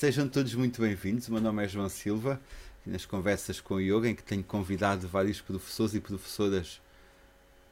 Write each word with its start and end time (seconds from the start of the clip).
Sejam 0.00 0.26
todos 0.26 0.54
muito 0.54 0.80
bem-vindos. 0.80 1.28
O 1.28 1.32
meu 1.32 1.42
nome 1.42 1.62
é 1.62 1.68
João 1.68 1.86
Silva. 1.90 2.40
Nas 2.86 3.04
conversas 3.04 3.60
com 3.60 3.74
o 3.74 3.80
Yoga, 3.82 4.08
em 4.08 4.14
que 4.14 4.22
tenho 4.22 4.42
convidado 4.42 5.06
vários 5.06 5.42
professores 5.42 5.94
e 5.94 6.00
professoras 6.00 6.80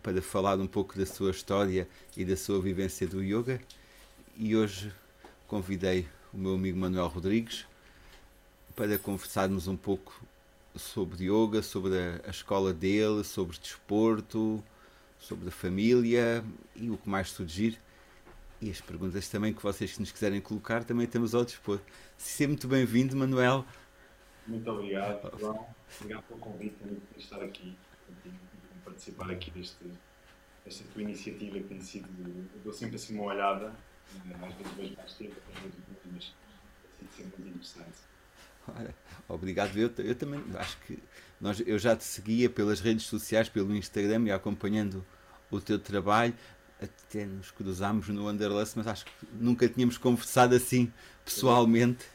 para 0.03 0.21
falar 0.21 0.59
um 0.59 0.67
pouco 0.67 0.99
da 0.99 1.07
sua 1.07 1.31
história 1.31 1.89
e 2.15 2.27
da 2.27 2.37
sua 2.37 2.61
vivência 2.61 3.07
do 3.07 3.25
yoga. 3.25 3.59
E 4.37 4.55
hoje 4.55 4.93
convidei 5.47 6.07
o 6.31 6.37
meu 6.37 6.53
amigo 6.57 6.79
Manuel 6.79 7.07
Rodrigues 7.07 7.65
para 8.77 8.99
conversarmos 8.99 9.67
um 9.67 9.75
pouco 9.75 10.23
sobre 10.77 11.31
yoga, 11.31 11.63
sobre 11.63 11.95
a, 12.27 12.29
escola 12.29 12.75
dele, 12.75 13.25
sobre 13.25 13.57
desporto, 13.57 14.63
sobre 15.19 15.49
a 15.49 15.51
família 15.51 16.45
e 16.77 16.91
o 16.91 16.99
que 16.99 17.09
mais 17.09 17.31
surgir. 17.31 17.79
E 18.61 18.71
as 18.71 18.81
perguntas 18.81 19.29
também 19.29 19.55
que 19.55 19.63
vocês 19.63 19.93
que 19.93 20.01
nos 20.01 20.11
quiserem 20.11 20.41
colocar 20.41 20.83
também 20.83 21.07
temos 21.07 21.33
ao 21.33 21.45
dispor. 21.45 21.79
Seja 22.17 22.49
muito 22.49 22.67
bem-vindo, 22.67 23.17
Manuel. 23.17 23.65
Muito 24.49 24.69
obrigado, 24.69 25.39
João. 25.39 25.67
Obrigado 26.01 26.23
pelo 26.25 26.41
convite, 26.41 26.75
também 26.77 26.97
por 26.97 27.21
estar 27.21 27.41
aqui, 27.43 27.77
por 28.07 28.83
participar 28.85 29.31
aqui 29.31 29.53
deste, 29.53 29.85
desta 30.65 30.85
tua 30.93 31.03
iniciativa 31.03 31.59
que 31.59 31.65
tem 31.65 31.81
sido. 31.81 32.09
Eu 32.19 32.61
dou 32.65 32.73
sempre 32.73 32.97
assim 32.97 33.15
uma 33.15 33.25
olhada, 33.25 33.73
eh, 34.27 34.35
às 34.45 34.55
vezes 34.55 34.73
vejo 34.73 34.97
mais 34.97 35.13
tempo, 35.13 35.35
às 35.55 35.63
vezes 35.63 35.79
menos, 35.87 36.03
mas 36.13 36.35
tem 36.99 37.09
sido 37.09 37.25
sempre 37.25 37.43
muito 37.43 37.57
interessante. 37.57 37.99
Ora, 38.67 38.95
obrigado, 39.29 39.77
eu, 39.79 39.91
eu 39.99 40.15
também 40.17 40.43
acho 40.57 40.79
que 40.81 40.99
nós, 41.41 41.61
eu 41.65 41.79
já 41.79 41.95
te 41.95 42.05
seguia 42.05 42.51
pelas 42.51 42.81
redes 42.81 43.07
sociais, 43.07 43.49
pelo 43.49 43.75
Instagram 43.75 44.25
e 44.25 44.33
acompanhando 44.33 45.07
o 45.51 45.61
teu 45.61 45.79
trabalho 45.79 46.35
até 46.81 47.27
nos 47.27 47.51
cruzámos 47.51 48.09
no 48.09 48.27
Wanderlust, 48.27 48.77
mas 48.77 48.87
acho 48.87 49.05
que 49.05 49.13
nunca 49.33 49.69
tínhamos 49.69 49.99
conversado 49.99 50.55
assim 50.55 50.93
pessoalmente. 51.25 52.07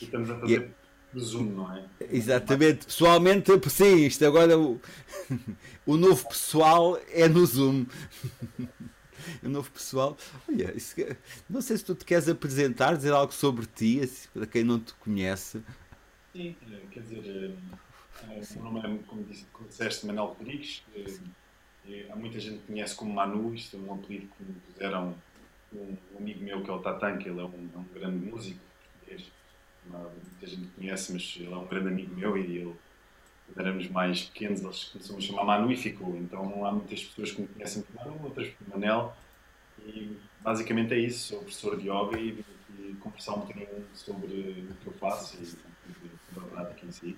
E 0.00 0.04
estamos 0.04 0.30
a 0.30 0.40
fazer 0.40 0.74
é, 1.14 1.18
Zoom, 1.18 1.44
não 1.44 1.72
é? 1.72 1.86
Exatamente, 2.10 2.86
pessoalmente, 2.86 3.50
sim, 3.70 4.06
isto 4.06 4.24
agora 4.26 4.58
o, 4.58 4.80
o 5.86 5.96
novo 5.96 6.28
pessoal 6.28 6.98
é 7.10 7.28
no 7.28 7.46
Zoom. 7.46 7.86
o 9.42 9.48
novo 9.48 9.70
pessoal, 9.70 10.16
olha, 10.48 10.76
isso, 10.76 10.96
não 11.48 11.60
sei 11.60 11.76
se 11.76 11.84
tu 11.84 11.94
te 11.94 12.04
queres 12.04 12.28
apresentar, 12.28 12.96
dizer 12.96 13.12
algo 13.12 13.32
sobre 13.32 13.66
ti, 13.66 14.00
assim, 14.00 14.28
para 14.34 14.46
quem 14.46 14.64
não 14.64 14.80
te 14.80 14.92
conhece. 14.94 15.62
Sim, 16.32 16.56
quer 16.90 17.00
dizer, 17.00 17.54
eh, 18.26 18.42
o 18.56 18.62
meu 18.62 18.72
nome 18.72 18.78
é, 18.80 19.02
como, 19.06 19.22
disse, 19.24 19.46
como 19.52 19.68
disseste, 19.68 20.06
Manuel 20.06 20.28
Rodrigues. 20.38 20.82
Eh, 21.88 22.06
há 22.10 22.16
muita 22.16 22.38
gente 22.38 22.58
que 22.58 22.66
conhece 22.68 22.94
como 22.94 23.12
Manu, 23.12 23.54
isto 23.54 23.76
é 23.76 23.80
um 23.80 23.94
apelido 23.94 24.28
que 24.36 24.44
me 24.44 24.54
puseram 24.60 25.14
um, 25.72 25.96
um 26.14 26.18
amigo 26.18 26.44
meu 26.44 26.62
que 26.62 26.70
é 26.70 26.72
o 26.72 26.78
Tatan, 26.78 27.18
que 27.18 27.28
ele 27.28 27.40
é 27.40 27.44
um, 27.44 27.70
é 27.74 27.78
um 27.78 27.84
grande 27.94 28.24
músico 28.24 28.60
português. 28.92 29.30
Muita 29.86 30.46
gente 30.46 30.68
conhece, 30.76 31.12
mas 31.12 31.36
ele 31.36 31.52
é 31.52 31.56
um 31.56 31.66
grande 31.66 31.88
amigo 31.88 32.14
meu 32.14 32.36
e 32.36 32.58
ele, 32.58 32.76
quando 33.46 33.66
éramos 33.66 33.88
mais 33.88 34.24
pequenos, 34.24 34.62
eles 34.62 34.84
começaram 34.84 35.18
a 35.18 35.20
chamar 35.20 35.44
Manu 35.44 35.72
e 35.72 35.76
ficou. 35.76 36.16
Então 36.16 36.64
há 36.64 36.72
muitas 36.72 37.04
pessoas 37.04 37.32
que 37.32 37.42
me 37.42 37.48
conhecem 37.48 37.82
por 37.82 37.94
Manu, 37.96 38.24
outras 38.24 38.48
por 38.48 38.68
Manel. 38.68 39.16
E 39.84 40.16
basicamente 40.40 40.94
é 40.94 40.98
isso, 40.98 41.28
sou 41.28 41.38
professor 41.40 41.76
de 41.76 41.88
yoga 41.88 42.18
e, 42.18 42.44
e 42.78 42.94
conversar 43.00 43.34
um 43.34 43.40
bocadinho 43.40 43.84
sobre 43.94 44.68
o 44.70 44.74
que 44.76 44.86
eu 44.86 44.92
faço 44.92 45.42
e 45.42 45.46
sobre 45.46 45.60
a 46.36 46.40
prática 46.42 46.86
em 46.86 46.92
si. 46.92 47.16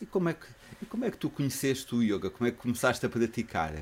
E 0.00 0.06
como 0.06 0.28
é 0.28 0.34
que, 0.34 0.46
e 0.82 0.86
como 0.86 1.04
é 1.04 1.10
que 1.10 1.16
tu 1.16 1.30
conheceste 1.30 1.94
o 1.94 2.02
yoga? 2.02 2.30
Como 2.30 2.48
é 2.48 2.50
que 2.50 2.58
começaste 2.58 3.04
a 3.06 3.08
praticar? 3.08 3.72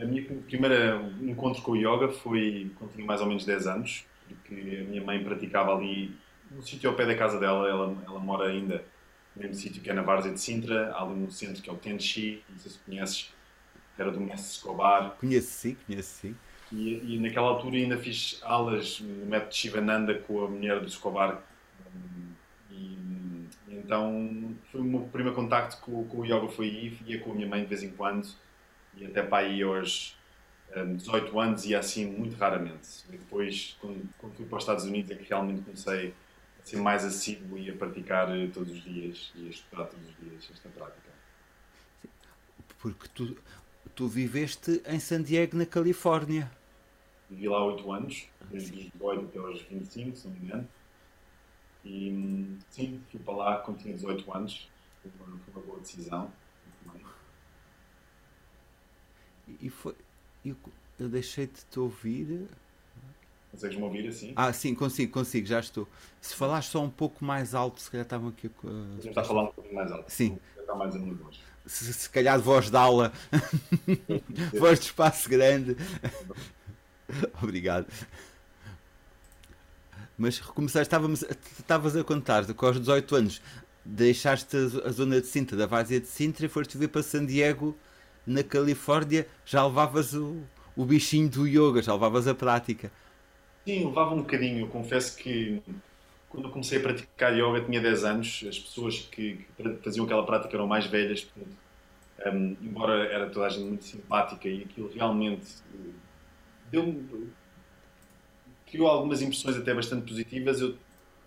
A 0.00 0.04
minha 0.04 0.24
primeira 0.46 1.02
encontro 1.20 1.62
com 1.62 1.72
o 1.72 1.76
yoga 1.76 2.08
foi 2.08 2.70
quando 2.78 2.92
tinha 2.92 3.04
mais 3.04 3.20
ou 3.20 3.26
menos 3.26 3.44
10 3.44 3.66
anos, 3.66 4.04
porque 4.28 4.54
a 4.54 4.84
minha 4.88 5.04
mãe 5.04 5.22
praticava 5.22 5.74
ali 5.74 6.16
no 6.50 6.62
sítio 6.62 6.88
ao 6.90 6.96
pé 6.96 7.06
da 7.06 7.16
casa 7.16 7.38
dela, 7.38 7.68
ela, 7.68 7.96
ela 8.06 8.18
mora 8.20 8.48
ainda 8.48 8.84
no 9.34 9.42
mesmo 9.42 9.54
sítio 9.54 9.82
que 9.82 9.90
é 9.90 9.92
na 9.92 10.02
Várzea 10.02 10.32
de 10.32 10.40
Sintra, 10.40 10.92
há 10.92 11.02
ali 11.02 11.14
no 11.14 11.30
centro 11.30 11.62
que 11.62 11.68
é 11.68 11.72
o 11.72 11.76
Tenchi, 11.76 12.42
não 12.48 12.58
sei 12.58 12.72
se 12.72 12.78
conheces, 12.78 13.32
era 13.98 14.10
do 14.10 14.20
mestre 14.20 14.50
Escobar. 14.50 15.16
Conheço 15.18 15.50
sim, 15.50 15.76
conheço 15.86 16.20
sim. 16.20 16.36
E, 16.70 17.14
e, 17.14 17.18
naquela 17.18 17.48
altura 17.48 17.76
ainda 17.76 17.96
fiz 17.96 18.40
aulas 18.42 19.00
no 19.00 19.26
método 19.26 19.54
Shivananda 19.54 20.14
com 20.14 20.44
a 20.44 20.48
mulher 20.48 20.80
do 20.80 20.86
Escobar, 20.86 21.42
então, 23.88 24.54
foi 24.70 24.82
o 24.82 24.84
meu 24.84 25.00
primeiro 25.10 25.34
contacto 25.34 25.80
com, 25.80 26.06
com 26.08 26.18
o 26.18 26.24
yoga 26.26 26.46
foi 26.48 26.66
aí, 26.66 26.98
ia 27.06 27.20
com 27.20 27.32
a 27.32 27.34
minha 27.34 27.48
mãe 27.48 27.62
de 27.62 27.68
vez 27.68 27.82
em 27.82 27.88
quando, 27.88 28.28
e 28.94 29.06
até 29.06 29.22
para 29.22 29.46
aí 29.46 29.62
aos 29.62 30.14
um, 30.76 30.94
18 30.94 31.40
anos 31.40 31.64
e 31.64 31.74
assim 31.74 32.04
muito 32.04 32.36
raramente. 32.36 32.86
E 33.08 33.12
depois, 33.12 33.78
quando, 33.80 34.06
quando, 34.18 34.34
fui 34.34 34.44
para 34.44 34.58
os 34.58 34.62
Estados 34.62 34.84
Unidos, 34.84 35.10
é 35.10 35.14
que 35.14 35.26
realmente 35.26 35.62
comecei 35.62 36.14
a 36.60 36.66
ser 36.66 36.76
mais 36.76 37.02
assíduo 37.02 37.56
e 37.56 37.70
a 37.70 37.74
praticar 37.74 38.28
eh, 38.36 38.50
todos 38.52 38.70
os 38.70 38.84
dias 38.84 39.32
e 39.34 39.46
a 39.46 39.48
estudar 39.48 39.86
todos 39.86 40.06
os 40.06 40.16
dias 40.18 40.50
esta 40.52 40.68
prática. 40.68 41.08
Porque 42.80 43.08
tu, 43.14 43.38
tu 43.94 44.06
viveste 44.06 44.82
em 44.84 45.00
San 45.00 45.22
Diego, 45.22 45.56
na 45.56 45.64
Califórnia. 45.64 46.50
Vivi 47.30 47.48
lá 47.48 47.64
8 47.64 47.90
anos, 47.90 48.28
desde 48.50 48.70
os 48.70 48.92
18 48.92 49.24
até 49.24 49.38
aos 49.38 49.62
25, 49.62 50.14
se 50.14 50.28
não 50.28 50.34
me 50.34 50.44
engano. 50.44 50.68
E 51.88 52.58
sim, 52.68 53.00
fui 53.10 53.18
para 53.20 53.34
lá 53.34 53.56
quando 53.58 53.78
tinha 53.78 53.94
18 53.94 54.30
anos. 54.34 54.68
Foi 55.00 55.10
uma, 55.26 55.38
foi 55.38 55.54
uma 55.54 55.62
boa 55.62 55.80
decisão. 55.80 56.30
E 59.60 59.70
foi. 59.70 59.94
Eu, 60.44 60.54
eu 60.98 61.08
deixei 61.08 61.46
de 61.46 61.64
te 61.64 61.80
ouvir. 61.80 62.46
Consegues-me 63.50 63.82
ouvir 63.82 64.06
assim? 64.06 64.34
Ah, 64.36 64.52
sim, 64.52 64.74
consigo, 64.74 65.10
consigo, 65.10 65.46
já 65.46 65.60
estou. 65.60 65.88
Se 66.20 66.34
falares 66.34 66.66
só 66.66 66.82
um 66.82 66.90
pouco 66.90 67.24
mais 67.24 67.54
alto, 67.54 67.80
se 67.80 67.90
calhar 67.90 68.04
estavam 68.04 68.28
aqui. 68.28 68.48
Uh, 68.62 68.98
está 69.02 69.22
a 69.22 69.24
falar 69.24 69.44
um 69.44 69.52
pouquinho 69.52 69.74
mais 69.74 69.90
alto. 69.90 70.10
Sim. 70.12 70.38
Está 70.58 70.74
mais 70.74 70.94
a 70.94 70.98
voz. 70.98 71.40
Se, 71.64 71.92
se 71.94 72.10
calhar 72.10 72.36
de 72.36 72.44
voz 72.44 72.70
de 72.70 72.76
aula, 72.76 73.12
voz 74.58 74.78
de 74.78 74.86
espaço 74.86 75.30
grande. 75.30 75.76
Obrigado. 77.42 77.86
Mas 80.18 80.40
recomeçaste, 80.40 80.92
estavas 81.58 81.96
a 81.96 82.02
contar 82.02 82.44
que 82.44 82.64
aos 82.64 82.78
18 82.78 83.14
anos 83.14 83.42
deixaste 83.84 84.56
a 84.84 84.90
zona 84.90 85.20
de 85.20 85.28
Sintra, 85.28 85.56
da 85.56 85.66
Várzea 85.66 86.00
de 86.00 86.08
Sintra 86.08 86.44
e 86.44 86.48
foste 86.48 86.76
vir 86.76 86.88
para 86.88 87.02
San 87.02 87.24
Diego, 87.24 87.76
na 88.26 88.42
Califórnia, 88.42 89.26
já 89.46 89.64
levavas 89.64 90.12
o, 90.14 90.42
o 90.76 90.84
bichinho 90.84 91.28
do 91.28 91.46
yoga, 91.46 91.80
já 91.80 91.94
levavas 91.94 92.26
a 92.26 92.34
prática. 92.34 92.90
Sim, 93.64 93.86
levava 93.86 94.14
um 94.14 94.18
bocadinho. 94.18 94.66
Confesso 94.68 95.16
que 95.16 95.62
quando 96.28 96.50
comecei 96.50 96.78
a 96.78 96.82
praticar 96.82 97.34
yoga 97.34 97.64
tinha 97.64 97.80
10 97.80 98.04
anos, 98.04 98.44
as 98.48 98.58
pessoas 98.58 98.98
que, 98.98 99.46
que 99.56 99.76
faziam 99.82 100.04
aquela 100.04 100.26
prática 100.26 100.54
eram 100.54 100.66
mais 100.66 100.86
velhas, 100.86 101.24
portanto, 101.24 101.56
um, 102.26 102.56
embora 102.60 103.06
era 103.06 103.30
toda 103.30 103.46
a 103.46 103.48
gente 103.48 103.64
muito 103.64 103.84
simpática 103.84 104.48
e 104.48 104.64
aquilo 104.64 104.90
realmente 104.92 105.46
eh, 105.72 105.90
deu-me 106.70 107.30
criou 108.70 108.88
algumas 108.88 109.22
impressões 109.22 109.56
até 109.56 109.74
bastante 109.74 110.06
positivas. 110.06 110.60
Eu 110.60 110.76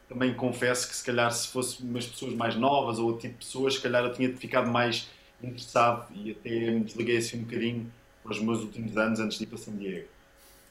também 0.07 0.33
confesso 0.33 0.89
que 0.89 0.95
se 0.95 1.05
calhar 1.05 1.31
se 1.31 1.47
fosse 1.47 1.81
umas 1.81 2.05
pessoas 2.05 2.33
mais 2.33 2.55
novas 2.55 2.99
ou 2.99 3.07
outro 3.07 3.21
tipo 3.21 3.39
de 3.39 3.45
pessoas, 3.45 3.75
se 3.75 3.81
calhar 3.81 4.03
eu 4.03 4.13
tinha 4.13 4.35
ficado 4.35 4.69
mais 4.69 5.09
interessado 5.41 6.07
e 6.13 6.31
até 6.31 6.49
me 6.49 6.81
desliguei 6.81 7.17
assim 7.17 7.39
um 7.39 7.43
bocadinho 7.43 7.91
para 8.21 8.33
os 8.33 8.39
meus 8.39 8.59
últimos 8.59 8.97
anos 8.97 9.19
antes 9.19 9.37
de 9.37 9.45
ir 9.45 9.47
para 9.47 9.57
San 9.57 9.75
Diego. 9.77 10.07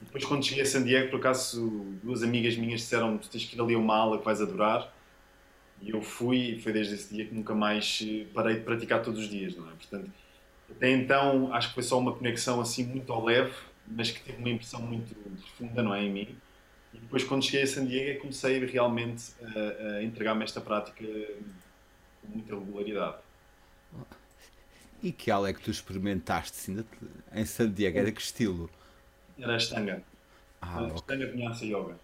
E 0.01 0.05
depois 0.05 0.25
quando 0.25 0.45
cheguei 0.45 0.63
a 0.63 0.65
San 0.65 0.83
Diego, 0.83 1.09
por 1.09 1.19
acaso 1.19 1.69
duas 2.03 2.23
amigas 2.23 2.55
minhas 2.55 2.81
disseram 2.81 3.17
tu 3.17 3.29
tens 3.29 3.45
que 3.45 3.55
ir 3.55 3.61
ali 3.61 3.73
a 3.73 3.77
uma 3.77 3.95
aula 3.95 4.19
que 4.19 4.25
vais 4.25 4.41
adorar. 4.41 4.93
E 5.81 5.89
eu 5.89 6.01
fui 6.01 6.37
e 6.37 6.61
foi 6.61 6.71
desde 6.71 6.93
esse 6.93 7.11
dia 7.11 7.25
que 7.25 7.33
nunca 7.33 7.55
mais 7.55 8.05
eh, 8.07 8.27
parei 8.35 8.57
de 8.57 8.61
praticar 8.61 9.01
todos 9.01 9.19
os 9.19 9.27
dias, 9.27 9.55
não 9.55 9.67
é? 9.67 9.71
Portanto, 9.71 10.11
até 10.69 10.91
então 10.91 11.51
acho 11.51 11.69
que 11.69 11.73
foi 11.73 11.83
só 11.83 11.97
uma 11.97 12.13
conexão 12.13 12.61
assim 12.61 12.85
muito 12.85 13.11
ao 13.11 13.25
leve, 13.25 13.51
mas 13.87 14.11
que 14.11 14.21
teve 14.21 14.37
uma 14.37 14.49
impressão 14.49 14.79
muito 14.79 15.15
profunda, 15.15 15.81
não 15.81 15.95
é, 15.95 16.03
em 16.03 16.11
mim 16.11 16.37
e 16.93 16.97
depois, 16.99 17.23
quando 17.23 17.43
cheguei 17.43 17.63
a 17.63 17.67
San 17.67 17.85
Diego, 17.85 18.19
comecei 18.19 18.63
realmente 18.65 19.31
a, 19.41 19.97
a 19.97 20.03
entregar-me 20.03 20.43
esta 20.43 20.59
prática 20.59 21.05
com 22.21 22.27
muita 22.27 22.55
regularidade. 22.55 23.17
E 25.01 25.11
que 25.11 25.31
aula 25.31 25.49
é 25.49 25.53
que 25.53 25.61
tu 25.61 25.71
experimentaste 25.71 26.85
em 27.33 27.45
San 27.45 27.71
Diego? 27.71 27.97
Era 27.97 28.11
que 28.11 28.21
estilo? 28.21 28.69
Era 29.39 29.53
a 29.53 29.55
Ashtanga. 29.55 30.03
Ah, 30.61 30.79
a 30.79 30.85
Ashtanga 30.85 31.25
okay. 31.25 31.31
Vinyasa 31.31 31.65
Yoga. 31.65 31.95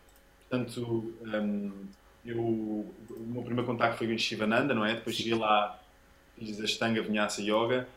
Portanto, 0.50 1.14
um, 1.22 1.86
eu, 2.26 2.40
o 2.40 2.96
meu 3.28 3.44
primeiro 3.44 3.66
contacto 3.66 3.98
foi 3.98 4.08
com 4.08 4.18
Shivananda, 4.18 4.74
não 4.74 4.86
é? 4.86 4.96
Depois 4.96 5.16
cheguei 5.16 5.36
lá, 5.36 5.80
fiz 6.40 6.60
a 6.60 6.64
Ashtanga 6.64 7.02
Vinyasa 7.04 7.42
Yoga 7.42 7.88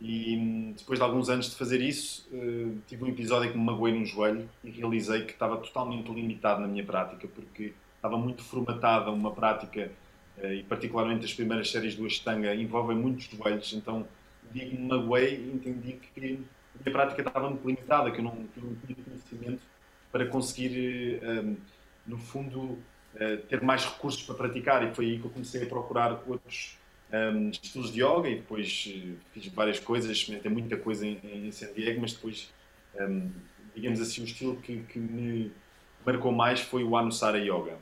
e 0.00 0.36
hum, 0.36 0.74
depois 0.76 0.98
de 0.98 1.04
alguns 1.04 1.28
anos 1.28 1.50
de 1.50 1.56
fazer 1.56 1.80
isso, 1.80 2.28
uh, 2.32 2.78
tive 2.86 3.04
um 3.04 3.08
episódio 3.08 3.50
que 3.50 3.58
me 3.58 3.64
magoei 3.64 3.92
num 3.92 4.06
joelho 4.06 4.48
e 4.62 4.70
realizei 4.70 5.24
que 5.24 5.32
estava 5.32 5.56
totalmente 5.56 6.08
limitado 6.12 6.60
na 6.60 6.68
minha 6.68 6.84
prática, 6.84 7.26
porque 7.26 7.72
estava 7.96 8.16
muito 8.16 8.44
formatada 8.44 9.10
uma 9.10 9.32
prática, 9.32 9.90
uh, 10.38 10.52
e 10.52 10.62
particularmente 10.62 11.24
as 11.24 11.34
primeiras 11.34 11.70
séries 11.70 11.96
do 11.96 12.06
Ashtanga 12.06 12.54
envolvem 12.54 12.96
muitos 12.96 13.24
joelhos, 13.24 13.72
então 13.72 14.06
o 14.48 14.52
dia 14.52 14.68
que 14.68 14.76
me 14.76 14.86
magoei 14.86 15.34
entendi 15.52 15.94
que 15.94 16.20
a 16.20 16.82
minha 16.84 16.92
prática 16.92 17.20
estava 17.20 17.50
muito 17.50 17.66
limitada, 17.66 18.10
que 18.12 18.20
eu 18.20 18.24
não, 18.24 18.36
que 18.36 18.60
eu 18.60 18.64
não 18.64 18.76
tinha 18.86 18.96
conhecimento 19.04 19.62
para 20.12 20.26
conseguir, 20.26 21.20
uh, 21.24 21.56
no 22.06 22.18
fundo, 22.18 22.78
ter 23.48 23.60
mais 23.62 23.84
recursos 23.84 24.22
para 24.22 24.36
praticar 24.36 24.86
e 24.86 24.94
foi 24.94 25.06
aí 25.06 25.18
que 25.18 25.24
eu 25.24 25.30
comecei 25.30 25.64
a 25.64 25.66
procurar 25.66 26.22
outros 26.24 26.78
um, 27.12 27.50
estilos 27.50 27.92
de 27.92 28.02
yoga 28.02 28.28
e 28.28 28.36
depois 28.36 28.92
uh, 28.94 29.16
fiz 29.32 29.46
várias 29.48 29.80
coisas, 29.80 30.10
experimentei 30.10 30.50
muita 30.50 30.76
coisa 30.76 31.06
em, 31.06 31.20
em 31.24 31.50
San 31.50 31.72
Diego, 31.72 32.00
mas 32.00 32.12
depois, 32.12 32.52
um, 33.00 33.30
digamos 33.74 34.00
assim, 34.00 34.22
o 34.22 34.24
estilo 34.24 34.56
que, 34.56 34.80
que, 34.84 34.98
me 34.98 35.52
marcou 36.04 36.32
mais 36.32 36.60
foi 36.60 36.84
o 36.84 36.96
Anusara 36.96 37.38
Yoga. 37.38 37.78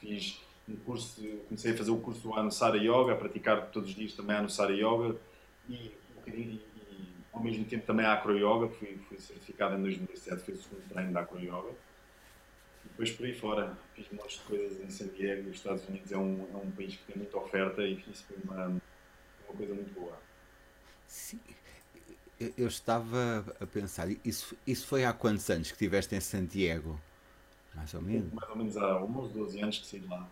Fiz 0.00 0.40
um 0.68 0.76
curso, 0.76 1.22
comecei 1.48 1.72
a 1.72 1.76
fazer 1.76 1.90
o 1.90 1.98
curso 1.98 2.22
do 2.22 2.34
Anusara 2.34 2.78
Yoga, 2.78 3.12
a 3.12 3.16
praticar 3.16 3.66
todos 3.66 3.90
os 3.90 3.94
dias 3.94 4.12
também 4.12 4.36
Anusara 4.36 4.72
Yoga 4.72 5.16
e, 5.68 5.92
e, 6.26 6.30
e 6.30 6.60
ao 7.32 7.42
mesmo 7.42 7.64
tempo 7.64 7.84
também 7.86 8.06
a 8.06 8.14
Acro 8.14 8.36
Yoga, 8.36 8.68
fui, 8.68 8.98
fui 9.08 9.18
certificado 9.18 9.76
em 9.76 9.82
2007, 9.82 10.42
fiz 10.42 10.60
o 10.60 10.62
segundo 10.62 10.88
treino 10.88 11.12
da 11.12 11.20
Acro 11.20 11.38
Yoga 11.40 11.72
depois 12.94 13.10
por 13.10 13.26
aí 13.26 13.34
fora, 13.34 13.76
fiz 13.94 14.06
um 14.12 14.16
monte 14.16 14.38
de 14.38 14.44
coisas 14.44 14.80
em 14.80 14.88
San 14.88 15.08
Diego, 15.08 15.50
os 15.50 15.56
Estados 15.56 15.88
Unidos 15.88 16.12
é 16.12 16.16
um, 16.16 16.46
é 16.52 16.56
um 16.56 16.70
país 16.70 16.94
que 16.94 17.04
tem 17.12 17.16
muita 17.16 17.36
oferta 17.36 17.82
e 17.82 17.94
isso 17.94 18.24
foi 18.24 18.36
uma, 18.44 18.66
uma 18.66 19.56
coisa 19.56 19.74
muito 19.74 19.92
boa. 19.92 20.16
Sim, 21.08 21.40
eu 22.56 22.68
estava 22.68 23.44
a 23.60 23.66
pensar, 23.66 24.08
isso, 24.24 24.56
isso 24.64 24.86
foi 24.86 25.04
há 25.04 25.12
quantos 25.12 25.50
anos 25.50 25.68
que 25.68 25.74
estiveste 25.74 26.14
em 26.14 26.20
San 26.20 26.44
Diego? 26.44 27.00
Mais 27.74 27.92
ou 27.94 28.00
menos? 28.00 28.32
Mais 28.32 28.48
ou 28.48 28.56
menos 28.56 28.76
há 28.76 29.02
uns 29.02 29.32
12 29.32 29.60
anos 29.60 29.78
que 29.78 29.86
saí 29.86 29.98
de 29.98 30.06
lá. 30.06 30.28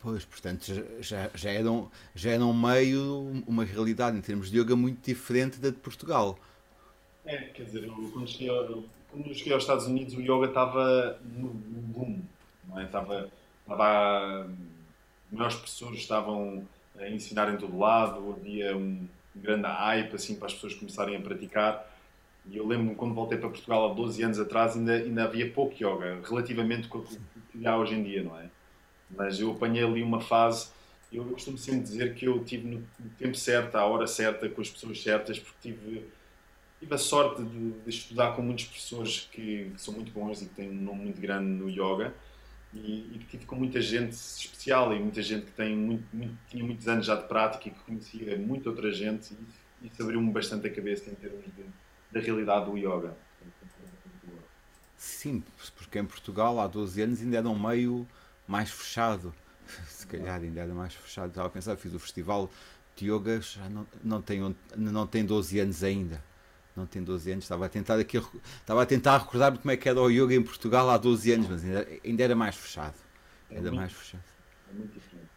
Pois, 0.00 0.24
portanto, 0.24 0.64
já, 1.00 1.30
já, 1.34 1.50
era 1.50 1.70
um, 1.70 1.90
já 2.14 2.30
era 2.30 2.44
um 2.44 2.54
meio, 2.54 3.44
uma 3.46 3.64
realidade 3.64 4.16
em 4.16 4.22
termos 4.22 4.50
de 4.50 4.58
yoga 4.58 4.74
muito 4.74 5.04
diferente 5.04 5.58
da 5.58 5.68
de 5.68 5.76
Portugal. 5.76 6.38
É, 7.26 7.36
quer 7.48 7.64
dizer, 7.64 7.84
eu, 7.84 8.10
quando 8.12 8.26
cheguei, 8.26 8.48
eu, 8.48 8.88
quando 9.10 9.34
cheguei 9.34 9.52
aos 9.52 9.62
Estados 9.62 9.86
Unidos, 9.86 10.14
o 10.14 10.20
yoga 10.20 10.46
estava 10.46 11.18
no, 11.36 11.48
boom, 11.48 12.20
não 12.68 12.80
é? 12.80 12.84
Estava, 12.84 13.30
estava 13.62 14.48
melhores 15.30 15.56
professores 15.56 16.00
estavam 16.00 16.66
a 16.98 17.08
ensinar 17.08 17.52
em 17.52 17.56
todo 17.56 17.78
lado, 17.78 18.36
havia 18.36 18.76
um 18.76 19.06
grande 19.34 19.66
hype 19.66 20.14
assim 20.14 20.34
para 20.34 20.46
as 20.46 20.54
pessoas 20.54 20.74
começarem 20.74 21.16
a 21.16 21.20
praticar. 21.20 21.88
E 22.46 22.56
eu 22.56 22.66
lembro-me 22.66 22.94
quando 22.94 23.14
voltei 23.14 23.38
para 23.38 23.48
Portugal 23.48 23.90
há 23.90 23.94
12 23.94 24.22
anos 24.22 24.40
atrás, 24.40 24.76
ainda, 24.76 24.94
ainda 24.94 25.24
havia 25.24 25.50
pouco 25.50 25.74
yoga, 25.74 26.20
relativamente 26.26 26.88
com 26.88 26.98
o 26.98 27.04
que 27.04 27.66
há 27.66 27.76
hoje 27.76 27.94
em 27.94 28.02
dia, 28.02 28.22
não 28.22 28.38
é? 28.38 28.48
Mas 29.10 29.40
eu 29.40 29.50
apanhei 29.52 29.84
ali 29.84 30.02
uma 30.02 30.20
fase. 30.20 30.68
Eu 31.12 31.24
costumo 31.24 31.58
sempre 31.58 31.80
dizer 31.80 32.14
que 32.14 32.26
eu 32.26 32.42
tive 32.44 32.68
no 32.68 32.86
tempo 33.18 33.36
certo, 33.36 33.74
à 33.74 33.84
hora 33.84 34.06
certa, 34.06 34.48
com 34.48 34.60
as 34.60 34.70
pessoas 34.70 35.02
certas, 35.02 35.38
porque 35.38 35.56
tive 35.60 36.06
tive 36.80 36.94
a 36.94 36.98
sorte 36.98 37.42
de, 37.44 37.72
de 37.72 37.90
estudar 37.90 38.34
com 38.34 38.40
muitos 38.40 38.64
professores 38.64 39.28
que, 39.30 39.70
que, 39.70 39.80
são 39.80 39.92
muito 39.92 40.10
bons 40.10 40.40
e 40.40 40.46
que 40.46 40.54
têm 40.54 40.70
um 40.70 40.82
nome 40.82 41.04
muito 41.04 41.20
grande 41.20 41.46
no 41.46 41.68
yoga 41.68 42.14
e, 42.72 43.16
e 43.16 43.26
tive 43.28 43.44
com 43.44 43.54
muita 43.54 43.80
gente 43.82 44.12
especial 44.12 44.94
e 44.94 44.98
muita 44.98 45.20
gente 45.20 45.46
que 45.46 45.52
tem 45.52 45.76
muito, 45.76 46.04
muito, 46.12 46.34
tinha 46.48 46.64
muitos 46.64 46.88
anos 46.88 47.04
já 47.04 47.14
de 47.16 47.28
prática 47.28 47.68
e 47.68 47.70
que 47.70 47.80
conhecia 47.80 48.38
muita 48.38 48.70
outra 48.70 48.90
gente 48.90 49.36
e 49.82 49.88
isso 49.88 50.02
abriu-me 50.02 50.32
bastante 50.32 50.66
a 50.66 50.74
cabeça 50.74 51.10
em 51.10 51.14
termos 51.14 51.44
de, 51.44 51.64
da 52.10 52.20
realidade 52.20 52.70
do 52.70 52.78
yoga. 52.78 53.14
Sim, 54.96 55.42
porque 55.76 55.98
em 55.98 56.04
Portugal 56.04 56.60
há 56.60 56.66
12 56.66 57.02
anos 57.02 57.20
ainda 57.20 57.38
era 57.38 57.48
um 57.48 57.58
meio 57.58 58.06
mais 58.46 58.70
fechado. 58.70 59.34
Se 59.86 60.06
calhar 60.06 60.40
ainda 60.40 60.60
era 60.60 60.74
mais 60.74 60.94
fechado. 60.94 61.28
Estava 61.28 61.48
a 61.48 61.50
pensar, 61.50 61.76
fiz 61.76 61.94
o 61.94 61.98
festival 61.98 62.50
de 62.94 63.10
yoga, 63.10 63.40
já 63.40 63.68
não, 63.70 63.86
não, 64.04 64.22
não 64.76 65.06
tem 65.06 65.24
12 65.24 65.58
anos 65.58 65.82
ainda 65.82 66.22
não 66.80 66.86
tem 66.86 67.02
12 67.02 67.30
anos, 67.30 67.44
estava 67.44 67.66
a 67.66 67.68
tentar 67.68 67.98
aqui, 67.98 68.16
estava 68.60 68.82
a 68.82 68.86
tentar 68.86 69.18
recordar 69.18 69.56
como 69.56 69.70
é 69.70 69.76
que 69.76 69.88
era 69.88 70.00
o 70.00 70.10
yoga 70.10 70.34
em 70.34 70.42
Portugal 70.42 70.88
há 70.90 70.96
12 70.96 71.32
anos, 71.32 71.48
mas 71.48 71.64
ainda, 71.64 71.88
ainda 72.04 72.22
era 72.22 72.34
mais 72.34 72.56
fechado. 72.56 72.96
É 73.50 73.56
ainda 73.56 73.70
mais 73.72 73.92
fechado. 73.92 74.24
É 74.70 74.74
muito 74.74 74.94
diferente. 74.94 75.28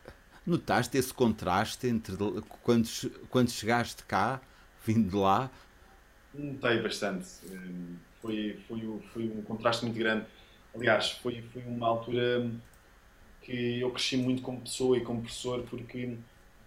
Notaste 0.45 0.97
esse 0.97 1.13
contraste 1.13 1.87
entre 1.87 2.15
quando, 2.61 2.87
quando 3.29 3.49
chegaste 3.49 4.03
cá, 4.03 4.41
vindo 4.85 5.09
de 5.09 5.15
lá? 5.15 5.49
Notei 6.33 6.81
bastante. 6.81 7.27
Hum, 7.49 7.95
foi, 8.21 8.59
foi, 8.67 9.01
foi 9.13 9.23
um 9.25 9.41
contraste 9.41 9.85
muito 9.85 9.97
grande. 9.97 10.25
Aliás, 10.75 11.11
foi, 11.11 11.41
foi 11.53 11.63
uma 11.63 11.87
altura 11.87 12.49
que 13.41 13.79
eu 13.79 13.91
cresci 13.91 14.17
muito 14.17 14.41
como 14.41 14.61
pessoa 14.61 14.97
e 14.97 15.01
como 15.01 15.21
professor, 15.21 15.63
porque 15.69 16.17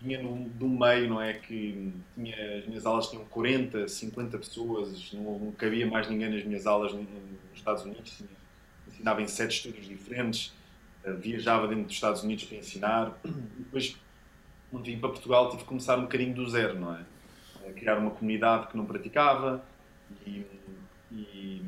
vinha 0.01 0.19
de 0.19 0.65
um 0.65 0.79
meio, 0.79 1.09
não 1.09 1.21
é? 1.21 1.33
Que 1.35 1.93
tinha, 2.15 2.59
as 2.59 2.67
minhas 2.67 2.87
aulas 2.87 3.09
tinham 3.09 3.25
40, 3.27 3.89
50 3.89 4.39
pessoas, 4.39 5.13
não, 5.13 5.39
não 5.39 5.53
cabia 5.53 5.87
mais 5.87 6.09
ninguém 6.09 6.31
nas 6.31 6.45
minhas 6.45 6.67
aulas 6.67 6.93
nos 6.93 7.07
Estados 7.55 7.85
Unidos. 7.85 8.23
Ensinava 8.89 9.23
em 9.23 9.27
sete 9.27 9.57
estúdios 9.57 9.87
diferentes, 9.87 10.53
eh, 11.05 11.13
viajava 11.13 11.67
dentro 11.67 11.85
dos 11.85 11.95
Estados 11.95 12.23
Unidos 12.23 12.45
para 12.45 12.57
ensinar. 12.59 13.19
Depois, 13.25 13.97
quando 14.71 14.85
vim 14.85 14.99
para 14.99 15.11
Portugal, 15.11 15.51
tive 15.51 15.63
que 15.63 15.69
começar 15.69 15.99
um 15.99 16.03
bocadinho 16.03 16.35
do 16.35 16.49
zero, 16.49 16.79
não 16.79 16.95
é? 16.95 17.05
A 17.69 17.73
criar 17.73 17.99
uma 17.99 18.11
comunidade 18.11 18.69
que 18.69 18.77
não 18.77 18.87
praticava 18.87 19.65
e, 20.25 20.47
e 21.11 21.63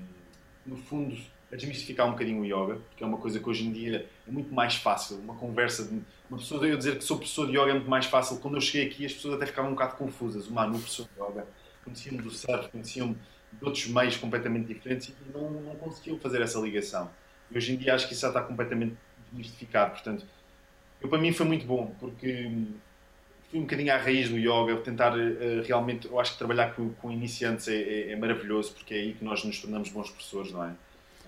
no 0.64 0.76
fundo, 0.76 1.16
a 1.52 1.56
desmistificar 1.56 2.06
um 2.06 2.12
bocadinho 2.12 2.40
o 2.40 2.44
yoga, 2.44 2.80
porque 2.88 3.02
é 3.02 3.06
uma 3.06 3.16
coisa 3.16 3.40
que 3.40 3.48
hoje 3.48 3.66
em 3.66 3.72
dia 3.72 4.08
é 4.26 4.30
muito 4.30 4.54
mais 4.54 4.76
fácil. 4.76 5.18
Uma 5.18 5.34
conversa 5.34 5.84
de 5.84 6.00
uma 6.30 6.38
pessoa 6.38 6.66
eu 6.66 6.76
dizer 6.76 6.98
que 6.98 7.04
sou 7.04 7.16
professor 7.16 7.46
de 7.46 7.52
yoga 7.52 7.70
é 7.70 7.74
muito 7.74 7.88
mais 7.88 8.06
fácil. 8.06 8.38
Quando 8.38 8.56
eu 8.56 8.60
cheguei 8.60 8.86
aqui, 8.86 9.06
as 9.06 9.12
pessoas 9.12 9.34
até 9.34 9.46
ficavam 9.46 9.70
um 9.70 9.74
bocado 9.74 9.96
confusas. 9.96 10.46
O 10.46 10.52
Manu, 10.52 10.78
professor 10.78 11.08
de 11.14 11.22
yoga, 11.22 11.46
conheciam-me 11.84 12.22
do 12.22 12.30
surf, 12.30 12.68
conheciam-me 12.68 13.16
de 13.52 13.64
outros 13.64 13.86
meios 13.88 14.16
completamente 14.16 14.66
diferentes 14.66 15.08
e 15.08 15.32
não, 15.32 15.50
não 15.50 15.74
conseguiam 15.76 16.18
fazer 16.18 16.42
essa 16.42 16.58
ligação. 16.58 17.10
E 17.50 17.56
hoje 17.56 17.72
em 17.72 17.76
dia 17.76 17.94
acho 17.94 18.06
que 18.06 18.12
isso 18.12 18.22
já 18.22 18.28
está 18.28 18.42
completamente 18.42 18.94
desmistificado. 19.30 19.92
Portanto, 19.92 20.26
eu, 21.00 21.08
para 21.08 21.18
mim 21.18 21.32
foi 21.32 21.46
muito 21.46 21.64
bom, 21.66 21.94
porque 21.98 22.50
fui 23.50 23.58
um 23.58 23.62
bocadinho 23.62 23.92
à 23.94 23.96
raiz 23.96 24.28
do 24.28 24.36
yoga, 24.36 24.76
tentar 24.82 25.16
uh, 25.16 25.62
realmente, 25.64 26.06
eu 26.08 26.20
acho 26.20 26.32
que 26.32 26.38
trabalhar 26.38 26.74
com, 26.74 26.90
com 26.94 27.10
iniciantes 27.10 27.68
é, 27.68 27.74
é, 27.74 28.12
é, 28.12 28.16
maravilhoso, 28.16 28.74
porque 28.74 28.92
é 28.92 28.98
aí 28.98 29.14
que 29.14 29.24
nós 29.24 29.42
nos 29.44 29.58
tornamos 29.60 29.88
bons 29.88 30.10
professores, 30.10 30.52
não 30.52 30.64
é? 30.64 30.74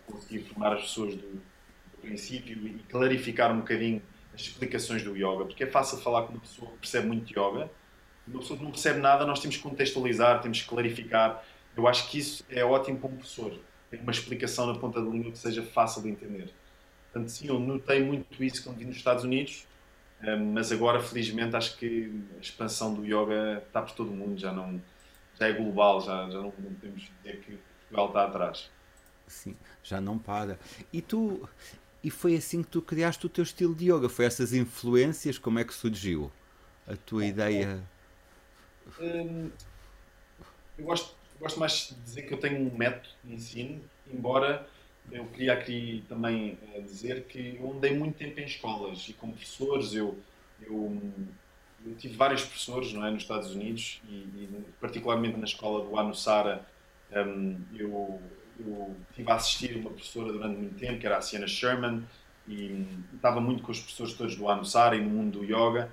Conseguir 0.07 0.41
formar 0.41 0.75
as 0.75 0.83
pessoas 0.83 1.15
do, 1.15 1.23
do 1.23 1.99
princípio 2.03 2.67
e 2.67 2.81
clarificar 2.91 3.51
um 3.53 3.61
bocadinho 3.61 4.03
as 4.35 4.43
explicações 4.43 5.03
do 5.03 5.17
yoga, 5.17 5.45
porque 5.45 5.65
é 5.65 5.67
fácil 5.67 5.99
falar 5.99 6.23
com 6.23 6.33
uma 6.33 6.41
pessoa 6.41 6.71
que 6.73 6.79
percebe 6.79 7.07
muito 7.07 7.31
yoga, 7.31 7.71
uma 8.27 8.39
pessoa 8.41 8.59
que 8.59 8.65
não 8.65 8.71
percebe 8.71 9.01
nada, 9.01 9.27
nós 9.27 9.41
temos 9.41 9.57
que 9.57 9.63
contextualizar, 9.63 10.41
temos 10.41 10.63
que 10.63 10.69
clarificar. 10.69 11.45
Eu 11.77 11.87
acho 11.89 12.09
que 12.11 12.19
isso 12.19 12.45
é 12.49 12.65
ótimo 12.65 12.99
para 12.99 13.09
um 13.09 13.17
professor, 13.17 13.59
tem 13.91 14.01
uma 14.01 14.13
explicação 14.13 14.67
na 14.67 14.79
ponta 14.79 15.03
da 15.03 15.11
língua 15.11 15.33
que 15.33 15.39
seja 15.39 15.63
fácil 15.63 16.03
de 16.03 16.11
entender. 16.11 16.53
Portanto, 17.13 17.29
sim, 17.29 17.49
eu 17.49 17.59
notei 17.59 18.03
muito 18.03 18.43
isso 18.43 18.63
quando 18.63 18.79
vim 18.79 18.85
nos 18.85 18.97
Estados 18.97 19.25
Unidos, 19.25 19.67
eh, 20.23 20.37
mas 20.37 20.71
agora, 20.71 21.01
felizmente, 21.01 21.57
acho 21.57 21.77
que 21.77 22.23
a 22.37 22.41
expansão 22.41 22.95
do 22.95 23.05
yoga 23.05 23.63
está 23.67 23.83
por 23.83 23.93
todo 23.93 24.11
o 24.11 24.15
mundo, 24.15 24.39
já, 24.39 24.53
não, 24.53 24.81
já 25.39 25.49
é 25.49 25.53
global, 25.53 26.01
já, 26.01 26.31
já 26.31 26.41
não 26.41 26.51
podemos 26.51 27.11
dizer 27.19 27.41
que 27.41 27.59
Portugal 27.89 28.07
está 28.07 28.25
atrás. 28.25 28.71
Sim, 29.27 29.57
já 29.83 30.01
não 30.01 30.19
para. 30.19 30.59
E 30.93 31.01
tu, 31.01 31.49
e 32.03 32.11
foi 32.11 32.37
assim 32.37 32.63
que 32.63 32.71
tu 32.71 32.81
criaste 32.81 33.27
o 33.27 33.29
teu 33.29 33.45
estilo 33.45 33.75
de 33.75 33.91
yoga? 33.91 34.09
Foi 34.09 34.25
essas 34.25 34.53
influências? 34.53 35.39
Como 35.39 35.59
é 35.59 35.65
que 35.65 35.75
surgiu 35.75 36.31
a 36.87 36.97
tua 36.97 37.27
ideia? 37.27 37.83
Hum, 38.99 39.51
eu 40.79 40.85
gosto, 40.85 41.15
gosto 41.39 41.61
mais 41.61 41.89
de 41.89 41.95
dizer 42.03 42.23
que 42.23 42.35
eu 42.35 42.41
tenho 42.41 42.59
um 42.59 42.77
método 42.77 43.09
de 43.23 43.35
ensino, 43.35 43.83
embora 44.13 44.67
eu 45.13 45.27
queria 45.27 45.53
aqui 45.53 46.05
também 46.09 46.59
eh, 46.75 46.81
dizer 46.81 47.25
que 47.25 47.57
eu 47.57 47.73
andei 47.73 47.97
muito 47.97 48.17
tempo 48.17 48.39
em 48.41 48.45
escolas 48.45 49.07
e 49.09 49.13
com 49.13 49.31
professores. 49.31 49.93
Eu, 49.93 50.19
eu, 50.63 51.03
eu 51.85 51.95
tive 51.97 52.17
vários 52.17 52.43
professores 52.43 52.93
não 52.93 53.05
é, 53.05 53.11
nos 53.11 53.23
Estados 53.23 53.55
Unidos 53.55 54.01
e, 54.09 54.15
e 54.15 54.65
particularmente 54.81 55.37
na 55.37 55.45
escola 55.45 55.85
do 55.85 55.99
Anusara. 55.99 56.67
Um, 57.13 57.59
eu 57.75 58.21
estive 59.11 59.31
a 59.31 59.35
assistir 59.35 59.77
uma 59.77 59.91
professora 59.91 60.33
durante 60.33 60.57
muito 60.57 60.79
tempo, 60.79 60.99
que 60.99 61.07
era 61.07 61.19
a 61.19 61.21
Sienna 61.21 61.47
Sherman, 61.47 62.03
e 62.49 62.87
estava 63.15 63.41
muito 63.41 63.63
com 63.63 63.71
os 63.71 63.79
professores 63.79 64.15
todos 64.15 64.37
do 64.37 64.49
Anusara 64.49 64.97
e 64.97 65.01
no 65.01 65.11
mundo 65.11 65.41
do 65.41 65.45
yoga. 65.45 65.91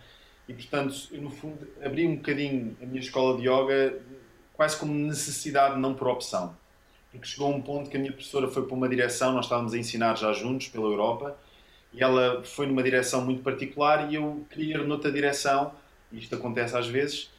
E, 0.48 0.54
portanto, 0.54 0.96
eu, 1.12 1.22
no 1.22 1.30
fundo, 1.30 1.68
abri 1.84 2.08
um 2.08 2.16
bocadinho 2.16 2.76
a 2.82 2.86
minha 2.86 3.00
escola 3.00 3.38
de 3.38 3.48
yoga 3.48 4.00
quase 4.54 4.78
como 4.78 4.94
necessidade, 4.94 5.80
não 5.80 5.94
por 5.94 6.08
opção. 6.08 6.58
Porque 7.12 7.28
chegou 7.28 7.54
um 7.54 7.62
ponto 7.62 7.90
que 7.90 7.98
a 7.98 8.00
minha 8.00 8.12
professora 8.12 8.48
foi 8.48 8.66
para 8.66 8.76
uma 8.76 8.90
direção, 8.90 9.34
nós 9.34 9.46
estávamos 9.46 9.74
a 9.74 9.78
ensinar 9.78 10.16
já 10.16 10.34
juntos 10.34 10.68
pela 10.68 10.86
Europa, 10.86 11.38
e 11.94 12.04
ela 12.04 12.44
foi 12.44 12.66
numa 12.66 12.84
direção 12.84 13.24
muito 13.24 13.44
particular 13.44 14.12
e 14.12 14.16
eu 14.16 14.46
queria 14.50 14.78
ir 14.78 14.88
noutra 14.88 15.12
direção, 15.12 15.74
e 16.12 16.20
isto 16.20 16.36
acontece 16.36 16.76
às 16.76 16.88
vezes, 16.88 17.30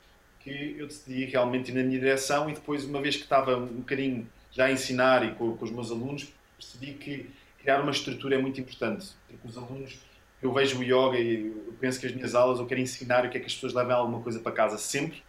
que 0.41 0.77
eu 0.79 0.87
decidi 0.87 1.25
realmente 1.27 1.71
ir 1.71 1.75
na 1.75 1.83
minha 1.83 1.99
direção 1.99 2.49
e 2.49 2.55
depois, 2.55 2.85
uma 2.85 3.01
vez 3.01 3.17
que 3.17 3.23
estava 3.23 3.57
um 3.57 3.67
bocadinho 3.67 4.27
já 4.59 4.65
a 4.65 4.73
ensinar 4.73 5.25
e 5.25 5.35
com, 5.37 5.57
com, 5.57 5.65
os 5.65 5.71
meus 5.71 5.89
alunos, 5.93 6.33
percebi 6.59 6.95
que 6.95 7.31
criar 7.61 7.81
uma 7.81 7.93
estrutura 7.93 8.35
é 8.35 8.39
muito 8.39 8.61
importante. 8.61 9.11
Porque 9.29 9.47
os 9.47 9.57
alunos, 9.57 10.01
eu 10.43 10.53
vejo 10.53 10.81
o 10.81 10.83
yoga 10.83 11.17
e 11.17 11.51
penso 11.81 12.01
que 12.01 12.07
as 12.07 12.13
minhas 12.13 12.35
aulas 12.35 12.59
eu 12.59 12.67
quero 12.67 12.81
ensinar 12.81 13.25
o 13.25 13.31
que 13.31 13.37
é 13.37 13.41
que 13.41 13.47
as 13.47 13.55
pessoas 13.55 13.73
levem 13.73 13.95
alguma 13.95 14.21
coisa 14.21 14.41
para 14.41 14.51
casa 14.51 14.77
sempre. 14.77 15.23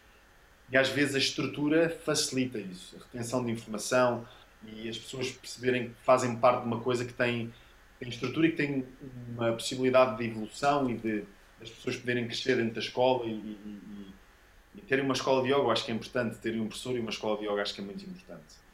E 0.72 0.76
às 0.76 0.90
vezes 0.90 1.14
a 1.14 1.20
estrutura 1.20 1.90
facilita 2.04 2.58
isso, 2.58 2.96
a 2.96 3.04
retenção 3.04 3.46
de 3.46 3.52
informação 3.52 4.28
e 4.66 4.90
as 4.90 4.98
pessoas 4.98 5.32
perceberem 5.32 5.90
que 5.90 5.96
fazem 6.04 6.36
parte 6.36 6.62
de 6.62 6.68
uma 6.68 6.80
coisa 6.82 7.06
que 7.06 7.14
tem 7.14 7.54
tem 8.00 8.08
estrutura 8.08 8.48
e 8.48 8.52
que 8.52 8.58
tem 8.58 8.86
uma 9.36 9.52
possibilidade 9.52 10.18
de 10.18 10.26
evolução 10.26 10.90
e 10.90 10.96
de 10.96 11.24
as 11.62 11.70
pessoas 11.70 11.98
poderem 11.98 12.26
crescer 12.26 12.56
dentro 12.56 12.76
da 12.76 12.80
escola 12.80 13.26
e, 13.26 13.32
e, 13.32 13.34
e, 13.36 14.14
e 14.76 14.82
terem 14.82 15.04
uma 15.04 15.14
escola 15.14 15.44
de 15.44 15.50
yoga, 15.50 15.70
acho 15.70 15.84
que 15.84 15.92
é 15.92 15.96
importante. 15.96 16.38
Terem 16.38 16.62
um 16.62 16.68
professor 16.68 16.96
e 16.96 17.00
uma 17.00 17.10
escola 17.10 17.38
de 17.38 17.46
yoga, 17.46 17.62
acho 17.62 17.74
que 17.74 17.82
é 17.82 17.84
muito 17.84 18.06
importante. 18.06 18.69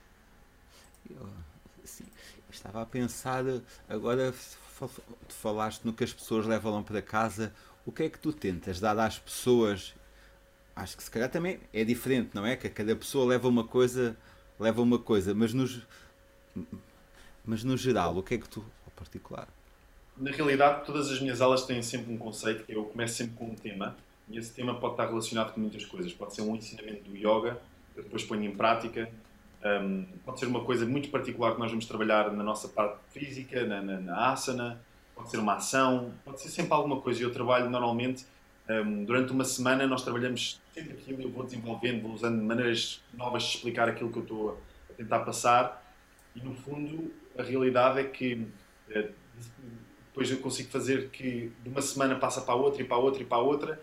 Eu, 1.09 1.29
assim, 1.83 2.05
estava 2.49 2.81
a 2.81 2.85
pensar, 2.85 3.43
agora 3.87 4.33
falaste 5.29 5.83
no 5.83 5.93
que 5.93 6.03
as 6.03 6.13
pessoas 6.13 6.45
levam 6.45 6.83
para 6.83 7.01
casa. 7.01 7.53
O 7.85 7.91
que 7.91 8.03
é 8.03 8.09
que 8.09 8.19
tu 8.19 8.33
tentas 8.33 8.79
dar 8.79 8.97
às 8.97 9.19
pessoas? 9.19 9.93
Acho 10.75 10.97
que 10.97 11.03
se 11.03 11.11
calhar 11.11 11.29
também 11.29 11.59
é 11.71 11.83
diferente, 11.83 12.31
não 12.33 12.45
é? 12.45 12.55
Que 12.55 12.69
cada 12.69 12.95
pessoa 12.95 13.25
leva 13.25 13.47
uma 13.47 13.63
coisa, 13.63 14.17
leva 14.59 14.81
uma 14.81 14.99
coisa, 14.99 15.33
mas 15.33 15.53
nos, 15.53 15.81
mas 17.45 17.63
no 17.63 17.77
geral, 17.77 18.17
o 18.17 18.23
que 18.23 18.35
é 18.35 18.37
que 18.37 18.49
tu, 18.49 18.65
ao 18.85 18.91
particular? 18.91 19.47
Na 20.17 20.31
realidade, 20.31 20.85
todas 20.85 21.11
as 21.11 21.21
minhas 21.21 21.41
aulas 21.41 21.65
têm 21.65 21.81
sempre 21.81 22.13
um 22.13 22.17
conceito, 22.17 22.63
eu 22.67 22.85
começo 22.85 23.15
sempre 23.15 23.35
com 23.35 23.45
um 23.45 23.55
tema, 23.55 23.95
e 24.29 24.37
esse 24.37 24.51
tema 24.51 24.79
pode 24.79 24.93
estar 24.93 25.07
relacionado 25.07 25.53
com 25.53 25.59
muitas 25.59 25.85
coisas. 25.85 26.11
Pode 26.13 26.33
ser 26.33 26.41
um 26.41 26.55
ensinamento 26.55 27.03
do 27.09 27.15
yoga, 27.15 27.61
eu 27.95 28.03
depois 28.03 28.23
ponho 28.23 28.43
em 28.43 28.55
prática, 28.55 29.09
um, 29.65 30.05
pode 30.23 30.39
ser 30.39 30.45
uma 30.45 30.63
coisa 30.63 30.85
muito 30.85 31.09
particular 31.09 31.53
que 31.53 31.59
nós 31.59 31.71
vamos 31.71 31.87
trabalhar 31.87 32.31
na 32.31 32.43
nossa 32.43 32.67
parte 32.67 32.99
física, 33.11 33.65
na, 33.65 33.81
na, 33.81 33.99
na 33.99 34.31
asana, 34.31 34.79
pode 35.15 35.31
ser 35.31 35.37
uma 35.37 35.55
ação, 35.55 36.13
pode 36.23 36.39
ser 36.39 36.49
sempre 36.49 36.73
alguma 36.73 37.01
coisa. 37.01 37.23
Eu 37.23 37.31
trabalho 37.31 37.69
normalmente, 37.69 38.25
um, 38.69 39.03
durante 39.03 39.31
uma 39.31 39.43
semana, 39.43 39.87
nós 39.87 40.03
trabalhamos 40.03 40.61
sempre 40.73 40.93
aquilo, 40.93 41.23
eu 41.23 41.31
vou 41.31 41.43
desenvolvendo, 41.43 42.03
vou 42.03 42.11
usando 42.11 42.41
maneiras 42.43 43.01
novas 43.13 43.43
de 43.43 43.55
explicar 43.55 43.89
aquilo 43.89 44.11
que 44.11 44.19
eu 44.19 44.23
estou 44.23 44.61
a 44.89 44.93
tentar 44.93 45.19
passar, 45.21 45.83
e 46.35 46.39
no 46.41 46.53
fundo, 46.53 47.11
a 47.37 47.41
realidade 47.41 47.99
é 47.99 48.03
que 48.03 48.45
eh, 48.89 49.09
depois 50.07 50.29
eu 50.29 50.37
consigo 50.37 50.69
fazer 50.69 51.09
que 51.09 51.51
de 51.63 51.69
uma 51.69 51.81
semana 51.81 52.15
passa 52.15 52.41
para 52.41 52.53
a 52.53 52.57
outra 52.57 52.81
e 52.81 52.85
para 52.85 52.97
a 52.97 52.99
outra 52.99 53.21
e 53.21 53.25
para 53.25 53.37
a 53.37 53.41
outra 53.41 53.81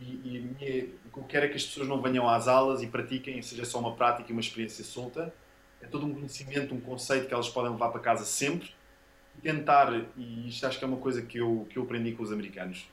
e, 0.00 0.20
e 0.24 0.40
minha, 0.40 0.86
o 1.10 1.12
que 1.12 1.18
eu 1.18 1.24
quero 1.24 1.46
é 1.46 1.48
que 1.48 1.56
as 1.56 1.64
pessoas 1.64 1.88
não 1.88 2.00
venham 2.00 2.28
às 2.28 2.46
aulas 2.46 2.82
e 2.82 2.86
pratiquem, 2.86 3.42
seja 3.42 3.64
só 3.64 3.80
uma 3.80 3.94
prática 3.96 4.30
e 4.30 4.32
uma 4.32 4.40
experiência 4.40 4.84
solta. 4.84 5.34
É 5.82 5.86
todo 5.86 6.06
um 6.06 6.14
conhecimento, 6.14 6.74
um 6.74 6.80
conceito 6.80 7.26
que 7.26 7.34
elas 7.34 7.48
podem 7.48 7.72
levar 7.72 7.88
para 7.88 8.00
casa 8.00 8.24
sempre 8.24 8.70
e 9.36 9.40
tentar, 9.40 9.92
e 10.16 10.48
isto 10.48 10.66
acho 10.66 10.78
que 10.78 10.84
é 10.84 10.88
uma 10.88 10.98
coisa 10.98 11.22
que 11.22 11.38
eu, 11.38 11.66
que 11.68 11.78
eu 11.78 11.82
aprendi 11.82 12.12
com 12.12 12.22
os 12.22 12.30
americanos, 12.30 12.88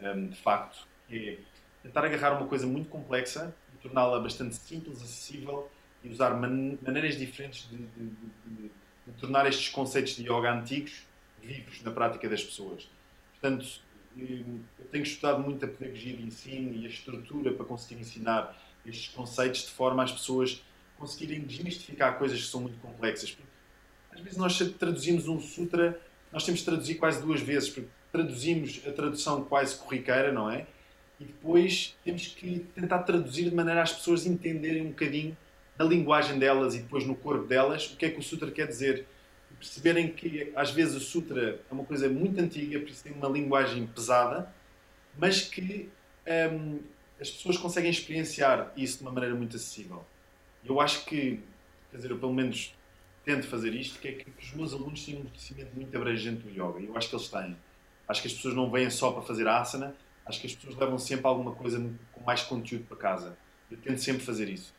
um, 0.00 0.28
de 0.28 0.36
facto, 0.36 0.86
é 1.10 1.38
tentar 1.82 2.04
agarrar 2.04 2.32
uma 2.32 2.46
coisa 2.46 2.66
muito 2.66 2.88
complexa 2.88 3.54
e 3.74 3.78
torná-la 3.78 4.20
bastante 4.20 4.56
simples, 4.56 5.00
acessível 5.00 5.70
e 6.02 6.08
usar 6.10 6.30
man 6.34 6.76
maneiras 6.82 7.16
diferentes 7.16 7.68
de, 7.70 7.76
de, 7.76 8.10
de, 8.46 8.70
de 9.06 9.12
tornar 9.18 9.46
estes 9.46 9.68
conceitos 9.68 10.16
de 10.16 10.24
yoga 10.24 10.52
antigos 10.52 11.06
vivos 11.40 11.82
na 11.82 11.90
prática 11.90 12.28
das 12.28 12.42
pessoas. 12.42 12.88
Portanto, 13.32 13.80
eu 14.16 14.84
tenho 14.90 15.02
estudado 15.02 15.42
muito 15.42 15.64
a 15.64 15.68
pedagogia 15.68 16.16
de 16.16 16.22
ensino 16.22 16.74
e 16.74 16.86
a 16.86 16.88
estrutura 16.88 17.52
para 17.52 17.64
conseguir 17.64 18.00
ensinar 18.00 18.56
estes 18.86 19.08
conceitos 19.14 19.62
de 19.62 19.70
forma 19.70 20.02
às 20.02 20.12
pessoas 20.12 20.62
conseguirem 20.98 21.40
desmistificar 21.40 22.18
coisas 22.18 22.40
que 22.40 22.46
são 22.46 22.60
muito 22.60 22.78
complexas. 22.78 23.36
Às 24.12 24.20
vezes 24.20 24.38
nós 24.38 24.56
traduzimos 24.78 25.26
um 25.26 25.40
sutra, 25.40 26.00
nós 26.32 26.44
temos 26.44 26.60
de 26.60 26.66
traduzir 26.66 26.94
quase 26.96 27.20
duas 27.20 27.40
vezes, 27.40 27.68
porque 27.68 27.88
traduzimos 28.12 28.80
a 28.86 28.92
tradução 28.92 29.44
quase 29.44 29.76
corriqueira, 29.76 30.32
não 30.32 30.50
é? 30.50 30.66
E 31.18 31.24
depois 31.24 31.96
temos 32.04 32.28
que 32.28 32.60
tentar 32.74 33.00
traduzir 33.00 33.50
de 33.50 33.54
maneira 33.54 33.82
às 33.82 33.92
pessoas 33.92 34.26
entenderem 34.26 34.82
um 34.82 34.90
bocadinho 34.90 35.36
na 35.78 35.84
linguagem 35.84 36.38
delas 36.38 36.74
e 36.74 36.78
depois 36.78 37.04
no 37.04 37.16
corpo 37.16 37.46
delas 37.46 37.90
o 37.90 37.96
que 37.96 38.06
é 38.06 38.10
que 38.10 38.20
o 38.20 38.22
sutra 38.22 38.50
quer 38.50 38.68
dizer 38.68 39.06
perceberem 39.64 40.12
que 40.12 40.52
às 40.54 40.70
vezes 40.70 40.94
o 40.94 41.00
Sutra 41.00 41.60
é 41.68 41.72
uma 41.72 41.84
coisa 41.84 42.06
muito 42.08 42.38
antiga, 42.38 42.78
por 42.78 42.88
isso 42.90 43.02
tem 43.02 43.12
uma 43.12 43.28
linguagem 43.28 43.86
pesada, 43.86 44.54
mas 45.16 45.40
que 45.40 45.88
um, 46.52 46.80
as 47.18 47.30
pessoas 47.30 47.56
conseguem 47.56 47.90
experienciar 47.90 48.72
isso 48.76 48.98
de 48.98 49.04
uma 49.04 49.12
maneira 49.12 49.34
muito 49.34 49.56
acessível. 49.56 50.04
Eu 50.62 50.80
acho 50.80 51.06
que, 51.06 51.40
quer 51.90 51.96
dizer, 51.96 52.10
eu 52.10 52.18
pelo 52.18 52.34
menos 52.34 52.74
tento 53.24 53.46
fazer 53.46 53.72
isto, 53.74 53.98
que 53.98 54.08
é 54.08 54.12
que, 54.12 54.30
os 54.38 54.52
meus 54.52 54.74
alunos 54.74 55.04
têm 55.04 55.16
um 55.16 55.24
conhecimento 55.24 55.74
muito 55.74 55.96
abrangente 55.96 56.42
do 56.42 56.50
yoga. 56.50 56.80
Eu 56.80 56.96
acho 56.96 57.08
que 57.08 57.16
eles 57.16 57.28
têm. 57.28 57.56
Acho 58.06 58.20
que 58.20 58.28
as 58.28 58.34
pessoas 58.34 58.54
não 58.54 58.70
vêm 58.70 58.90
só 58.90 59.12
para 59.12 59.22
fazer 59.22 59.48
asana, 59.48 59.94
acho 60.26 60.40
que 60.40 60.46
as 60.46 60.54
pessoas 60.54 60.76
levam 60.76 60.98
sempre 60.98 61.26
alguma 61.26 61.54
coisa 61.54 61.78
com 62.12 62.20
mais 62.22 62.42
conteúdo 62.42 62.84
para 62.84 62.98
casa. 62.98 63.38
Eu 63.70 63.78
tento 63.78 63.98
sempre 63.98 64.22
fazer 64.22 64.50
isso. 64.50 64.74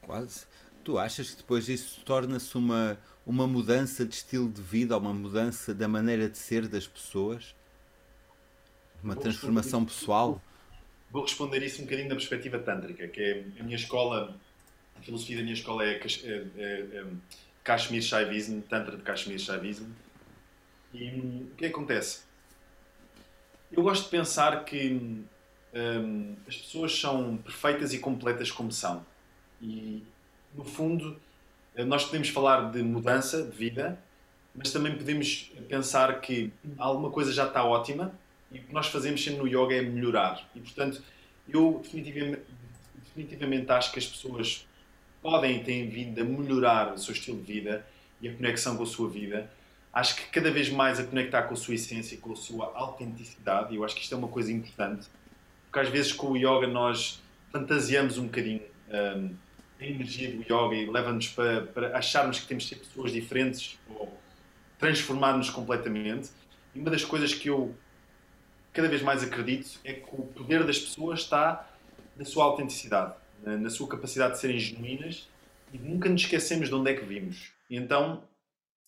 Quase. 0.00 0.44
Tu 0.84 0.98
achas 0.98 1.30
que 1.30 1.36
depois 1.36 1.68
isso 1.68 2.00
torna-se 2.04 2.56
uma, 2.56 2.98
uma 3.24 3.46
mudança 3.46 4.04
de 4.04 4.14
estilo 4.14 4.50
de 4.50 4.60
vida, 4.60 4.96
uma 4.96 5.14
mudança 5.14 5.72
da 5.72 5.86
maneira 5.86 6.28
de 6.28 6.36
ser 6.36 6.66
das 6.66 6.86
pessoas? 6.86 7.54
Uma 9.02 9.14
vou 9.14 9.22
transformação 9.22 9.84
pessoal? 9.84 10.42
Vou 11.10 11.22
responder 11.22 11.62
isso 11.62 11.80
um 11.82 11.84
bocadinho 11.84 12.08
da 12.08 12.14
perspectiva 12.14 12.58
tântrica, 12.58 13.06
que 13.06 13.20
é 13.20 13.44
a 13.60 13.62
minha 13.62 13.76
escola, 13.76 14.36
a 14.96 15.00
filosofia 15.02 15.36
da 15.36 15.42
minha 15.42 15.54
escola 15.54 15.84
é, 15.84 16.00
é, 16.00 16.46
é, 16.56 16.64
é 16.98 17.04
Kashmir 17.62 18.02
Shaivism, 18.02 18.60
Tantra 18.62 18.96
de 18.96 19.02
Kashmir 19.02 19.38
Shaivism. 19.38 19.86
E 20.92 21.10
hum, 21.10 21.48
o 21.52 21.54
que 21.54 21.66
acontece? 21.66 22.22
Eu 23.70 23.82
gosto 23.82 24.04
de 24.04 24.10
pensar 24.10 24.64
que 24.64 24.90
hum, 25.74 26.36
as 26.46 26.56
pessoas 26.56 26.98
são 26.98 27.36
perfeitas 27.36 27.92
e 27.92 27.98
completas 27.98 28.50
como 28.50 28.72
são. 28.72 29.06
E 29.60 30.02
no 30.54 30.64
fundo, 30.64 31.16
eh, 31.74 31.84
nós 31.84 32.04
podemos 32.04 32.28
falar 32.28 32.70
de 32.70 32.82
mudança 32.82 33.42
de 33.42 33.50
vida, 33.50 33.98
mas 34.54 34.70
também 34.70 34.96
podemos 34.96 35.50
pensar 35.68 36.20
que 36.20 36.52
alguma 36.78 37.10
coisa 37.10 37.32
já 37.32 37.46
está 37.46 37.64
ótima 37.64 38.12
e 38.50 38.58
o 38.58 38.62
que 38.62 38.72
nós 38.72 38.86
fazemos 38.88 39.22
sempre 39.22 39.40
no 39.40 39.48
yoga 39.48 39.74
é 39.74 39.82
melhorar. 39.82 40.46
E, 40.54 40.60
portanto, 40.60 41.02
eu 41.48 41.80
definitivamente, 41.82 42.42
definitivamente 43.04 43.70
acho 43.72 43.92
que 43.92 43.98
as 43.98 44.06
pessoas 44.06 44.66
podem 45.22 45.60
e 45.60 45.64
têm 45.64 45.88
vindo 45.88 46.20
a 46.20 46.24
melhorar 46.24 46.92
o 46.92 46.98
seu 46.98 47.12
estilo 47.12 47.40
de 47.40 47.52
vida 47.52 47.86
e 48.20 48.28
a 48.28 48.34
conexão 48.34 48.76
com 48.76 48.82
a 48.82 48.86
sua 48.86 49.08
vida. 49.08 49.50
Acho 49.92 50.16
que 50.16 50.26
cada 50.30 50.50
vez 50.50 50.68
mais 50.70 50.98
a 50.98 51.04
conectar 51.04 51.42
com 51.42 51.54
a 51.54 51.56
sua 51.56 51.74
essência, 51.74 52.16
com 52.18 52.32
a 52.32 52.36
sua 52.36 52.72
autenticidade, 52.74 53.72
e 53.72 53.76
eu 53.76 53.84
acho 53.84 53.94
que 53.94 54.02
isto 54.02 54.14
é 54.14 54.18
uma 54.18 54.28
coisa 54.28 54.50
importante, 54.50 55.08
porque 55.64 55.80
às 55.80 55.88
vezes 55.88 56.12
com 56.12 56.32
o 56.32 56.36
yoga 56.36 56.66
nós 56.66 57.22
fantasiamos 57.50 58.18
um 58.18 58.24
bocadinho. 58.24 58.62
Um, 58.90 59.34
a 59.82 59.86
energia 59.86 60.30
do 60.30 60.42
yoga 60.42 60.74
e 60.74 60.86
leva-nos 60.86 61.28
para, 61.28 61.62
para, 61.62 61.96
acharmos 61.96 62.40
que 62.40 62.46
temos 62.46 62.64
de 62.64 62.70
ser 62.70 62.76
pessoas 62.76 63.12
diferentes 63.12 63.78
ou 63.88 64.12
transformar-nos 64.78 65.50
completamente. 65.50 66.30
E 66.74 66.80
uma 66.80 66.90
das 66.90 67.04
coisas 67.04 67.34
que 67.34 67.48
eu 67.48 67.74
cada 68.72 68.88
vez 68.88 69.02
mais 69.02 69.22
acredito 69.22 69.78
é 69.84 69.92
que 69.92 70.08
o 70.12 70.22
poder 70.22 70.64
das 70.64 70.78
pessoas 70.78 71.20
está 71.20 71.68
na 72.16 72.24
sua 72.24 72.44
autenticidade, 72.44 73.14
na, 73.42 73.56
na 73.56 73.70
sua 73.70 73.88
capacidade 73.88 74.34
de 74.34 74.40
serem 74.40 74.58
genuínas 74.58 75.28
e 75.72 75.78
nunca 75.78 76.08
nos 76.08 76.22
esquecemos 76.22 76.68
de 76.68 76.74
onde 76.74 76.90
é 76.90 76.94
que 76.94 77.04
vimos. 77.04 77.52
E 77.68 77.76
então, 77.76 78.22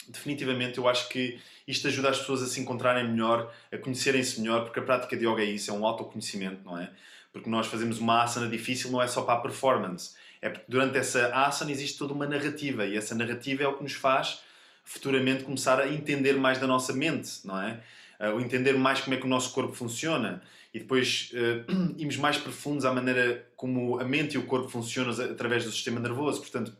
definitivamente, 0.08 0.78
eu 0.78 0.88
acho 0.88 1.08
que 1.08 1.40
isto 1.66 1.86
ajuda 1.88 2.10
as 2.10 2.18
pessoas 2.18 2.42
a 2.42 2.46
se 2.46 2.60
encontrarem 2.60 3.08
melhor, 3.08 3.52
a 3.72 3.78
conhecerem-se 3.78 4.40
melhor, 4.40 4.64
porque 4.64 4.78
a 4.78 4.82
prática 4.82 5.16
de 5.16 5.26
yoga 5.26 5.42
é 5.42 5.46
isso, 5.46 5.70
é 5.70 5.74
um 5.74 5.86
autoconhecimento, 5.86 6.62
não 6.64 6.78
é? 6.78 6.90
Porque 7.32 7.48
nós 7.48 7.66
fazemos 7.66 7.98
uma 7.98 8.22
asana 8.22 8.48
difícil 8.48 8.90
não 8.90 9.02
é 9.02 9.06
só 9.06 9.22
para 9.22 9.34
a 9.34 9.40
performance, 9.40 10.14
é 10.44 10.50
porque 10.50 10.66
durante 10.68 10.98
essa 10.98 11.34
asana 11.34 11.72
existe 11.72 11.96
toda 11.96 12.12
uma 12.12 12.26
narrativa 12.26 12.84
e 12.84 12.98
essa 12.98 13.14
narrativa 13.14 13.62
é 13.62 13.66
o 13.66 13.78
que 13.78 13.82
nos 13.82 13.94
faz 13.94 14.42
futuramente 14.84 15.42
começar 15.42 15.80
a 15.80 15.88
entender 15.88 16.34
mais 16.34 16.58
da 16.58 16.66
nossa 16.66 16.92
mente, 16.92 17.40
não 17.46 17.58
é? 17.58 17.80
Uh, 18.20 18.38
entender 18.38 18.74
mais 18.74 19.00
como 19.00 19.14
é 19.14 19.18
que 19.18 19.24
o 19.24 19.28
nosso 19.28 19.54
corpo 19.54 19.72
funciona 19.72 20.42
e 20.74 20.78
depois 20.78 21.32
uh, 21.32 21.96
irmos 21.96 22.18
mais 22.18 22.36
profundos 22.36 22.84
à 22.84 22.92
maneira 22.92 23.50
como 23.56 23.98
a 23.98 24.04
mente 24.04 24.34
e 24.34 24.38
o 24.38 24.44
corpo 24.44 24.68
funcionam 24.68 25.12
através 25.24 25.64
do 25.64 25.72
sistema 25.72 25.98
nervoso. 25.98 26.40
Portanto, 26.40 26.76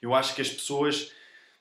eu 0.00 0.14
acho 0.14 0.32
que 0.32 0.40
as 0.40 0.48
pessoas, 0.48 1.10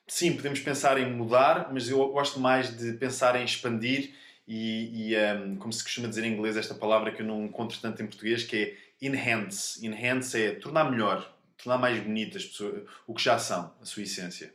sim, 0.06 0.36
podemos 0.36 0.60
pensar 0.60 1.00
em 1.00 1.12
mudar, 1.12 1.74
mas 1.74 1.90
eu 1.90 2.08
gosto 2.10 2.40
mais 2.40 2.78
de 2.78 2.94
pensar 2.94 3.36
em 3.36 3.44
expandir 3.44 4.14
e, 4.48 5.12
e 5.12 5.16
um, 5.18 5.56
como 5.56 5.74
se 5.74 5.84
costuma 5.84 6.08
dizer 6.08 6.24
em 6.24 6.34
inglês, 6.34 6.56
esta 6.56 6.76
palavra 6.76 7.12
que 7.12 7.24
eu 7.24 7.26
não 7.26 7.46
encontro 7.46 7.80
tanto 7.82 8.04
em 8.04 8.06
português, 8.06 8.44
que 8.44 8.56
é 8.56 8.83
enhance. 9.08 9.86
Enhance 9.86 10.42
é 10.42 10.56
tornar 10.56 10.90
melhor, 10.90 11.36
tornar 11.58 11.78
mais 11.78 12.02
bonitas 12.02 12.46
pessoas, 12.46 12.88
o 13.06 13.14
que 13.14 13.22
já 13.24 13.38
são, 13.38 13.74
a 13.82 13.86
sua 13.86 14.04
essência. 14.04 14.54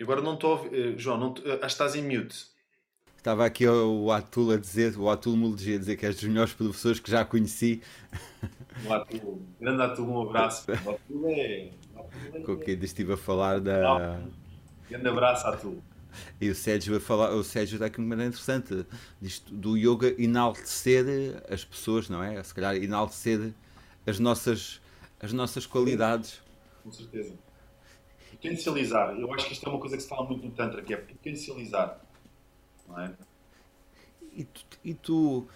Agora 0.00 0.22
não 0.22 0.34
estou 0.34 0.54
a 0.54 0.56
ouvir, 0.56 0.94
eh, 0.94 0.98
João, 0.98 1.18
não, 1.18 1.34
eh, 1.44 1.52
acho 1.52 1.60
que 1.60 1.66
estás 1.66 1.94
em 1.94 2.02
mute. 2.02 2.46
Estava 3.18 3.44
aqui 3.44 3.68
o 3.68 4.10
Atul 4.10 4.52
a 4.52 4.56
dizer, 4.56 4.96
o 4.96 5.10
Atul 5.10 5.36
Mulegia 5.36 5.76
a 5.76 5.78
dizer 5.78 5.96
que 5.96 6.06
és 6.06 6.14
dos 6.14 6.24
melhores 6.24 6.54
professores 6.54 6.98
que 6.98 7.10
já 7.10 7.22
conheci. 7.22 7.82
O 8.86 8.92
Atul, 8.94 9.46
grande 9.60 9.82
Atul, 9.82 10.08
um 10.08 10.22
abraço. 10.22 10.64
O 10.86 10.90
Atul 10.92 11.28
é. 11.28 11.70
Com 12.46 12.56
quem 12.56 12.78
estive 12.82 13.12
a 13.12 13.16
falar 13.18 13.60
da. 13.60 14.22
Grande 14.88 15.08
abraço, 15.08 15.46
Atul. 15.46 15.82
E 16.40 16.48
o 16.48 16.54
Sérgio 16.54 16.92
vai 16.92 17.00
falar, 17.00 17.30
o 17.32 17.44
Sérgio 17.44 17.76
está 17.76 17.86
aqui 17.86 17.98
uma 17.98 18.08
maneira 18.08 18.28
interessante 18.28 18.86
disto, 19.20 19.54
do 19.54 19.76
yoga 19.76 20.14
enaltecer 20.20 21.04
as 21.48 21.64
pessoas, 21.64 22.08
não 22.08 22.22
é? 22.22 22.42
Se 22.42 22.54
calhar 22.54 22.76
enaltecer 22.76 23.52
as 24.06 24.18
nossas 24.18 24.80
as 25.20 25.32
nossas 25.32 25.66
qualidades. 25.66 26.40
Com 26.82 26.90
certeza. 26.90 27.34
Potencializar. 28.30 29.18
Eu 29.18 29.32
acho 29.34 29.46
que 29.46 29.52
isto 29.52 29.66
é 29.66 29.68
uma 29.68 29.78
coisa 29.78 29.96
que 29.96 30.02
se 30.02 30.08
fala 30.08 30.26
muito 30.26 30.44
no 30.44 30.50
Tantra, 30.52 30.82
que 30.82 30.94
é 30.94 30.96
potencializar. 30.96 32.00
Não 32.88 32.98
é? 32.98 33.12
E 34.32 34.44
tu, 34.44 34.66
e 34.82 34.94
tu, 34.94 35.46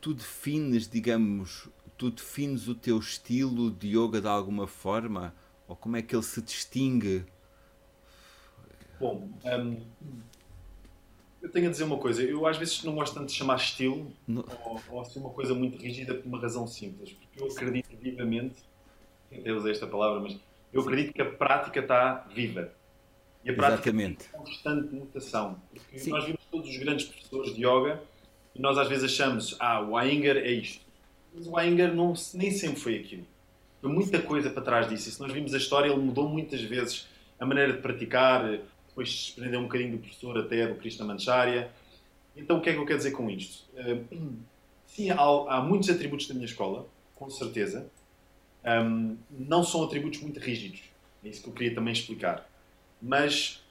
tu 0.00 0.12
defines, 0.12 0.88
digamos, 0.88 1.68
tu 1.96 2.10
defines 2.10 2.66
o 2.66 2.74
teu 2.74 2.98
estilo 2.98 3.70
de 3.70 3.96
yoga 3.96 4.20
de 4.20 4.26
alguma 4.26 4.66
forma? 4.66 5.34
Ou 5.68 5.76
como 5.76 5.96
é 5.96 6.02
que 6.02 6.14
ele 6.14 6.22
se 6.22 6.42
distingue? 6.42 7.24
Bom, 9.00 9.28
hum, 9.44 9.80
eu 11.42 11.50
tenho 11.50 11.68
a 11.68 11.70
dizer 11.70 11.84
uma 11.84 11.98
coisa. 11.98 12.22
Eu 12.22 12.46
às 12.46 12.56
vezes 12.56 12.82
não 12.84 12.94
gosto 12.94 13.14
tanto 13.14 13.26
de 13.26 13.32
chamar 13.32 13.56
estilo 13.56 14.10
ou, 14.28 14.80
ou 14.88 15.00
assim 15.00 15.20
uma 15.20 15.30
coisa 15.30 15.54
muito 15.54 15.76
rígida 15.76 16.14
por 16.14 16.26
uma 16.26 16.40
razão 16.40 16.66
simples. 16.66 17.12
Porque 17.12 17.42
eu 17.42 17.46
acredito 17.50 17.96
vivamente, 18.00 18.56
eu 19.30 19.56
usei 19.56 19.72
esta 19.72 19.86
palavra, 19.86 20.20
mas 20.20 20.38
eu 20.72 20.80
acredito 20.80 21.12
que 21.12 21.20
a 21.20 21.30
prática 21.30 21.80
está 21.80 22.26
viva. 22.34 22.72
E 23.44 23.50
a 23.50 23.54
prática 23.54 23.90
Exatamente. 23.90 24.24
tem 24.24 24.40
constante 24.40 24.94
mutação. 24.94 25.60
Porque 25.70 25.98
Sim. 25.98 26.10
nós 26.10 26.24
vimos 26.24 26.40
todos 26.50 26.70
os 26.70 26.76
grandes 26.78 27.04
professores 27.06 27.54
de 27.54 27.60
yoga 27.60 28.02
e 28.54 28.60
nós 28.60 28.78
às 28.78 28.88
vezes 28.88 29.04
achamos, 29.04 29.54
ah, 29.58 29.82
o 29.82 30.00
Iyengar 30.00 30.38
é 30.38 30.50
isto. 30.50 30.82
Mas 31.34 31.46
o 31.46 31.60
Iyengar 31.60 31.94
não, 31.94 32.14
nem 32.32 32.50
sempre 32.50 32.80
foi 32.80 32.96
aquilo. 32.96 33.26
Foi 33.82 33.92
muita 33.92 34.22
coisa 34.22 34.48
para 34.48 34.62
trás 34.62 34.88
disso. 34.88 35.10
E 35.10 35.12
se 35.12 35.20
nós 35.20 35.30
vimos 35.30 35.52
a 35.52 35.58
história, 35.58 35.90
ele 35.90 36.00
mudou 36.00 36.26
muitas 36.26 36.62
vezes 36.62 37.06
a 37.38 37.44
maneira 37.44 37.74
de 37.74 37.80
praticar, 37.80 38.60
depois 38.94 39.10
se 39.10 39.24
desprendeu 39.26 39.58
um 39.58 39.64
bocadinho 39.64 39.90
do 39.90 39.98
professor 39.98 40.38
até 40.38 40.68
do 40.68 40.76
Krishna 40.76 41.04
Mancharya. 41.04 41.68
Então 42.36 42.58
o 42.58 42.60
que 42.60 42.70
é 42.70 42.72
que 42.72 42.78
eu 42.78 42.86
quero 42.86 42.98
dizer 42.98 43.10
com 43.10 43.28
isto? 43.28 43.64
Eh, 43.76 43.98
sim, 44.86 45.10
há, 45.10 45.16
há 45.18 45.60
muitos 45.60 45.90
atributos 45.90 46.28
da 46.28 46.34
minha 46.34 46.46
escola, 46.46 46.86
com 47.16 47.28
certeza. 47.28 47.90
Um, 48.64 49.16
não 49.30 49.64
são 49.64 49.82
atributos 49.82 50.20
muito 50.20 50.38
rígidos. 50.38 50.82
É 51.24 51.28
isso 51.28 51.42
que 51.42 51.48
eu 51.48 51.52
queria 51.52 51.74
também 51.74 51.92
explicar. 51.92 52.48
Mas 53.02 53.62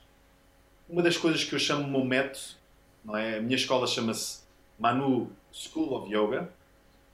uma 0.89 1.01
das 1.01 1.15
coisas 1.15 1.43
que 1.43 1.55
eu 1.55 1.59
chamo 1.59 1.87
o 1.87 1.89
meu 1.89 2.03
método, 2.03 2.39
não 3.03 3.15
é? 3.15 3.37
a 3.37 3.41
minha 3.41 3.55
escola 3.55 3.87
chama-se 3.87 4.41
Manu 4.77 5.31
School 5.53 5.93
of 5.95 6.13
Yoga. 6.13 6.51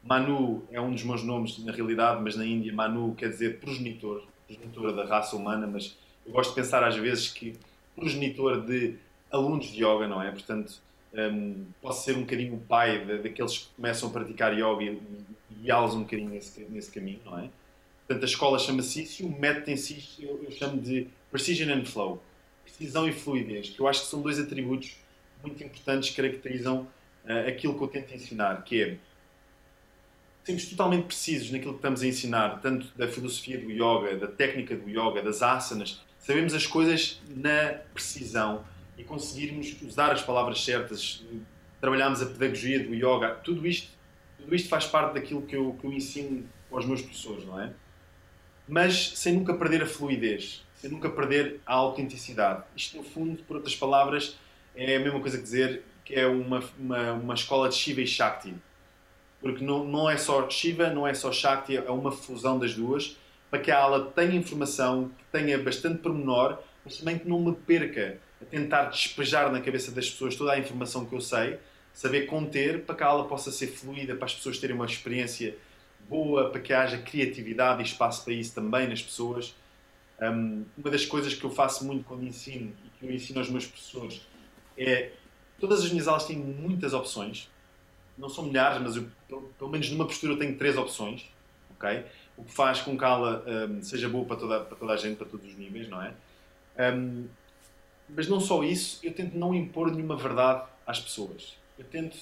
Manu 0.03 0.63
é 0.71 0.81
um 0.81 0.91
dos 0.91 1.03
meus 1.03 1.23
nomes 1.23 1.59
na 1.59 1.71
realidade, 1.71 2.21
mas 2.23 2.35
na 2.35 2.45
Índia 2.45 2.73
Manu 2.73 3.13
quer 3.15 3.29
dizer 3.29 3.59
progenitor, 3.59 4.23
progenitora 4.47 4.93
da 4.93 5.05
raça 5.05 5.35
humana, 5.35 5.67
mas 5.67 5.95
eu 6.25 6.31
gosto 6.31 6.49
de 6.49 6.55
pensar 6.55 6.83
às 6.83 6.95
vezes 6.95 7.29
que 7.29 7.55
progenitor 7.99 8.65
de 8.65 8.95
alunos 9.31 9.67
de 9.67 9.83
yoga, 9.83 10.07
não 10.07 10.21
é? 10.21 10.31
Portanto, 10.31 10.81
um, 11.13 11.65
posso 11.81 12.05
ser 12.05 12.15
um 12.15 12.21
bocadinho 12.21 12.55
o 12.55 12.59
pai 12.59 13.05
de, 13.05 13.17
daqueles 13.19 13.57
que 13.57 13.75
começam 13.75 14.09
a 14.09 14.11
praticar 14.11 14.53
yoga 14.53 14.83
e, 14.83 15.01
guiá-los 15.61 15.95
um 15.95 16.01
bocadinho 16.01 16.29
nesse, 16.29 16.61
nesse 16.69 16.91
caminho, 16.91 17.19
não 17.25 17.39
é? 17.39 17.49
Portanto, 18.07 18.23
a 18.23 18.25
escola 18.25 18.59
chama-se 18.59 19.03
isso 19.03 19.23
e 19.23 19.25
o 19.25 19.39
método 19.39 19.69
em 19.69 19.77
si 19.77 20.03
eu, 20.19 20.41
eu, 20.43 20.51
chamo 20.51 20.81
de 20.81 21.07
Precision 21.29 21.71
and 21.71 21.85
Flow. 21.85 22.21
Precisão 22.63 23.07
e 23.07 23.11
fluidez, 23.11 23.69
que 23.69 23.79
eu 23.79 23.87
acho 23.87 24.01
que 24.01 24.07
são 24.07 24.21
dois 24.21 24.39
atributos 24.39 24.95
muito 25.43 25.63
importantes 25.63 26.09
que 26.09 26.15
caracterizam 26.15 26.87
uh, 27.25 27.47
aquilo 27.47 27.75
que 27.75 27.83
eu 27.83 27.87
tento 27.87 28.13
ensinar, 28.13 28.63
que 28.63 28.81
é 28.81 28.97
sermos 30.43 30.65
totalmente 30.65 31.05
precisos 31.05 31.51
naquilo 31.51 31.73
que 31.73 31.79
estamos 31.79 32.01
a 32.01 32.07
ensinar, 32.07 32.61
tanto 32.61 32.87
da 32.95 33.07
filosofia 33.07 33.59
do 33.59 33.69
yoga, 33.69 34.17
da 34.17 34.27
técnica 34.27 34.75
do 34.75 34.89
yoga, 34.89 35.21
das 35.21 35.41
asanas, 35.41 36.01
sabemos 36.19 36.53
as 36.53 36.67
coisas 36.67 37.21
na 37.27 37.79
precisão 37.93 38.63
e 38.97 39.03
conseguirmos 39.03 39.75
usar 39.81 40.11
as 40.11 40.21
palavras 40.21 40.63
certas, 40.63 41.23
trabalharmos 41.79 42.21
a 42.21 42.25
pedagogia 42.25 42.79
do 42.83 42.93
yoga, 42.93 43.35
tudo 43.43 43.65
isto, 43.65 43.89
tudo 44.37 44.53
isto 44.53 44.69
faz 44.69 44.85
parte 44.85 45.13
daquilo 45.13 45.41
que 45.41 45.55
eu, 45.55 45.75
que 45.79 45.87
eu 45.87 45.93
ensino 45.93 46.47
aos 46.71 46.85
meus 46.85 47.01
professores, 47.01 47.45
não 47.45 47.59
é? 47.59 47.73
Mas 48.67 49.17
sem 49.17 49.33
nunca 49.33 49.53
perder 49.53 49.81
a 49.81 49.85
fluidez, 49.85 50.63
sem 50.75 50.91
nunca 50.91 51.09
perder 51.09 51.59
a 51.65 51.73
autenticidade. 51.73 52.63
Isto, 52.75 52.97
no 52.97 53.03
fundo, 53.03 53.41
por 53.43 53.55
outras 53.55 53.75
palavras, 53.75 54.37
é 54.75 54.95
a 54.95 54.99
mesma 54.99 55.19
coisa 55.19 55.37
que 55.37 55.43
dizer 55.43 55.83
que 56.05 56.13
é 56.13 56.27
uma, 56.27 56.63
uma, 56.77 57.13
uma 57.13 57.33
escola 57.33 57.69
de 57.69 57.75
Shiva 57.75 58.01
e 58.01 58.07
Shakti. 58.07 58.53
Porque 59.41 59.63
não, 59.63 59.85
não 59.85 60.09
é 60.09 60.17
só 60.17 60.49
Shiva, 60.49 60.89
não 60.89 61.07
é 61.07 61.13
só 61.13 61.31
Shakti, 61.31 61.77
é 61.77 61.91
uma 61.91 62.11
fusão 62.11 62.59
das 62.59 62.75
duas, 62.75 63.15
para 63.49 63.59
que 63.59 63.71
a 63.71 63.79
aula 63.79 64.11
tenha 64.11 64.35
informação, 64.35 65.09
que 65.09 65.23
tenha 65.31 65.57
bastante 65.57 65.99
pormenor, 65.99 66.59
mas 66.83 66.97
também 66.97 67.17
que 67.17 67.27
não 67.27 67.39
me 67.39 67.53
perca 67.53 68.17
a 68.41 68.45
tentar 68.45 68.85
despejar 68.85 69.51
na 69.51 69.59
cabeça 69.59 69.91
das 69.91 70.09
pessoas 70.09 70.35
toda 70.35 70.53
a 70.53 70.59
informação 70.59 71.05
que 71.05 71.13
eu 71.13 71.21
sei, 71.21 71.59
saber 71.93 72.25
conter 72.27 72.83
para 72.83 72.95
que 72.95 73.03
a 73.03 73.07
aula 73.07 73.27
possa 73.27 73.51
ser 73.51 73.67
fluida, 73.67 74.15
para 74.15 74.25
as 74.25 74.33
pessoas 74.33 74.57
terem 74.57 74.75
uma 74.75 74.85
experiência 74.85 75.57
boa, 76.07 76.49
para 76.49 76.61
que 76.61 76.73
haja 76.73 76.97
criatividade 76.97 77.81
e 77.81 77.85
espaço 77.85 78.23
para 78.23 78.33
isso 78.33 78.53
também 78.55 78.87
nas 78.87 79.01
pessoas. 79.01 79.55
Um, 80.21 80.65
uma 80.77 80.89
das 80.89 81.05
coisas 81.05 81.33
que 81.33 81.43
eu 81.43 81.49
faço 81.49 81.85
muito 81.85 82.03
quando 82.03 82.25
ensino 82.25 82.73
e 82.85 82.99
que 82.99 83.05
eu 83.05 83.11
ensino 83.11 83.39
aos 83.39 83.49
meus 83.49 83.65
professores 83.65 84.21
é 84.77 85.11
todas 85.59 85.83
as 85.83 85.89
minhas 85.91 86.07
aulas 86.07 86.25
têm 86.25 86.37
muitas 86.37 86.93
opções, 86.93 87.49
não 88.17 88.29
são 88.29 88.45
milhares, 88.45 88.81
mas 88.81 88.95
eu, 88.95 89.09
pelo 89.57 89.69
menos 89.69 89.89
numa 89.89 90.05
postura 90.05 90.33
eu 90.33 90.37
tenho 90.37 90.57
três 90.57 90.77
opções, 90.77 91.25
ok? 91.71 92.05
O 92.39 92.43
que 92.45 92.53
faz 92.53 92.81
com 92.81 92.97
que 92.97 93.03
a 93.03 93.07
aula 93.07 93.43
um, 93.69 93.83
seja 93.83 94.07
boa 94.07 94.25
para 94.25 94.37
toda, 94.37 94.59
para 94.61 94.77
toda 94.77 94.93
a 94.93 94.97
gente, 94.97 95.17
para 95.17 95.27
todos 95.27 95.45
os 95.45 95.57
níveis, 95.57 95.89
não 95.89 96.01
é? 96.01 96.13
Um, 96.79 97.27
mas 98.07 98.27
não 98.27 98.39
só 98.39 98.63
isso, 98.63 98.99
eu 99.03 99.13
tento 99.13 99.37
não 99.37 99.53
impor 99.53 99.91
nenhuma 99.91 100.15
verdade 100.15 100.63
às 100.87 100.99
pessoas. 100.99 101.57
Eu 101.77 101.85
tento 101.85 102.17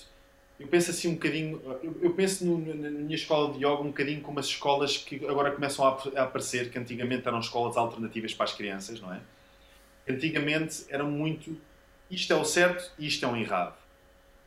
eu 0.60 0.68
penso 0.68 0.90
assim 0.90 1.10
um 1.10 1.14
bocadinho, 1.14 1.62
eu, 1.84 1.96
eu 2.02 2.14
penso 2.14 2.44
no, 2.44 2.58
na, 2.76 2.90
minha 2.90 3.16
escola 3.16 3.54
de 3.54 3.60
yoga 3.60 3.82
um 3.82 3.88
bocadinho 3.88 4.22
como 4.22 4.40
as 4.40 4.48
escolas 4.48 4.98
que 4.98 5.24
agora 5.28 5.52
começam 5.52 5.86
a, 5.86 6.02
a, 6.16 6.24
aparecer, 6.24 6.72
que 6.72 6.80
antigamente 6.80 7.28
eram 7.28 7.40
escolas 7.40 7.78
alternativas 7.78 8.34
para 8.34 8.46
as 8.46 8.54
crianças, 8.54 9.00
não 9.00 9.14
é? 9.14 9.22
Antigamente 10.10 10.86
eram 10.90 11.12
muito, 11.12 11.56
isto 12.10 12.34
é 12.34 12.36
o 12.36 12.44
certo 12.44 12.92
e 12.98 13.06
isto 13.06 13.24
é 13.24 13.28
o 13.28 13.36
errado. 13.36 13.76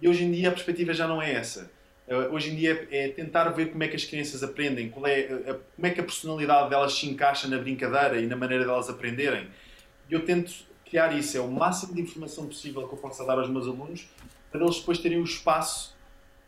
E 0.00 0.09
hoje 0.09 0.24
em 0.24 0.33
dia 0.33 0.48
a 0.48 0.52
perspectiva 0.52 0.92
já 0.92 1.06
não 1.06 1.22
é 1.22 1.33
essa. 1.33 1.70
Uh, 2.10 2.34
hoje 2.34 2.50
em 2.50 2.56
dia 2.56 2.88
é, 2.90 3.08
tentar 3.08 3.48
ver 3.50 3.70
como 3.70 3.84
é 3.84 3.88
que 3.88 3.94
as 3.94 4.04
crianças 4.04 4.42
aprendem, 4.42 4.92
é, 5.04 5.50
a, 5.50 5.54
como 5.54 5.86
é 5.86 5.90
que 5.90 6.00
a 6.00 6.02
personalidade 6.02 6.68
delas 6.68 6.94
se 6.94 7.06
encaixa 7.06 7.46
na 7.46 7.56
brincadeira 7.56 8.20
e 8.20 8.26
na 8.26 8.34
maneira 8.34 8.64
delas 8.64 8.90
aprenderem. 8.90 9.48
Eu 10.10 10.24
tento 10.24 10.52
criar 10.84 11.16
isso, 11.16 11.36
é 11.36 11.40
o 11.40 11.48
máximo 11.48 11.94
de 11.94 12.00
informação 12.00 12.46
possível 12.46 12.88
que 12.88 12.94
eu 12.94 12.98
possa 12.98 13.24
dar 13.24 13.38
aos 13.38 13.48
meus 13.48 13.68
alunos 13.68 14.08
para 14.50 14.60
eles 14.60 14.80
depois 14.80 14.98
terem 14.98 15.20
o 15.20 15.24
espaço 15.24 15.96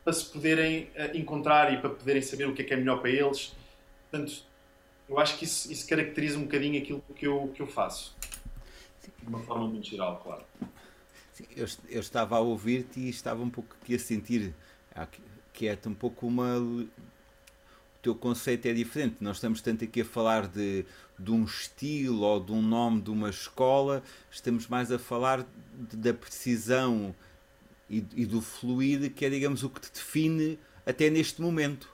para 0.03 0.13
se 0.13 0.25
poderem 0.25 0.91
encontrar 1.15 1.73
e 1.73 1.81
para 1.81 1.91
poderem 1.91 2.21
saber 2.21 2.49
o 2.49 2.53
que 2.53 2.63
é 2.63 2.65
que 2.65 2.75
é 2.75 2.77
melhor 2.77 3.01
para 3.01 3.11
eles. 3.11 3.55
Portanto, 4.11 4.43
eu 5.09 5.19
acho 5.21 5.39
que 5.39 5.45
isso, 5.45 5.71
isso 5.71 5.89
caracteriza 5.89 6.39
um 6.39 6.43
bocadinho 6.43 6.83
aquilo 6.83 7.05
que 7.15 7.25
eu, 7.25 7.53
que 7.55 7.63
eu 7.63 7.69
faço. 7.69 8.17
De 9.21 9.29
uma 9.29 9.39
forma 9.39 9.69
muito 9.69 9.87
geral, 9.87 10.21
claro. 10.25 10.43
Sim, 11.33 11.45
eu, 11.57 11.67
eu, 11.89 12.01
estava 12.01 12.37
a 12.37 12.41
ouvir-te 12.41 12.99
e 12.99 13.09
estava 13.09 13.41
um 13.43 13.49
pouco 13.49 13.77
aqui 13.81 13.95
a 13.95 13.99
sentir 13.99 14.53
ah, 14.93 15.07
que 15.63 15.69
é 15.69 15.79
um 15.89 15.95
pouco 15.95 16.27
uma. 16.27 16.59
O 16.59 16.89
teu 18.03 18.17
conceito 18.17 18.67
é 18.67 18.73
diferente. 18.73 19.17
Nós 19.21 19.37
estamos 19.37 19.61
tanto 19.61 19.85
aqui 19.85 20.01
a 20.01 20.05
falar 20.05 20.49
de, 20.49 20.85
de 21.17 21.31
um 21.31 21.45
estilo 21.45 22.23
ou 22.23 22.41
de 22.41 22.51
um 22.51 22.61
nome 22.61 23.01
de 23.01 23.11
uma 23.11 23.31
escola, 23.31 24.03
estamos 24.29 24.67
mais 24.67 24.91
a 24.91 24.99
falar 24.99 25.47
de, 25.73 25.97
da 25.97 26.13
precisão 26.13 27.15
e, 27.89 28.05
e 28.17 28.27
do 28.27 28.43
fluir, 28.43 29.13
que 29.13 29.25
é, 29.25 29.31
digamos, 29.31 29.63
o 29.63 29.71
que 29.71 29.81
te 29.81 29.93
define 29.93 30.59
até 30.85 31.09
neste 31.09 31.41
momento. 31.41 31.89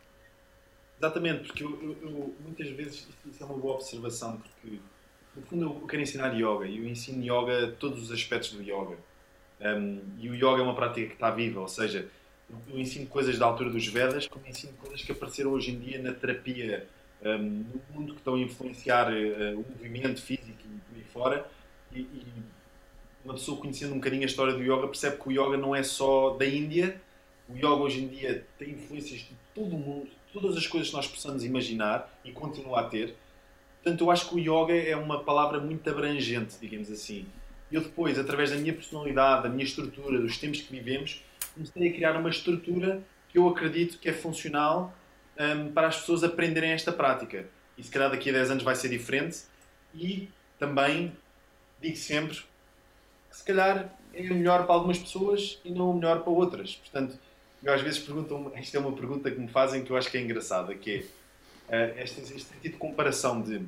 Exatamente, 0.99 1.49
porque 1.49 1.63
eu, 1.63 1.71
eu, 1.83 1.97
eu, 2.01 2.35
muitas 2.41 2.71
vezes 2.71 3.07
isso 3.31 3.43
é 3.43 3.47
uma 3.47 3.59
boa 3.59 3.75
observação, 3.75 4.39
porque 4.39 4.79
no 5.37 5.43
fundo 5.43 5.65
eu 5.67 5.87
quero 5.87 6.03
ensinar 6.03 6.33
yoga 6.33 6.67
e 6.67 6.79
eu 6.79 6.89
ensino 6.89 7.23
yoga 7.23 7.77
todos 7.79 8.05
os 8.05 8.11
aspectos 8.11 8.53
do 8.53 8.63
yoga. 8.63 8.97
Um, 9.61 10.01
e 10.19 10.31
o 10.31 10.35
yoga 10.35 10.63
é 10.63 10.63
uma 10.63 10.75
prática 10.75 11.09
que 11.09 11.15
está 11.15 11.31
viva, 11.31 11.61
ou 11.61 11.69
seja, 11.69 12.09
eu 12.51 12.79
ensino 12.79 13.07
coisas 13.07 13.39
da 13.39 13.47
altura 13.47 13.71
dos 13.71 13.87
Vedas, 13.87 14.27
como 14.27 14.47
ensino 14.47 14.73
coisas 14.75 15.03
que 15.03 15.13
apareceram 15.13 15.51
hoje 15.51 15.71
em 15.73 15.79
dia 15.79 16.01
na 16.01 16.13
terapia, 16.13 16.89
um, 17.23 17.39
no 17.39 17.83
mundo 17.95 18.13
que 18.15 18.21
estão 18.21 18.35
a 18.35 18.39
influenciar 18.39 19.13
uh, 19.13 19.61
o 19.61 19.65
movimento 19.71 20.23
físico 20.23 20.51
e 20.65 20.79
por 20.79 20.97
aí 20.97 21.05
fora. 21.13 21.51
E, 21.93 22.01
e 22.01 22.25
uma 23.25 23.35
pessoa 23.35 23.61
conhecendo 23.61 23.93
um 23.93 23.97
bocadinho 23.97 24.23
a 24.23 24.27
história 24.27 24.55
do 24.55 24.63
yoga 24.63 24.87
percebe 24.87 25.17
que 25.17 25.29
o 25.29 25.33
yoga 25.33 25.57
não 25.57 25.75
é 25.75 25.83
só 25.83 26.31
da 26.31 26.47
Índia. 26.47 27.01
O 27.49 27.57
yoga 27.57 27.75
hoje 27.75 28.03
em 28.03 28.09
dia 28.09 28.47
tem 28.59 28.71
influências 28.71 29.21
de 29.21 29.37
todo 29.55 29.75
o 29.75 29.79
mundo, 29.79 30.09
todas 30.33 30.57
as 30.57 30.67
coisas 30.67 30.89
que 30.89 30.97
nós 30.97 31.07
possamos 31.07 31.45
imaginar 31.45 32.19
e 32.25 32.33
continua 32.33 32.81
a 32.81 32.85
ter. 32.85 33.15
Portanto, 33.83 34.05
eu 34.05 34.11
acho 34.11 34.29
que 34.29 34.35
o 34.35 34.39
yoga 34.39 34.75
é 34.75 34.97
uma 34.97 35.23
palavra 35.23 35.61
muito 35.61 35.89
abrangente, 35.89 36.57
digamos 36.61 36.91
assim. 36.91 37.27
Eu 37.71 37.83
depois, 37.83 38.19
através 38.19 38.51
da 38.51 38.57
minha 38.57 38.73
personalidade, 38.73 39.43
da 39.43 39.49
minha 39.49 39.65
estrutura, 39.65 40.19
dos 40.19 40.39
tempos 40.39 40.61
que 40.61 40.73
vivemos, 40.73 41.23
comecei 41.59 41.89
a 41.89 41.93
criar 41.93 42.17
uma 42.17 42.31
estrutura 42.31 43.03
que 43.29 43.39
eu 43.39 43.49
acredito 43.49 43.99
que 43.99 44.09
é 44.09 44.13
funcional 44.13 44.95
um, 45.39 45.73
para 45.73 45.89
as 45.89 45.99
pessoas 45.99 46.25
aprenderem 46.25 46.71
esta 46.71 46.93
prática. 46.93 47.47
E 47.77 47.83
se 47.83 47.91
calhar 47.91 48.11
daqui 48.11 48.31
a 48.31 48.33
10 48.33 48.53
anos 48.53 48.65
vai 48.65 48.75
ser 48.75 48.89
diferente. 48.89 49.43
E 49.95 50.29
também 50.59 51.13
digo 51.81 51.97
sempre, 51.97 52.39
se 53.31 53.45
calhar 53.45 53.93
é 54.15 54.23
melhor 54.23 54.65
para 54.65 54.75
algumas 54.75 54.99
pessoas 54.99 55.61
e 55.65 55.71
não 55.71 55.93
melhor 55.93 56.21
para 56.21 56.31
outras. 56.31 56.77
Portanto, 56.77 57.19
eu 57.63 57.73
às 57.73 57.81
vezes 57.81 57.99
perguntam, 57.99 58.53
isto 58.57 58.77
é 58.77 58.81
uma 58.81 58.93
pergunta 58.93 59.31
que 59.31 59.39
me 59.39 59.49
fazem 59.49 59.85
que 59.85 59.91
eu 59.91 59.97
acho 59.97 60.11
que 60.11 60.17
é 60.17 60.21
engraçada, 60.21 60.75
que 60.75 61.05
é 61.69 62.03
este, 62.03 62.21
este 62.21 62.43
sentido 62.43 62.73
de 62.73 62.79
comparação 62.79 63.43
de 63.43 63.67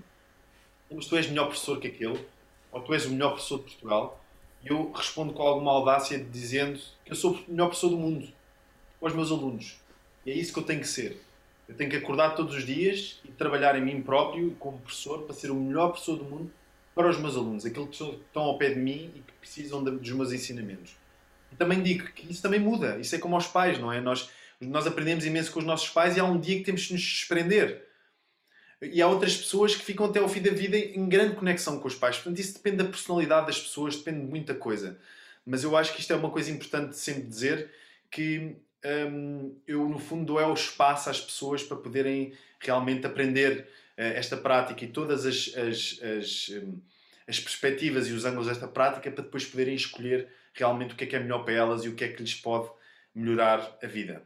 mas 0.91 1.07
tu 1.07 1.17
és 1.17 1.29
melhor 1.29 1.47
professor 1.47 1.79
que 1.79 1.87
aquele, 1.87 2.27
ou 2.73 2.81
tu 2.81 2.93
és 2.93 3.07
o 3.07 3.11
melhor 3.11 3.31
professor 3.31 3.59
de 3.59 3.65
Portugal, 3.65 4.20
eu 4.65 4.93
respondo 4.93 5.33
com 5.33 5.43
alguma 5.43 5.73
audácia 5.73 6.19
dizendo 6.19 6.79
que 7.05 7.13
eu 7.13 7.17
sou 7.17 7.33
o 7.33 7.51
melhor 7.51 7.67
professor 7.67 7.89
do 7.89 7.97
mundo 7.97 8.29
aos 9.01 9.15
meus 9.15 9.31
alunos. 9.31 9.77
E 10.25 10.31
é 10.31 10.35
isso 10.35 10.53
que 10.53 10.59
eu 10.59 10.65
tenho 10.65 10.81
que 10.81 10.89
ser. 10.89 11.21
Eu 11.69 11.75
tenho 11.75 11.89
que 11.89 11.97
acordar 11.97 12.35
todos 12.35 12.55
os 12.55 12.67
dias 12.67 13.21
e 13.25 13.29
trabalhar 13.29 13.77
em 13.77 13.83
mim 13.83 14.03
próprio 14.03 14.51
como 14.59 14.79
professor 14.79 15.23
para 15.23 15.35
ser 15.35 15.51
o 15.51 15.55
melhor 15.55 15.91
professor 15.91 16.17
do 16.17 16.25
mundo 16.25 16.53
para 16.95 17.09
os 17.09 17.19
meus 17.19 17.37
alunos, 17.37 17.65
aqueles 17.65 17.97
que 17.97 18.05
estão 18.05 18.43
ao 18.43 18.59
pé 18.59 18.71
de 18.71 18.81
mim 18.81 19.13
e 19.15 19.21
que 19.21 19.33
precisam 19.41 19.83
dos 19.83 20.11
meus 20.11 20.33
ensinamentos. 20.33 20.97
E 21.53 21.57
também 21.57 21.83
digo 21.83 22.05
que 22.13 22.31
isso 22.31 22.43
também 22.43 22.61
muda. 22.61 22.99
Isso 22.99 23.15
é 23.15 23.19
como 23.19 23.37
aos 23.37 23.47
pais, 23.47 23.79
não 23.79 23.93
é? 23.93 24.01
Nós, 24.01 24.29
nós 24.61 24.87
aprendemos 24.87 25.25
imenso 25.25 25.53
com 25.53 25.61
os 25.61 25.65
nossos 25.65 25.89
pais 25.89 26.17
e 26.17 26.21
há 26.21 26.25
um 26.25 26.39
dia 26.39 26.57
que 26.57 26.65
temos 26.65 26.83
de 26.83 26.93
nos 26.93 27.03
desprender. 27.03 27.87
E 28.83 29.03
há 29.03 29.09
outras 29.09 29.37
pessoas 29.37 29.75
que 29.75 29.85
ficam 29.85 30.07
até 30.07 30.19
ao 30.19 30.29
fim 30.29 30.41
da 30.41 30.51
vida 30.51 30.77
em 30.77 31.07
grande 31.09 31.37
conexão 31.37 31.79
com 31.79 31.87
os 31.87 31.95
pais. 31.95 32.17
Portanto, 32.17 32.39
isso 32.39 32.55
depende 32.55 32.79
da 32.79 32.85
personalidade 32.85 33.47
das 33.47 33.61
pessoas, 33.61 33.97
depende 33.97 34.21
de 34.21 34.27
muita 34.27 34.55
coisa. 34.55 34.99
Mas 35.45 35.63
eu 35.65 35.77
acho 35.77 35.93
que 35.95 36.01
isto 36.01 36.13
é 36.13 36.17
uma 36.17 36.31
coisa 36.31 36.51
importante 36.51 36.91
de 36.91 36.97
sempre 36.97 37.25
dizer 37.25 37.71
que 38.11 38.57
hum, 39.11 39.55
eu, 39.67 39.89
no 39.89 39.99
fundo, 39.99 40.25
dou 40.25 40.41
é 40.41 40.47
o 40.47 40.55
espaço 40.55 41.11
às 41.11 41.21
pessoas 41.21 41.63
para 41.63 41.77
poderem 41.77 42.33
realmente 42.59 43.07
aprender 43.07 43.69
uh, 43.99 44.03
esta 44.03 44.37
prática 44.37 44.85
e 44.85 44.89
todas 44.89 45.27
as, 45.27 45.55
as, 45.57 46.01
as, 46.03 46.49
um, 46.49 46.81
as 47.27 47.39
perspectivas 47.39 48.09
e 48.09 48.13
os 48.13 48.25
ângulos 48.25 48.47
desta 48.47 48.67
prática 48.67 49.11
para 49.11 49.25
depois 49.25 49.45
poderem 49.45 49.75
escolher 49.75 50.29
realmente 50.55 50.95
o 50.95 50.97
que 50.97 51.05
é 51.05 51.07
que 51.07 51.17
é 51.17 51.21
melhor 51.21 51.45
para 51.45 51.55
elas 51.55 51.85
e 51.85 51.89
o 51.89 51.95
que 51.95 52.05
é 52.05 52.09
que 52.09 52.23
lhes 52.23 52.35
pode 52.35 52.71
melhorar 53.15 53.79
a 53.83 53.87
vida. 53.87 54.23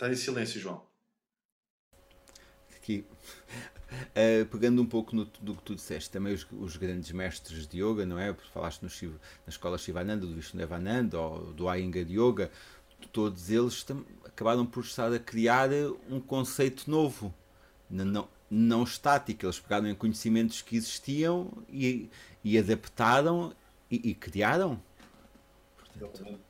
Está 0.00 0.10
em 0.10 0.16
silêncio, 0.16 0.58
João. 0.58 0.82
Aqui. 2.74 3.04
Uh, 4.16 4.46
pegando 4.50 4.80
um 4.80 4.86
pouco 4.86 5.14
no, 5.14 5.26
do 5.26 5.54
que 5.54 5.62
tu 5.62 5.74
disseste, 5.74 6.08
também 6.08 6.32
os, 6.32 6.46
os, 6.52 6.78
grandes 6.78 7.12
mestres 7.12 7.66
de 7.66 7.84
yoga, 7.84 8.06
não 8.06 8.18
é? 8.18 8.32
Falaste 8.54 8.80
no 8.80 8.88
Shiva, 8.88 9.20
na 9.46 9.50
escola 9.50 9.76
Shivananda, 9.76 10.24
do 10.24 10.34
Vishnudevananda 10.34 11.20
ou 11.20 11.52
do 11.52 11.70
Iyengar 11.70 12.06
Yoga, 12.10 12.50
todos 13.12 13.50
eles 13.50 13.84
acabaram 14.24 14.64
por 14.64 14.84
estar 14.84 15.12
a 15.12 15.18
criar 15.18 15.68
um 16.08 16.18
conceito 16.18 16.90
novo, 16.90 17.34
não, 17.90 18.26
não 18.50 18.84
estático. 18.84 19.44
Eles 19.44 19.60
pegaram 19.60 19.86
em 19.86 19.94
conhecimentos 19.94 20.62
que 20.62 20.76
existiam 20.76 21.52
e, 21.68 22.08
e 22.42 22.56
adaptaram 22.56 23.54
e, 23.90 24.08
e 24.08 24.14
criaram. 24.14 24.82
Portanto, 25.76 26.40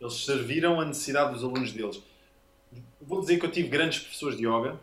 eles 0.00 0.24
serviram 0.24 0.80
a 0.80 0.84
necessidade 0.84 1.34
dos 1.34 1.44
alunos 1.44 1.70
deles 1.70 2.02
vou 3.00 3.20
dizer 3.20 3.38
que 3.38 3.46
eu 3.46 3.50
tive 3.50 3.68
grandes 3.68 3.98
professores 3.98 4.36
de 4.36 4.46
yoga. 4.46 4.80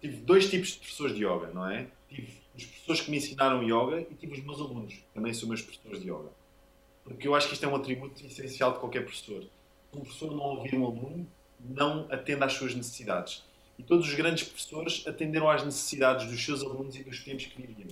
Tive 0.00 0.16
dois 0.16 0.50
tipos 0.50 0.70
de 0.70 0.78
professores 0.78 1.14
de 1.14 1.24
yoga, 1.24 1.48
não 1.52 1.68
é? 1.68 1.86
Tive 2.08 2.42
os 2.54 2.64
professores 2.64 3.00
que 3.02 3.10
me 3.10 3.16
ensinaram 3.16 3.62
yoga 3.62 4.00
e 4.00 4.14
tive 4.14 4.34
os 4.34 4.44
meus 4.44 4.60
alunos, 4.60 4.94
que 4.94 5.04
também 5.14 5.32
são 5.32 5.48
meus 5.48 5.62
professores 5.62 6.02
de 6.02 6.10
yoga. 6.10 6.30
Porque 7.04 7.26
eu 7.26 7.34
acho 7.34 7.48
que 7.48 7.54
isto 7.54 7.64
é 7.64 7.68
um 7.68 7.76
atributo 7.76 8.24
essencial 8.24 8.72
de 8.72 8.78
qualquer 8.78 9.04
professor. 9.04 9.42
Se 9.42 9.98
um 9.98 10.00
professor 10.00 10.30
não 10.30 10.40
ouvir 10.40 10.74
um 10.74 10.84
aluno, 10.84 11.26
não 11.58 12.06
atende 12.10 12.44
às 12.44 12.52
suas 12.52 12.74
necessidades. 12.74 13.44
E 13.78 13.82
todos 13.82 14.06
os 14.06 14.14
grandes 14.14 14.44
professores 14.44 15.04
atenderam 15.06 15.48
às 15.48 15.64
necessidades 15.64 16.26
dos 16.30 16.44
seus 16.44 16.62
alunos 16.62 16.94
e 16.96 17.02
dos 17.02 17.24
tempos 17.24 17.46
que 17.46 17.60
viviam. 17.60 17.88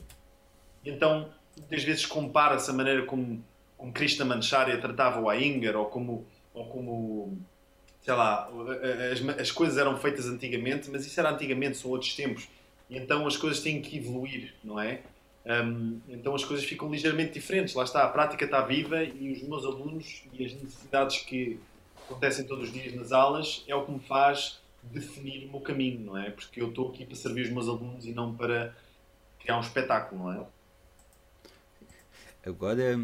E 0.85 0.91
então, 0.91 1.33
muitas 1.57 1.83
vezes 1.83 2.07
compara-se 2.07 2.71
a 2.71 2.73
maneira 2.73 3.05
como, 3.07 3.43
como 3.77 3.93
Krishna 3.93 4.25
Mancharya 4.25 4.81
tratava 4.81 5.21
o 5.21 5.33
Iyengar 5.33 5.77
ou 5.77 5.87
como, 5.87 6.27
ou 6.53 6.67
como 6.67 7.39
sei 8.03 8.15
lá, 8.15 8.51
as, 9.13 9.41
as 9.41 9.51
coisas 9.51 9.79
eram 9.79 9.97
feitas 9.97 10.27
antigamente, 10.27 10.91
mas 10.91 11.07
isso 11.07 11.19
era 11.21 11.31
antigamente, 11.31 11.77
são 11.77 11.91
outros 11.91 12.15
tempos. 12.15 12.49
E 12.89 12.97
então 12.97 13.27
as 13.27 13.37
coisas 13.37 13.63
têm 13.63 13.81
que 13.81 13.99
evoluir, 13.99 14.55
não 14.65 14.81
é? 14.81 15.03
Um, 15.47 16.01
então 16.09 16.35
as 16.35 16.45
coisas 16.45 16.65
ficam 16.65 16.91
ligeiramente 16.91 17.33
diferentes. 17.33 17.75
Lá 17.75 17.85
está, 17.85 18.05
a 18.05 18.09
prática 18.09 18.45
está 18.45 18.61
viva 18.63 19.03
e 19.03 19.33
os 19.33 19.43
meus 19.43 19.65
alunos 19.65 20.25
e 20.33 20.45
as 20.45 20.53
necessidades 20.55 21.19
que 21.19 21.59
acontecem 22.05 22.47
todos 22.47 22.65
os 22.65 22.73
dias 22.73 22.95
nas 22.95 23.13
aulas 23.13 23.65
é 23.67 23.75
o 23.75 23.85
que 23.85 23.93
me 23.93 24.01
faz 24.01 24.61
definir 24.83 25.47
o 25.47 25.51
meu 25.51 25.61
caminho, 25.61 26.01
não 26.01 26.17
é? 26.17 26.31
Porque 26.31 26.61
eu 26.61 26.69
estou 26.69 26.89
aqui 26.89 27.05
para 27.05 27.15
servir 27.15 27.43
os 27.43 27.51
meus 27.51 27.69
alunos 27.69 28.07
e 28.07 28.13
não 28.13 28.35
para 28.35 28.75
criar 29.39 29.57
um 29.57 29.61
espetáculo, 29.61 30.25
não 30.25 30.33
é? 30.33 30.47
Agora 32.45 32.99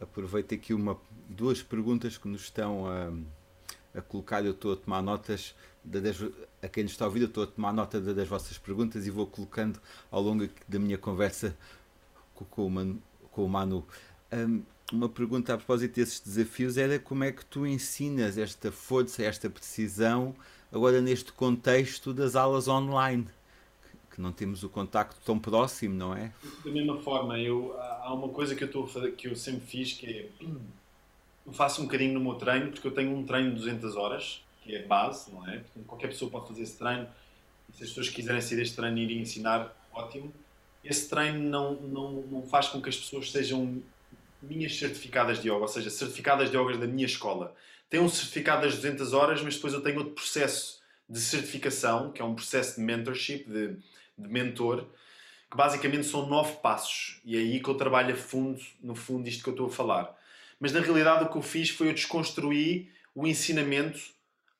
aproveito 0.00 0.54
aqui 0.54 0.74
uma, 0.74 0.98
duas 1.28 1.62
perguntas 1.62 2.18
que 2.18 2.28
nos 2.28 2.42
estão 2.42 2.86
a 2.86 3.12
a 3.94 4.00
colocar, 4.00 4.44
eu 4.44 4.52
estou 4.52 4.72
a 4.72 4.76
tomar 4.76 5.02
notas 5.02 5.54
das, 5.84 6.22
a 6.62 6.68
quem 6.68 6.84
nos 6.84 6.92
está 6.92 7.04
a 7.04 7.08
ouvir, 7.08 7.20
eu 7.22 7.26
estou 7.26 7.44
a 7.44 7.46
tomar 7.46 7.72
nota 7.72 8.00
das 8.00 8.28
vossas 8.28 8.56
perguntas 8.58 9.06
e 9.06 9.10
vou 9.10 9.26
colocando 9.26 9.80
ao 10.10 10.22
longo 10.22 10.48
da 10.68 10.78
minha 10.78 10.98
conversa 10.98 11.56
com, 12.34 12.44
com, 12.44 12.66
o, 12.66 12.70
Manu, 12.70 13.02
com 13.30 13.44
o 13.44 13.48
Manu. 13.48 13.86
Um, 14.32 14.62
uma 14.92 15.08
pergunta 15.08 15.54
a 15.54 15.56
propósito 15.56 15.96
desses 15.96 16.20
desafios 16.20 16.76
era 16.76 16.98
como 16.98 17.24
é 17.24 17.32
que 17.32 17.44
tu 17.44 17.66
ensinas 17.66 18.36
esta 18.36 18.70
força, 18.70 19.22
esta 19.22 19.48
precisão 19.48 20.34
agora 20.70 21.00
neste 21.00 21.32
contexto 21.32 22.14
das 22.14 22.34
aulas 22.34 22.68
online, 22.68 23.26
que 24.10 24.20
não 24.20 24.32
temos 24.32 24.62
o 24.62 24.68
contacto 24.68 25.16
tão 25.24 25.38
próximo, 25.38 25.94
não 25.94 26.14
é? 26.14 26.32
Da 26.64 26.70
mesma 26.70 26.98
forma, 26.98 27.38
eu, 27.38 27.74
há 27.78 28.12
uma 28.12 28.28
coisa 28.28 28.54
que 28.54 28.64
eu, 28.64 28.66
estou 28.66 28.86
fazer, 28.86 29.12
que 29.12 29.28
eu 29.28 29.36
sempre 29.36 29.66
fiz 29.66 29.92
que 29.92 30.06
é 30.06 30.28
faço 31.50 31.80
um 31.80 31.84
bocadinho 31.84 32.14
no 32.14 32.20
meu 32.20 32.34
treino, 32.34 32.70
porque 32.70 32.86
eu 32.86 32.92
tenho 32.92 33.16
um 33.16 33.24
treino 33.24 33.50
de 33.50 33.56
200 33.56 33.96
horas, 33.96 34.44
que 34.62 34.74
é 34.76 34.82
base, 34.82 35.32
não 35.32 35.48
é? 35.48 35.62
Qualquer 35.86 36.08
pessoa 36.08 36.30
pode 36.30 36.48
fazer 36.48 36.62
esse 36.62 36.78
treino. 36.78 37.08
E 37.68 37.76
se 37.76 37.82
as 37.82 37.88
pessoas 37.88 38.08
quiserem 38.10 38.40
sair 38.40 38.58
deste 38.58 38.76
treino 38.76 38.98
e 38.98 39.02
irem 39.02 39.18
ensinar, 39.20 39.74
ótimo. 39.92 40.32
Esse 40.84 41.08
treino 41.08 41.38
não, 41.38 41.74
não, 41.74 42.12
não 42.22 42.42
faz 42.42 42.68
com 42.68 42.80
que 42.80 42.88
as 42.88 42.96
pessoas 42.96 43.30
sejam 43.30 43.82
minhas 44.42 44.76
certificadas 44.76 45.40
de 45.40 45.48
yoga, 45.48 45.62
ou 45.62 45.68
seja, 45.68 45.90
certificadas 45.90 46.50
de 46.50 46.56
yoga 46.56 46.76
da 46.76 46.86
minha 46.86 47.06
escola. 47.06 47.54
Tenho 47.88 48.04
um 48.04 48.08
certificado 48.08 48.62
das 48.62 48.74
200 48.76 49.12
horas, 49.12 49.42
mas 49.42 49.54
depois 49.54 49.72
eu 49.72 49.80
tenho 49.80 49.98
outro 49.98 50.14
processo 50.14 50.80
de 51.08 51.20
certificação, 51.20 52.10
que 52.10 52.22
é 52.22 52.24
um 52.24 52.34
processo 52.34 52.76
de 52.76 52.82
mentorship, 52.82 53.44
de, 53.44 53.76
de 54.18 54.28
mentor, 54.28 54.86
que 55.50 55.56
basicamente 55.56 56.06
são 56.06 56.26
nove 56.26 56.56
passos. 56.56 57.20
E 57.24 57.36
é 57.36 57.40
aí 57.40 57.60
que 57.60 57.68
eu 57.68 57.74
trabalho 57.74 58.14
a 58.14 58.16
fundo, 58.16 58.60
no 58.82 58.94
fundo, 58.94 59.28
isto 59.28 59.42
que 59.42 59.50
eu 59.50 59.52
estou 59.52 59.66
a 59.66 59.70
falar. 59.70 60.21
Mas 60.62 60.70
na 60.70 60.78
realidade 60.78 61.24
o 61.24 61.28
que 61.28 61.36
eu 61.36 61.42
fiz 61.42 61.70
foi 61.70 61.88
eu 61.88 61.92
desconstruir 61.92 62.92
o 63.16 63.26
ensinamento 63.26 63.98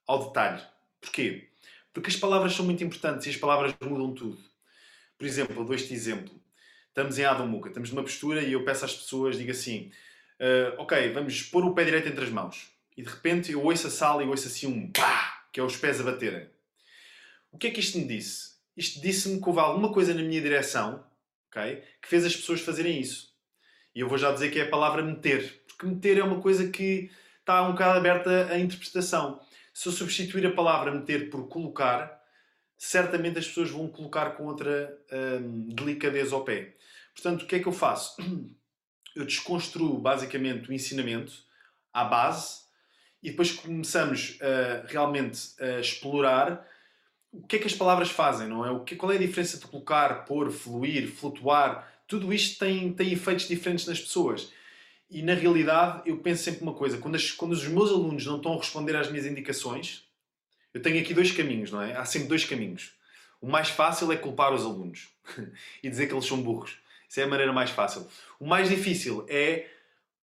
ao 0.04 0.26
detalhe. 0.26 0.60
Porquê? 1.00 1.46
Porque 1.94 2.10
as 2.10 2.16
palavras 2.16 2.54
são 2.54 2.64
muito 2.64 2.82
importantes 2.82 3.24
e 3.28 3.30
as 3.30 3.36
palavras 3.36 3.72
mudam 3.80 4.12
tudo. 4.12 4.36
Por 5.16 5.24
exemplo, 5.24 5.64
dou 5.64 5.72
este 5.72 5.94
exemplo. 5.94 6.34
Estamos 6.88 7.20
em 7.20 7.24
Adamuca, 7.24 7.68
estamos 7.68 7.92
numa 7.92 8.02
postura 8.02 8.42
e 8.42 8.52
eu 8.52 8.64
peço 8.64 8.84
às 8.84 8.92
pessoas, 8.92 9.38
digo 9.38 9.52
assim, 9.52 9.92
uh, 10.40 10.80
ok, 10.82 11.12
vamos 11.12 11.40
pôr 11.44 11.64
o 11.64 11.72
pé 11.72 11.84
direito 11.84 12.08
entre 12.08 12.24
as 12.24 12.30
mãos. 12.30 12.72
E 12.96 13.02
de 13.04 13.08
repente 13.08 13.52
eu 13.52 13.62
ouço 13.62 13.86
a 13.86 13.90
sala 13.90 14.24
e 14.24 14.26
ouço 14.26 14.48
assim 14.48 14.66
um 14.66 14.90
pá, 14.90 15.46
que 15.52 15.60
é 15.60 15.62
os 15.62 15.76
pés 15.76 16.00
a 16.00 16.02
baterem. 16.02 16.48
O 17.52 17.58
que 17.58 17.68
é 17.68 17.70
que 17.70 17.78
isto 17.78 17.96
me 17.96 18.08
disse? 18.08 18.54
Isto 18.76 19.00
disse-me 19.00 19.40
que 19.40 19.48
houve 19.48 19.60
alguma 19.60 19.92
coisa 19.92 20.12
na 20.12 20.22
minha 20.22 20.40
direção, 20.40 21.06
ok, 21.48 21.80
que 22.02 22.08
fez 22.08 22.24
as 22.24 22.34
pessoas 22.34 22.60
fazerem 22.60 23.00
isso. 23.00 23.32
E 23.94 24.00
eu 24.00 24.08
vou 24.08 24.16
já 24.16 24.32
dizer 24.32 24.50
que 24.50 24.58
é 24.58 24.62
a 24.62 24.70
palavra 24.70 25.02
meter 25.02 25.61
que 25.78 25.86
meter 25.86 26.18
é 26.18 26.24
uma 26.24 26.40
coisa 26.40 26.68
que 26.68 27.10
está 27.40 27.62
um 27.62 27.72
bocado 27.72 27.98
aberta 27.98 28.48
à 28.50 28.58
interpretação. 28.58 29.40
Se 29.72 29.88
eu 29.88 29.92
substituir 29.92 30.46
a 30.46 30.52
palavra 30.52 30.92
meter 30.92 31.30
por 31.30 31.48
colocar, 31.48 32.20
certamente 32.76 33.38
as 33.38 33.46
pessoas 33.46 33.70
vão 33.70 33.88
colocar 33.88 34.30
com 34.32 34.46
outra 34.46 34.96
hum, 35.40 35.68
delicadeza 35.68 36.34
ao 36.34 36.44
pé. 36.44 36.76
Portanto, 37.14 37.42
o 37.42 37.46
que 37.46 37.56
é 37.56 37.58
que 37.60 37.66
eu 37.66 37.72
faço? 37.72 38.16
Eu 39.14 39.26
desconstruo 39.26 39.98
basicamente 39.98 40.70
o 40.70 40.72
ensinamento 40.72 41.34
à 41.92 42.02
base 42.02 42.62
e 43.22 43.30
depois 43.30 43.52
começamos 43.52 44.38
a, 44.40 44.86
realmente 44.86 45.52
a 45.60 45.80
explorar 45.80 46.66
o 47.30 47.46
que 47.46 47.56
é 47.56 47.58
que 47.58 47.66
as 47.66 47.74
palavras 47.74 48.10
fazem, 48.10 48.48
não 48.48 48.64
é? 48.64 48.70
O 48.70 48.84
que, 48.84 48.96
qual 48.96 49.12
é 49.12 49.16
a 49.16 49.18
diferença 49.18 49.58
de 49.58 49.66
colocar, 49.66 50.24
pôr, 50.24 50.50
fluir, 50.50 51.10
flutuar? 51.10 51.90
Tudo 52.06 52.32
isto 52.32 52.58
tem, 52.58 52.92
tem 52.92 53.12
efeitos 53.12 53.48
diferentes 53.48 53.86
nas 53.86 54.00
pessoas. 54.00 54.50
E 55.12 55.20
na 55.20 55.34
realidade, 55.34 56.08
eu 56.08 56.16
penso 56.16 56.42
sempre 56.42 56.62
uma 56.62 56.72
coisa: 56.72 56.96
quando, 56.96 57.16
as, 57.16 57.30
quando 57.30 57.52
os 57.52 57.68
meus 57.68 57.90
alunos 57.90 58.24
não 58.24 58.38
estão 58.38 58.54
a 58.54 58.56
responder 58.56 58.96
às 58.96 59.10
minhas 59.10 59.26
indicações, 59.26 60.04
eu 60.72 60.80
tenho 60.80 60.98
aqui 60.98 61.12
dois 61.12 61.30
caminhos, 61.30 61.70
não 61.70 61.82
é? 61.82 61.94
Há 61.94 62.06
sempre 62.06 62.28
dois 62.28 62.46
caminhos. 62.46 62.94
O 63.38 63.46
mais 63.46 63.68
fácil 63.68 64.10
é 64.10 64.16
culpar 64.16 64.54
os 64.54 64.64
alunos 64.64 65.08
e 65.82 65.90
dizer 65.90 66.06
que 66.06 66.14
eles 66.14 66.24
são 66.24 66.40
burros. 66.40 66.78
Isso 67.06 67.20
é 67.20 67.24
a 67.24 67.26
maneira 67.26 67.52
mais 67.52 67.68
fácil. 67.68 68.08
O 68.40 68.46
mais 68.46 68.70
difícil 68.70 69.26
é 69.28 69.66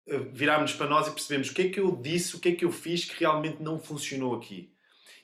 eh, 0.07 0.18
virarmos 0.33 0.72
para 0.72 0.87
nós 0.87 1.07
e 1.07 1.11
percebermos 1.11 1.51
o 1.51 1.55
que 1.55 1.62
é 1.62 1.68
que 1.68 1.81
eu 1.81 1.94
disse, 1.94 2.37
o 2.37 2.40
que 2.40 2.48
é 2.48 2.53
que 2.53 2.64
eu 2.64 2.72
fiz 2.72 3.05
que 3.05 3.20
realmente 3.20 3.62
não 3.62 3.79
funcionou 3.79 4.35
aqui. 4.35 4.72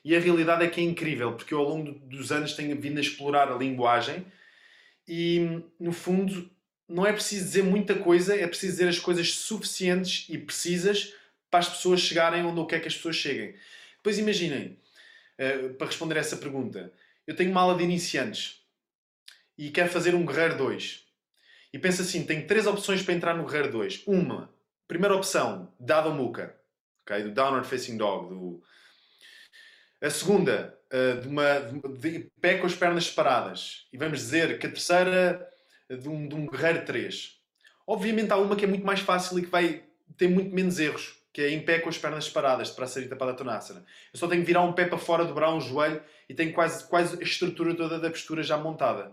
E 0.03 0.15
a 0.15 0.19
realidade 0.19 0.63
é 0.63 0.67
que 0.67 0.79
é 0.79 0.83
incrível, 0.83 1.33
porque 1.33 1.55
eu 1.55 1.57
ao 1.57 1.67
longo 1.67 1.91
dos 1.91 2.31
anos 2.31 2.53
tenho 2.53 2.79
vindo 2.79 2.99
a 2.99 3.01
explorar 3.01 3.51
a 3.51 3.55
linguagem 3.55 4.23
e, 5.07 5.63
no 5.79 5.91
fundo, 5.91 6.47
não 6.87 7.05
é 7.05 7.11
preciso 7.11 7.45
dizer 7.45 7.63
muita 7.63 7.95
coisa, 7.95 8.35
é 8.35 8.45
preciso 8.47 8.73
dizer 8.73 8.87
as 8.87 8.99
coisas 8.99 9.31
suficientes 9.33 10.27
e 10.29 10.37
precisas 10.37 11.13
para 11.49 11.59
as 11.59 11.69
pessoas 11.69 12.01
chegarem 12.01 12.43
onde 12.43 12.59
eu 12.59 12.65
quero 12.65 12.81
que 12.81 12.87
as 12.87 12.95
pessoas 12.95 13.15
cheguem. 13.15 13.55
Depois 13.97 14.19
imaginem, 14.19 14.77
uh, 15.39 15.73
para 15.75 15.87
responder 15.87 16.17
a 16.17 16.19
essa 16.19 16.37
pergunta, 16.37 16.91
eu 17.25 17.35
tenho 17.35 17.51
uma 17.51 17.61
aula 17.61 17.77
de 17.77 17.83
iniciantes 17.83 18.61
e 19.57 19.69
quero 19.69 19.89
fazer 19.89 20.13
um 20.13 20.25
Guerreiro 20.25 20.57
2. 20.57 21.05
E 21.73 21.79
penso 21.79 22.01
assim, 22.01 22.25
tenho 22.25 22.45
três 22.45 22.67
opções 22.67 23.01
para 23.01 23.13
entrar 23.13 23.35
no 23.35 23.45
Guerreiro 23.45 23.71
2. 23.71 24.03
Uma, 24.05 24.53
primeira 24.87 25.15
opção, 25.15 25.73
Dada 25.79 26.09
Muka, 26.09 26.55
okay? 27.03 27.23
do 27.23 27.31
Downward 27.31 27.67
Facing 27.67 27.97
Dog. 27.97 28.29
Do... 28.29 28.63
A 30.01 30.09
segunda, 30.09 30.77
uh, 30.93 31.21
de, 31.21 31.27
uma, 31.27 31.59
de 31.97 32.29
pé 32.39 32.57
com 32.57 32.67
as 32.67 32.75
pernas 32.75 33.05
separadas. 33.07 33.87
E 33.91 33.97
vamos 33.97 34.19
dizer 34.19 34.59
que 34.59 34.67
a 34.67 34.69
terceira, 34.69 35.49
de 35.89 36.09
um, 36.09 36.27
de 36.27 36.35
um 36.35 36.47
Guerreiro 36.47 36.85
3. 36.85 37.37
Obviamente 37.87 38.31
há 38.31 38.37
uma 38.37 38.55
que 38.55 38.65
é 38.65 38.67
muito 38.67 38.85
mais 38.85 38.99
fácil 38.99 39.37
e 39.37 39.43
que 39.43 39.49
vai 39.49 39.83
ter 40.17 40.27
muito 40.27 40.53
menos 40.53 40.79
erros, 40.79 41.15
que 41.31 41.41
é 41.41 41.49
em 41.51 41.63
pé 41.63 41.79
com 41.79 41.89
as 41.89 41.97
pernas 41.97 42.25
separadas, 42.25 42.69
de 42.69 42.75
Prasarita 42.75 43.15
Padatonasana. 43.15 43.85
Eu 44.13 44.19
só 44.19 44.27
tenho 44.27 44.41
que 44.41 44.47
virar 44.47 44.61
um 44.61 44.73
pé 44.73 44.85
para 44.85 44.97
fora, 44.97 45.25
dobrar 45.25 45.53
um 45.53 45.61
joelho 45.61 46.01
e 46.27 46.33
tenho 46.33 46.53
quase, 46.53 46.87
quase 46.87 47.19
a 47.19 47.23
estrutura 47.23 47.75
toda 47.75 47.99
da 47.99 48.09
postura 48.09 48.41
já 48.41 48.57
montada. 48.57 49.11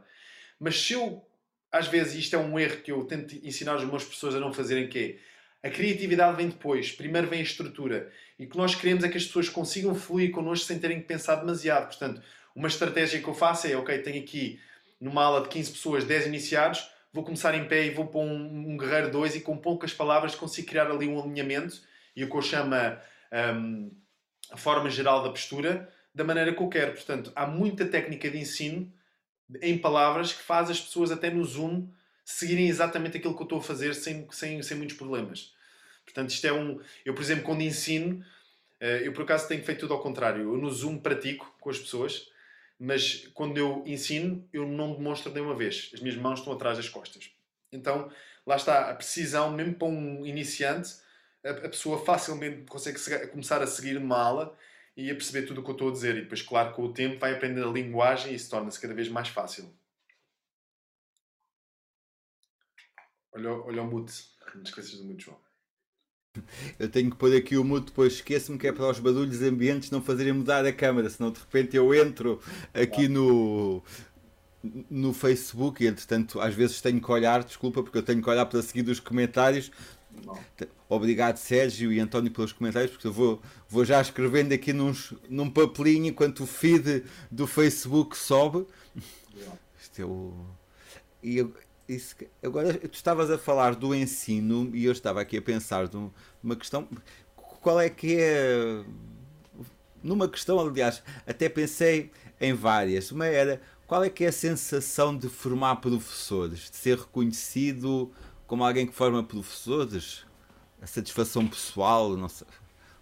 Mas 0.59 0.81
se 0.81 0.95
eu, 0.95 1.27
às 1.71 1.89
vezes, 1.89 2.15
isto 2.15 2.37
é 2.37 2.39
um 2.39 2.59
erro 2.59 2.79
que 2.79 2.93
eu 2.93 3.05
tento 3.05 3.35
ensinar 3.45 3.77
os 3.77 3.85
meus 3.85 4.05
professores 4.05 4.37
a 4.37 4.41
não 4.41 4.53
fazerem, 4.53 4.89
que 4.89 5.19
é, 5.63 5.69
a 5.69 5.71
criatividade 5.71 6.37
vem 6.37 6.49
depois, 6.49 6.93
primeiro 6.93 7.29
vem 7.29 7.41
a 7.41 7.43
estrutura. 7.43 8.11
E 8.39 8.45
o 8.45 8.49
que 8.49 8.57
nós 8.57 8.75
queremos 8.75 9.05
é 9.05 9.09
que 9.09 9.17
as 9.17 9.27
pessoas 9.27 9.49
consigam 9.49 9.95
fluir 9.95 10.31
connosco 10.31 10.67
sem 10.67 10.79
terem 10.79 11.01
que 11.01 11.07
pensar 11.07 11.37
demasiado. 11.37 11.87
Portanto, 11.87 12.23
uma 12.55 12.69
estratégia 12.69 13.21
que 13.21 13.29
eu 13.29 13.35
faço 13.35 13.67
é, 13.67 13.77
ok, 13.77 13.99
tenho 13.99 14.23
aqui 14.23 14.61
numa 15.03 15.25
aula 15.25 15.43
de 15.43 15.49
15 15.49 15.73
pessoas, 15.73 16.05
10 16.05 16.29
iniciados, 16.29 16.89
vou 17.13 17.25
começar 17.25 17.53
em 17.57 17.67
pé 17.67 17.87
e 17.87 17.91
vou 17.91 18.07
para 18.07 18.21
um, 18.21 18.73
um 18.73 18.77
guerreiro 18.77 19.11
2 19.11 19.37
e 19.37 19.41
com 19.41 19.57
poucas 19.57 19.93
palavras 19.93 20.37
consigo 20.37 20.69
criar 20.69 20.89
ali 20.89 21.09
um 21.09 21.21
alinhamento 21.21 21.83
e 22.15 22.23
o 22.23 22.31
que 22.31 22.37
eu 22.37 22.41
chamo 22.41 22.77
um, 23.57 23.91
a 24.53 24.57
forma 24.57 24.89
geral 24.89 25.25
da 25.25 25.31
postura 25.31 25.93
da 26.15 26.23
maneira 26.23 26.55
que 26.55 26.63
eu 26.63 26.69
quero. 26.69 26.93
Portanto, 26.93 27.33
há 27.35 27.47
muita 27.47 27.85
técnica 27.85 28.31
de 28.31 28.39
ensino 28.39 28.93
em 29.61 29.77
palavras 29.77 30.33
que 30.33 30.43
faz 30.43 30.71
as 30.71 30.81
pessoas 30.81 31.11
até 31.11 31.31
no 31.31 31.45
Zoom 31.45 31.89
seguirem 32.25 32.69
exatamente 32.69 33.17
aquilo 33.17 33.35
que 33.35 33.43
eu 33.43 33.45
estou 33.45 33.59
a 33.59 33.63
fazer 33.63 33.95
sem, 33.97 34.29
sem, 34.31 34.63
sem 34.63 34.77
muitos 34.77 34.97
problemas. 34.97 35.53
Portanto, 36.05 36.31
isto 36.31 36.47
é 36.47 36.53
um... 36.53 36.81
Eu, 37.05 37.13
por 37.13 37.23
exemplo, 37.23 37.43
quando 37.43 37.63
ensino, 37.63 38.25
eh, 38.79 39.03
eu 39.05 39.13
por 39.13 39.23
acaso 39.23 39.49
tenho 39.49 39.65
feito 39.65 39.81
tudo 39.81 39.95
ao 39.95 40.01
contrário. 40.01 40.43
Eu 40.43 40.57
no 40.57 40.71
Zoom 40.71 40.99
pratico 40.99 41.53
com 41.61 41.71
as 41.71 41.79
pessoas, 41.79 42.29
mas 42.79 43.29
quando 43.35 43.59
eu 43.59 43.83
ensino, 43.87 44.49
eu 44.53 44.67
não 44.67 44.95
demonstro 44.95 45.33
nenhuma 45.33 45.55
vez. 45.55 45.91
As 45.95 46.01
minhas 46.01 46.17
mãos 46.17 46.39
estão 46.39 46.53
atrás 46.53 46.77
das 46.77 46.89
costas. 46.89 47.31
Então, 47.71 48.11
lá 48.47 48.57
está 48.57 48.91
a 48.91 48.95
precisão, 48.95 49.51
mesmo 49.53 49.75
para 49.75 49.89
um 49.89 50.27
iniciante, 50.27 50.97
a, 51.45 51.69
pessoa 51.69 52.05
facilmente 52.05 52.67
consegue 52.67 53.27
começar 53.29 53.63
a 53.63 53.67
seguir 53.67 53.97
uma 53.97 54.17
aula 54.17 54.57
e 54.97 55.11
a 55.11 55.15
perceber 55.15 55.47
tudo 55.47 55.61
o 55.61 55.65
que 55.65 55.71
eu 55.71 55.75
estou 55.75 55.89
a 55.89 55.93
dizer. 55.93 56.17
E 56.17 56.23
depois, 56.23 56.43
claro, 56.43 56.75
com 56.75 56.83
o 56.83 56.93
tempo 56.93 57.19
vai 57.19 57.35
aprender 57.35 57.65
a 57.65 57.71
linguagem 57.71 58.33
e 58.33 58.35
isso 58.35 58.51
torna-se 58.51 58.81
cada 58.81 58.95
vez 58.95 59.09
mais 59.09 59.29
fácil. 59.29 59.73
Olha, 63.33 63.51
olha 63.51 63.83
o 63.83 63.87
mute. 63.87 64.31
Não 64.55 64.63
esqueças 64.63 64.99
do 64.99 65.05
mute, 65.05 65.25
João. 65.25 65.52
Eu 66.79 66.89
tenho 66.89 67.11
que 67.11 67.17
pôr 67.17 67.35
aqui 67.35 67.57
o 67.57 67.65
mute, 67.65 67.87
depois 67.87 68.15
esqueço-me 68.15 68.59
que 68.59 68.67
é 68.67 68.73
para 68.73 68.91
os 68.91 68.99
barulhos 68.99 69.43
ambientes 69.43 69.91
não 69.91 70.03
fazerem 70.03 70.33
mudar 70.33 70.65
a 70.65 70.73
câmera, 70.73 71.09
senão 71.11 71.31
de 71.31 71.39
repente 71.41 71.77
eu 71.77 71.95
entro 71.95 72.41
aqui 72.75 73.09
no, 73.09 73.83
no 74.91 75.13
Facebook 75.13 75.83
e 75.83 75.87
entretanto 75.87 76.41
às 76.41 76.55
vezes 76.55 76.81
tenho 76.81 77.01
que 77.01 77.11
olhar, 77.11 77.43
desculpa, 77.45 77.83
porque 77.83 77.99
eu 77.99 78.03
tenho 78.03 78.23
que 78.23 78.31
olhar 78.31 78.47
para 78.47 78.63
seguir 78.63 78.89
os 78.91 79.01
comentários 79.01 79.71
Obrigado, 80.89 81.39
Sérgio 81.39 81.91
e 81.91 81.99
António, 81.99 82.31
pelos 82.31 82.53
comentários, 82.53 82.91
porque 82.91 83.07
eu 83.07 83.13
vou, 83.13 83.41
vou 83.69 83.85
já 83.85 84.01
escrevendo 84.01 84.53
aqui 84.53 84.73
nos, 84.73 85.15
num 85.29 85.49
papelinho 85.49 86.09
enquanto 86.09 86.41
o 86.41 86.47
feed 86.47 87.05
do 87.31 87.47
Facebook 87.47 88.17
sobe. 88.17 88.67
Isto 89.81 90.03
é 90.03 90.05
o. 90.05 90.35
E 91.23 91.39
eu, 91.39 91.55
isso, 91.89 92.17
agora, 92.43 92.73
tu 92.79 92.95
estavas 92.95 93.31
a 93.31 93.39
falar 93.39 93.75
do 93.75 93.95
ensino 93.95 94.71
e 94.75 94.85
eu 94.85 94.93
estava 94.93 95.21
aqui 95.21 95.37
a 95.39 95.43
pensar 95.43 95.89
numa 96.43 96.57
questão. 96.57 96.89
Qual 97.37 97.81
é 97.81 97.89
que 97.89 98.17
é. 98.19 98.85
Numa 100.03 100.29
questão, 100.29 100.59
aliás, 100.59 101.03
até 101.27 101.49
pensei 101.49 102.11
em 102.41 102.53
várias. 102.53 103.13
Uma 103.13 103.27
era 103.27 103.61
qual 103.87 104.03
é 104.03 104.09
que 104.09 104.25
é 104.25 104.29
a 104.29 104.33
sensação 104.33 105.15
de 105.17 105.29
formar 105.29 105.77
professores, 105.77 106.71
de 106.71 106.77
ser 106.77 106.99
reconhecido 106.99 108.11
como 108.47 108.65
alguém 108.65 108.87
que 108.87 108.95
forma 108.95 109.23
professores? 109.23 110.25
A 110.81 110.87
satisfação 110.87 111.47
pessoal, 111.47 112.17
não 112.17 112.29
sei. 112.29 112.47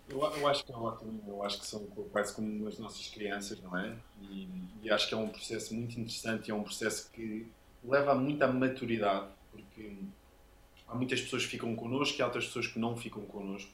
Eu, 0.08 0.20
eu, 0.20 0.48
acho 0.48 0.64
que 0.64 0.72
é 0.72 0.76
ótimo, 0.76 1.22
eu 1.28 1.42
acho 1.44 1.60
que 1.60 1.66
são 1.66 1.86
quase 2.10 2.34
como 2.34 2.66
as 2.66 2.76
nossas 2.78 3.06
crianças, 3.06 3.60
não 3.62 3.78
é? 3.78 3.96
E, 4.20 4.48
e, 4.82 4.90
acho 4.90 5.08
que 5.08 5.14
é 5.14 5.16
um 5.16 5.28
processo 5.28 5.72
muito 5.72 5.98
interessante 5.98 6.48
e 6.48 6.50
é 6.50 6.54
um 6.54 6.64
processo 6.64 7.08
que 7.12 7.46
leva 7.84 8.14
muito 8.14 8.42
à 8.42 8.48
maturidade, 8.48 9.26
porque 9.50 9.92
há 10.86 10.94
muitas 10.94 11.20
pessoas 11.20 11.44
que 11.44 11.50
ficam 11.50 11.74
connosco 11.74 12.18
e 12.18 12.22
há 12.22 12.26
outras 12.26 12.46
pessoas 12.46 12.66
que 12.66 12.78
não 12.78 12.96
ficam 12.96 13.22
connosco. 13.22 13.70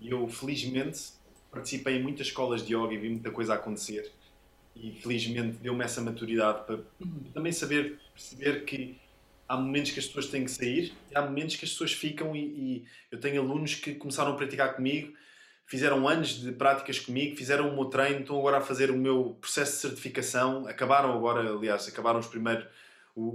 E 0.00 0.10
eu, 0.10 0.26
felizmente, 0.28 1.12
participei 1.50 1.96
em 1.96 2.02
muitas 2.02 2.28
escolas 2.28 2.64
de 2.64 2.74
yoga 2.74 2.94
e 2.94 2.98
vi 2.98 3.08
muita 3.08 3.30
coisa 3.30 3.54
acontecer. 3.54 4.10
E 4.74 4.92
felizmente 4.92 5.58
deu-me 5.58 5.84
essa 5.84 6.00
maturidade 6.00 6.64
para 6.64 6.78
também 7.34 7.52
saber 7.52 7.98
perceber 8.14 8.64
que 8.64 8.96
há 9.48 9.56
momentos 9.56 9.90
que 9.90 9.98
as 9.98 10.06
pessoas 10.06 10.26
têm 10.26 10.44
que 10.44 10.50
sair 10.50 10.92
e 11.10 11.16
há 11.16 11.22
momentos 11.22 11.56
que 11.56 11.64
as 11.64 11.72
pessoas 11.72 11.92
ficam 11.92 12.36
e, 12.36 12.38
e, 12.38 12.84
eu 13.10 13.18
tenho 13.18 13.42
alunos 13.42 13.74
que 13.74 13.94
começaram 13.94 14.32
a 14.32 14.36
praticar 14.36 14.76
comigo, 14.76 15.12
fizeram 15.66 16.08
anos 16.08 16.40
de 16.40 16.52
práticas 16.52 17.00
comigo, 17.00 17.36
fizeram 17.36 17.68
o 17.68 17.74
meu 17.74 17.86
treino, 17.86 18.20
estão 18.20 18.38
agora 18.38 18.58
a 18.58 18.60
fazer 18.60 18.92
o 18.92 18.96
meu 18.96 19.36
processo 19.40 19.72
de 19.72 19.78
certificação, 19.78 20.68
acabaram 20.68 21.12
agora, 21.12 21.52
aliás, 21.52 21.88
acabaram 21.88 22.20
os 22.20 22.28
primeiros, 22.28 22.64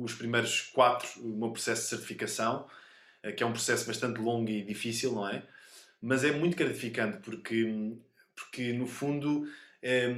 os 0.03 0.13
primeiros 0.13 0.61
quatro, 0.61 1.07
o 1.21 1.37
meu 1.37 1.51
processo 1.51 1.83
de 1.83 1.89
certificação, 1.89 2.67
eh, 3.23 3.31
que 3.31 3.43
é 3.43 3.45
um 3.45 3.51
processo 3.51 3.85
bastante 3.85 4.19
longo 4.19 4.49
e 4.49 4.63
difícil, 4.63 5.13
não 5.13 5.27
é? 5.27 5.43
Mas 6.01 6.23
é 6.23 6.31
muito 6.31 6.55
gratificante 6.55 7.17
porque, 7.19 7.93
porque 8.35 8.73
no 8.73 8.85
fundo, 8.85 9.47
é, 9.81 10.13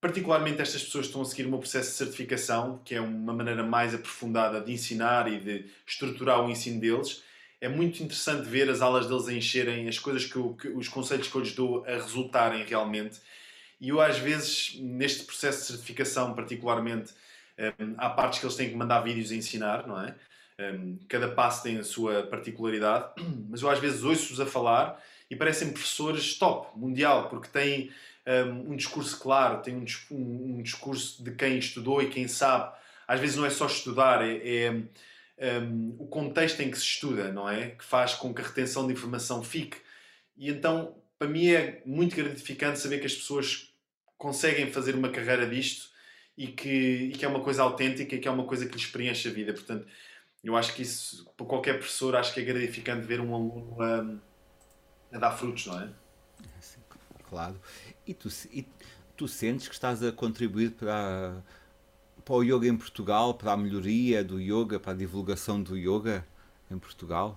particularmente 0.00 0.62
estas 0.62 0.82
pessoas 0.82 1.06
estão 1.06 1.22
a 1.22 1.24
seguir 1.24 1.46
o 1.46 1.50
meu 1.50 1.58
processo 1.58 1.90
de 1.90 1.96
certificação, 1.96 2.80
que 2.84 2.94
é 2.94 3.00
uma 3.00 3.32
maneira 3.32 3.62
mais 3.62 3.94
aprofundada 3.94 4.60
de 4.60 4.72
ensinar 4.72 5.30
e 5.30 5.40
de 5.40 5.66
estruturar 5.86 6.44
o 6.44 6.50
ensino 6.50 6.80
deles. 6.80 7.22
É 7.60 7.68
muito 7.68 8.02
interessante 8.02 8.48
ver 8.48 8.70
as 8.70 8.80
aulas 8.80 9.06
deles 9.06 9.26
a 9.28 9.32
encherem, 9.32 9.88
as 9.88 9.98
coisas 9.98 10.24
que, 10.24 10.36
eu, 10.36 10.54
que 10.54 10.68
os 10.68 10.88
conselhos 10.88 11.28
que 11.28 11.34
eu 11.34 11.40
lhes 11.40 11.54
dou 11.54 11.84
a 11.84 11.94
resultarem 11.94 12.64
realmente. 12.64 13.18
E 13.80 13.90
eu, 13.90 14.00
às 14.00 14.18
vezes, 14.18 14.76
neste 14.80 15.24
processo 15.24 15.60
de 15.60 15.66
certificação, 15.66 16.34
particularmente, 16.34 17.12
um, 17.58 17.94
há 17.98 18.10
partes 18.10 18.38
que 18.38 18.46
eles 18.46 18.56
têm 18.56 18.70
que 18.70 18.76
mandar 18.76 19.00
vídeos 19.00 19.32
a 19.32 19.34
ensinar, 19.34 19.86
não 19.86 20.00
é? 20.00 20.14
Um, 20.60 20.98
cada 21.08 21.28
passo 21.28 21.62
tem 21.62 21.78
a 21.78 21.84
sua 21.84 22.24
particularidade, 22.24 23.12
mas 23.48 23.62
eu, 23.62 23.70
às 23.70 23.78
vezes, 23.78 24.02
ouço-os 24.02 24.40
a 24.40 24.46
falar 24.46 25.02
e 25.30 25.36
parecem 25.36 25.72
professores 25.72 26.36
top, 26.36 26.78
mundial, 26.78 27.28
porque 27.28 27.48
têm 27.48 27.90
um, 28.26 28.72
um 28.72 28.76
discurso 28.76 29.18
claro, 29.18 29.62
tem 29.62 29.74
um, 30.10 30.62
discurso 30.62 31.22
de 31.22 31.32
quem 31.32 31.58
estudou 31.58 32.02
e 32.02 32.08
quem 32.08 32.28
sabe. 32.28 32.72
Às 33.06 33.20
vezes 33.20 33.36
não 33.36 33.46
é 33.46 33.50
só 33.50 33.66
estudar, 33.66 34.22
é, 34.22 34.82
é 35.38 35.58
o 35.98 36.06
contexto 36.06 36.60
em 36.60 36.70
que 36.70 36.76
se 36.76 36.84
estuda, 36.84 37.32
não 37.32 37.48
é? 37.48 37.70
Que 37.70 37.84
faz 37.84 38.14
com 38.14 38.34
que 38.34 38.42
a 38.42 38.44
retenção 38.44 38.86
de 38.86 38.92
informação 38.92 39.42
fique. 39.42 39.78
E 40.36 40.50
então, 40.50 40.94
para 41.18 41.28
mim, 41.28 41.48
é 41.48 41.82
muito 41.86 42.14
gratificante 42.14 42.78
saber 42.78 42.98
que 42.98 43.06
as 43.06 43.14
pessoas 43.14 43.72
conseguem 44.16 44.70
fazer 44.70 44.94
uma 44.94 45.08
carreira 45.08 45.46
disto 45.46 45.88
e 46.38 46.46
que, 46.46 46.68
e 46.68 47.10
que 47.10 47.24
é 47.24 47.28
uma 47.28 47.40
coisa 47.40 47.64
autêntica 47.64 48.14
e 48.14 48.20
que 48.20 48.28
é 48.28 48.30
uma 48.30 48.44
coisa 48.44 48.64
que 48.64 48.74
lhes 48.76 48.86
preenche 48.86 49.28
a 49.28 49.32
vida. 49.32 49.52
Portanto, 49.52 49.84
eu 50.42 50.56
acho 50.56 50.72
que 50.72 50.82
isso, 50.82 51.28
para 51.36 51.44
qualquer 51.44 51.74
professor, 51.74 52.14
acho 52.14 52.32
que 52.32 52.38
é 52.38 52.44
gratificante 52.44 53.04
ver 53.04 53.20
um 53.20 53.34
aluno 53.34 53.76
a, 53.82 55.16
a 55.16 55.18
dar 55.18 55.32
frutos, 55.32 55.66
não 55.66 55.80
é? 55.80 55.90
Claro. 57.28 57.60
E 58.06 58.14
tu, 58.14 58.28
e 58.52 58.64
tu 59.16 59.26
sentes 59.26 59.66
que 59.66 59.74
estás 59.74 60.00
a 60.00 60.12
contribuir 60.12 60.70
para, 60.70 61.42
para 62.24 62.34
o 62.36 62.44
yoga 62.44 62.68
em 62.68 62.76
Portugal, 62.76 63.34
para 63.34 63.52
a 63.52 63.56
melhoria 63.56 64.22
do 64.22 64.40
yoga, 64.40 64.78
para 64.78 64.92
a 64.92 64.96
divulgação 64.96 65.60
do 65.60 65.76
yoga 65.76 66.24
em 66.70 66.78
Portugal? 66.78 67.36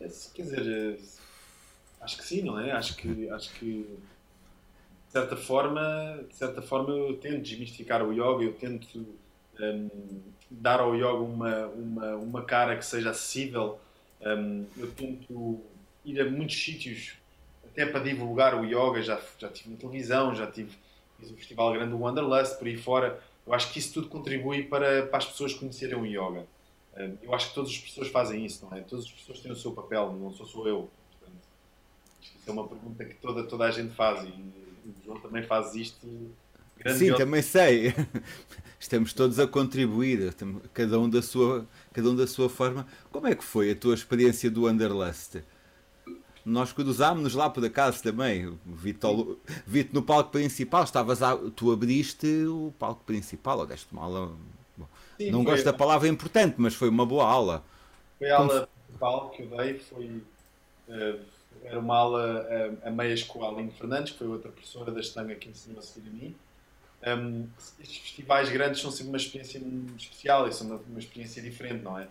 É, 0.00 0.08
quer 0.32 0.42
dizer, 0.42 1.00
acho 2.00 2.16
que 2.16 2.24
sim, 2.24 2.42
não 2.42 2.58
é? 2.58 2.72
Acho 2.72 2.96
que, 2.96 3.28
acho 3.28 3.52
que 3.52 3.98
de 5.06 5.12
certa 5.12 5.36
forma, 5.36 6.24
de 6.28 6.34
certa 6.34 6.60
forma 6.60 6.92
eu 6.92 7.16
tento 7.16 7.42
desmistificar 7.42 8.02
o 8.02 8.12
yoga, 8.12 8.44
eu 8.44 8.52
tento 8.52 9.06
um, 9.60 9.88
dar 10.50 10.80
ao 10.80 10.94
yoga 10.94 11.14
uma, 11.14 11.66
uma, 11.68 12.16
uma 12.16 12.42
cara 12.42 12.76
que 12.76 12.84
seja 12.84 13.10
acessível. 13.10 13.78
Um, 14.20 14.66
eu 14.76 14.90
tento 14.92 15.60
ir 16.04 16.20
a 16.20 16.30
muitos 16.30 16.56
sítios 16.62 17.14
até 17.64 17.86
para 17.86 18.00
divulgar 18.00 18.58
o 18.58 18.64
yoga, 18.64 19.02
já, 19.02 19.20
já 19.38 19.48
tive 19.48 19.70
na 19.70 19.76
televisão, 19.76 20.34
já 20.34 20.46
tive 20.46 20.76
fiz 21.18 21.30
o 21.30 21.34
Festival 21.34 21.72
Grande 21.72 21.90
do 21.90 21.98
Wanderlust, 21.98 22.58
por 22.58 22.66
aí 22.66 22.76
fora. 22.76 23.20
Eu 23.46 23.54
acho 23.54 23.72
que 23.72 23.78
isso 23.78 23.94
tudo 23.94 24.08
contribui 24.08 24.64
para, 24.64 25.06
para 25.06 25.18
as 25.18 25.26
pessoas 25.26 25.54
conhecerem 25.54 25.96
o 25.96 26.04
yoga. 26.04 26.46
Eh, 26.96 27.10
eu 27.22 27.34
acho 27.34 27.48
que 27.48 27.54
todas 27.54 27.70
as 27.70 27.78
pessoas 27.78 28.08
fazem 28.08 28.44
isso, 28.44 28.66
não 28.66 28.76
é? 28.76 28.80
Todas 28.80 29.04
as 29.04 29.10
pessoas 29.10 29.40
têm 29.40 29.52
o 29.52 29.56
seu 29.56 29.72
papel, 29.72 30.12
não 30.12 30.32
sou 30.32 30.46
só 30.46 30.66
eu. 30.66 30.90
Portanto, 31.12 31.38
isso 32.22 32.34
é 32.46 32.52
uma 32.52 32.66
pergunta 32.66 33.04
que 33.04 33.14
toda, 33.14 33.44
toda 33.44 33.64
a 33.64 33.70
gente 33.70 33.94
faz 33.94 34.24
e 34.24 34.65
João 35.04 35.18
também 35.20 35.42
faz 35.42 35.74
isto. 35.74 36.06
Sim, 36.96 37.14
também 37.14 37.42
sei. 37.42 37.94
Estamos 38.78 39.12
todos 39.12 39.38
a 39.38 39.46
contribuir, 39.46 40.34
cada 40.72 41.00
um 41.00 41.08
da 41.08 41.22
sua, 41.22 41.66
cada 41.92 42.10
um 42.10 42.14
da 42.16 42.26
sua 42.26 42.48
forma. 42.48 42.86
Como 43.10 43.26
é 43.26 43.34
que 43.34 43.42
foi 43.42 43.70
a 43.70 43.76
tua 43.76 43.94
experiência 43.94 44.50
do 44.50 44.64
Wanderlust? 44.64 45.42
Nós 46.44 46.72
cruzámos-nos 46.72 47.34
lá 47.34 47.50
por 47.50 47.64
acaso 47.64 48.02
também. 48.02 48.56
Vi-te 48.64 49.06
vi 49.66 49.88
no 49.92 50.02
palco 50.02 50.30
principal, 50.30 50.84
estavas 50.84 51.22
a, 51.22 51.36
tu 51.36 51.72
abriste 51.72 52.44
o 52.46 52.72
palco 52.78 53.02
principal, 53.04 53.58
ou 53.58 53.66
deste 53.66 53.90
uma 53.92 54.02
aula. 54.02 54.36
Bom, 54.76 54.86
Sim, 55.18 55.30
não 55.30 55.42
gosto 55.42 55.64
da 55.64 55.72
palavra 55.72 56.06
importante, 56.06 56.54
mas 56.58 56.74
foi 56.74 56.88
uma 56.88 57.04
boa 57.04 57.24
aula. 57.24 57.64
Foi 58.18 58.30
a 58.30 58.36
aula 58.36 58.68
principal 58.86 59.30
que 59.30 59.42
eu 59.42 59.48
dei, 59.48 59.78
foi. 59.78 60.22
Uh, 60.88 61.35
era 61.66 61.78
uma 61.78 61.96
aula 61.96 62.48
a, 62.84 62.88
a 62.88 62.90
meias 62.90 63.22
com 63.22 63.44
a 63.44 63.48
Aline 63.48 63.70
Fernandes, 63.72 64.12
que 64.12 64.18
foi 64.18 64.28
outra 64.28 64.50
professora 64.50 64.90
da 64.90 65.00
Estanga 65.00 65.34
que 65.34 65.48
ensinou 65.48 65.78
a 65.78 65.82
seguir 65.82 66.08
a 66.08 66.12
mim. 66.12 66.34
Um, 67.06 67.46
estes 67.78 67.98
festivais 67.98 68.48
grandes 68.48 68.80
são 68.80 68.90
sempre 68.90 69.08
uma 69.08 69.16
experiência 69.18 69.60
especial 69.96 70.48
e 70.48 70.52
são 70.52 70.66
uma, 70.66 70.76
uma 70.88 70.98
experiência 70.98 71.42
diferente, 71.42 71.82
não 71.82 71.98
é? 71.98 72.08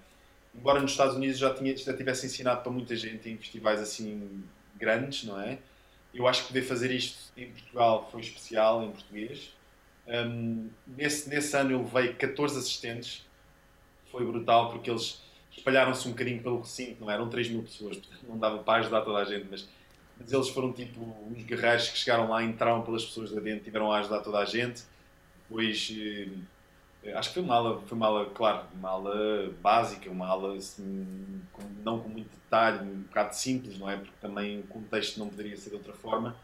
embora 0.57 0.79
nos 0.79 0.91
Estados 0.91 1.15
Unidos 1.15 1.37
já, 1.37 1.53
tinha, 1.53 1.75
já 1.75 1.95
tivesse 1.95 2.25
ensinado 2.25 2.61
para 2.61 2.71
muita 2.71 2.95
gente 2.95 3.29
em 3.29 3.37
festivais 3.37 3.79
assim 3.79 4.43
grandes, 4.75 5.23
não 5.23 5.39
é? 5.39 5.59
Eu 6.13 6.27
acho 6.27 6.43
que 6.43 6.47
poder 6.47 6.61
fazer 6.61 6.91
isto 6.91 7.31
em 7.35 7.51
Portugal 7.51 8.07
foi 8.11 8.21
especial, 8.21 8.83
em 8.83 8.91
português. 8.91 9.53
Um, 10.07 10.69
nesse, 10.87 11.27
nesse 11.29 11.55
ano 11.57 11.71
eu 11.71 11.81
levei 11.81 12.13
14 12.13 12.57
assistentes, 12.57 13.25
foi 14.11 14.25
brutal 14.25 14.71
porque 14.71 14.89
eles 14.89 15.21
espalharam-se 15.57 16.07
um 16.07 16.11
bocadinho 16.11 16.41
pelo 16.41 16.59
recinto, 16.59 17.01
não 17.01 17.11
é? 17.11 17.13
eram 17.13 17.29
3 17.29 17.49
mil 17.49 17.63
pessoas, 17.63 18.01
não 18.27 18.37
dava 18.37 18.59
para 18.59 18.79
ajudar 18.81 19.01
toda 19.01 19.19
a 19.19 19.25
gente, 19.25 19.47
mas, 19.49 19.67
mas 20.19 20.31
eles 20.31 20.49
foram 20.49 20.73
tipo 20.73 21.01
uns 21.01 21.43
guerreiros 21.43 21.89
que 21.89 21.97
chegaram 21.97 22.29
lá, 22.29 22.43
entraram 22.43 22.81
pelas 22.81 23.05
pessoas 23.05 23.31
lá 23.31 23.41
dentro, 23.41 23.63
tiveram 23.63 23.91
a 23.91 23.99
ajudar 23.99 24.21
toda 24.21 24.39
a 24.39 24.45
gente. 24.45 24.83
Depois 25.47 25.93
eh, 25.97 26.29
Acho 27.13 27.29
que 27.29 27.35
foi 27.35 27.43
uma 27.43 27.55
aula, 27.55 27.81
foi 27.81 27.95
uma 27.95 28.07
aula, 28.07 28.25
claro, 28.31 28.65
uma 28.73 28.89
aula 28.89 29.53
básica, 29.61 30.09
uma 30.09 30.27
aula 30.27 30.55
assim, 30.55 31.41
com, 31.53 31.61
não 31.83 31.99
com 31.99 32.09
muito 32.09 32.29
detalhe, 32.29 32.79
um 32.79 33.01
bocado 33.01 33.35
simples, 33.35 33.77
não 33.77 33.89
é? 33.89 33.97
Porque 33.97 34.13
também 34.19 34.59
o 34.59 34.63
contexto 34.63 35.19
não 35.19 35.29
poderia 35.29 35.55
ser 35.55 35.69
de 35.69 35.75
outra 35.75 35.93
forma, 35.93 36.35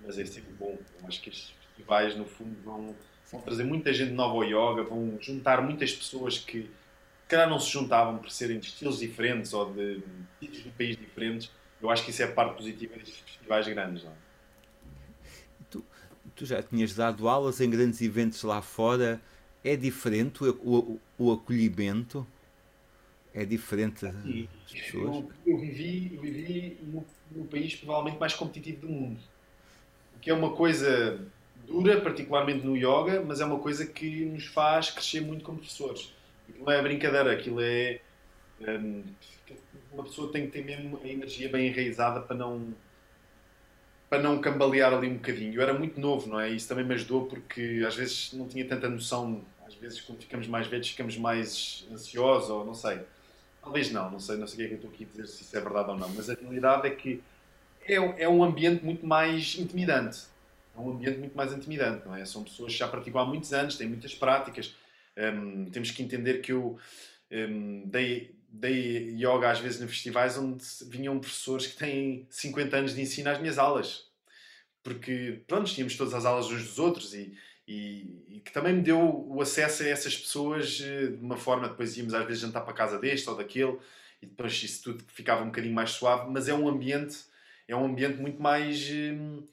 mas 0.00 0.16
é 0.16 0.24
sempre 0.24 0.52
bom. 0.52 0.78
Eu 1.00 1.08
acho 1.08 1.20
que 1.20 1.30
estes 1.30 1.50
festivais, 1.50 2.16
no 2.16 2.24
fundo, 2.24 2.56
vão, 2.62 2.94
vão 3.30 3.40
trazer 3.40 3.64
muita 3.64 3.92
gente 3.92 4.12
nova 4.12 4.34
ao 4.34 4.44
yoga, 4.44 4.84
vão 4.84 5.18
juntar 5.20 5.60
muitas 5.60 5.92
pessoas 5.92 6.38
que, 6.38 6.70
calhar, 7.28 7.48
não 7.48 7.58
se 7.58 7.70
juntavam 7.70 8.18
por 8.18 8.30
serem 8.30 8.58
de 8.58 8.68
estilos 8.68 8.98
diferentes 8.98 9.52
ou 9.52 9.72
de 9.72 10.02
de 10.40 10.70
país 10.70 10.96
diferentes. 10.96 11.50
Eu 11.80 11.90
acho 11.90 12.04
que 12.04 12.10
isso 12.10 12.22
é 12.22 12.26
a 12.26 12.32
parte 12.32 12.56
positiva 12.56 12.94
destes 12.96 13.18
festivais 13.18 13.66
grandes, 13.66 14.04
não 14.04 14.12
é? 14.12 14.14
Tu, 15.70 15.84
tu 16.34 16.46
já 16.46 16.62
tinhas 16.62 16.94
dado 16.94 17.28
aulas 17.28 17.60
em 17.60 17.68
grandes 17.68 18.00
eventos 18.00 18.42
lá 18.42 18.62
fora 18.62 19.20
é 19.64 19.76
diferente 19.76 20.44
o, 20.44 20.50
o, 20.62 21.00
o 21.18 21.32
acolhimento? 21.32 22.26
É 23.32 23.44
diferente 23.44 24.04
das 24.04 24.14
pessoas? 24.70 25.16
Eu, 25.16 25.32
eu, 25.46 25.58
vivi, 25.58 26.12
eu 26.14 26.22
vivi 26.22 26.78
no, 26.82 27.04
no, 27.32 27.44
país 27.46 27.74
provavelmente 27.74 28.20
mais 28.20 28.34
competitivo 28.34 28.86
do 28.86 28.88
mundo. 28.88 29.20
O 30.14 30.20
que 30.20 30.30
é 30.30 30.34
uma 30.34 30.54
coisa 30.54 31.20
dura, 31.66 32.00
particularmente 32.00 32.64
no 32.64 32.76
yoga, 32.76 33.24
mas 33.26 33.40
é 33.40 33.44
uma 33.44 33.58
coisa 33.58 33.86
que 33.86 34.24
nos 34.26 34.46
faz 34.46 34.90
crescer 34.90 35.20
muito 35.20 35.42
como 35.42 35.58
professores. 35.58 36.12
Não 36.58 36.70
é 36.70 36.82
brincadeira, 36.82 37.32
aquilo 37.32 37.60
é. 37.60 38.00
Um, 38.60 39.02
uma 39.92 40.04
pessoa 40.04 40.30
tem 40.32 40.46
que 40.46 40.52
ter 40.52 40.64
mesmo 40.64 41.00
a 41.02 41.08
energia 41.08 41.48
bem 41.48 41.68
enraizada 41.68 42.20
para 42.20 42.36
não 42.36 42.74
para 44.08 44.22
não 44.22 44.40
cambalear 44.40 44.92
ali 44.92 45.08
um 45.08 45.14
bocadinho. 45.14 45.54
Eu 45.54 45.62
era 45.62 45.74
muito 45.74 45.98
novo, 46.00 46.28
não 46.28 46.38
é? 46.38 46.50
Isso 46.50 46.68
também 46.68 46.84
me 46.84 46.94
ajudou 46.94 47.26
porque 47.26 47.82
às 47.86 47.96
vezes 47.96 48.32
não 48.32 48.46
tinha 48.46 48.64
tanta 48.66 48.88
noção 48.88 49.42
às 49.66 49.74
vezes 49.74 50.00
quando 50.00 50.20
ficamos 50.20 50.46
mais 50.46 50.66
velhos 50.66 50.88
ficamos 50.88 51.16
mais 51.16 51.86
ansiosos 51.90 52.50
ou 52.50 52.64
não 52.64 52.74
sei. 52.74 53.00
Talvez 53.62 53.90
não, 53.90 54.10
não 54.10 54.20
sei, 54.20 54.36
não 54.36 54.46
sei 54.46 54.54
o 54.54 54.58
que 54.58 54.64
é 54.64 54.68
que 54.68 54.74
eu 54.74 54.76
estou 54.76 54.90
aqui 54.90 55.04
a 55.04 55.06
dizer 55.06 55.26
se 55.26 55.42
isso 55.42 55.56
é 55.56 55.60
verdade 55.60 55.90
ou 55.90 55.96
não, 55.96 56.08
mas 56.10 56.28
a 56.28 56.34
realidade 56.34 56.86
é 56.86 56.90
que 56.90 57.22
é, 57.86 57.94
é 58.24 58.28
um 58.28 58.44
ambiente 58.44 58.84
muito 58.84 59.06
mais 59.06 59.56
intimidante. 59.58 60.22
É 60.76 60.80
um 60.80 60.90
ambiente 60.90 61.18
muito 61.18 61.36
mais 61.36 61.52
intimidante, 61.52 62.06
não 62.06 62.14
é? 62.14 62.24
São 62.24 62.42
pessoas 62.44 62.72
que 62.72 62.78
já 62.78 62.88
praticam 62.88 63.20
há 63.20 63.24
muitos 63.24 63.52
anos, 63.52 63.76
têm 63.76 63.88
muitas 63.88 64.14
práticas. 64.14 64.74
Um, 65.16 65.70
temos 65.70 65.90
que 65.90 66.02
entender 66.02 66.40
que 66.40 66.52
eu 66.52 66.78
um, 67.30 67.88
dei, 67.88 68.34
dei 68.48 69.10
yoga 69.16 69.50
às 69.50 69.60
vezes 69.60 69.80
em 69.80 69.88
festivais 69.88 70.36
onde 70.38 70.64
vinham 70.88 71.18
professores 71.18 71.66
que 71.66 71.76
têm 71.76 72.26
50 72.30 72.76
anos 72.76 72.94
de 72.94 73.00
ensino 73.00 73.30
às 73.30 73.38
minhas 73.38 73.58
aulas. 73.58 74.08
Porque, 74.82 75.42
pronto, 75.46 75.72
tínhamos 75.72 75.96
todas 75.96 76.14
as 76.14 76.24
aulas 76.24 76.46
uns 76.46 76.62
dos 76.62 76.78
outros 76.78 77.14
e, 77.14 77.36
e, 77.66 78.24
e, 78.28 78.40
que 78.40 78.52
também 78.52 78.74
me 78.74 78.82
deu 78.82 78.98
o 79.00 79.40
acesso 79.40 79.82
a 79.82 79.88
essas 79.88 80.16
pessoas 80.16 80.80
eh, 80.82 81.06
de 81.06 81.24
uma 81.24 81.36
forma, 81.36 81.68
depois 81.68 81.96
íamos 81.96 82.12
às 82.12 82.26
vezes 82.26 82.42
jantar 82.42 82.60
para 82.60 82.72
a 82.72 82.76
casa 82.76 82.98
deste 82.98 83.28
ou 83.30 83.36
daquele 83.36 83.78
e 84.20 84.26
depois 84.26 84.52
isso 84.62 84.82
tudo 84.82 85.04
ficava 85.08 85.42
um 85.42 85.46
bocadinho 85.46 85.74
mais 85.74 85.90
suave, 85.90 86.30
mas 86.30 86.48
é 86.48 86.54
um 86.54 86.68
ambiente 86.68 87.18
é 87.66 87.74
um 87.74 87.86
ambiente 87.86 88.18
muito 88.20 88.42
mais 88.42 88.90
hum, 88.90 89.46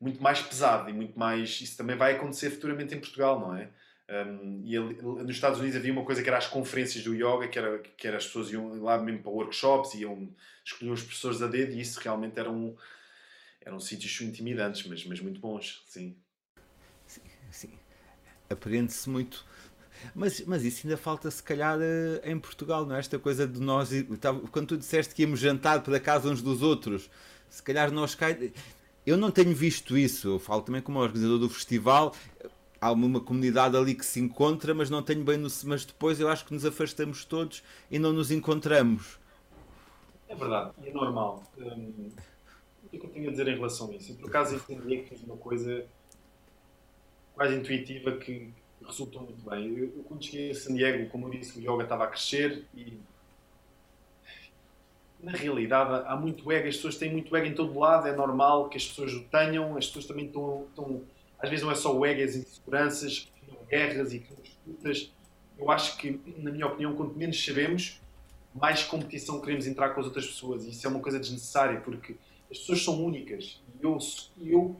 muito 0.00 0.22
mais 0.22 0.40
pesado 0.40 0.88
e 0.88 0.92
muito 0.92 1.18
mais 1.18 1.60
isso 1.60 1.76
também 1.76 1.96
vai 1.96 2.14
acontecer 2.14 2.50
futuramente 2.50 2.94
em 2.94 3.00
Portugal, 3.00 3.38
não 3.40 3.54
é? 3.54 3.68
Um, 4.08 4.62
e 4.64 4.78
nos 4.78 5.30
Estados 5.30 5.58
Unidos 5.58 5.76
havia 5.76 5.92
uma 5.92 6.04
coisa 6.04 6.22
que 6.22 6.28
era 6.28 6.38
as 6.38 6.46
conferências 6.46 7.02
do 7.02 7.12
yoga, 7.12 7.48
que 7.48 7.58
era, 7.58 7.78
que 7.78 8.06
era 8.06 8.16
as 8.16 8.26
pessoas 8.26 8.52
iam 8.52 8.82
lá 8.82 8.98
mesmo 8.98 9.22
para 9.22 9.32
workshops, 9.32 9.94
iam 9.94 10.32
escolher 10.64 10.92
os 10.92 11.02
professores 11.02 11.42
a 11.42 11.48
dedo 11.48 11.72
e 11.72 11.80
isso 11.80 11.98
realmente 11.98 12.38
eram, 12.38 12.76
eram 13.60 13.80
sítios 13.80 14.20
intimidantes, 14.20 14.86
mas, 14.86 15.04
mas 15.04 15.20
muito 15.20 15.40
bons, 15.40 15.82
sim 15.88 16.16
sim, 17.50 17.70
aprende-se 18.50 19.08
muito. 19.08 19.44
Mas, 20.14 20.42
mas 20.46 20.62
isso 20.62 20.86
ainda 20.86 20.96
falta, 20.96 21.30
se 21.30 21.42
calhar, 21.42 21.78
eh, 21.80 22.20
em 22.30 22.38
Portugal, 22.38 22.84
não 22.84 22.94
é? 22.94 22.98
Esta 22.98 23.18
coisa 23.18 23.46
de 23.46 23.60
nós. 23.60 23.90
Quando 24.52 24.68
tu 24.68 24.76
disseste 24.76 25.14
que 25.14 25.22
íamos 25.22 25.40
jantar 25.40 25.82
para 25.82 25.98
casa 25.98 26.28
uns 26.28 26.42
dos 26.42 26.62
outros, 26.62 27.10
se 27.48 27.62
calhar 27.62 27.90
nós 27.90 28.14
cai. 28.14 28.52
Eu 29.06 29.16
não 29.16 29.30
tenho 29.30 29.54
visto 29.54 29.96
isso. 29.96 30.28
Eu 30.28 30.38
falo 30.38 30.62
também 30.62 30.82
como 30.82 30.98
organizador 30.98 31.38
do 31.38 31.48
festival. 31.48 32.14
Há 32.80 32.92
uma 32.92 33.20
comunidade 33.20 33.76
ali 33.76 33.94
que 33.94 34.04
se 34.04 34.20
encontra, 34.20 34.74
mas 34.74 34.90
não 34.90 35.02
tenho 35.02 35.24
bem 35.24 35.36
no. 35.36 35.48
Mas 35.64 35.84
depois 35.84 36.20
eu 36.20 36.28
acho 36.28 36.44
que 36.44 36.52
nos 36.52 36.64
afastamos 36.64 37.24
todos 37.24 37.62
e 37.90 37.98
não 37.98 38.12
nos 38.12 38.30
encontramos. 38.30 39.18
É 40.28 40.34
verdade, 40.34 40.72
e 40.84 40.88
é 40.88 40.92
normal. 40.92 41.42
Hum, 41.58 42.10
o 42.84 42.88
que 42.88 42.96
é 42.96 43.00
que 43.00 43.06
eu 43.06 43.10
tenho 43.10 43.28
a 43.28 43.30
dizer 43.30 43.48
em 43.48 43.54
relação 43.54 43.90
a 43.90 43.94
isso? 43.94 44.12
Eu, 44.12 44.16
por 44.16 44.28
acaso, 44.28 44.56
entendi 44.56 45.02
que 45.02 45.08
fiz 45.10 45.22
uma 45.22 45.36
coisa 45.36 45.86
mais 47.36 47.52
intuitiva 47.52 48.12
que 48.12 48.52
resultou 48.84 49.22
muito 49.22 49.48
bem. 49.48 49.66
Eu, 49.68 49.84
eu, 49.96 50.04
quando 50.04 50.24
cheguei 50.24 50.50
a 50.50 50.54
San 50.54 50.74
Diego, 50.74 51.08
como 51.10 51.26
eu 51.26 51.30
disse, 51.30 51.58
o 51.58 51.62
yoga 51.62 51.84
estava 51.84 52.04
a 52.04 52.08
crescer 52.08 52.64
e 52.74 52.98
na 55.20 55.32
realidade 55.32 56.04
há 56.06 56.16
muito 56.16 56.50
ego, 56.52 56.68
as 56.68 56.76
pessoas 56.76 56.96
têm 56.96 57.10
muito 57.10 57.34
ego 57.34 57.46
em 57.46 57.54
todo 57.54 57.78
lado, 57.78 58.06
é 58.06 58.14
normal 58.14 58.68
que 58.68 58.76
as 58.76 58.86
pessoas 58.86 59.12
o 59.12 59.24
tenham, 59.24 59.76
as 59.76 59.86
pessoas 59.86 60.06
também 60.06 60.26
estão, 60.26 60.66
estão 60.68 61.02
às 61.38 61.48
vezes 61.50 61.64
não 61.64 61.70
é 61.70 61.74
só 61.74 61.96
o 61.96 62.04
ego, 62.04 62.22
as 62.22 62.34
inseguranças, 62.34 63.30
guerras 63.68 64.12
e 64.12 64.18
disputas. 64.42 65.12
Eu 65.58 65.70
acho 65.70 65.96
que, 65.96 66.20
na 66.38 66.50
minha 66.50 66.66
opinião, 66.66 66.94
quanto 66.94 67.16
menos 67.16 67.42
sabemos, 67.42 68.00
mais 68.54 68.82
competição 68.82 69.40
queremos 69.40 69.66
entrar 69.66 69.90
com 69.90 70.00
as 70.00 70.06
outras 70.06 70.26
pessoas 70.26 70.64
e 70.64 70.70
isso 70.70 70.86
é 70.86 70.90
uma 70.90 71.00
coisa 71.00 71.20
desnecessária 71.20 71.80
porque 71.80 72.16
as 72.50 72.58
pessoas 72.58 72.82
são 72.82 73.04
únicas 73.04 73.60
e 73.78 73.84
eu, 73.84 73.98
eu 74.44 74.76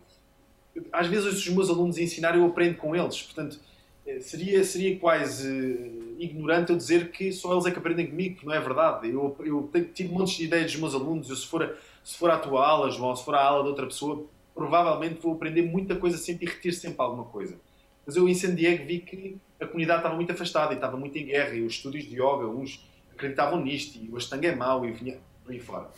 às 0.93 1.07
vezes 1.07 1.35
os 1.35 1.49
meus 1.49 1.69
alunos 1.69 1.99
ensinarem 1.99 2.41
eu 2.41 2.47
aprendo 2.47 2.77
com 2.77 2.97
eles, 2.97 3.21
portanto 3.21 3.61
eh, 4.07 4.21
seria, 4.21 4.63
seria 4.63 4.99
quase 4.99 5.51
uh, 5.51 6.17
ignorante 6.19 6.71
eu 6.71 6.77
dizer 6.77 7.11
que 7.11 7.33
só 7.33 7.53
eles 7.53 7.67
é 7.67 7.71
que 7.73 7.79
aprendem 7.79 8.07
comigo, 8.07 8.37
que 8.39 8.47
não 8.47 8.53
é 8.53 8.61
verdade. 8.61 9.09
Eu, 9.11 9.37
eu 9.41 9.69
tenho, 9.73 9.87
tive 9.87 10.15
montes 10.15 10.37
de 10.37 10.45
ideias 10.45 10.71
dos 10.71 10.81
meus 10.81 10.95
alunos, 10.95 11.29
eu, 11.29 11.37
se, 11.37 11.47
for 11.47 11.77
se 12.05 12.17
for 12.17 12.31
a 12.31 12.39
tua 12.39 12.65
aula, 12.65 12.91
João, 12.91 13.17
se 13.17 13.25
for 13.25 13.35
a 13.35 13.43
aula 13.43 13.65
de 13.65 13.71
outra 13.71 13.87
pessoa, 13.87 14.25
provavelmente 14.57 15.21
vou 15.21 15.35
aprender 15.35 15.63
muita 15.63 15.95
coisa 15.95 16.17
sempre 16.17 16.47
e 16.47 16.49
retirar 16.49 16.75
sempre 16.75 16.97
alguma 16.99 17.27
coisa. 17.27 17.57
Mas 18.05 18.17
eu 18.17 18.27
em 18.29 18.35
San 18.35 18.55
Diego 18.55 18.87
vi 18.87 19.01
que 19.01 19.37
a 19.61 19.67
comunidade 19.67 20.01
estava 20.01 20.17
muito 20.17 20.33
afastada 20.33 20.73
e 20.73 20.77
estava 20.77 20.97
muito 20.97 21.17
em 21.17 21.27
guerra, 21.27 21.55
e 21.55 21.63
os 21.63 21.75
estúdios 21.75 22.05
de 22.05 22.15
yoga, 22.15 22.49
uns 22.49 22.85
acreditavam 23.13 23.61
nisto, 23.63 23.99
e 24.03 24.09
o 24.09 24.17
Ashtanga 24.17 24.49
é 24.49 24.55
mau, 24.55 24.87
e 24.87 24.93
vinha 24.93 25.19
por 25.45 25.53
aí 25.53 25.61
fora. 25.61 25.91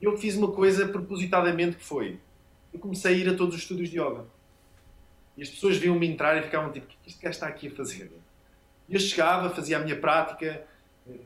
Eu 0.00 0.16
fiz 0.16 0.36
uma 0.36 0.52
coisa 0.52 0.86
propositadamente 0.86 1.76
que 1.76 1.84
foi, 1.84 2.18
eu 2.72 2.78
comecei 2.78 3.14
a 3.14 3.18
ir 3.18 3.28
a 3.28 3.34
todos 3.34 3.54
os 3.54 3.62
estúdios 3.62 3.90
de 3.90 3.98
yoga. 3.98 4.24
E 5.36 5.42
as 5.42 5.48
pessoas 5.48 5.76
viam-me 5.76 6.06
entrar 6.06 6.38
e 6.38 6.42
ficavam 6.42 6.70
tipo: 6.70 6.86
o 6.86 6.88
que 6.88 6.96
é 6.96 7.08
este 7.08 7.22
gajo 7.22 7.34
está 7.34 7.48
aqui 7.48 7.68
a 7.68 7.70
fazer? 7.70 8.12
E 8.88 8.94
eu 8.94 9.00
chegava, 9.00 9.50
fazia 9.50 9.78
a 9.78 9.80
minha 9.80 9.96
prática, 9.96 10.66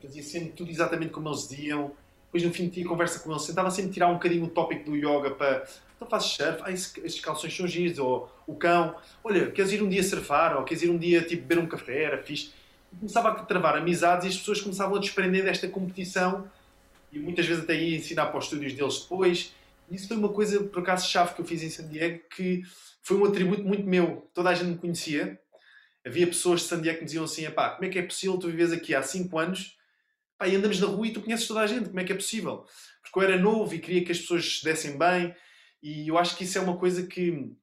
fazia 0.01 0.23
sempre 0.23 0.49
tudo 0.49 0.71
exatamente 0.71 1.11
como 1.11 1.29
eles 1.29 1.47
diziam. 1.47 1.91
Depois, 2.25 2.43
no 2.43 2.53
fim 2.53 2.65
de 2.65 2.75
dia, 2.75 2.85
conversa 2.85 3.19
com 3.19 3.31
eles. 3.31 3.45
Tentava 3.45 3.69
sempre 3.71 3.91
tirar 3.91 4.07
um 4.07 4.13
bocadinho 4.13 4.45
o 4.45 4.49
tópico 4.49 4.89
do 4.89 4.95
yoga 4.95 5.31
para. 5.31 5.67
Então 5.95 6.07
fazes 6.09 6.31
surf? 6.31 6.61
Ah, 6.63 6.71
estes 6.71 7.19
calções 7.19 7.55
são 7.55 7.67
giros. 7.67 7.97
Ou 7.99 8.29
o 8.45 8.55
cão. 8.55 8.95
Olha, 9.23 9.51
queres 9.51 9.71
ir 9.71 9.81
um 9.81 9.89
dia 9.89 10.03
surfar? 10.03 10.57
Ou 10.57 10.63
queres 10.63 10.83
ir 10.83 10.89
um 10.89 10.97
dia 10.97 11.21
tipo, 11.21 11.43
beber 11.43 11.61
um 11.61 11.67
café? 11.67 12.03
Era 12.03 12.21
fixe. 12.21 12.51
E 12.91 12.95
começava 12.97 13.29
a 13.29 13.35
travar 13.45 13.75
amizades 13.77 14.25
e 14.25 14.29
as 14.29 14.37
pessoas 14.37 14.61
começavam 14.61 14.95
a 14.97 14.99
desprender 14.99 15.43
desta 15.43 15.67
competição. 15.67 16.49
E 17.11 17.19
muitas 17.19 17.45
vezes 17.45 17.63
até 17.63 17.75
ia 17.75 17.97
ensinar 17.97 18.27
para 18.27 18.37
os 18.37 18.45
estúdios 18.45 18.73
deles 18.73 18.99
depois 18.99 19.53
Isso 19.89 20.07
foi 20.07 20.17
uma 20.17 20.29
coisa, 20.29 20.63
por 20.63 20.79
acaso, 20.79 21.07
chave 21.09 21.33
que 21.33 21.41
eu 21.41 21.45
fiz 21.45 21.63
em 21.63 21.69
San 21.69 21.87
Diego, 21.87 22.23
que 22.35 22.63
foi 23.01 23.17
um 23.17 23.25
atributo 23.25 23.63
muito 23.63 23.83
meu. 23.87 24.29
Toda 24.33 24.49
a 24.49 24.53
gente 24.53 24.67
me 24.67 24.77
conhecia. 24.77 25.39
Havia 26.05 26.27
pessoas 26.27 26.61
de 26.61 26.67
San 26.67 26.81
Diego 26.81 26.97
que 26.97 27.03
me 27.03 27.05
diziam 27.05 27.23
assim: 27.23 27.49
pá, 27.51 27.69
como 27.71 27.85
é 27.85 27.89
que 27.89 27.99
é 27.99 28.03
possível 28.03 28.37
tu 28.37 28.47
vives 28.47 28.71
aqui 28.71 28.93
há 28.93 29.01
5 29.01 29.37
anos 29.39 29.77
pá, 30.37 30.47
e 30.47 30.55
andamos 30.55 30.79
na 30.79 30.87
rua 30.87 31.07
e 31.07 31.13
tu 31.13 31.21
conheces 31.21 31.47
toda 31.47 31.61
a 31.61 31.67
gente? 31.67 31.87
Como 31.87 31.99
é 31.99 32.03
que 32.03 32.11
é 32.11 32.15
possível? 32.15 32.65
Porque 33.01 33.19
eu 33.19 33.23
era 33.23 33.37
novo 33.37 33.73
e 33.73 33.79
queria 33.79 34.03
que 34.03 34.11
as 34.11 34.19
pessoas 34.19 34.59
se 34.59 34.63
dessem 34.63 34.97
bem 34.97 35.35
e 35.85 36.07
eu 36.07 36.17
acho 36.17 36.35
que 36.35 36.45
isso 36.45 36.57
é 36.57 36.61
uma 36.61 36.77
coisa 36.77 37.05
que 37.05 37.55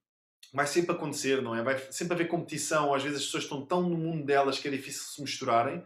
vai 0.55 0.65
sempre 0.65 0.93
acontecer, 0.93 1.43
não 1.43 1.57
é? 1.57 1.63
Vai 1.65 1.77
sempre 1.91 2.15
haver 2.15 2.29
competição. 2.29 2.95
Às 2.95 3.03
vezes 3.03 3.19
as 3.19 3.25
pessoas 3.25 3.43
estão 3.43 3.67
tão 3.67 3.83
no 3.83 3.99
mundo 3.99 4.25
delas 4.25 4.61
que 4.61 4.69
é 4.69 4.71
difícil 4.71 5.03
se 5.03 5.21
misturarem. 5.21 5.83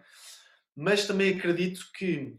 Mas 0.76 1.06
também 1.06 1.34
acredito 1.34 1.90
que 1.94 2.36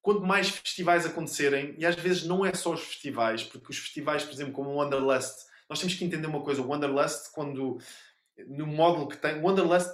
quanto 0.00 0.22
mais 0.22 0.48
festivais 0.48 1.06
acontecerem, 1.06 1.76
e 1.78 1.86
às 1.86 1.94
vezes 1.94 2.24
não 2.24 2.44
é 2.44 2.52
só 2.52 2.72
os 2.72 2.80
festivais, 2.80 3.44
porque 3.44 3.70
os 3.70 3.78
festivais, 3.78 4.24
por 4.24 4.32
exemplo, 4.32 4.52
como 4.52 4.70
o 4.70 4.74
Wanderlust, 4.74 5.46
nós 5.68 5.78
temos 5.78 5.94
que 5.94 6.04
entender 6.04 6.26
uma 6.26 6.42
coisa: 6.42 6.60
o 6.60 6.68
Wanderlust, 6.68 7.30
quando 7.32 7.78
no 8.48 8.66
módulo 8.66 9.06
que 9.06 9.18
tem, 9.18 9.38
o 9.38 9.44
Wanderlust 9.44 9.92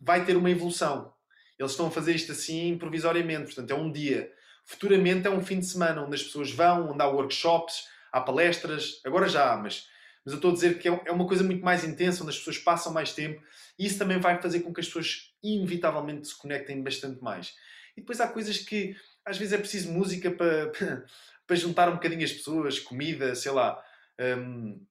vai 0.00 0.24
ter 0.24 0.36
uma 0.36 0.52
evolução. 0.52 1.12
Eles 1.58 1.72
estão 1.72 1.88
a 1.88 1.90
fazer 1.90 2.14
isto 2.14 2.30
assim 2.30 2.78
provisoriamente, 2.78 3.46
portanto 3.46 3.72
é 3.72 3.74
um 3.74 3.90
dia. 3.90 4.32
Futuramente 4.64 5.26
é 5.26 5.30
um 5.30 5.44
fim 5.44 5.58
de 5.58 5.66
semana 5.66 6.04
onde 6.04 6.14
as 6.14 6.22
pessoas 6.22 6.52
vão, 6.52 6.92
onde 6.92 7.02
há 7.02 7.08
workshops, 7.08 7.90
há 8.12 8.20
palestras, 8.20 9.00
agora 9.04 9.28
já 9.28 9.52
há, 9.52 9.56
mas, 9.56 9.86
mas 10.24 10.32
eu 10.32 10.36
estou 10.36 10.50
a 10.50 10.54
dizer 10.54 10.78
que 10.78 10.88
é, 10.88 11.02
é 11.06 11.12
uma 11.12 11.26
coisa 11.26 11.44
muito 11.44 11.64
mais 11.64 11.84
intensa, 11.84 12.22
onde 12.22 12.30
as 12.30 12.38
pessoas 12.38 12.58
passam 12.58 12.92
mais 12.92 13.12
tempo 13.12 13.42
e 13.78 13.86
isso 13.86 13.98
também 13.98 14.18
vai 14.18 14.40
fazer 14.40 14.60
com 14.60 14.72
que 14.72 14.80
as 14.80 14.86
pessoas 14.86 15.34
inevitavelmente 15.42 16.28
se 16.28 16.36
conectem 16.36 16.82
bastante 16.82 17.22
mais. 17.22 17.54
E 17.96 18.00
depois 18.00 18.20
há 18.20 18.28
coisas 18.28 18.58
que 18.58 18.96
às 19.24 19.38
vezes 19.38 19.52
é 19.52 19.58
preciso 19.58 19.92
música 19.92 20.30
para, 20.30 20.70
para 21.46 21.56
juntar 21.56 21.88
um 21.88 21.94
bocadinho 21.94 22.24
as 22.24 22.32
pessoas, 22.32 22.78
comida, 22.78 23.34
sei 23.34 23.52
lá. 23.52 23.82
Hum, 24.20 24.84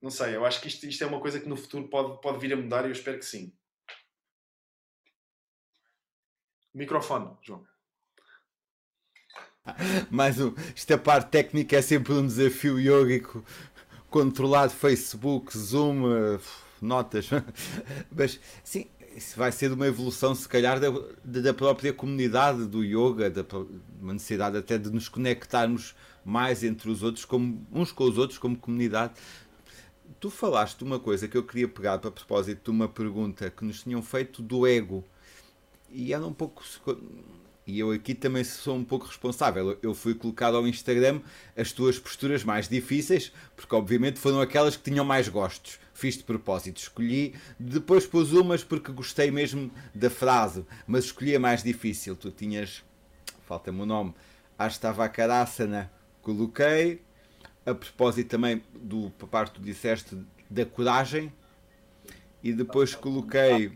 não 0.00 0.10
sei, 0.10 0.34
eu 0.34 0.44
acho 0.44 0.60
que 0.60 0.68
isto, 0.68 0.84
isto 0.84 1.04
é 1.04 1.06
uma 1.06 1.20
coisa 1.20 1.38
que 1.38 1.48
no 1.48 1.56
futuro 1.56 1.88
pode, 1.88 2.20
pode 2.20 2.38
vir 2.38 2.52
a 2.52 2.56
mudar 2.56 2.84
e 2.84 2.88
eu 2.88 2.92
espero 2.92 3.18
que 3.18 3.24
sim. 3.24 3.52
Microfone, 6.74 7.36
João. 7.42 7.71
Mais 10.10 10.40
um. 10.40 10.52
Esta 10.74 10.98
parte 10.98 11.30
técnica 11.30 11.76
é 11.76 11.82
sempre 11.82 12.12
um 12.12 12.26
desafio 12.26 12.80
yógico. 12.80 13.44
Controlado 14.10 14.72
Facebook, 14.72 15.56
Zoom, 15.56 16.12
eh, 16.12 16.40
notas. 16.80 17.30
Mas 18.10 18.40
sim, 18.64 18.86
isso 19.16 19.38
vai 19.38 19.52
ser 19.52 19.72
uma 19.72 19.86
evolução, 19.86 20.34
se 20.34 20.48
calhar, 20.48 20.80
da, 20.80 20.90
da 21.40 21.54
própria 21.54 21.92
comunidade 21.92 22.66
do 22.66 22.82
yoga, 22.82 23.30
da, 23.30 23.44
uma 24.00 24.14
necessidade 24.14 24.56
até 24.56 24.76
de 24.76 24.90
nos 24.90 25.08
conectarmos 25.08 25.94
mais 26.24 26.64
entre 26.64 26.90
os 26.90 27.02
outros, 27.02 27.24
como, 27.24 27.64
uns 27.72 27.92
com 27.92 28.04
os 28.04 28.18
outros, 28.18 28.38
como 28.38 28.56
comunidade. 28.56 29.14
Tu 30.18 30.28
falaste 30.28 30.78
de 30.78 30.84
uma 30.84 30.98
coisa 30.98 31.28
que 31.28 31.36
eu 31.36 31.42
queria 31.44 31.68
pegar 31.68 31.98
para 31.98 32.10
propósito 32.10 32.64
de 32.64 32.70
uma 32.70 32.88
pergunta 32.88 33.50
que 33.50 33.64
nos 33.64 33.82
tinham 33.82 34.02
feito 34.02 34.42
do 34.42 34.66
ego. 34.66 35.04
E 35.88 36.12
era 36.12 36.26
um 36.26 36.32
pouco. 36.32 36.62
E 37.66 37.78
eu 37.78 37.92
aqui 37.92 38.14
também 38.14 38.42
sou 38.42 38.76
um 38.76 38.84
pouco 38.84 39.06
responsável. 39.06 39.78
Eu 39.82 39.94
fui 39.94 40.14
colocado 40.14 40.56
ao 40.56 40.66
Instagram 40.66 41.20
as 41.56 41.70
tuas 41.70 41.98
posturas 41.98 42.42
mais 42.42 42.68
difíceis, 42.68 43.32
porque 43.54 43.74
obviamente 43.74 44.18
foram 44.18 44.40
aquelas 44.40 44.76
que 44.76 44.90
tinham 44.90 45.04
mais 45.04 45.28
gostos. 45.28 45.78
Fiz 45.94 46.16
de 46.16 46.24
propósito, 46.24 46.78
escolhi, 46.78 47.34
depois 47.58 48.04
pus 48.06 48.32
umas 48.32 48.64
porque 48.64 48.90
gostei 48.90 49.30
mesmo 49.30 49.70
da 49.94 50.10
frase, 50.10 50.64
mas 50.86 51.04
escolhi 51.04 51.36
a 51.36 51.40
mais 51.40 51.62
difícil. 51.62 52.16
Tu 52.16 52.32
tinhas, 52.32 52.82
falta-me 53.46 53.80
o 53.82 53.86
nome, 53.86 54.12
Astavakarasana, 54.58 55.92
coloquei, 56.20 57.02
a 57.64 57.74
propósito 57.74 58.28
também 58.28 58.62
do 58.74 59.10
parte 59.30 59.52
que 59.52 59.60
tu 59.60 59.64
disseste 59.64 60.18
da 60.50 60.66
coragem, 60.66 61.32
e 62.42 62.52
depois 62.52 62.94
coloquei, 62.96 63.70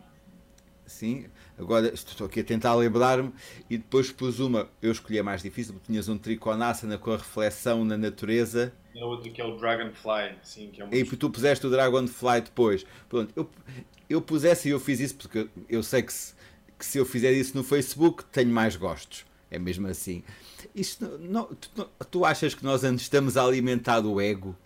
sim, 0.84 1.26
agora 1.58 1.92
estou 1.92 2.26
aqui 2.26 2.40
a 2.40 2.44
tentar 2.44 2.74
lembrar-me, 2.74 3.32
e 3.68 3.78
depois 3.78 4.10
pus 4.10 4.38
uma, 4.40 4.68
eu 4.80 4.92
escolhi 4.92 5.18
a 5.18 5.22
mais 5.22 5.42
difícil, 5.42 5.74
porque 5.74 5.86
tinhas 5.86 6.08
um 6.08 6.18
trikonasana 6.18 6.98
com 6.98 7.12
a 7.12 7.16
reflexão 7.16 7.84
na 7.84 7.96
natureza, 7.96 8.72
e 8.96 9.02
outro 9.02 9.30
que 9.30 9.42
é 9.42 9.44
o 9.44 9.56
Dragonfly, 9.58 10.38
sim, 10.42 10.70
que 10.70 10.82
é 10.82 10.88
E 10.90 11.04
tu 11.04 11.28
puseste 11.28 11.66
o 11.66 11.70
Dragonfly 11.70 12.40
depois. 12.40 12.86
Pronto, 13.10 13.30
eu, 13.36 13.50
eu 14.08 14.22
pusesse 14.22 14.68
e 14.68 14.70
eu 14.70 14.80
fiz 14.80 15.00
isso 15.00 15.16
porque 15.16 15.48
eu 15.68 15.82
sei 15.82 16.02
que 16.02 16.12
se, 16.12 16.34
que 16.78 16.86
se 16.86 16.96
eu 16.96 17.04
fizer 17.04 17.32
isso 17.32 17.54
no 17.54 17.62
Facebook 17.62 18.24
tenho 18.32 18.48
mais 18.48 18.74
gostos. 18.74 19.26
É 19.50 19.58
mesmo 19.58 19.86
assim. 19.86 20.24
Isto, 20.74 21.18
não, 21.18 21.44
tu, 21.44 21.90
tu 22.10 22.24
achas 22.24 22.54
que 22.54 22.64
nós 22.64 22.82
estamos 22.82 23.36
a 23.36 23.44
alimentar 23.44 24.00
o 24.00 24.18
ego? 24.18 24.56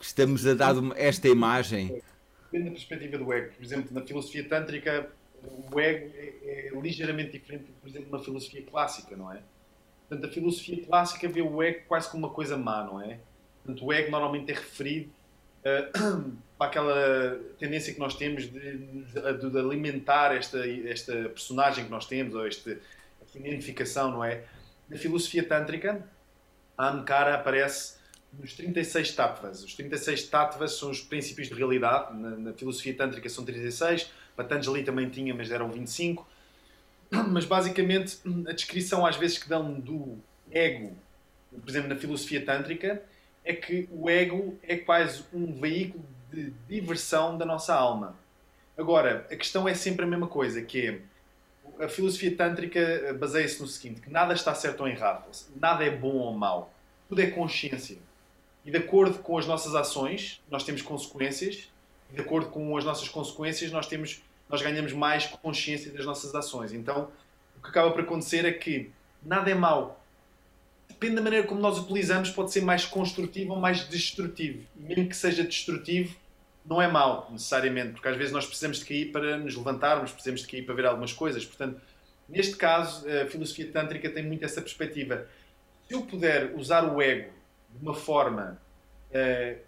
Estamos 0.00 0.44
a 0.44 0.52
dar 0.52 0.74
esta 0.96 1.28
imagem? 1.28 2.02
Depende 2.50 2.64
da 2.64 2.70
perspectiva 2.72 3.16
do 3.16 3.32
ego. 3.32 3.54
Por 3.54 3.64
exemplo, 3.64 3.94
na 3.94 4.02
filosofia 4.02 4.46
tântrica, 4.48 5.08
o 5.72 5.80
ego 5.80 6.12
é, 6.16 6.68
é 6.68 6.80
ligeiramente 6.80 7.32
diferente, 7.32 7.64
por 7.80 7.88
exemplo, 7.88 8.10
na 8.10 8.22
filosofia 8.22 8.62
clássica, 8.62 9.16
não 9.16 9.32
é? 9.32 9.40
Portanto, 10.08 10.28
a 10.28 10.32
filosofia 10.32 10.84
clássica 10.84 11.28
vê 11.28 11.42
o 11.42 11.62
ego 11.62 11.84
quase 11.88 12.10
como 12.10 12.26
uma 12.26 12.32
coisa 12.32 12.56
má, 12.56 12.84
não 12.84 13.00
é? 13.00 13.18
Portanto, 13.64 13.84
o 13.84 13.92
ego 13.92 14.10
normalmente 14.10 14.50
é 14.52 14.54
referido 14.54 15.10
uh, 15.64 16.32
para 16.56 16.66
aquela 16.68 17.40
tendência 17.58 17.92
que 17.92 17.98
nós 17.98 18.14
temos 18.14 18.44
de, 18.44 18.78
de, 18.78 19.50
de, 19.50 19.58
alimentar 19.58 20.34
esta, 20.34 20.58
esta 20.88 21.12
personagem 21.28 21.84
que 21.84 21.90
nós 21.90 22.06
temos, 22.06 22.34
ou 22.34 22.46
este, 22.46 22.78
esta 23.20 23.38
identificação, 23.38 24.10
não 24.12 24.24
é? 24.24 24.44
Na 24.88 24.96
filosofia 24.96 25.42
tântrica, 25.42 26.06
a 26.78 26.90
Ankara 26.90 27.34
aparece 27.34 27.96
nos 28.32 28.54
36 28.54 29.12
tattvas. 29.12 29.64
Os 29.64 29.74
36 29.74 30.28
tattvas 30.28 30.78
são 30.78 30.90
os 30.90 31.00
princípios 31.00 31.48
de 31.48 31.54
realidade. 31.54 32.16
Na, 32.16 32.30
na 32.30 32.52
filosofia 32.52 32.94
tântrica 32.94 33.28
são 33.28 33.44
36, 33.44 34.10
Patanjali 34.36 34.82
também 34.82 35.08
tinha, 35.08 35.34
mas 35.34 35.50
eram 35.50 35.70
25. 35.70 36.26
Mas 37.28 37.44
basicamente, 37.44 38.18
a 38.48 38.52
descrição 38.52 39.06
às 39.06 39.16
vezes 39.16 39.38
que 39.38 39.48
dão 39.48 39.78
do 39.78 40.18
ego, 40.50 40.92
por 41.52 41.70
exemplo, 41.70 41.88
na 41.88 41.94
filosofia 41.94 42.44
tântrica, 42.44 43.00
é 43.44 43.52
que 43.52 43.88
o 43.92 44.10
ego 44.10 44.58
é 44.62 44.76
quase 44.76 45.24
um 45.32 45.52
veículo 45.52 46.04
de 46.32 46.52
diversão 46.68 47.38
da 47.38 47.46
nossa 47.46 47.74
alma. 47.74 48.16
Agora, 48.76 49.26
a 49.30 49.36
questão 49.36 49.68
é 49.68 49.74
sempre 49.74 50.04
a 50.04 50.08
mesma 50.08 50.26
coisa, 50.26 50.60
que 50.60 50.86
é 50.86 51.00
a 51.84 51.88
filosofia 51.88 52.34
tântrica 52.34 52.78
eh, 52.78 53.12
baseia-se 53.12 53.60
no 53.60 53.66
seguinte, 53.66 54.00
que 54.00 54.10
nada 54.10 54.34
está 54.34 54.54
certo 54.54 54.80
ou 54.80 54.88
errado, 54.88 55.24
nada 55.54 55.84
é 55.84 55.90
bom 55.90 56.14
ou 56.14 56.32
mau, 56.36 56.72
tudo 57.08 57.20
é 57.20 57.26
consciência. 57.28 57.98
E 58.64 58.70
de 58.70 58.76
acordo 58.78 59.18
com 59.18 59.38
as 59.38 59.46
nossas 59.46 59.74
ações, 59.74 60.42
nós 60.50 60.64
temos 60.64 60.82
consequências, 60.82 61.70
e 62.10 62.14
de 62.14 62.20
acordo 62.20 62.50
com 62.50 62.76
as 62.76 62.84
nossas 62.84 63.08
consequências, 63.08 63.70
nós 63.70 63.86
temos 63.86 64.22
nós 64.48 64.62
ganhamos 64.62 64.92
mais 64.92 65.26
consciência 65.26 65.92
das 65.92 66.04
nossas 66.04 66.34
ações. 66.34 66.72
Então, 66.72 67.10
o 67.58 67.62
que 67.62 67.68
acaba 67.68 67.90
por 67.90 68.00
acontecer 68.00 68.44
é 68.44 68.52
que 68.52 68.90
nada 69.22 69.50
é 69.50 69.54
mau, 69.54 70.00
depende 70.88 71.16
da 71.16 71.22
maneira 71.22 71.46
como 71.46 71.60
nós 71.60 71.78
utilizamos, 71.78 72.30
pode 72.30 72.52
ser 72.52 72.62
mais 72.62 72.84
construtivo 72.84 73.52
ou 73.52 73.60
mais 73.60 73.88
destrutivo. 73.88 74.64
Mesmo 74.76 75.08
que 75.08 75.16
seja 75.16 75.44
destrutivo, 75.44 76.16
não 76.64 76.80
é 76.80 76.88
mau, 76.88 77.28
necessariamente, 77.30 77.92
porque 77.92 78.08
às 78.08 78.16
vezes 78.16 78.32
nós 78.32 78.46
precisamos 78.46 78.78
de 78.78 78.84
cair 78.84 79.12
para 79.12 79.36
nos 79.36 79.54
levantarmos, 79.54 80.10
precisamos 80.10 80.40
de 80.42 80.48
cair 80.48 80.64
para 80.64 80.74
ver 80.74 80.86
algumas 80.86 81.12
coisas. 81.12 81.44
Portanto, 81.44 81.80
neste 82.28 82.56
caso, 82.56 83.06
a 83.08 83.26
filosofia 83.26 83.70
tântrica 83.70 84.10
tem 84.10 84.24
muito 84.24 84.44
essa 84.44 84.60
perspectiva. 84.60 85.28
Se 85.86 85.94
eu 85.94 86.02
puder 86.02 86.54
usar 86.56 86.82
o 86.84 87.00
ego 87.00 87.30
de 87.70 87.82
uma 87.82 87.94
forma 87.94 88.60
uh, 89.10 89.58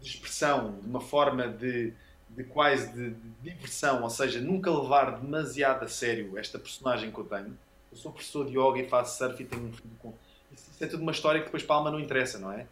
de 0.00 0.08
expressão, 0.08 0.78
de 0.80 0.86
uma 0.86 1.00
forma 1.00 1.48
de, 1.48 1.92
de 2.30 2.44
quase 2.44 2.92
de, 2.92 3.10
de, 3.10 3.30
diversão, 3.42 4.02
ou 4.02 4.10
seja, 4.10 4.40
nunca 4.40 4.70
levar 4.70 5.18
demasiado 5.18 5.84
a 5.84 5.88
sério 5.88 6.38
esta 6.38 6.58
personagem 6.58 7.10
que 7.10 7.18
eu 7.18 7.24
tenho. 7.24 7.58
Eu 7.90 7.96
sou 7.96 8.12
professor 8.12 8.46
de 8.46 8.58
yoga 8.58 8.78
e 8.78 8.88
faço 8.88 9.18
surf 9.18 9.42
e 9.42 9.46
tenho 9.46 9.66
um 9.66 9.72
filho 9.72 9.90
com 9.98 10.12
isso 10.52 10.84
é 10.84 10.86
tudo 10.86 11.02
uma 11.02 11.12
história 11.12 11.40
que 11.40 11.46
depois 11.46 11.62
para 11.62 11.76
a 11.76 11.78
alma 11.78 11.90
não 11.90 12.00
interessa, 12.00 12.38
não 12.38 12.52
é? 12.52 12.66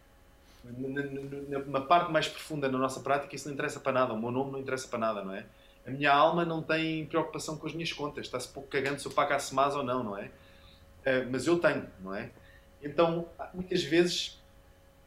Na, 1.68 1.80
parte 1.80 2.10
mais 2.10 2.26
profunda 2.26 2.68
na 2.68 2.78
nossa 2.78 3.00
prática, 3.00 3.34
isso 3.34 3.46
não 3.46 3.54
interessa 3.54 3.78
para 3.78 3.92
nada. 3.92 4.12
O 4.12 4.18
meu 4.18 4.30
nome 4.30 4.52
não 4.52 4.60
interessa 4.60 4.88
para 4.88 4.98
nada, 4.98 5.24
não 5.24 5.34
é? 5.34 5.44
A 5.86 5.90
minha 5.90 6.12
alma 6.12 6.44
não 6.44 6.62
tem 6.62 7.06
preocupação 7.06 7.56
com 7.56 7.66
as 7.66 7.72
minhas 7.72 7.92
contas. 7.92 8.26
Está-se 8.26 8.48
pouco 8.48 8.68
cagando 8.68 9.00
se 9.00 9.06
eu 9.06 9.12
pago 9.12 9.32
a 9.32 9.38
semaz 9.38 9.76
ou 9.76 9.84
não, 9.84 10.02
não 10.02 10.18
é? 10.18 10.26
Uh, 10.26 11.28
mas 11.30 11.46
eu 11.46 11.58
tenho, 11.58 11.86
não 12.00 12.14
é? 12.14 12.30
Então, 12.82 13.28
muitas 13.54 13.84
vezes, 13.84 14.40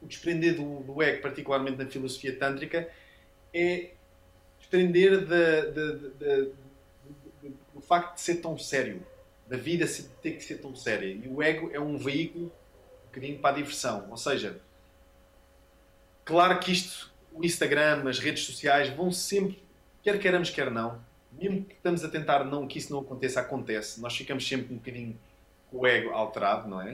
o 0.02 0.06
desprender 0.06 0.56
do, 0.56 0.82
do 0.82 1.04
ego, 1.04 1.22
particularmente 1.22 1.78
na 1.78 1.86
filosofia 1.86 2.38
tântrica, 2.38 2.90
é 3.54 3.92
desprender 4.70 5.26
do 7.74 7.82
facto 7.82 8.16
de 8.16 8.22
ser 8.22 8.36
tão 8.36 8.58
sério, 8.58 9.06
da 9.48 9.58
vida 9.58 9.86
ter 10.22 10.34
que 10.34 10.44
ser 10.44 10.56
tão 10.56 10.76
séria. 10.76 11.08
E 11.08 11.28
o 11.28 11.42
ego 11.42 11.72
é 11.74 11.80
um 11.80 11.98
veículo 11.98 12.52
bocadinho 13.06 13.40
para 13.40 13.56
a 13.56 13.58
diversão. 13.58 14.08
Ou 14.10 14.18
seja, 14.18 14.62
claro 16.24 16.60
que 16.60 16.72
isto, 16.72 17.12
o 17.34 17.44
Instagram, 17.44 18.08
as 18.08 18.20
redes 18.20 18.44
sociais, 18.44 18.90
vão 18.90 19.12
sempre, 19.12 19.62
quer 20.04 20.20
queiramos, 20.20 20.52
quer 20.52 20.70
não, 20.70 21.02
mesmo 21.32 21.66
que 21.66 21.74
estamos 21.74 22.04
a 22.04 22.10
tentar 22.10 22.44
não 22.44 22.68
que 22.68 22.78
isso 22.78 22.94
não 22.94 23.00
aconteça, 23.00 23.40
acontece. 23.40 24.00
Nós 24.00 24.16
ficamos 24.16 24.48
sempre 24.48 24.74
um 24.74 24.78
bocadinho 24.78 25.18
com 25.72 25.80
o 25.80 25.88
ego 25.88 26.12
alterado, 26.12 26.68
não 26.68 26.82
é? 26.82 26.94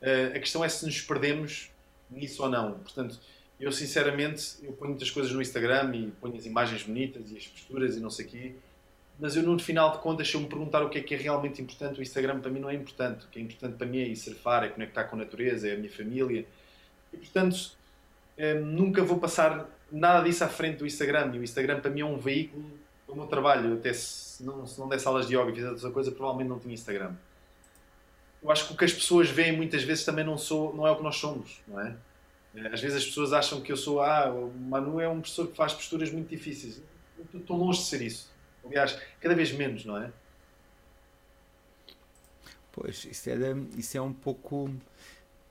Uh, 0.00 0.36
a 0.36 0.38
questão 0.38 0.64
é 0.64 0.68
se 0.68 0.86
nos 0.86 1.00
perdemos 1.02 1.70
nisso 2.10 2.42
ou 2.42 2.48
não. 2.48 2.78
Portanto, 2.78 3.20
eu 3.60 3.70
sinceramente, 3.70 4.56
eu 4.62 4.72
ponho 4.72 4.92
muitas 4.92 5.10
coisas 5.10 5.30
no 5.32 5.42
Instagram 5.42 5.94
e 5.94 6.10
ponho 6.20 6.34
as 6.36 6.46
imagens 6.46 6.82
bonitas 6.82 7.30
e 7.30 7.36
as 7.36 7.46
posturas 7.46 7.96
e 7.96 8.00
não 8.00 8.10
sei 8.10 8.24
o 8.24 8.28
quê, 8.28 8.54
mas 9.20 9.36
eu 9.36 9.42
no 9.42 9.58
final 9.58 9.92
de 9.92 9.98
contas, 9.98 10.28
se 10.28 10.34
eu 10.34 10.40
me 10.40 10.46
perguntar 10.46 10.82
o 10.82 10.88
que 10.88 10.98
é 10.98 11.02
que 11.02 11.14
é 11.14 11.18
realmente 11.18 11.60
importante, 11.60 12.00
o 12.00 12.02
Instagram 12.02 12.40
para 12.40 12.50
mim 12.50 12.58
não 12.58 12.70
é 12.70 12.74
importante. 12.74 13.26
O 13.26 13.28
que 13.28 13.38
é 13.38 13.42
importante 13.42 13.76
para 13.76 13.86
mim 13.86 13.98
é 13.98 14.08
ir 14.08 14.16
surfar, 14.16 14.64
é 14.64 14.68
conectar 14.68 15.04
com 15.04 15.16
a 15.16 15.18
natureza, 15.18 15.68
é 15.68 15.74
a 15.74 15.76
minha 15.76 15.92
família. 15.92 16.46
E 17.12 17.16
portanto, 17.18 17.72
eh, 18.38 18.54
nunca 18.54 19.02
vou 19.02 19.18
passar 19.18 19.68
nada 19.92 20.24
disso 20.24 20.42
à 20.42 20.48
frente 20.48 20.78
do 20.78 20.86
Instagram. 20.86 21.32
E 21.34 21.38
o 21.38 21.44
Instagram 21.44 21.80
para 21.80 21.90
mim 21.90 22.00
é 22.00 22.04
um 22.06 22.16
veículo 22.16 22.64
do 23.06 23.14
meu 23.14 23.26
trabalho. 23.26 23.74
Até 23.74 23.92
se 23.92 24.42
não, 24.42 24.66
se 24.66 24.80
não 24.80 24.88
desse 24.88 25.06
aulas 25.06 25.28
de 25.28 25.36
yoga 25.36 25.50
e 25.50 25.54
fizesse 25.54 25.74
outra 25.74 25.90
coisa, 25.90 26.10
provavelmente 26.10 26.48
não 26.48 26.58
tinha 26.58 26.72
Instagram. 26.72 27.12
Eu 28.42 28.50
acho 28.50 28.68
que 28.68 28.72
o 28.72 28.76
que 28.76 28.86
as 28.86 28.92
pessoas 28.92 29.28
veem 29.28 29.54
muitas 29.54 29.82
vezes 29.82 30.02
também 30.02 30.24
não, 30.24 30.38
sou, 30.38 30.74
não 30.74 30.86
é 30.86 30.90
o 30.90 30.96
que 30.96 31.02
nós 31.02 31.16
somos, 31.16 31.60
não 31.68 31.78
é? 31.78 31.94
Eh, 32.54 32.68
às 32.72 32.80
vezes 32.80 32.98
as 32.98 33.04
pessoas 33.04 33.32
acham 33.32 33.60
que 33.60 33.70
eu 33.70 33.76
sou, 33.76 34.00
ah, 34.00 34.30
o 34.32 34.52
Manu 34.52 35.00
é 35.00 35.08
um 35.08 35.20
professor 35.20 35.48
que 35.48 35.56
faz 35.56 35.72
posturas 35.72 36.10
muito 36.10 36.28
difíceis. 36.28 36.82
Estou 37.34 37.56
longe 37.56 37.80
de 37.80 37.86
ser 37.86 38.02
isso. 38.02 38.30
Aliás, 38.64 38.98
cada 39.20 39.34
vez 39.34 39.52
menos, 39.52 39.84
não 39.84 39.96
é? 39.96 40.12
Pois, 42.72 43.04
isso, 43.04 43.28
era, 43.28 43.56
isso 43.76 43.96
é 43.96 44.00
um 44.00 44.12
pouco. 44.12 44.70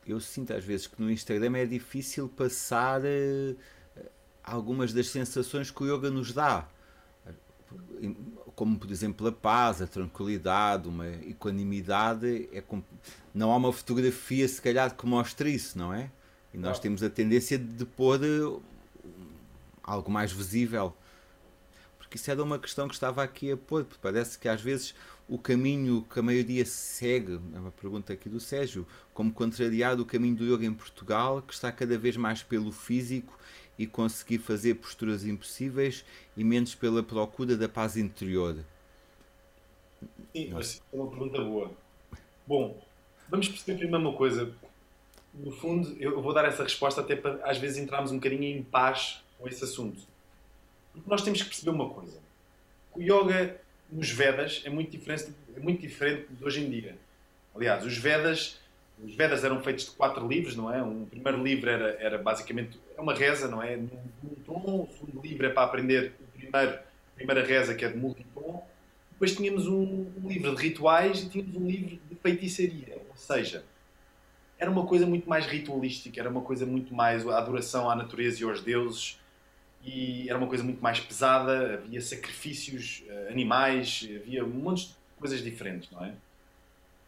Eu 0.05 0.19
sinto 0.19 0.53
às 0.53 0.63
vezes 0.63 0.87
que 0.87 1.01
no 1.01 1.11
Instagram 1.11 1.57
é 1.57 1.65
difícil 1.65 2.27
passar 2.29 3.01
uh, 3.01 3.57
algumas 4.43 4.93
das 4.93 5.09
sensações 5.09 5.69
que 5.69 5.83
o 5.83 5.95
yoga 5.95 6.09
nos 6.09 6.33
dá. 6.33 6.67
Como, 8.55 8.79
por 8.79 8.89
exemplo, 8.89 9.27
a 9.27 9.31
paz, 9.31 9.81
a 9.81 9.87
tranquilidade, 9.87 10.87
uma 10.87 11.07
equanimidade. 11.07 12.49
É 12.51 12.61
com... 12.61 12.81
Não 13.33 13.51
há 13.51 13.57
uma 13.57 13.71
fotografia, 13.71 14.47
se 14.47 14.61
calhar, 14.61 14.95
que 14.95 15.05
mostre 15.05 15.53
isso, 15.53 15.77
não 15.77 15.93
é? 15.93 16.09
E 16.53 16.57
nós 16.57 16.79
temos 16.79 17.03
a 17.03 17.09
tendência 17.09 17.57
de 17.57 17.85
pôr 17.85 18.19
uh, 18.21 18.61
algo 19.83 20.09
mais 20.11 20.31
visível 20.31 20.93
porque 22.09 22.17
isso 22.17 22.31
era 22.31 22.41
uma 22.41 22.57
questão 22.57 22.87
que 22.87 22.95
estava 22.95 23.21
aqui 23.21 23.51
a 23.51 23.57
pôr, 23.57 23.85
porque 23.85 23.99
parece 24.01 24.39
que 24.39 24.49
às 24.49 24.59
vezes 24.59 24.95
o 25.27 25.37
caminho 25.37 26.03
que 26.11 26.17
a 26.17 26.23
maioria 26.23 26.65
segue, 26.65 27.39
é 27.53 27.59
uma 27.59 27.69
pergunta 27.69 28.11
aqui 28.11 28.27
do 28.27 28.39
Sérgio, 28.39 28.87
como 29.13 29.31
contrariado 29.31 30.01
o 30.01 30.05
caminho 30.07 30.35
do 30.35 30.43
yoga 30.43 30.65
em 30.65 30.73
Portugal, 30.73 31.39
que 31.43 31.53
está 31.53 31.71
cada 31.71 31.99
vez 31.99 32.17
mais 32.17 32.41
pelo 32.41 32.71
físico 32.71 33.37
e 33.77 33.85
conseguir 33.85 34.39
fazer 34.39 34.73
posturas 34.73 35.23
impossíveis 35.23 36.03
e 36.35 36.43
menos 36.43 36.73
pela 36.73 37.03
procura 37.03 37.55
da 37.55 37.69
paz 37.69 37.95
interior. 37.95 38.57
Sim, 40.35 40.49
mas 40.51 40.81
é 40.91 40.95
uma 40.95 41.11
pergunta 41.11 41.43
boa. 41.43 41.71
Bom, 42.47 42.83
vamos 43.29 43.49
perceber 43.49 43.77
primeiro 43.77 44.09
uma 44.09 44.17
coisa. 44.17 44.51
No 45.33 45.51
fundo, 45.51 45.95
eu 45.99 46.21
vou 46.21 46.33
dar 46.33 46.45
essa 46.45 46.63
resposta 46.63 47.01
até 47.01 47.15
para 47.15 47.39
às 47.43 47.57
vezes 47.57 47.77
entrarmos 47.77 48.11
um 48.11 48.15
bocadinho 48.15 48.43
em 48.43 48.63
paz 48.63 49.21
com 49.37 49.47
esse 49.47 49.63
assunto. 49.63 50.01
Porque 50.91 51.09
nós 51.09 51.21
temos 51.21 51.41
que 51.41 51.47
perceber 51.47 51.71
uma 51.71 51.89
coisa. 51.89 52.17
O 52.95 53.01
yoga 53.01 53.59
nos 53.91 54.09
Vedas 54.09 54.61
é 54.65 54.69
muito 54.69 54.91
diferente, 54.91 55.33
é 55.55 55.59
muito 55.59 55.81
diferente 55.81 56.27
de 56.29 56.43
hoje 56.43 56.61
em 56.61 56.69
dia. 56.69 56.97
Aliás, 57.55 57.85
os 57.85 57.97
Vedas, 57.97 58.59
os 59.03 59.15
Vedas 59.15 59.43
eram 59.43 59.61
feitos 59.61 59.85
de 59.85 59.91
quatro 59.91 60.27
livros, 60.27 60.55
não 60.55 60.73
é? 60.73 60.81
Um 60.83 61.05
primeiro 61.05 61.41
livro 61.43 61.69
era, 61.69 61.97
era 61.99 62.17
basicamente 62.17 62.79
é 62.97 63.01
uma 63.01 63.13
reza, 63.13 63.47
não 63.47 63.61
é? 63.63 63.77
Num 63.77 64.35
tom. 64.45 64.87
O 64.89 64.89
segundo 64.93 65.25
livro 65.25 65.45
é 65.45 65.49
para 65.49 65.63
aprender 65.63 66.13
o 66.19 66.37
primeiro, 66.37 66.73
a 66.73 67.15
primeira 67.15 67.45
reza, 67.45 67.73
que 67.73 67.85
é 67.85 67.89
de 67.89 67.97
multitom. 67.97 68.63
Depois 69.11 69.35
tínhamos 69.35 69.67
um, 69.67 70.07
um 70.23 70.27
livro 70.27 70.55
de 70.55 70.61
rituais 70.61 71.23
e 71.23 71.29
tínhamos 71.29 71.55
um 71.55 71.67
livro 71.67 71.99
de 72.09 72.15
feitiçaria. 72.15 72.97
Ou 73.09 73.15
seja, 73.15 73.63
era 74.59 74.69
uma 74.69 74.85
coisa 74.85 75.05
muito 75.05 75.27
mais 75.27 75.45
ritualística, 75.45 76.19
era 76.19 76.29
uma 76.29 76.41
coisa 76.41 76.65
muito 76.65 76.93
mais 76.93 77.25
a 77.25 77.37
adoração 77.37 77.89
à 77.89 77.95
natureza 77.95 78.41
e 78.41 78.43
aos 78.43 78.61
deuses 78.61 79.17
e 79.83 80.29
era 80.29 80.37
uma 80.37 80.47
coisa 80.47 80.63
muito 80.63 80.83
mais 80.83 80.99
pesada, 80.99 81.75
havia 81.75 82.01
sacrifícios 82.01 83.03
uh, 83.07 83.31
animais, 83.31 84.07
havia 84.13 84.43
um 84.43 84.49
monte 84.49 84.87
de 84.87 84.95
coisas 85.17 85.41
diferentes, 85.41 85.89
não 85.89 86.03
é? 86.03 86.13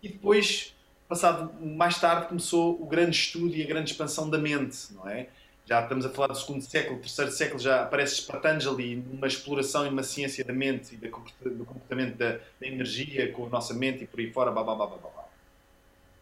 E 0.01 0.07
depois, 0.07 0.73
passado 1.07 1.53
mais 1.61 1.99
tarde, 1.99 2.27
começou 2.27 2.81
o 2.81 2.85
grande 2.85 3.15
estudo 3.17 3.53
e 3.53 3.61
a 3.61 3.67
grande 3.67 3.91
expansão 3.91 4.29
da 4.29 4.37
mente, 4.37 4.93
não 4.93 5.07
é? 5.07 5.27
Já 5.65 5.81
estamos 5.83 6.05
a 6.05 6.09
falar 6.09 6.27
do 6.27 6.35
segundo 6.35 6.61
século, 6.61 6.99
terceiro 6.99 7.31
século, 7.31 7.59
já 7.59 7.83
aparece 7.83 8.23
Patanjali 8.23 8.95
numa 8.95 9.27
exploração 9.27 9.85
e 9.85 9.89
uma 9.89 10.03
ciência 10.03 10.43
da 10.43 10.53
mente 10.53 10.95
e 10.95 10.97
do 10.97 11.65
comportamento 11.65 12.17
da, 12.17 12.39
da, 12.59 12.67
energia 12.67 13.31
com 13.31 13.45
a 13.45 13.49
nossa 13.49 13.73
mente 13.73 14.03
e 14.03 14.07
por 14.07 14.19
aí 14.19 14.31
fora, 14.31 14.51
blá, 14.51 14.63
blá, 14.63 14.75
blá, 14.75 14.87
blá, 14.87 14.97
blá. 14.97 15.30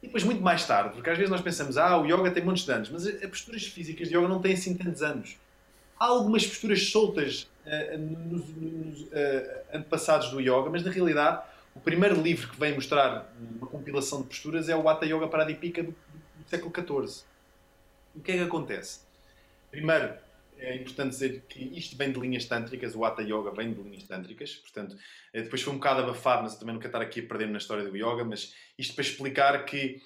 E 0.01 0.07
depois, 0.07 0.23
muito 0.23 0.41
mais 0.41 0.65
tarde, 0.65 0.93
porque 0.93 1.09
às 1.09 1.17
vezes 1.17 1.29
nós 1.29 1.41
pensamos, 1.41 1.77
ah, 1.77 1.97
o 1.97 2.05
yoga 2.05 2.31
tem 2.31 2.43
muitos 2.43 2.69
anos, 2.69 2.89
mas 2.89 3.05
as 3.05 3.29
posturas 3.29 3.63
físicas 3.63 4.07
de 4.07 4.15
yoga 4.15 4.27
não 4.27 4.41
têm 4.41 4.53
assim 4.53 4.73
tantos 4.75 5.01
anos 5.01 5.37
há 5.99 6.05
algumas 6.05 6.47
posturas 6.47 6.89
soltas 6.89 7.49
uh, 7.65 7.97
nos, 7.97 8.47
nos 8.55 9.01
uh, 9.01 9.61
antepassados 9.73 10.29
do 10.29 10.39
yoga, 10.39 10.69
mas 10.69 10.83
na 10.83 10.91
realidade 10.91 11.43
o 11.75 11.79
primeiro 11.79 12.19
livro 12.19 12.49
que 12.49 12.59
vem 12.59 12.73
mostrar 12.73 13.31
uma 13.57 13.67
compilação 13.67 14.21
de 14.21 14.27
posturas 14.27 14.69
é 14.69 14.75
o 14.75 14.87
Hatha 14.87 15.05
Yoga 15.05 15.27
Pradipika 15.27 15.83
do, 15.83 15.91
do 15.91 16.49
século 16.49 16.73
XIV. 16.73 17.25
O 18.15 18.21
que 18.21 18.31
é 18.31 18.37
que 18.37 18.43
acontece? 18.43 19.01
Primeiro, 19.69 20.13
é 20.59 20.75
importante 20.75 21.09
dizer 21.09 21.45
que 21.47 21.59
isto 21.77 21.95
vem 21.97 22.11
de 22.11 22.19
linhas 22.19 22.45
tântricas, 22.45 22.95
o 22.95 23.05
Hatha 23.05 23.21
Yoga 23.21 23.51
vem 23.51 23.73
de 23.73 23.81
linhas 23.81 24.03
tântricas, 24.03 24.55
portanto, 24.55 24.97
depois 25.33 25.61
foi 25.61 25.73
um 25.73 25.77
bocado 25.77 26.01
abafado, 26.01 26.43
mas 26.43 26.53
eu 26.53 26.59
também 26.59 26.73
não 26.73 26.81
quero 26.81 26.89
estar 26.89 27.01
aqui 27.01 27.21
a 27.21 27.23
perder-me 27.23 27.53
na 27.53 27.59
história 27.59 27.83
do 27.83 27.95
yoga, 27.95 28.23
mas 28.23 28.53
isto 28.77 28.93
para 28.93 29.03
explicar 29.03 29.65
que 29.65 30.01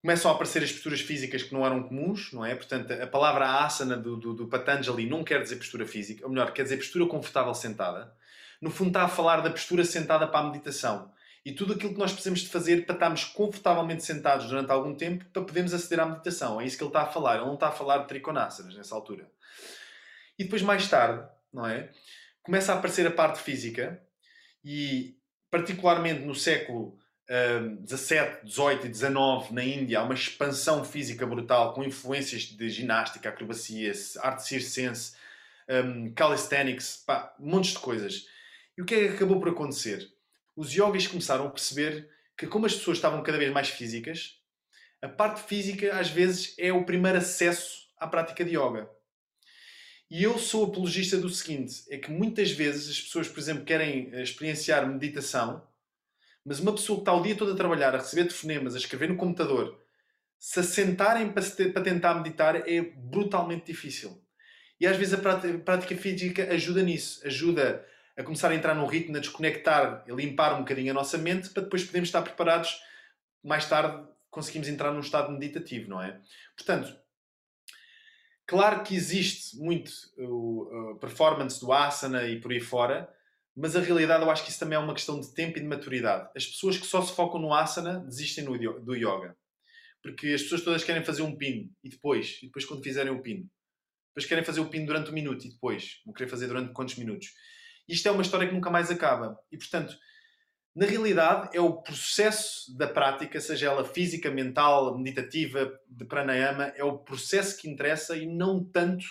começam 0.00 0.30
a 0.30 0.34
aparecer 0.34 0.62
as 0.62 0.70
posturas 0.70 1.00
físicas 1.00 1.42
que 1.42 1.52
não 1.52 1.66
eram 1.66 1.82
comuns, 1.82 2.32
não 2.32 2.44
é? 2.44 2.54
Portanto, 2.54 2.92
a 2.92 3.06
palavra 3.06 3.64
asana 3.64 3.96
do, 3.96 4.16
do, 4.16 4.34
do, 4.34 4.46
Patanjali 4.46 5.04
não 5.08 5.24
quer 5.24 5.42
dizer 5.42 5.56
postura 5.56 5.84
física, 5.84 6.24
ou 6.24 6.30
melhor, 6.30 6.52
quer 6.52 6.62
dizer 6.62 6.76
postura 6.76 7.06
confortável 7.06 7.54
sentada. 7.54 8.14
No 8.60 8.70
fundo, 8.70 8.90
está 8.90 9.02
a 9.02 9.08
falar 9.08 9.40
da 9.40 9.50
postura 9.50 9.84
sentada 9.84 10.26
para 10.28 10.46
a 10.46 10.50
meditação. 10.50 11.10
E 11.46 11.52
tudo 11.52 11.74
aquilo 11.74 11.92
que 11.92 11.98
nós 12.00 12.10
precisamos 12.10 12.40
de 12.40 12.48
fazer 12.48 12.84
para 12.84 12.96
estarmos 12.96 13.22
confortavelmente 13.22 14.04
sentados 14.04 14.48
durante 14.48 14.72
algum 14.72 14.96
tempo 14.96 15.24
para 15.26 15.44
podermos 15.44 15.72
aceder 15.72 16.00
à 16.00 16.04
meditação. 16.04 16.60
É 16.60 16.66
isso 16.66 16.76
que 16.76 16.82
ele 16.82 16.88
está 16.88 17.02
a 17.02 17.06
falar. 17.06 17.36
Ele 17.36 17.44
não 17.44 17.54
está 17.54 17.68
a 17.68 17.72
falar 17.72 17.98
de 17.98 18.08
triconásanas 18.08 18.74
nessa 18.74 18.96
altura. 18.96 19.30
E 20.36 20.42
depois, 20.42 20.60
mais 20.60 20.88
tarde, 20.88 21.24
não 21.52 21.64
é? 21.64 21.92
Começa 22.42 22.72
a 22.72 22.76
aparecer 22.76 23.06
a 23.06 23.12
parte 23.12 23.38
física 23.38 24.02
e, 24.64 25.16
particularmente 25.48 26.22
no 26.22 26.34
século 26.34 26.98
17, 27.80 28.44
18 28.44 28.86
e 28.86 28.88
19 28.88 29.54
na 29.54 29.62
Índia 29.62 30.00
há 30.00 30.02
uma 30.02 30.14
expansão 30.14 30.84
física 30.84 31.24
brutal 31.24 31.74
com 31.74 31.84
influências 31.84 32.42
de 32.42 32.68
ginástica, 32.68 33.28
acrobacia, 33.28 33.92
arte 34.18 34.42
circense, 34.42 35.14
um, 35.68 36.12
calisthenics, 36.12 37.04
pá, 37.06 37.32
montes 37.38 37.70
de 37.70 37.78
coisas. 37.78 38.26
E 38.76 38.82
o 38.82 38.84
que 38.84 38.96
é 38.96 39.06
que 39.06 39.14
acabou 39.14 39.38
por 39.38 39.50
acontecer? 39.50 40.15
Os 40.56 40.72
yogis 40.72 41.06
começaram 41.06 41.46
a 41.46 41.50
perceber 41.50 42.08
que, 42.36 42.46
como 42.46 42.66
as 42.66 42.74
pessoas 42.74 42.98
estavam 42.98 43.22
cada 43.22 43.38
vez 43.38 43.52
mais 43.52 43.68
físicas, 43.68 44.40
a 45.02 45.08
parte 45.08 45.42
física 45.42 45.98
às 45.98 46.08
vezes 46.08 46.54
é 46.58 46.72
o 46.72 46.84
primeiro 46.84 47.18
acesso 47.18 47.88
à 47.98 48.06
prática 48.06 48.44
de 48.44 48.56
yoga. 48.56 48.88
E 50.10 50.22
eu 50.22 50.38
sou 50.38 50.64
apologista 50.64 51.18
do 51.18 51.28
seguinte: 51.28 51.84
é 51.90 51.98
que 51.98 52.10
muitas 52.10 52.50
vezes 52.50 52.88
as 52.88 53.00
pessoas, 53.00 53.28
por 53.28 53.38
exemplo, 53.38 53.64
querem 53.64 54.08
eh, 54.12 54.22
experienciar 54.22 54.88
meditação 54.88 55.62
mas 56.46 56.60
uma 56.60 56.72
pessoa 56.72 56.98
que 56.98 57.02
está 57.02 57.12
o 57.12 57.22
dia 57.22 57.34
todo 57.34 57.52
a 57.52 57.56
trabalhar, 57.56 57.92
a 57.92 57.98
receber 57.98 58.22
telefonemas, 58.22 58.76
a 58.76 58.78
escrever 58.78 59.08
no 59.08 59.16
computador, 59.16 59.82
se 60.38 60.60
assentarem 60.60 61.32
para, 61.32 61.42
tentar 61.82 62.14
meditar 62.14 62.68
é 62.68 62.80
brutalmente 62.80 63.66
difícil. 63.66 64.22
E 64.78 64.86
às 64.86 64.96
vezes 64.96 65.14
a 65.14 65.18
prática 65.18 65.96
física 65.96 66.52
ajuda 66.52 66.84
nisso, 66.84 67.20
ajuda 67.26 67.84
a 68.16 68.22
começar 68.22 68.50
a 68.50 68.54
entrar 68.54 68.74
num 68.74 68.86
ritmo, 68.86 69.16
a 69.16 69.20
desconectar, 69.20 70.04
a 70.08 70.12
limpar 70.12 70.54
um 70.54 70.60
bocadinho 70.60 70.90
a 70.90 70.94
nossa 70.94 71.18
mente 71.18 71.50
para 71.50 71.62
depois 71.62 71.84
podermos 71.84 72.08
estar 72.08 72.22
preparados 72.22 72.80
mais 73.42 73.68
tarde 73.68 74.06
conseguimos 74.36 74.68
entrar 74.68 74.92
num 74.92 75.00
estado 75.00 75.32
meditativo, 75.32 75.88
não 75.88 76.02
é? 76.02 76.20
Portanto, 76.54 76.94
claro 78.46 78.82
que 78.82 78.94
existe 78.94 79.56
muito 79.56 79.90
o, 80.18 80.92
a 80.94 80.98
performance 80.98 81.58
do 81.58 81.72
asana 81.72 82.24
e 82.24 82.38
por 82.38 82.52
aí 82.52 82.60
fora, 82.60 83.08
mas 83.56 83.74
a 83.74 83.80
realidade 83.80 84.22
eu 84.22 84.30
acho 84.30 84.44
que 84.44 84.50
isso 84.50 84.58
também 84.58 84.76
é 84.76 84.78
uma 84.78 84.92
questão 84.92 85.18
de 85.18 85.32
tempo 85.32 85.56
e 85.56 85.62
de 85.62 85.66
maturidade. 85.66 86.28
As 86.36 86.44
pessoas 86.46 86.76
que 86.76 86.86
só 86.86 87.00
se 87.00 87.14
focam 87.14 87.40
no 87.40 87.54
asana 87.54 88.00
desistem 88.00 88.44
do 88.44 88.94
yoga. 88.94 89.34
Porque 90.02 90.28
as 90.28 90.42
pessoas 90.42 90.60
todas 90.60 90.84
querem 90.84 91.02
fazer 91.02 91.22
um 91.22 91.34
pino 91.34 91.70
e 91.82 91.88
depois, 91.88 92.38
e 92.42 92.46
depois 92.46 92.66
quando 92.66 92.84
fizerem 92.84 93.12
o 93.12 93.22
pino. 93.22 93.48
Depois 94.10 94.26
querem 94.26 94.44
fazer 94.44 94.60
o 94.60 94.68
pino 94.68 94.86
durante 94.86 95.10
um 95.10 95.14
minuto 95.14 95.46
e 95.46 95.50
depois. 95.50 96.02
Vão 96.04 96.12
querer 96.12 96.28
fazer 96.28 96.46
durante 96.46 96.74
quantos 96.74 96.96
minutos. 96.96 97.28
Isto 97.88 98.08
é 98.08 98.10
uma 98.10 98.22
história 98.22 98.48
que 98.48 98.54
nunca 98.54 98.70
mais 98.70 98.90
acaba. 98.90 99.38
E 99.50 99.56
portanto, 99.56 99.96
na 100.74 100.84
realidade, 100.84 101.56
é 101.56 101.60
o 101.60 101.80
processo 101.80 102.76
da 102.76 102.86
prática, 102.86 103.40
seja 103.40 103.66
ela 103.66 103.82
física, 103.82 104.30
mental, 104.30 104.98
meditativa, 104.98 105.72
de 105.88 106.04
pranayama, 106.04 106.64
é 106.76 106.84
o 106.84 106.98
processo 106.98 107.56
que 107.56 107.66
interessa 107.68 108.14
e 108.14 108.26
não 108.26 108.62
tanto 108.62 109.06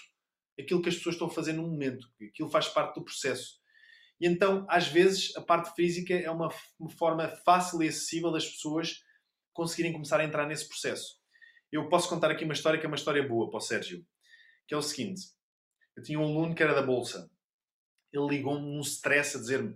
aquilo 0.59 0.81
que 0.81 0.89
as 0.89 0.95
pessoas 0.95 1.15
estão 1.15 1.27
a 1.27 1.31
fazer 1.31 1.53
no 1.53 1.63
momento. 1.63 2.07
Aquilo 2.21 2.49
faz 2.49 2.67
parte 2.67 2.95
do 2.95 3.03
processo. 3.03 3.59
E 4.19 4.27
então, 4.27 4.65
às 4.69 4.87
vezes, 4.87 5.35
a 5.35 5.41
parte 5.41 5.73
física 5.75 6.13
é 6.13 6.29
uma, 6.29 6.49
uma 6.79 6.89
forma 6.89 7.29
fácil 7.43 7.81
e 7.81 7.87
acessível 7.87 8.31
das 8.31 8.47
pessoas 8.47 9.03
conseguirem 9.51 9.91
começar 9.91 10.19
a 10.19 10.23
entrar 10.23 10.45
nesse 10.45 10.67
processo. 10.67 11.19
Eu 11.71 11.89
posso 11.89 12.07
contar 12.07 12.29
aqui 12.29 12.43
uma 12.43 12.53
história 12.53 12.79
que 12.79 12.85
é 12.85 12.87
uma 12.87 12.95
história 12.95 13.27
boa 13.27 13.49
para 13.49 13.57
o 13.57 13.61
Sérgio, 13.61 14.05
que 14.67 14.73
é 14.73 14.77
o 14.77 14.81
seguinte. 14.81 15.21
Eu 15.95 16.03
tinha 16.03 16.19
um 16.19 16.23
aluno 16.23 16.53
que 16.53 16.61
era 16.61 16.75
da 16.75 16.81
Bolsa. 16.81 17.29
Ele 18.17 18.27
ligou-me 18.27 18.61
num 18.61 18.81
stress 18.81 19.37
a 19.37 19.39
dizer-me 19.39 19.75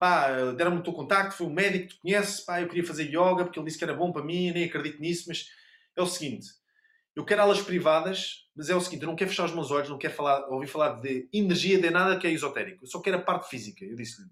pá, 0.00 0.52
deram-me 0.52 0.78
o 0.78 0.82
teu 0.82 0.94
contacto, 0.94 1.36
foi 1.36 1.46
um 1.46 1.52
médico 1.52 1.88
que 1.88 1.94
tu 1.94 2.00
conheces, 2.00 2.40
pá, 2.40 2.62
eu 2.62 2.68
queria 2.68 2.86
fazer 2.86 3.04
yoga 3.04 3.44
porque 3.44 3.58
ele 3.58 3.66
disse 3.66 3.76
que 3.76 3.84
era 3.84 3.92
bom 3.92 4.10
para 4.10 4.24
mim, 4.24 4.50
nem 4.50 4.64
acredito 4.64 4.98
nisso, 4.98 5.24
mas 5.28 5.50
é 5.94 6.00
o 6.00 6.06
seguinte, 6.06 6.48
eu 7.14 7.22
quero 7.22 7.42
aulas 7.42 7.60
privadas, 7.60 8.48
mas 8.56 8.70
é 8.70 8.74
o 8.74 8.80
seguinte, 8.80 9.02
eu 9.02 9.08
não 9.08 9.14
quero 9.14 9.28
fechar 9.28 9.44
os 9.44 9.52
meus 9.52 9.70
olhos, 9.70 9.90
não 9.90 9.98
quero 9.98 10.14
falar, 10.14 10.48
ouvir 10.48 10.68
falar 10.68 11.00
de 11.00 11.28
energia, 11.30 11.78
de 11.78 11.90
nada 11.90 12.18
que 12.18 12.26
é 12.26 12.30
esotérico, 12.30 12.82
eu 12.82 12.88
só 12.88 12.98
quero 13.00 13.18
a 13.18 13.20
parte 13.20 13.50
física. 13.50 13.84
Eu 13.84 13.94
disse-lhe, 13.94 14.28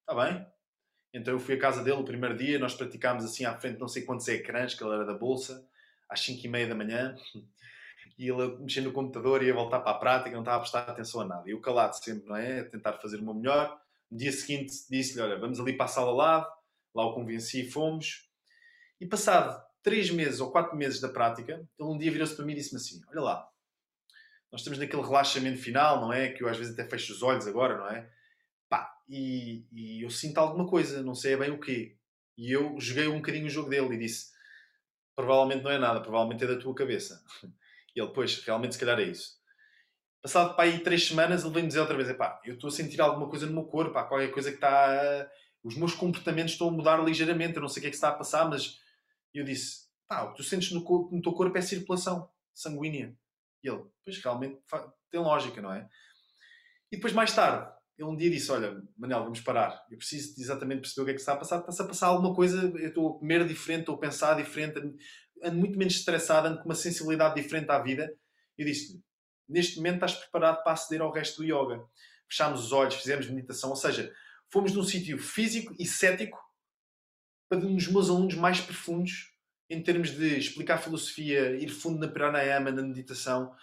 está 0.00 0.14
bem. 0.14 0.46
Então 1.14 1.32
eu 1.32 1.40
fui 1.40 1.54
à 1.54 1.58
casa 1.58 1.82
dele 1.82 1.96
o 1.96 2.04
primeiro 2.04 2.36
dia, 2.36 2.58
nós 2.58 2.74
praticámos 2.74 3.24
assim 3.24 3.46
à 3.46 3.58
frente 3.58 3.80
não 3.80 3.88
sei 3.88 4.02
quantos 4.02 4.28
ecrãs, 4.28 4.74
que 4.74 4.84
ele 4.84 4.92
era 4.92 5.06
da 5.06 5.14
Bolsa, 5.14 5.66
às 6.06 6.20
5 6.20 6.44
e 6.44 6.48
meia 6.48 6.66
da 6.66 6.74
manhã, 6.74 7.16
e 8.18 8.28
ele 8.28 8.56
mexendo 8.58 8.86
no 8.86 8.92
computador 8.92 9.42
ia 9.42 9.52
voltar 9.52 9.80
para 9.80 9.92
a 9.92 9.98
prática, 9.98 10.30
não 10.30 10.40
estava 10.40 10.56
a 10.56 10.60
prestar 10.60 10.80
atenção 10.82 11.20
a 11.20 11.24
nada. 11.24 11.48
E 11.48 11.52
eu 11.52 11.60
calado 11.60 11.94
sempre, 11.94 12.28
não 12.28 12.36
é? 12.36 12.60
A 12.60 12.64
tentar 12.64 12.94
fazer 12.94 13.18
o 13.18 13.22
meu 13.22 13.34
melhor. 13.34 13.78
No 14.10 14.16
dia 14.16 14.32
seguinte 14.32 14.72
disse-lhe: 14.88 15.20
Olha, 15.20 15.38
vamos 15.38 15.60
ali 15.60 15.74
para 15.74 15.86
a 15.86 15.88
sala 15.88 16.12
lado. 16.12 16.46
Lá 16.94 17.04
o 17.04 17.14
convenci 17.14 17.62
e 17.62 17.70
fomos. 17.70 18.28
E 19.00 19.06
passado 19.06 19.62
três 19.86 20.10
meses 20.10 20.40
ou 20.40 20.50
quatro 20.50 20.76
meses 20.76 21.00
da 21.00 21.08
prática, 21.08 21.52
ele 21.78 21.88
um 21.88 21.96
dia 21.96 22.10
virou-se 22.10 22.34
para 22.34 22.44
mim 22.44 22.54
e 22.54 22.56
disse-me 22.56 22.80
assim: 22.80 23.02
Olha 23.08 23.20
lá, 23.20 23.48
nós 24.50 24.62
estamos 24.62 24.80
naquele 24.80 25.02
relaxamento 25.02 25.58
final, 25.58 26.00
não 26.00 26.12
é? 26.12 26.30
Que 26.30 26.42
eu 26.42 26.48
às 26.48 26.56
vezes 26.56 26.72
até 26.72 26.84
fecho 26.88 27.12
os 27.12 27.22
olhos 27.22 27.46
agora, 27.46 27.78
não 27.78 27.88
é? 27.88 28.10
Pá, 28.68 28.92
e, 29.08 29.64
e 29.70 30.02
eu 30.02 30.10
sinto 30.10 30.38
alguma 30.38 30.66
coisa, 30.66 31.02
não 31.02 31.14
sei 31.14 31.36
bem 31.36 31.50
o 31.50 31.60
quê. 31.60 31.96
E 32.36 32.50
eu 32.50 32.74
joguei 32.80 33.06
um 33.06 33.18
bocadinho 33.18 33.46
o 33.46 33.50
jogo 33.50 33.70
dele 33.70 33.94
e 33.94 33.98
disse: 33.98 34.32
Provavelmente 35.14 35.62
não 35.62 35.70
é 35.70 35.78
nada, 35.78 36.00
provavelmente 36.00 36.42
é 36.42 36.48
da 36.48 36.58
tua 36.58 36.74
cabeça. 36.74 37.22
E 37.96 38.00
ele, 38.00 38.12
pois, 38.12 38.44
realmente 38.44 38.74
se 38.74 38.78
calhar 38.78 39.00
é 39.00 39.04
isso. 39.04 39.36
Passado 40.22 40.54
para 40.54 40.64
aí 40.64 40.80
três 40.80 41.06
semanas, 41.06 41.44
ele 41.44 41.54
vem 41.54 41.66
dizer 41.66 41.80
outra 41.80 41.96
vez: 41.96 42.14
pá, 42.16 42.40
eu 42.44 42.54
estou 42.54 42.68
a 42.68 42.70
sentir 42.70 43.00
alguma 43.00 43.28
coisa 43.28 43.46
no 43.46 43.54
meu 43.54 43.64
corpo, 43.64 43.94
pá, 43.94 44.04
qualquer 44.04 44.30
coisa 44.30 44.50
que 44.50 44.56
está. 44.56 45.30
Os 45.64 45.76
meus 45.76 45.94
comportamentos 45.94 46.52
estão 46.52 46.68
a 46.68 46.70
mudar 46.70 47.02
ligeiramente, 47.02 47.56
eu 47.56 47.62
não 47.62 47.68
sei 47.68 47.80
o 47.80 47.82
que 47.82 47.86
é 47.88 47.90
que 47.90 47.96
está 47.96 48.10
a 48.10 48.14
passar, 48.14 48.48
mas 48.48 48.78
eu 49.32 49.44
disse: 49.44 49.86
pá, 50.06 50.22
o 50.24 50.30
que 50.30 50.36
tu 50.36 50.44
sentes 50.44 50.70
no, 50.72 50.84
corpo, 50.84 51.14
no 51.14 51.22
teu 51.22 51.32
corpo 51.32 51.56
é 51.56 51.62
circulação 51.62 52.28
sanguínea. 52.54 53.16
E 53.64 53.68
ele, 53.68 53.82
pois 54.04 54.18
realmente 54.22 54.60
tem 55.10 55.20
lógica, 55.20 55.60
não 55.62 55.72
é? 55.72 55.88
E 56.92 56.96
depois, 56.96 57.12
mais 57.12 57.34
tarde, 57.34 57.72
ele 57.98 58.08
um 58.08 58.16
dia 58.16 58.30
disse: 58.30 58.50
Olha, 58.52 58.82
Manel, 58.96 59.24
vamos 59.24 59.40
parar. 59.40 59.84
Eu 59.90 59.98
preciso 59.98 60.40
exatamente 60.40 60.82
perceber 60.82 61.02
o 61.02 61.04
que 61.06 61.10
é 61.12 61.14
que 61.14 61.20
está 61.20 61.32
a 61.32 61.36
passar. 61.36 61.60
Está-se 61.60 61.82
a 61.82 61.86
passar 61.86 62.06
alguma 62.08 62.34
coisa, 62.34 62.62
eu 62.62 62.88
estou 62.88 63.16
a 63.16 63.18
comer 63.18 63.46
diferente, 63.46 63.80
estou 63.80 63.94
a 63.94 63.98
pensar 63.98 64.34
diferente, 64.34 64.80
ando 65.42 65.58
muito 65.58 65.78
menos 65.78 65.94
estressado, 65.94 66.48
ando 66.48 66.58
com 66.58 66.64
uma 66.64 66.74
sensibilidade 66.74 67.40
diferente 67.40 67.70
à 67.70 67.78
vida. 67.78 68.12
E 68.58 68.64
disse-lhe: 68.64 69.00
neste 69.48 69.76
momento 69.76 69.96
estás 69.96 70.14
preparado 70.14 70.62
para 70.62 70.72
aceder 70.72 71.02
ao 71.02 71.12
resto 71.12 71.42
do 71.42 71.44
yoga. 71.44 71.84
Fechámos 72.28 72.64
os 72.64 72.72
olhos, 72.72 72.96
fizemos 72.96 73.28
meditação, 73.28 73.70
ou 73.70 73.76
seja, 73.76 74.12
fomos 74.50 74.72
num 74.72 74.82
sítio 74.82 75.18
físico 75.18 75.74
e 75.78 75.86
cético 75.86 76.38
para 77.48 77.58
um 77.58 77.76
dos 77.76 77.86
meus 77.88 78.10
alunos 78.10 78.34
mais 78.34 78.60
profundos 78.60 79.32
em 79.68 79.82
termos 79.82 80.10
de 80.10 80.38
explicar 80.38 80.78
filosofia, 80.78 81.56
ir 81.56 81.68
fundo 81.68 81.98
na 81.98 82.08
pranayama, 82.08 82.70
na 82.70 82.82
meditação. 82.82 83.54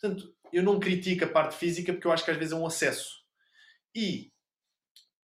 Portanto, 0.00 0.34
eu 0.52 0.62
não 0.62 0.80
critico 0.80 1.24
a 1.24 1.28
parte 1.28 1.56
física 1.56 1.92
porque 1.92 2.06
eu 2.06 2.12
acho 2.12 2.24
que 2.24 2.30
às 2.30 2.36
vezes 2.36 2.52
é 2.52 2.56
um 2.56 2.66
acesso. 2.66 3.20
E 3.94 4.32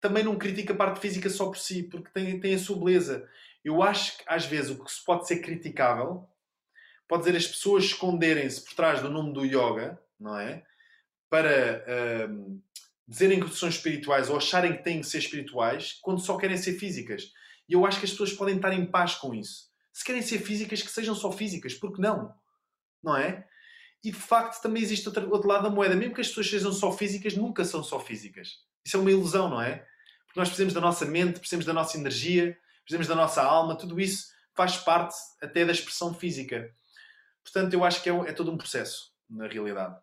também 0.01 0.25
não 0.25 0.39
critico 0.39 0.73
a 0.73 0.77
parte 0.77 1.01
física 1.01 1.31
só 1.31 1.47
por 1.47 1.59
si, 1.59 1.85
porque 1.85 2.11
tem, 2.11 2.39
tem 2.39 2.55
a 2.55 2.59
sua 2.59 2.79
beleza. 2.79 3.29
Eu 3.67 3.83
acho 3.83 4.19
que 4.19 4.25
às 4.29 4.47
vezes 4.47 4.71
o 4.71 4.85
que 4.85 4.93
se 4.93 5.05
pode 5.05 5.27
ser 5.27 5.41
criticável 5.41 6.31
pode 7.09 7.25
dizer 7.25 7.37
as 7.37 7.49
pessoas 7.49 7.83
esconderem-se 7.83 8.65
por 8.65 8.75
trás 8.75 9.03
do 9.03 9.11
nome 9.11 9.33
do 9.33 9.45
yoga, 9.45 10.01
não 10.21 10.39
é? 10.39 10.65
Para 11.29 11.85
um, 12.31 12.63
dizerem 13.09 13.41
que 13.41 13.51
são 13.51 13.69
espirituais 13.69 14.31
ou 14.31 14.37
acharem 14.37 14.77
que 14.77 14.85
têm 14.85 15.01
que 15.01 15.07
ser 15.09 15.19
espirituais 15.19 15.99
quando 16.01 16.21
só 16.21 16.37
querem 16.37 16.57
ser 16.57 16.75
físicas. 16.75 17.33
E 17.69 17.73
eu 17.73 17.85
acho 17.85 17.99
que 17.99 18.05
as 18.05 18.13
pessoas 18.13 18.33
podem 18.33 18.55
estar 18.55 18.73
em 18.73 18.87
paz 18.87 19.17
com 19.17 19.35
isso. 19.35 19.69
Se 19.93 20.05
querem 20.05 20.23
ser 20.23 20.39
físicas, 20.39 20.81
que 20.81 20.89
sejam 20.89 21.17
só 21.17 21.33
físicas, 21.33 21.75
porque 21.75 22.01
não? 22.01 22.33
Não 23.03 23.17
é? 23.17 23.49
E 24.05 24.13
de 24.13 24.17
facto 24.17 24.63
também 24.63 24.81
existe 24.81 25.09
outro, 25.09 25.29
outro 25.33 25.49
lado 25.49 25.65
da 25.65 25.71
moeda. 25.71 25.97
Mesmo 25.97 26.15
que 26.15 26.21
as 26.21 26.29
pessoas 26.29 26.49
sejam 26.49 26.71
só 26.71 26.93
físicas, 26.93 27.35
nunca 27.35 27.65
são 27.65 27.83
só 27.83 27.99
físicas. 27.99 28.61
Isso 28.85 28.97
é 28.97 29.01
uma 29.01 29.11
ilusão, 29.11 29.51
não 29.51 29.61
é? 29.61 29.85
Porque 30.25 30.39
nós 30.39 30.51
precisamos 30.51 30.73
da 30.73 30.81
nossa 30.81 31.05
mente, 31.05 31.41
precisamos 31.41 31.67
da 31.67 31.73
nossa 31.73 31.99
energia, 31.99 32.57
precisamos 32.87 33.09
da 33.09 33.17
nossa 33.17 33.43
alma, 33.43 33.77
tudo 33.77 34.01
isso 34.01 34.29
faz 34.55 34.77
parte 34.77 35.15
até 35.43 35.65
da 35.65 35.73
expressão 35.73 36.15
física. 36.15 36.73
Portanto, 37.43 37.75
eu 37.75 37.85
acho 37.85 38.03
que 38.03 38.09
é, 38.09 38.13
é 38.13 38.33
todo 38.33 38.51
um 38.51 38.57
processo, 38.57 39.13
na 39.29 39.49
realidade. 39.49 39.97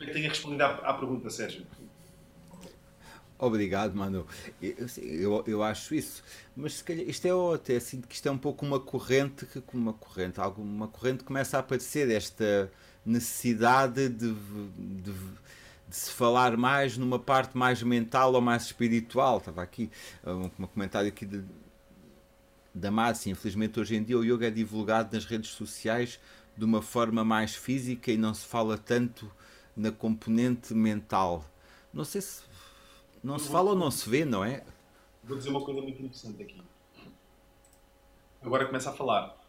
Eu 0.00 0.12
tenho 0.12 0.28
respondido 0.28 0.62
à, 0.62 0.68
à 0.76 0.94
pergunta, 0.94 1.28
Sérgio. 1.28 1.66
Obrigado, 3.38 3.96
Manu. 3.96 4.24
Eu, 4.60 5.42
eu, 5.48 5.62
acho 5.64 5.96
isso. 5.96 6.22
Mas 6.54 6.74
se 6.74 6.84
calhar, 6.84 7.04
isto 7.08 7.26
é 7.26 7.54
até 7.54 7.76
assim 7.76 8.00
que 8.00 8.14
isto 8.14 8.28
é 8.28 8.30
um 8.30 8.38
pouco 8.38 8.64
uma 8.64 8.78
corrente 8.78 9.46
que 9.46 9.60
uma 9.74 9.92
corrente, 9.92 10.40
alguma 10.40 10.86
corrente 10.86 11.24
começa 11.24 11.56
a 11.56 11.60
aparecer 11.60 12.08
esta 12.08 12.70
necessidade 13.04 14.08
de, 14.08 14.32
de, 14.32 15.12
de, 15.92 15.96
se 15.96 16.10
falar 16.10 16.56
mais 16.56 16.96
numa 16.96 17.18
parte 17.18 17.56
mais 17.56 17.82
mental 17.82 18.32
ou 18.32 18.40
mais 18.40 18.64
espiritual. 18.64 19.38
Estava 19.38 19.62
aqui 19.62 19.90
um, 20.24 20.50
um 20.64 20.66
comentário 20.66 21.08
aqui 21.08 21.26
de, 21.26 21.44
da 22.74 22.90
Márcia. 22.90 23.30
Infelizmente, 23.30 23.78
hoje 23.78 23.96
em 23.96 24.02
dia, 24.02 24.18
o 24.18 24.24
yoga 24.24 24.48
é 24.48 24.50
divulgado 24.50 25.14
nas 25.14 25.26
redes 25.26 25.50
sociais 25.50 26.18
de 26.56 26.64
uma 26.64 26.82
forma 26.82 27.24
mais 27.24 27.54
física 27.54 28.10
e 28.10 28.16
não 28.16 28.34
se 28.34 28.46
fala 28.46 28.78
tanto 28.78 29.30
na 29.76 29.92
componente 29.92 30.74
mental. 30.74 31.44
Não 31.92 32.04
sei 32.04 32.20
se 32.20 32.42
não 33.22 33.38
se 33.38 33.48
fala 33.48 33.70
ou 33.70 33.76
não 33.76 33.90
se 33.90 34.08
vê, 34.08 34.24
não 34.24 34.44
é? 34.44 34.64
Vou 35.22 35.36
dizer 35.36 35.50
uma 35.50 35.60
coisa 35.60 35.80
muito 35.80 36.02
interessante 36.02 36.42
aqui. 36.42 36.60
Agora 38.42 38.66
começa 38.66 38.90
a 38.90 38.92
falar. 38.92 39.40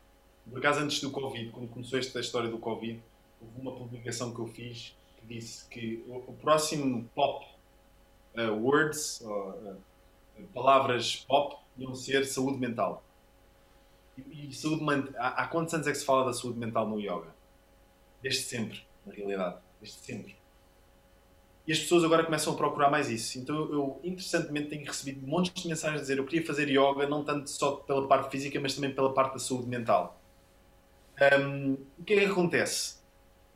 Por 0.48 0.60
acaso, 0.60 0.82
antes 0.82 1.02
do 1.02 1.10
Covid, 1.10 1.50
quando 1.50 1.68
começou 1.70 1.98
esta 1.98 2.20
história 2.20 2.50
do 2.50 2.60
Covid, 2.60 3.02
houve 3.41 3.60
uma 3.60 3.72
publicação 3.72 4.34
que 4.34 4.39
eu 4.39 4.48
fiz 4.48 4.96
que 5.24 5.34
disse 5.34 5.67
que 5.69 6.03
o, 6.07 6.17
o 6.17 6.34
próximo 6.34 7.09
pop 7.15 7.45
uh, 8.36 8.51
words, 8.51 9.21
uh, 9.21 9.76
palavras 10.53 11.26
pop, 11.28 11.57
iam 11.78 11.95
ser 11.95 12.26
saúde 12.26 12.59
mental. 12.59 13.03
E, 14.17 14.49
e 14.49 14.53
saúde 14.53 14.84
há, 15.17 15.43
há 15.43 15.47
quantos 15.47 15.74
anos 15.74 15.88
é 15.88 15.91
que 15.91 15.97
se 15.97 16.05
fala 16.05 16.26
da 16.26 16.34
saúde 16.34 16.59
mental 16.59 16.88
no 16.88 16.99
yoga? 16.99 17.34
Desde 18.21 18.43
sempre, 18.43 18.84
na 19.05 19.13
realidade. 19.13 19.57
Desde 19.82 19.99
sempre. 19.99 20.36
E 21.65 21.71
as 21.71 21.80
pessoas 21.80 22.03
agora 22.03 22.26
começam 22.26 22.53
a 22.53 22.57
procurar 22.57 22.89
mais 22.89 23.09
isso. 23.09 23.39
Então 23.39 23.55
eu, 23.55 23.99
interessantemente, 24.03 24.69
tenho 24.69 24.86
recebido 24.86 25.26
montes 25.26 25.53
de 25.53 25.67
mensagens 25.67 25.99
a 25.99 26.01
dizer 26.01 26.17
eu 26.17 26.26
queria 26.26 26.45
fazer 26.45 26.67
yoga 26.69 27.07
não 27.07 27.24
tanto 27.24 27.49
só 27.49 27.78
pela 27.78 28.05
parte 28.07 28.30
física, 28.30 28.59
mas 28.59 28.76
também 28.76 28.93
pela 28.93 29.13
parte 29.13 29.34
da 29.34 29.39
saúde 29.39 29.67
mental. 29.67 30.19
Um, 31.39 31.78
o 31.97 32.03
que 32.03 32.13
é 32.13 32.19
que 32.19 32.26
acontece? 32.26 33.03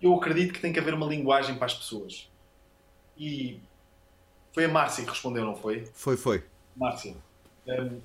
Eu 0.01 0.13
acredito 0.15 0.53
que 0.53 0.59
tem 0.59 0.71
que 0.71 0.79
haver 0.79 0.93
uma 0.93 1.07
linguagem 1.07 1.55
para 1.55 1.65
as 1.65 1.73
pessoas. 1.73 2.29
E 3.17 3.59
foi 4.53 4.65
a 4.65 4.69
Márcia 4.69 5.03
que 5.03 5.09
respondeu, 5.09 5.45
não 5.45 5.55
foi? 5.55 5.85
Foi, 5.93 6.17
foi. 6.17 6.43
Márcia. 6.75 7.15
Um, 7.67 7.99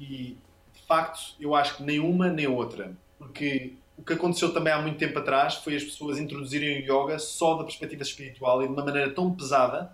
e 0.00 0.36
de 0.74 0.82
facto, 0.86 1.34
eu 1.40 1.54
acho 1.54 1.76
que 1.76 1.82
nem 1.82 2.00
uma 2.00 2.28
nem 2.28 2.46
outra. 2.46 2.92
Porque 3.18 3.74
o 3.96 4.02
que 4.02 4.12
aconteceu 4.12 4.52
também 4.52 4.72
há 4.72 4.80
muito 4.80 4.98
tempo 4.98 5.18
atrás 5.18 5.56
foi 5.56 5.76
as 5.76 5.82
pessoas 5.82 6.18
introduzirem 6.18 6.80
o 6.80 6.82
yoga 6.82 7.18
só 7.18 7.56
da 7.56 7.64
perspectiva 7.64 8.02
espiritual 8.02 8.62
e 8.62 8.66
de 8.66 8.72
uma 8.72 8.84
maneira 8.84 9.10
tão 9.10 9.34
pesada 9.34 9.92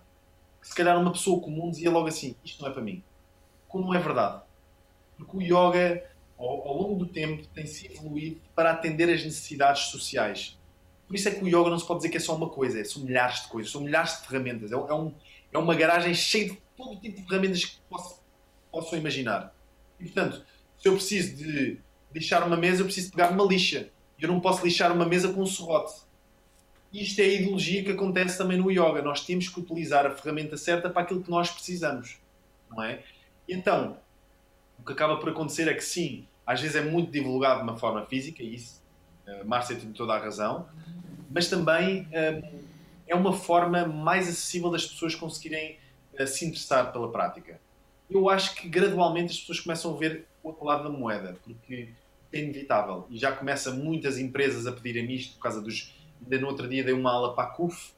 que 0.61 0.67
se 0.67 0.75
calhar 0.75 0.99
uma 0.99 1.11
pessoa 1.11 1.41
comum 1.41 1.69
dizia 1.69 1.91
logo 1.91 2.07
assim: 2.07 2.35
Isto 2.43 2.61
não 2.61 2.69
é 2.69 2.73
para 2.73 2.81
mim. 2.81 3.03
Como 3.67 3.85
não 3.85 3.93
é 3.93 3.99
verdade. 3.99 4.41
Porque 5.17 5.37
o 5.37 5.41
yoga, 5.41 6.03
ao, 6.37 6.67
ao 6.67 6.77
longo 6.77 6.95
do 6.95 7.05
tempo, 7.07 7.47
tem 7.47 7.65
se 7.65 7.87
evoluído 7.87 8.41
para 8.55 8.71
atender 8.71 9.11
as 9.11 9.23
necessidades 9.23 9.83
sociais. 9.85 10.57
Por 11.07 11.15
isso 11.15 11.29
é 11.29 11.31
que 11.31 11.43
o 11.43 11.47
yoga 11.47 11.69
não 11.69 11.77
se 11.77 11.85
pode 11.85 11.99
dizer 11.99 12.09
que 12.09 12.17
é 12.17 12.19
só 12.19 12.35
uma 12.35 12.49
coisa, 12.49 12.79
é, 12.79 12.83
são 12.83 13.03
milhares 13.03 13.43
de 13.43 13.47
coisas, 13.47 13.71
são 13.71 13.81
milhares 13.81 14.19
de 14.19 14.27
ferramentas. 14.27 14.71
É, 14.71 14.75
é, 14.75 14.93
um, 14.93 15.13
é 15.53 15.57
uma 15.57 15.75
garagem 15.75 16.13
cheia 16.13 16.49
de 16.49 16.57
todo 16.75 16.99
tipo 16.99 17.21
de 17.21 17.27
ferramentas 17.27 17.65
que 17.65 17.77
posso, 17.89 18.21
possam 18.71 18.97
imaginar. 18.97 19.53
E 19.99 20.05
portanto, 20.05 20.43
se 20.77 20.87
eu 20.87 20.93
preciso 20.93 21.35
de 21.35 21.79
lixar 22.13 22.45
uma 22.45 22.57
mesa, 22.57 22.81
eu 22.81 22.85
preciso 22.85 23.11
pegar 23.11 23.31
uma 23.31 23.43
lixa. 23.43 23.89
Eu 24.19 24.29
não 24.29 24.39
posso 24.39 24.63
lixar 24.63 24.91
uma 24.91 25.05
mesa 25.05 25.31
com 25.31 25.41
um 25.41 25.45
serrote. 25.45 25.93
Isto 26.91 27.19
é 27.19 27.25
a 27.25 27.33
ideologia 27.33 27.83
que 27.83 27.91
acontece 27.91 28.37
também 28.37 28.57
no 28.57 28.71
yoga. 28.71 29.01
Nós 29.01 29.25
temos 29.25 29.49
que 29.49 29.59
utilizar 29.59 30.05
a 30.05 30.11
ferramenta 30.11 30.55
certa 30.55 30.89
para 30.89 31.01
aquilo 31.01 31.21
que 31.21 31.29
nós 31.29 31.49
precisamos. 31.49 32.17
Não 32.69 32.81
é? 32.81 33.03
Então, 33.47 33.97
o 34.79 34.83
que 34.83 34.93
acaba 34.93 35.17
por 35.17 35.29
acontecer 35.29 35.67
é 35.67 35.73
que 35.73 35.83
sim, 35.83 36.25
às 36.45 36.61
vezes 36.61 36.75
é 36.75 36.81
muito 36.81 37.11
divulgado 37.11 37.57
de 37.59 37.63
uma 37.63 37.77
forma 37.77 38.05
física, 38.05 38.41
e 38.41 38.55
isso, 38.55 38.81
a 39.27 39.43
Márcia 39.43 39.75
tem 39.75 39.91
toda 39.91 40.13
a 40.13 40.17
razão, 40.17 40.67
mas 41.29 41.49
também 41.49 42.07
hum, 42.07 42.59
é 43.07 43.15
uma 43.15 43.33
forma 43.33 43.85
mais 43.85 44.27
acessível 44.27 44.69
das 44.69 44.85
pessoas 44.85 45.15
conseguirem 45.15 45.77
uh, 46.19 46.27
se 46.27 46.45
interessar 46.45 46.91
pela 46.91 47.11
prática. 47.11 47.59
eu 48.09 48.29
acho 48.29 48.55
que 48.55 48.67
gradualmente 48.67 49.31
as 49.31 49.39
pessoas 49.39 49.59
começam 49.59 49.93
a 49.93 49.97
ver 49.97 50.25
o 50.43 50.49
outro 50.49 50.65
lado 50.65 50.83
da 50.83 50.89
moeda, 50.89 51.37
porque 51.43 51.89
é 52.31 52.39
inevitável. 52.39 53.07
E 53.09 53.17
já 53.17 53.31
começa 53.31 53.71
muitas 53.71 54.17
empresas 54.17 54.67
a 54.67 54.71
pedirem 54.71 55.11
isto 55.13 55.35
por 55.35 55.41
causa 55.41 55.61
dos. 55.61 55.93
Ainda 56.21 56.39
no 56.39 56.47
outro 56.47 56.67
dia 56.67 56.83
dei 56.83 56.93
uma 56.93 57.11
aula 57.11 57.33
para 57.35 57.45
a 57.45 57.47
CUF, 57.47 57.93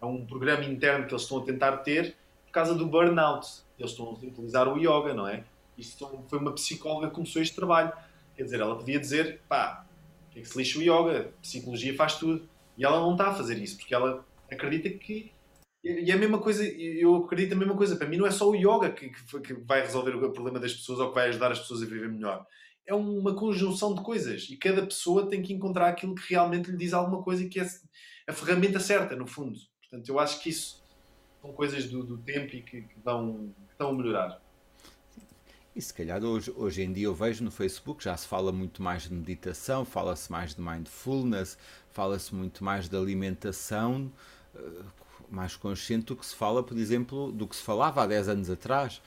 é 0.00 0.06
um 0.06 0.24
programa 0.24 0.64
interno 0.64 1.06
que 1.06 1.12
eles 1.12 1.22
estão 1.22 1.38
a 1.38 1.44
tentar 1.44 1.78
ter 1.78 2.16
por 2.46 2.52
causa 2.52 2.74
do 2.74 2.86
burnout. 2.86 3.46
Eles 3.78 3.92
estão 3.92 4.06
a 4.06 4.10
utilizar 4.12 4.68
o 4.68 4.78
yoga, 4.78 5.14
não 5.14 5.28
é? 5.28 5.44
Isto 5.76 6.24
foi 6.28 6.38
uma 6.38 6.52
psicóloga 6.52 7.08
que 7.08 7.14
começou 7.14 7.40
este 7.40 7.54
trabalho. 7.54 7.92
Quer 8.36 8.44
dizer, 8.44 8.60
ela 8.60 8.76
podia 8.76 8.98
dizer, 8.98 9.40
pá, 9.48 9.84
é 10.38 10.42
que 10.42 10.48
se 10.48 10.58
lixa 10.58 10.78
o 10.78 10.82
yoga? 10.82 11.32
Psicologia 11.42 11.94
faz 11.94 12.16
tudo. 12.16 12.48
E 12.76 12.84
ela 12.84 13.00
não 13.00 13.12
está 13.12 13.28
a 13.28 13.34
fazer 13.34 13.58
isso, 13.58 13.76
porque 13.76 13.94
ela 13.94 14.24
acredita 14.50 14.88
que. 14.90 15.32
E 15.82 16.10
é 16.10 16.14
a 16.14 16.18
mesma 16.18 16.38
coisa, 16.38 16.64
eu 16.66 17.16
acredito 17.16 17.52
a 17.52 17.56
mesma 17.56 17.76
coisa. 17.76 17.96
Para 17.96 18.08
mim, 18.08 18.16
não 18.16 18.26
é 18.26 18.30
só 18.30 18.48
o 18.48 18.54
yoga 18.54 18.90
que, 18.90 19.10
que 19.10 19.54
vai 19.54 19.80
resolver 19.80 20.14
o 20.14 20.32
problema 20.32 20.58
das 20.58 20.74
pessoas 20.74 20.98
ou 20.98 21.08
que 21.08 21.14
vai 21.14 21.28
ajudar 21.28 21.52
as 21.52 21.60
pessoas 21.60 21.82
a 21.82 21.86
viver 21.86 22.08
melhor. 22.08 22.46
É 22.86 22.94
uma 22.94 23.34
conjunção 23.34 23.94
de 23.94 24.02
coisas 24.02 24.48
e 24.50 24.56
cada 24.56 24.84
pessoa 24.84 25.28
tem 25.28 25.42
que 25.42 25.52
encontrar 25.52 25.88
aquilo 25.88 26.14
que 26.14 26.32
realmente 26.32 26.70
lhe 26.70 26.76
diz 26.76 26.92
alguma 26.92 27.22
coisa 27.22 27.44
e 27.44 27.48
que 27.48 27.60
é 27.60 27.66
a 28.26 28.32
ferramenta 28.32 28.80
certa, 28.80 29.14
no 29.14 29.26
fundo. 29.26 29.58
Portanto, 29.82 30.08
eu 30.08 30.18
acho 30.18 30.42
que 30.42 30.50
isso 30.50 30.82
são 31.40 31.52
coisas 31.52 31.86
do, 31.86 32.02
do 32.04 32.18
tempo 32.18 32.54
e 32.54 32.62
que, 32.62 32.82
que, 32.82 33.00
vão, 33.04 33.54
que 33.66 33.72
estão 33.72 33.90
a 33.90 33.92
melhorar. 33.92 34.42
E 35.78 35.80
se 35.80 35.94
calhar 35.94 36.24
hoje, 36.24 36.52
hoje 36.56 36.82
em 36.82 36.92
dia 36.92 37.04
eu 37.04 37.14
vejo 37.14 37.44
no 37.44 37.52
Facebook 37.52 38.02
já 38.02 38.16
se 38.16 38.26
fala 38.26 38.50
muito 38.50 38.82
mais 38.82 39.04
de 39.04 39.14
meditação, 39.14 39.84
fala-se 39.84 40.28
mais 40.28 40.52
de 40.52 40.60
mindfulness, 40.60 41.56
fala-se 41.92 42.34
muito 42.34 42.64
mais 42.64 42.88
de 42.88 42.96
alimentação, 42.96 44.10
eh, 44.56 44.82
mais 45.30 45.54
consciente 45.54 46.06
do 46.06 46.16
que 46.16 46.26
se 46.26 46.34
fala, 46.34 46.64
por 46.64 46.76
exemplo, 46.76 47.30
do 47.30 47.46
que 47.46 47.54
se 47.54 47.62
falava 47.62 48.02
há 48.02 48.08
10 48.08 48.28
anos 48.28 48.50
atrás. 48.50 49.00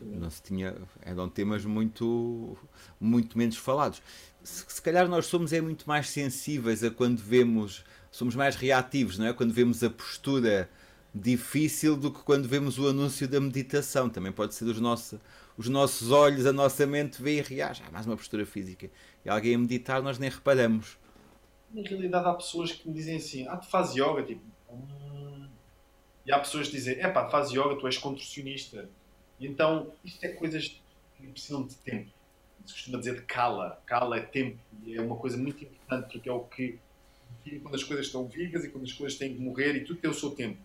Não 0.00 0.30
se 0.30 0.40
tinha, 0.40 0.76
eram 1.02 1.28
temas 1.28 1.64
muito, 1.64 2.56
muito 3.00 3.36
menos 3.36 3.56
falados. 3.56 4.00
Se, 4.40 4.64
se 4.68 4.80
calhar 4.80 5.08
nós 5.08 5.26
somos 5.26 5.52
é 5.52 5.60
muito 5.60 5.84
mais 5.84 6.10
sensíveis 6.10 6.84
a 6.84 6.92
quando 6.92 7.18
vemos, 7.18 7.84
somos 8.12 8.36
mais 8.36 8.54
reativos, 8.54 9.18
não 9.18 9.26
é? 9.26 9.32
Quando 9.32 9.52
vemos 9.52 9.82
a 9.82 9.90
postura 9.90 10.70
difícil 11.14 11.96
do 11.96 12.10
que 12.10 12.20
quando 12.20 12.48
vemos 12.48 12.78
o 12.78 12.88
anúncio 12.88 13.28
da 13.28 13.40
meditação. 13.40 14.08
Também 14.08 14.32
pode 14.32 14.54
ser 14.54 14.64
os 14.64 14.80
nossos, 14.80 15.18
os 15.56 15.68
nossos 15.68 16.10
olhos, 16.10 16.46
a 16.46 16.52
nossa 16.52 16.86
mente 16.86 17.22
vê 17.22 17.38
e 17.38 17.42
reage. 17.42 17.82
Ah, 17.86 17.90
mais 17.90 18.06
uma 18.06 18.16
postura 18.16 18.44
física. 18.44 18.90
E 19.24 19.28
alguém 19.28 19.54
a 19.54 19.58
meditar, 19.58 20.02
nós 20.02 20.18
nem 20.18 20.30
reparamos. 20.30 20.98
Na 21.72 21.82
realidade, 21.82 22.28
há 22.28 22.34
pessoas 22.34 22.72
que 22.72 22.88
me 22.88 22.94
dizem 22.94 23.16
assim: 23.16 23.46
Ah, 23.48 23.56
tu 23.56 23.68
fazes 23.68 23.94
yoga? 23.94 24.22
Tipo, 24.22 24.42
hum... 24.70 25.48
E 26.26 26.32
há 26.32 26.38
pessoas 26.38 26.68
que 26.68 26.76
dizem: 26.76 26.98
É 27.00 27.08
pá, 27.08 27.28
fazes 27.28 27.52
yoga, 27.52 27.76
tu 27.76 27.86
és 27.86 27.98
contorcionista. 27.98 28.88
E 29.38 29.46
então, 29.46 29.92
isto 30.04 30.24
é 30.24 30.28
coisas 30.28 30.80
que 31.16 31.26
precisam 31.26 31.66
de 31.66 31.74
tempo. 31.76 32.10
Se 32.66 32.72
costuma 32.72 32.98
dizer 32.98 33.16
de 33.16 33.22
cala. 33.22 33.80
Cala 33.86 34.16
é 34.16 34.20
tempo. 34.20 34.58
E 34.84 34.96
é 34.96 35.00
uma 35.00 35.16
coisa 35.16 35.36
muito 35.36 35.62
importante 35.62 36.12
porque 36.12 36.28
é 36.28 36.32
o 36.32 36.40
que 36.40 36.78
quando 37.62 37.74
as 37.74 37.84
coisas 37.84 38.06
estão 38.06 38.26
vivas 38.26 38.64
e 38.64 38.70
quando 38.70 38.84
as 38.84 38.92
coisas 38.92 39.18
têm 39.18 39.34
que 39.34 39.40
morrer 39.40 39.76
e 39.76 39.84
tudo 39.84 40.00
tem 40.00 40.10
o 40.10 40.14
seu 40.14 40.30
tempo. 40.30 40.58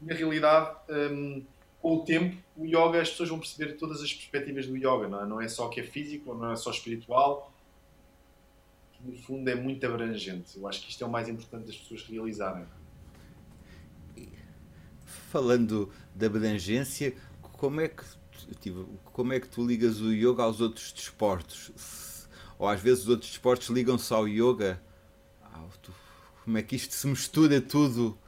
Na 0.00 0.14
realidade, 0.14 0.76
um, 0.88 1.44
com 1.80 1.96
o 1.96 2.04
tempo, 2.04 2.36
o 2.56 2.64
yoga, 2.64 3.00
as 3.00 3.10
pessoas 3.10 3.28
vão 3.28 3.38
perceber 3.38 3.74
todas 3.74 4.02
as 4.02 4.12
perspectivas 4.12 4.66
do 4.66 4.76
yoga, 4.76 5.08
não 5.08 5.22
é, 5.22 5.26
não 5.26 5.40
é 5.40 5.48
só 5.48 5.68
que 5.68 5.80
é 5.80 5.82
físico, 5.82 6.34
não 6.34 6.52
é 6.52 6.56
só 6.56 6.70
espiritual, 6.70 7.52
no 9.00 9.16
fundo 9.16 9.48
é 9.48 9.54
muito 9.54 9.84
abrangente. 9.86 10.58
Eu 10.58 10.68
acho 10.68 10.82
que 10.82 10.90
isto 10.90 11.02
é 11.02 11.06
o 11.06 11.10
mais 11.10 11.28
importante 11.28 11.66
das 11.66 11.76
pessoas 11.76 12.02
realizarem. 12.02 12.66
Falando 15.30 15.90
da 16.14 16.26
abrangência, 16.26 17.14
como 17.40 17.80
é 17.80 17.88
que 17.88 18.04
tipo, 18.60 18.84
como 19.12 19.32
é 19.32 19.40
que 19.40 19.48
tu 19.48 19.66
ligas 19.66 20.00
o 20.00 20.12
yoga 20.12 20.42
aos 20.42 20.60
outros 20.60 20.92
desportos? 20.92 22.26
Ou 22.58 22.68
às 22.68 22.80
vezes 22.80 23.04
os 23.04 23.08
outros 23.08 23.30
desportos 23.30 23.68
ligam 23.68 23.96
só 23.96 24.16
ao 24.16 24.28
yoga? 24.28 24.82
Como 26.44 26.58
é 26.58 26.62
que 26.62 26.74
isto 26.74 26.94
se 26.94 27.06
mistura 27.06 27.60
tudo? 27.60 28.18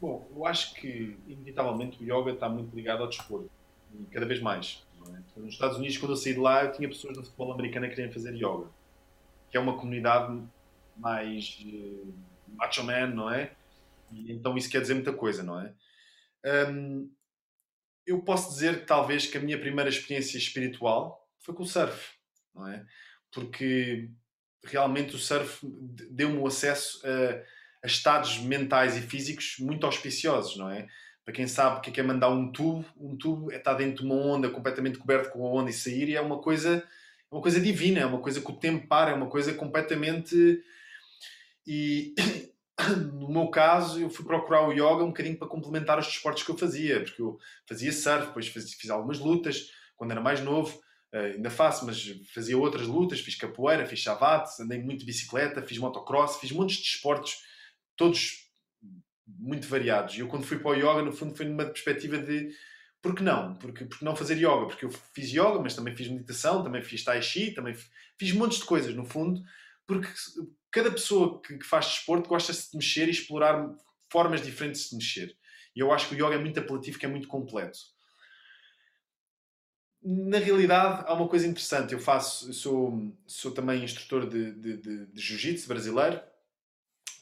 Bom, 0.00 0.30
eu 0.34 0.44
acho 0.44 0.74
que, 0.74 1.16
inevitavelmente, 1.26 2.02
o 2.02 2.04
yoga 2.04 2.32
está 2.32 2.48
muito 2.48 2.74
ligado 2.74 3.02
ao 3.02 3.08
desporto. 3.08 3.50
E 3.92 4.04
cada 4.06 4.26
vez 4.26 4.40
mais. 4.40 4.84
É? 5.08 5.40
Nos 5.40 5.54
Estados 5.54 5.76
Unidos, 5.76 5.98
quando 5.98 6.12
eu 6.12 6.16
saí 6.16 6.34
de 6.34 6.40
lá, 6.40 6.64
eu 6.64 6.72
tinha 6.72 6.88
pessoas 6.88 7.16
do 7.16 7.24
futebol 7.24 7.52
americano 7.52 7.88
que 7.88 7.94
queriam 7.94 8.12
fazer 8.12 8.34
yoga. 8.34 8.68
Que 9.50 9.56
é 9.56 9.60
uma 9.60 9.76
comunidade 9.76 10.42
mais 10.96 11.58
uh, 11.64 12.12
macho 12.56 12.84
man, 12.84 13.08
não 13.08 13.30
é? 13.30 13.52
E, 14.12 14.32
então 14.32 14.56
isso 14.56 14.70
quer 14.70 14.80
dizer 14.80 14.94
muita 14.94 15.12
coisa, 15.12 15.42
não 15.42 15.60
é? 15.60 15.72
Um, 16.70 17.10
eu 18.06 18.20
posso 18.22 18.50
dizer 18.50 18.80
que 18.80 18.86
talvez 18.86 19.26
que 19.26 19.38
a 19.38 19.40
minha 19.40 19.58
primeira 19.58 19.88
experiência 19.88 20.36
espiritual 20.36 21.26
foi 21.40 21.54
com 21.54 21.62
o 21.62 21.66
surf, 21.66 22.12
não 22.54 22.68
é? 22.68 22.84
Porque 23.32 24.10
realmente 24.62 25.14
o 25.14 25.18
surf 25.18 25.60
deu-me 26.10 26.38
o 26.38 26.46
acesso 26.46 27.02
a 27.06 27.42
a 27.84 27.86
estados 27.86 28.38
mentais 28.38 28.96
e 28.96 29.02
físicos 29.02 29.56
muito 29.60 29.84
auspiciosos, 29.84 30.56
não 30.56 30.70
é? 30.70 30.88
Para 31.22 31.34
quem 31.34 31.46
sabe 31.46 31.78
o 31.78 31.80
que 31.82 32.00
é, 32.00 32.02
é 32.02 32.06
mandar 32.06 32.30
um 32.30 32.50
tubo, 32.50 32.82
um 32.96 33.14
tubo 33.14 33.52
é 33.52 33.56
estar 33.56 33.74
dentro 33.74 34.02
de 34.02 34.10
uma 34.10 34.14
onda 34.14 34.48
completamente 34.48 34.98
coberto 34.98 35.30
com 35.30 35.46
a 35.46 35.50
onda 35.50 35.68
e 35.68 35.74
sair, 35.74 36.08
e 36.08 36.16
é 36.16 36.20
uma 36.20 36.38
coisa, 36.38 36.76
é 36.78 37.34
uma 37.34 37.42
coisa 37.42 37.60
divina, 37.60 38.00
é 38.00 38.06
uma 38.06 38.20
coisa 38.20 38.40
que 38.40 38.50
o 38.50 38.56
tempo 38.56 38.88
para, 38.88 39.10
é 39.10 39.14
uma 39.14 39.28
coisa 39.28 39.52
completamente. 39.52 40.62
E 41.66 42.14
no 43.12 43.28
meu 43.28 43.48
caso, 43.48 44.00
eu 44.00 44.08
fui 44.08 44.24
procurar 44.24 44.66
o 44.66 44.72
yoga 44.72 45.04
um 45.04 45.08
bocadinho 45.08 45.36
para 45.36 45.46
complementar 45.46 45.98
os 45.98 46.06
desportos 46.06 46.42
que 46.42 46.50
eu 46.50 46.56
fazia, 46.56 47.02
porque 47.02 47.20
eu 47.20 47.38
fazia 47.68 47.92
surf, 47.92 48.28
depois 48.28 48.48
fiz, 48.48 48.72
fiz 48.72 48.90
algumas 48.90 49.18
lutas 49.18 49.70
quando 49.94 50.12
era 50.12 50.22
mais 50.22 50.40
novo, 50.40 50.82
Uh, 51.14 51.36
ainda 51.36 51.48
faço, 51.48 51.86
mas 51.86 52.04
fazia 52.34 52.58
outras 52.58 52.88
lutas, 52.88 53.20
fiz 53.20 53.36
capoeira, 53.36 53.86
fiz 53.86 54.00
chavate, 54.00 54.60
andei 54.60 54.82
muito 54.82 54.98
de 54.98 55.06
bicicleta, 55.06 55.62
fiz 55.62 55.78
motocross, 55.78 56.40
fiz 56.40 56.50
montes 56.50 56.78
de 56.78 56.88
todos 57.96 58.44
muito 59.26 59.66
variados. 59.66 60.14
E 60.14 60.20
eu, 60.20 60.28
quando 60.28 60.46
fui 60.46 60.58
para 60.58 60.70
o 60.70 60.74
yoga, 60.74 61.02
no 61.02 61.12
fundo, 61.12 61.34
foi 61.34 61.46
numa 61.46 61.64
perspectiva 61.64 62.18
de 62.18 62.54
por 63.00 63.14
que 63.14 63.22
não? 63.22 63.54
Porque, 63.56 63.84
porque 63.84 64.04
não 64.04 64.16
fazer 64.16 64.36
yoga? 64.36 64.66
Porque 64.66 64.86
eu 64.86 64.90
fiz 64.90 65.30
yoga, 65.30 65.60
mas 65.60 65.74
também 65.74 65.94
fiz 65.94 66.08
meditação, 66.08 66.62
também 66.62 66.82
fiz 66.82 67.04
tai 67.04 67.20
chi, 67.20 67.52
também 67.52 67.74
fiz 68.18 68.32
montes 68.32 68.58
de 68.58 68.64
coisas, 68.64 68.94
no 68.94 69.04
fundo, 69.04 69.42
porque 69.86 70.08
cada 70.70 70.90
pessoa 70.90 71.40
que, 71.42 71.58
que 71.58 71.66
faz 71.66 71.86
desporto 71.86 72.28
gosta-se 72.28 72.70
de 72.70 72.78
mexer 72.78 73.06
e 73.06 73.10
explorar 73.10 73.70
formas 74.10 74.40
diferentes 74.42 74.88
de 74.88 74.96
mexer. 74.96 75.36
E 75.76 75.80
eu 75.80 75.92
acho 75.92 76.08
que 76.08 76.14
o 76.14 76.18
yoga 76.18 76.36
é 76.36 76.38
muito 76.38 76.58
apelativo, 76.58 76.98
que 76.98 77.04
é 77.04 77.08
muito 77.08 77.28
completo. 77.28 77.78
Na 80.02 80.38
realidade, 80.38 81.04
há 81.06 81.14
uma 81.14 81.28
coisa 81.28 81.46
interessante. 81.46 81.92
Eu 81.92 81.98
faço, 81.98 82.48
eu 82.48 82.52
sou, 82.52 83.12
sou 83.26 83.52
também 83.52 83.84
instrutor 83.84 84.28
de, 84.28 84.52
de, 84.52 84.76
de, 84.76 85.06
de 85.06 85.20
jiu-jitsu 85.20 85.66
brasileiro, 85.66 86.20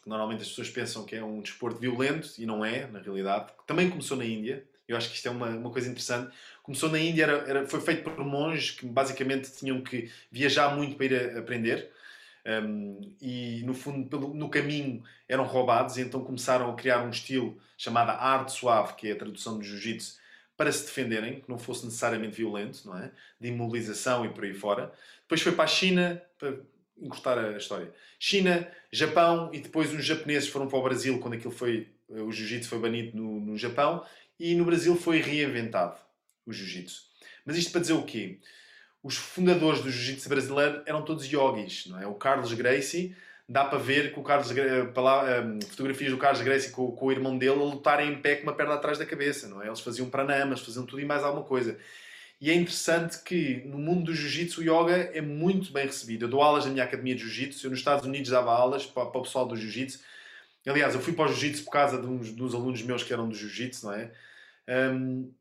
que 0.03 0.09
normalmente 0.09 0.43
as 0.43 0.49
pessoas 0.49 0.69
pensam 0.69 1.05
que 1.05 1.15
é 1.15 1.25
um 1.25 1.41
desporto 1.41 1.79
violento 1.79 2.33
e 2.37 2.45
não 2.45 2.65
é, 2.65 2.87
na 2.89 2.99
realidade. 2.99 3.53
Também 3.67 3.89
começou 3.89 4.17
na 4.17 4.25
Índia. 4.25 4.67
Eu 4.89 4.97
acho 4.97 5.09
que 5.09 5.15
isto 5.15 5.29
é 5.29 5.31
uma, 5.31 5.49
uma 5.49 5.71
coisa 5.71 5.89
interessante. 5.89 6.35
Começou 6.63 6.91
na 6.91 6.99
Índia, 6.99 7.23
era, 7.23 7.33
era, 7.49 7.67
foi 7.67 7.81
feito 7.81 8.03
por 8.03 8.25
monges 8.25 8.73
que 8.73 8.85
basicamente 8.85 9.53
tinham 9.53 9.81
que 9.81 10.11
viajar 10.31 10.75
muito 10.77 10.97
para 10.97 11.07
ir 11.07 11.37
a, 11.37 11.39
aprender. 11.39 11.91
Um, 12.45 13.15
e 13.21 13.63
no 13.65 13.75
fundo, 13.75 14.09
pelo, 14.09 14.35
no 14.35 14.49
caminho, 14.49 15.05
eram 15.29 15.45
roubados. 15.45 15.97
E 15.97 16.01
então 16.01 16.25
começaram 16.25 16.69
a 16.69 16.75
criar 16.75 17.05
um 17.05 17.11
estilo 17.11 17.57
chamado 17.79 18.11
arte 18.11 18.53
suave, 18.53 18.95
que 18.95 19.09
é 19.09 19.13
a 19.13 19.17
tradução 19.17 19.57
do 19.57 19.65
jiu-jitsu, 19.65 20.21
para 20.57 20.73
se 20.73 20.85
defenderem, 20.85 21.41
que 21.41 21.49
não 21.49 21.59
fosse 21.59 21.85
necessariamente 21.85 22.37
violento, 22.37 22.83
não 22.85 22.99
é? 22.99 23.13
De 23.41 23.49
imobilização 23.49 24.25
e 24.27 24.31
por 24.31 24.43
aí 24.43 24.53
fora. 24.53 24.93
Depois 25.23 25.41
foi 25.41 25.53
para 25.53 25.65
a 25.65 25.69
China, 25.69 26.21
para 26.39 26.59
encurtar 27.03 27.39
a 27.39 27.57
história. 27.57 27.93
China, 28.19 28.67
Japão 28.91 29.51
e 29.53 29.59
depois 29.59 29.93
os 29.93 30.05
japoneses 30.05 30.49
foram 30.49 30.69
para 30.69 30.79
o 30.79 30.83
Brasil 30.83 31.19
quando 31.19 31.35
aquilo 31.35 31.53
foi 31.53 31.89
o 32.09 32.31
jiu-jitsu 32.31 32.69
foi 32.69 32.79
banido 32.79 33.17
no, 33.17 33.41
no 33.41 33.57
Japão 33.57 34.05
e 34.39 34.55
no 34.55 34.65
Brasil 34.65 34.95
foi 34.97 35.21
reinventado 35.21 35.99
o 36.47 36.53
jiu-jitsu. 36.53 37.05
Mas 37.45 37.57
isto 37.57 37.73
para 37.73 37.81
dizer 37.81 37.95
o 37.95 38.03
quê? 38.03 38.39
Os 39.03 39.17
fundadores 39.17 39.81
do 39.81 39.91
jiu-jitsu 39.91 40.29
brasileiro 40.29 40.83
eram 40.87 41.03
todos 41.03 41.27
yogis, 41.27 41.87
não 41.87 42.01
é? 42.01 42.07
O 42.07 42.15
Carlos 42.15 42.53
Gracie, 42.53 43.17
dá 43.49 43.65
para 43.65 43.79
ver 43.79 44.13
que 44.13 44.21
o 44.21 44.23
Carlos, 44.23 44.53
fotografias 45.69 46.11
do 46.11 46.19
Carlos 46.19 46.43
Gracie 46.43 46.71
com, 46.71 46.93
com 46.93 47.07
o 47.07 47.13
irmão 47.13 47.37
dele 47.37 47.61
a 47.61 47.65
lutarem 47.65 48.13
em 48.13 48.21
pé 48.21 48.37
com 48.37 48.45
uma 48.45 48.55
perna 48.55 48.75
atrás 48.75 48.99
da 48.99 49.07
cabeça, 49.07 49.49
não 49.49 49.63
é? 49.63 49.67
Eles 49.67 49.81
faziam 49.81 50.09
pranamas, 50.09 50.61
faziam 50.61 50.87
tudo 50.87 51.01
e 51.01 51.05
mais 51.05 51.25
alguma 51.25 51.45
coisa. 51.45 51.79
E 52.43 52.51
é 52.51 52.55
interessante 52.57 53.23
que 53.23 53.63
no 53.67 53.79
mundo 53.79 54.07
do 54.07 54.15
jiu-jitsu 54.15 54.63
o 54.63 54.65
yoga 54.65 55.13
é 55.15 55.21
muito 55.21 55.73
bem 55.73 55.87
recebido. 55.87 56.25
Eu 56.25 56.29
dou 56.29 56.43
aulas 56.43 56.65
na 56.65 56.73
minha 56.73 56.83
academia 56.83 57.15
de 57.15 57.21
jiu-jitsu, 57.21 57.65
eu 57.65 57.71
nos 57.71 57.79
Estados 57.79 58.05
Unidos 58.05 58.33
dava 58.33 58.51
aulas 58.51 58.85
para, 58.85 59.07
para 59.07 59.21
o 59.21 59.23
pessoal 59.23 59.47
do 59.47 59.57
jiu-jitsu. 59.57 60.01
Aliás, 60.67 60.93
eu 60.93 61.01
fui 61.01 61.13
para 61.13 61.27
o 61.27 61.29
jiu-jitsu 61.29 61.63
por 61.65 61.71
causa 61.71 62.01
de 62.03 62.07
uns 62.09 62.33
dos 62.33 62.53
alunos 62.53 62.83
meus 62.83 63.05
que 63.05 63.13
eram 63.13 63.29
do 63.29 63.35
jiu-jitsu, 63.37 63.87
não 63.87 63.95
é? 63.95 64.11
Um, 64.69 65.33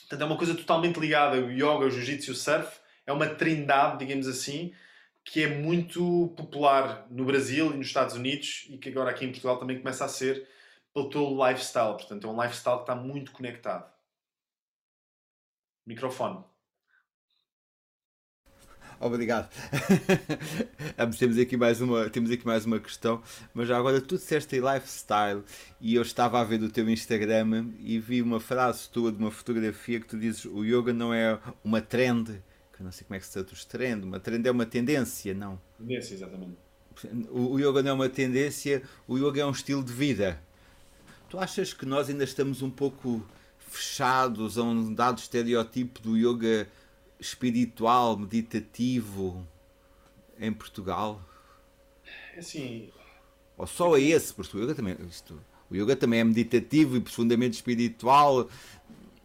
portanto, 0.00 0.20
é 0.20 0.24
uma 0.26 0.36
coisa 0.36 0.54
totalmente 0.54 1.00
ligada. 1.00 1.38
O 1.38 1.50
yoga, 1.50 1.86
o 1.86 1.90
jiu-jitsu 1.90 2.30
e 2.30 2.32
o 2.32 2.36
surf 2.36 2.78
é 3.06 3.12
uma 3.14 3.26
trindade, 3.26 4.00
digamos 4.00 4.28
assim, 4.28 4.74
que 5.24 5.42
é 5.42 5.48
muito 5.48 6.34
popular 6.36 7.06
no 7.10 7.24
Brasil 7.24 7.72
e 7.72 7.78
nos 7.78 7.86
Estados 7.86 8.16
Unidos 8.16 8.66
e 8.68 8.76
que 8.76 8.90
agora 8.90 9.10
aqui 9.10 9.24
em 9.24 9.30
Portugal 9.30 9.58
também 9.58 9.78
começa 9.78 10.04
a 10.04 10.08
ser 10.08 10.46
pelo 10.92 11.08
teu 11.08 11.26
lifestyle. 11.48 11.94
Portanto, 11.94 12.26
é 12.26 12.30
um 12.30 12.42
lifestyle 12.42 12.76
que 12.76 12.82
está 12.82 12.94
muito 12.94 13.32
conectado. 13.32 13.93
Microfone. 15.86 16.44
Obrigado. 19.00 19.50
temos, 21.18 21.38
aqui 21.38 21.56
mais 21.56 21.80
uma, 21.80 22.08
temos 22.08 22.30
aqui 22.30 22.46
mais 22.46 22.64
uma 22.64 22.78
questão, 22.78 23.22
mas 23.52 23.68
já 23.68 23.76
agora 23.76 24.00
tu 24.00 24.16
disseste 24.16 24.58
lifestyle 24.60 25.42
e 25.80 25.94
eu 25.94 26.02
estava 26.02 26.40
a 26.40 26.44
ver 26.44 26.62
o 26.62 26.70
teu 26.70 26.88
Instagram 26.88 27.70
e 27.80 27.98
vi 27.98 28.22
uma 28.22 28.40
frase 28.40 28.88
tua 28.88 29.12
de 29.12 29.18
uma 29.18 29.30
fotografia 29.30 30.00
que 30.00 30.06
tu 30.06 30.18
dizes 30.18 30.44
o 30.44 30.64
yoga 30.64 30.92
não 30.92 31.12
é 31.12 31.38
uma 31.62 31.80
trend, 31.80 32.42
que 32.72 32.80
eu 32.80 32.84
não 32.84 32.92
sei 32.92 33.06
como 33.06 33.16
é 33.16 33.20
que 33.20 33.26
se 33.26 33.32
traduz 33.32 33.64
trend, 33.64 34.04
uma 34.04 34.20
trend 34.20 34.46
é 34.46 34.50
uma 34.50 34.66
tendência, 34.66 35.34
não? 35.34 35.60
Tendência, 35.78 36.14
exatamente. 36.14 36.56
O, 37.30 37.54
o 37.54 37.58
yoga 37.58 37.82
não 37.82 37.90
é 37.90 37.94
uma 37.94 38.08
tendência, 38.08 38.82
o 39.06 39.18
yoga 39.18 39.42
é 39.42 39.46
um 39.46 39.50
estilo 39.50 39.82
de 39.82 39.92
vida. 39.92 40.40
Tu 41.28 41.38
achas 41.38 41.74
que 41.74 41.84
nós 41.84 42.08
ainda 42.08 42.24
estamos 42.24 42.62
um 42.62 42.70
pouco 42.70 43.26
fechados 43.74 44.58
a 44.58 44.62
um 44.62 44.94
dado 44.94 45.18
estereotipo 45.18 46.00
do 46.00 46.16
yoga 46.16 46.68
espiritual, 47.18 48.16
meditativo 48.16 49.46
em 50.38 50.52
Portugal? 50.52 51.20
É 52.34 52.38
assim. 52.38 52.90
Ou 53.56 53.66
só 53.66 53.96
é 53.96 54.00
esse, 54.00 54.34
porque 54.34 54.56
o 54.56 54.62
yoga 54.62 54.74
também, 54.74 54.96
isto, 55.08 55.40
o 55.70 55.76
yoga 55.76 55.94
também 55.94 56.20
é 56.20 56.24
meditativo 56.24 56.96
e 56.96 57.00
profundamente 57.00 57.56
espiritual, 57.56 58.48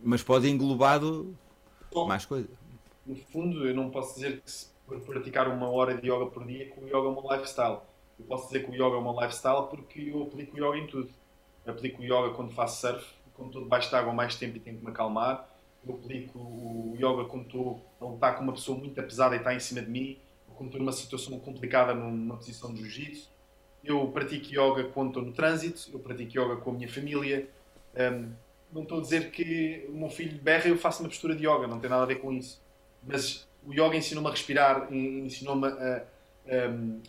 mas 0.02 0.24
pode 0.24 0.48
englobar 0.50 1.02
Bom, 1.92 2.08
mais 2.08 2.26
coisas. 2.26 2.52
No 3.06 3.16
fundo, 3.16 3.68
eu 3.68 3.74
não 3.74 3.90
posso 3.90 4.16
dizer 4.16 4.42
que 4.42 4.52
por 4.86 5.00
praticar 5.02 5.48
uma 5.48 5.70
hora 5.70 5.96
de 5.96 6.10
yoga 6.10 6.26
por 6.28 6.46
dia 6.46 6.66
que 6.70 6.80
o 6.80 6.88
yoga 6.88 6.98
é 6.98 7.12
um 7.12 7.34
lifestyle. 7.34 7.80
Eu 8.20 8.26
posso 8.26 8.48
dizer 8.48 8.66
que 8.66 8.72
o 8.72 8.74
yoga 8.74 8.98
é 8.98 9.00
um 9.00 9.20
lifestyle 9.20 9.68
porque 9.70 10.12
eu 10.14 10.24
aplico 10.24 10.58
o 10.58 10.60
yoga 10.60 10.78
em 10.78 10.88
tudo. 10.88 11.10
Eu 11.66 11.74
aplico 11.74 12.02
o 12.02 12.06
yoga 12.06 12.34
quando 12.36 12.52
faço 12.52 12.82
surf, 12.82 13.06
quando 13.40 13.50
estou 13.50 13.64
debaixo 13.64 13.90
de 13.90 13.96
água 13.96 14.14
mais 14.14 14.36
tempo 14.36 14.58
e 14.58 14.60
tenho 14.60 14.78
que 14.78 14.86
me 14.86 14.92
acalmar 14.92 15.50
eu 15.88 15.96
aplico 15.96 16.38
o 16.40 16.94
yoga 16.96 17.26
quando 17.26 17.46
estou 17.46 17.86
a 18.02 18.06
lutar 18.06 18.36
com 18.36 18.44
uma 18.44 18.54
pessoa 18.54 18.78
muito 18.78 19.02
pesada 19.02 19.36
e 19.36 19.38
está 19.38 19.54
em 19.54 19.60
cima 19.60 19.82
de 19.82 19.90
mim, 19.90 20.18
ou 20.48 20.56
quando 20.56 20.70
estou 20.70 20.80
numa 20.80 20.92
situação 20.92 21.40
complicada 21.40 21.94
numa 21.94 22.36
posição 22.36 22.74
de 22.74 22.82
jiu-jitsu. 22.82 23.30
Eu 23.84 24.08
pratico 24.08 24.48
yoga 24.48 24.84
quando 24.94 25.10
estou 25.10 25.24
no 25.24 25.32
trânsito, 25.32 25.90
eu 25.94 26.00
pratico 26.00 26.32
yoga 26.32 26.58
com 26.58 26.72
a 26.72 26.74
minha 26.74 26.90
família. 26.90 27.48
Um, 27.96 28.32
não 28.72 28.84
estou 28.84 29.00
a 29.00 29.02
dizer 29.02 29.32
que 29.32 29.86
o 29.90 29.94
meu 29.94 30.10
filho 30.10 30.38
berra 30.38 30.68
e 30.68 30.70
eu 30.70 30.78
faço 30.78 31.02
uma 31.02 31.10
postura 31.10 31.36
de 31.36 31.48
yoga, 31.48 31.66
não 31.66 31.80
tem 31.80 31.90
nada 31.90 32.04
a 32.04 32.06
ver 32.06 32.20
com 32.20 32.32
isso. 32.32 32.62
Mas 33.02 33.48
o 33.66 33.74
yoga 33.74 33.96
ensinou-me 33.96 34.28
a 34.28 34.32
respirar, 34.32 34.94
ensinou-me 34.94 35.68
a, 35.68 36.04
um, 36.70 37.02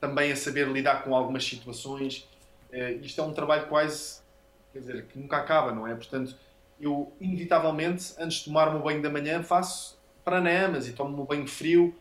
também 0.00 0.32
a 0.32 0.36
saber 0.36 0.66
lidar 0.68 1.04
com 1.04 1.14
algumas 1.14 1.44
situações. 1.44 2.26
Uh, 2.72 2.98
isto 3.02 3.20
é 3.20 3.24
um 3.24 3.32
trabalho 3.32 3.68
quase, 3.68 4.20
quer 4.76 4.80
dizer, 4.80 5.06
que 5.06 5.18
nunca 5.18 5.38
acaba, 5.38 5.72
não 5.72 5.86
é? 5.86 5.94
Portanto, 5.94 6.36
eu 6.78 7.12
inevitavelmente, 7.20 8.14
antes 8.18 8.38
de 8.38 8.44
tomar 8.44 8.68
o 8.68 8.72
meu 8.72 8.82
banho 8.82 9.00
da 9.00 9.08
manhã, 9.08 9.42
faço 9.42 9.98
pranayamas 10.24 10.86
e 10.86 10.92
tomo 10.92 11.16
meu 11.16 11.24
banho 11.24 11.46
frio, 11.46 11.94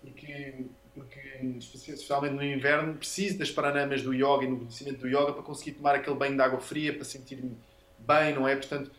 porque, 0.00 0.66
porque 0.94 1.20
especialmente 1.58 2.34
no 2.34 2.44
inverno, 2.44 2.94
preciso 2.94 3.38
das 3.38 3.50
pranayamas 3.50 4.02
do 4.02 4.14
yoga 4.14 4.44
e 4.44 4.48
no 4.48 4.58
conhecimento 4.58 5.00
do 5.00 5.08
yoga 5.08 5.32
para 5.32 5.42
conseguir 5.42 5.72
tomar 5.72 5.96
aquele 5.96 6.16
banho 6.16 6.36
de 6.36 6.42
água 6.42 6.60
fria, 6.60 6.94
para 6.94 7.04
sentir-me 7.04 7.56
bem, 7.98 8.34
não 8.34 8.46
é? 8.46 8.54
Portanto, 8.54 8.90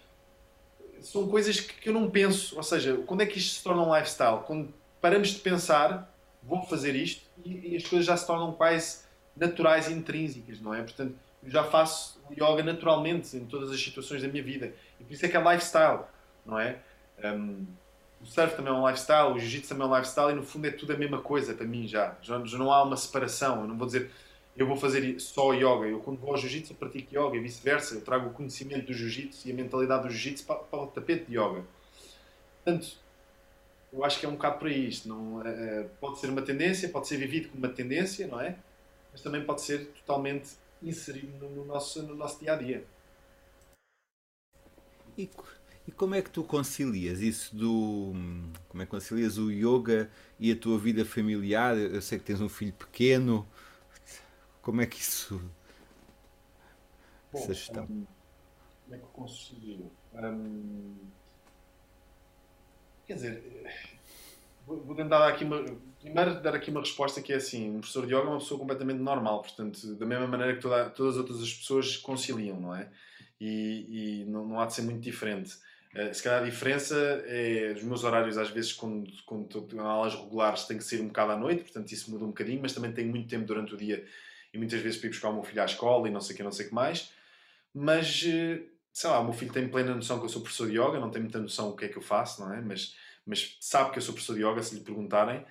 são 0.99 1.27
coisas 1.27 1.59
que, 1.59 1.87
eu 1.87 1.93
não 1.93 2.09
penso, 2.09 2.55
ou 2.57 2.63
seja, 2.63 2.97
quando 3.07 3.21
é 3.21 3.25
que 3.25 3.37
isto 3.37 3.57
se 3.57 3.63
torna 3.63 3.81
um 3.83 3.95
lifestyle? 3.95 4.41
Quando 4.45 4.73
paramos 4.99 5.29
de 5.29 5.39
pensar, 5.39 6.13
vou 6.43 6.61
fazer 6.63 6.95
isto, 6.95 7.23
e, 7.45 7.73
e 7.73 7.77
as 7.77 7.85
coisas 7.85 8.05
já 8.05 8.17
se 8.17 8.27
tornam 8.27 8.51
quase 8.51 8.99
naturais 9.35 9.87
e 9.87 9.93
intrínsecas, 9.93 10.59
não 10.59 10.73
é? 10.73 10.81
Portanto, 10.81 11.15
já 11.45 11.63
faço 11.63 12.21
yoga 12.31 12.63
naturalmente 12.63 13.35
em 13.35 13.45
todas 13.45 13.71
as 13.71 13.81
situações 13.81 14.21
da 14.21 14.27
minha 14.27 14.43
vida. 14.43 14.73
E 14.99 15.03
por 15.03 15.13
isso 15.13 15.25
é 15.25 15.29
que 15.29 15.37
é 15.37 15.51
lifestyle, 15.51 16.01
não 16.45 16.59
é? 16.59 16.79
Um, 17.23 17.65
o 18.21 18.25
surf 18.25 18.55
também 18.55 18.71
é 18.71 18.75
um 18.75 18.87
lifestyle, 18.87 19.33
o 19.33 19.39
jiu-jitsu 19.39 19.69
também 19.69 19.87
é 19.87 19.89
um 19.89 19.95
lifestyle 19.95 20.31
e 20.31 20.35
no 20.35 20.43
fundo 20.43 20.67
é 20.67 20.71
tudo 20.71 20.93
a 20.93 20.97
mesma 20.97 21.21
coisa 21.21 21.53
para 21.53 21.65
mim 21.65 21.87
já. 21.87 22.15
Já, 22.21 22.43
já 22.45 22.57
não 22.57 22.71
há 22.71 22.83
uma 22.83 22.95
separação. 22.95 23.61
Eu 23.61 23.67
não 23.67 23.77
vou 23.77 23.87
dizer 23.87 24.11
eu 24.55 24.67
vou 24.67 24.75
fazer 24.75 25.19
só 25.19 25.53
yoga. 25.53 25.87
Eu 25.87 25.99
quando 25.99 26.19
vou 26.19 26.31
ao 26.31 26.37
jiu-jitsu 26.37 26.73
pratico 26.75 27.15
yoga 27.15 27.37
e 27.37 27.39
vice-versa. 27.39 27.95
Eu 27.95 28.01
trago 28.01 28.29
o 28.29 28.33
conhecimento 28.33 28.87
do 28.87 28.93
jiu-jitsu 28.93 29.47
e 29.47 29.51
a 29.51 29.55
mentalidade 29.55 30.03
do 30.03 30.09
jiu-jitsu 30.09 30.45
para, 30.45 30.57
para, 30.57 30.79
o 30.79 30.87
tapete 30.87 31.25
de 31.25 31.37
yoga. 31.37 31.63
Portanto, 32.63 32.97
eu 33.91 34.05
acho 34.05 34.19
que 34.19 34.25
é 34.25 34.29
um 34.29 34.33
bocado 34.33 34.59
por 34.59 34.67
aí 34.67 34.87
isto. 34.87 35.07
Não, 35.07 35.41
é 35.45 35.85
pode 35.99 36.19
ser 36.19 36.29
uma 36.29 36.41
tendência, 36.41 36.89
pode 36.89 37.07
ser 37.07 37.17
vivido 37.17 37.49
como 37.49 37.65
uma 37.65 37.73
tendência, 37.73 38.27
não 38.27 38.39
é? 38.39 38.55
Mas 39.11 39.21
também 39.21 39.43
pode 39.43 39.61
ser 39.61 39.87
totalmente 40.05 40.51
inserido 40.81 41.37
no, 41.37 41.49
no 41.49 41.65
nosso, 41.65 42.01
no 42.03 42.15
nosso 42.15 42.39
dia 42.39 42.53
a 42.53 42.55
dia. 42.55 42.85
E, 45.17 45.29
e 45.87 45.91
como 45.91 46.15
é 46.15 46.21
que 46.21 46.29
tu 46.29 46.43
concilias 46.43 47.19
isso 47.21 47.55
do. 47.55 48.13
Como 48.69 48.81
é 48.81 48.85
que 48.85 48.91
concilias 48.91 49.37
o 49.37 49.51
yoga 49.51 50.09
e 50.39 50.51
a 50.51 50.55
tua 50.55 50.77
vida 50.77 51.05
familiar? 51.05 51.77
Eu 51.77 52.01
sei 52.01 52.17
que 52.17 52.25
tens 52.25 52.41
um 52.41 52.49
filho 52.49 52.73
pequeno. 52.73 53.47
Como 54.61 54.81
é 54.81 54.85
que 54.85 54.99
isso. 54.99 55.41
Bom, 57.31 57.39
essa 57.39 57.53
gestão? 57.53 57.83
Um, 57.83 58.05
como 58.83 58.95
é 58.95 58.97
que 58.97 59.03
eu 59.03 59.09
concilio? 59.09 59.91
Um, 60.13 60.95
quer 63.05 63.15
dizer, 63.15 63.67
vou 64.65 64.95
tentar 64.95 65.19
dar 65.19 65.29
aqui 65.29 65.43
uma. 65.43 65.65
Primeiro, 66.01 66.41
dar 66.41 66.55
aqui 66.55 66.71
uma 66.71 66.79
resposta 66.79 67.21
que 67.21 67.31
é 67.31 67.35
assim: 67.35 67.69
um 67.69 67.79
professor 67.79 68.05
de 68.05 68.13
yoga 68.13 68.25
é 68.25 68.29
uma 68.29 68.39
pessoa 68.39 68.59
completamente 68.59 68.99
normal, 68.99 69.41
portanto, 69.41 69.95
da 69.95 70.05
mesma 70.05 70.27
maneira 70.27 70.55
que 70.55 70.61
toda, 70.61 70.89
todas 70.89 71.13
as 71.13 71.19
outras 71.19 71.41
as 71.41 71.53
pessoas 71.53 71.97
conciliam, 71.97 72.59
não 72.59 72.75
é? 72.75 72.89
E, 73.39 74.21
e 74.21 74.25
não, 74.25 74.45
não, 74.47 74.59
há 74.59 74.65
de 74.65 74.73
ser 74.73 74.81
muito 74.83 75.01
diferente. 75.01 75.55
Uh, 75.95 76.13
se 76.13 76.23
calhar 76.23 76.41
a 76.41 76.45
diferença 76.45 76.95
é 77.25 77.73
os 77.75 77.83
meus 77.83 78.03
horários, 78.03 78.37
às 78.37 78.49
vezes, 78.49 78.73
quando, 78.73 79.11
quando 79.25 79.45
estou 79.45 79.67
em 79.73 79.79
aulas 79.79 80.15
regulares, 80.15 80.65
tem 80.65 80.77
que 80.77 80.83
ser 80.83 81.01
um 81.01 81.07
bocado 81.07 81.33
à 81.33 81.37
noite, 81.37 81.63
portanto, 81.63 81.91
isso 81.91 82.09
muda 82.11 82.23
um 82.23 82.29
bocadinho, 82.29 82.61
mas 82.61 82.73
também 82.73 82.91
tenho 82.91 83.09
muito 83.09 83.27
tempo 83.27 83.45
durante 83.45 83.73
o 83.73 83.77
dia 83.77 84.05
e 84.53 84.57
muitas 84.57 84.81
vezes 84.81 84.97
para 84.97 85.07
ir 85.07 85.11
buscar 85.11 85.29
o 85.29 85.33
meu 85.33 85.43
filho 85.43 85.61
à 85.61 85.65
escola 85.65 86.07
e 86.07 86.11
não 86.11 86.21
sei 86.21 86.33
o 86.33 86.37
que, 86.37 86.43
não 86.43 86.51
sei 86.51 86.65
o 86.65 86.69
que 86.69 86.75
mais. 86.75 87.11
Mas, 87.73 88.23
eh, 88.25 88.61
sei 88.91 89.09
lá, 89.09 89.19
o 89.19 89.23
meu 89.23 89.33
filho 89.33 89.51
tem 89.51 89.67
plena 89.69 89.95
noção 89.95 90.19
que 90.19 90.25
eu 90.25 90.29
sou 90.29 90.41
professor 90.41 90.69
de 90.69 90.77
yoga, 90.77 90.99
não 90.99 91.09
tem 91.09 91.21
muita 91.21 91.39
noção 91.39 91.69
do 91.69 91.75
que 91.75 91.85
é 91.85 91.87
que 91.87 91.97
eu 91.97 92.01
faço, 92.01 92.41
não 92.41 92.53
é? 92.53 92.61
Mas 92.61 92.95
mas 93.25 93.57
sabe 93.59 93.91
que 93.91 93.97
eu 93.97 94.01
sou 94.01 94.13
professor 94.13 94.35
de 94.35 94.43
yoga, 94.43 94.61
se 94.61 94.75
lhe 94.75 94.81
perguntarem. 94.81 95.45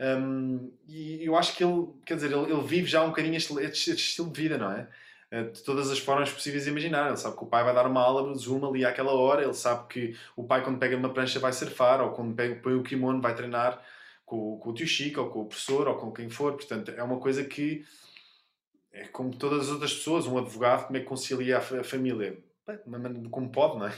Um, 0.00 0.72
e 0.88 1.22
eu 1.24 1.36
acho 1.36 1.54
que 1.54 1.62
ele, 1.62 1.88
quer 2.06 2.14
dizer, 2.14 2.32
ele, 2.32 2.50
ele 2.50 2.62
vive 2.62 2.86
já 2.86 3.02
um 3.04 3.08
bocadinho 3.08 3.36
este, 3.36 3.52
este, 3.60 3.90
este, 3.90 4.02
estilo 4.02 4.30
de 4.30 4.40
vida, 4.40 4.56
não 4.56 4.72
é? 4.72 4.88
Eh, 5.30 5.44
de 5.44 5.62
todas 5.62 5.90
as 5.90 5.98
formas 5.98 6.32
possíveis 6.32 6.64
de 6.64 6.70
imaginar. 6.70 7.08
Ele 7.08 7.16
sabe 7.16 7.36
que 7.36 7.44
o 7.44 7.46
pai 7.46 7.62
vai 7.62 7.74
dar 7.74 7.86
uma 7.86 8.00
aula 8.00 8.32
de 8.32 8.38
Zoom 8.38 8.66
ali 8.66 8.84
àquela 8.84 9.12
hora, 9.12 9.44
ele 9.44 9.54
sabe 9.54 9.86
que 9.88 10.16
o 10.34 10.44
pai, 10.44 10.64
quando 10.64 10.78
pega 10.78 10.96
uma 10.96 11.12
prancha, 11.12 11.38
vai 11.38 11.52
surfar, 11.52 12.00
ou 12.00 12.12
quando 12.12 12.34
pega, 12.34 12.54
põe 12.56 12.74
o 12.74 12.82
kimono, 12.82 13.20
vai 13.20 13.34
treinar 13.34 13.82
com, 14.24 14.58
com 14.58 14.70
o 14.70 14.74
tio 14.74 14.86
Chico, 14.86 15.20
ou 15.20 15.30
com 15.30 15.42
o 15.42 15.46
professor, 15.46 15.86
ou 15.86 15.96
com 15.96 16.12
quem 16.12 16.30
for. 16.30 16.54
Portanto, 16.54 16.90
é 16.96 17.02
uma 17.02 17.18
coisa 17.20 17.44
que 17.44 17.84
é 18.92 19.06
como 19.08 19.36
todas 19.36 19.62
as 19.66 19.68
outras 19.68 19.92
pessoas, 19.94 20.26
um 20.26 20.38
advogado, 20.38 20.86
como 20.86 20.96
é 20.96 21.00
que 21.00 21.06
concilia 21.06 21.58
a, 21.58 21.84
família? 21.84 22.42
Bem, 22.66 22.78
como 23.30 23.50
pode, 23.52 23.78
não 23.78 23.86
é? 23.86 23.92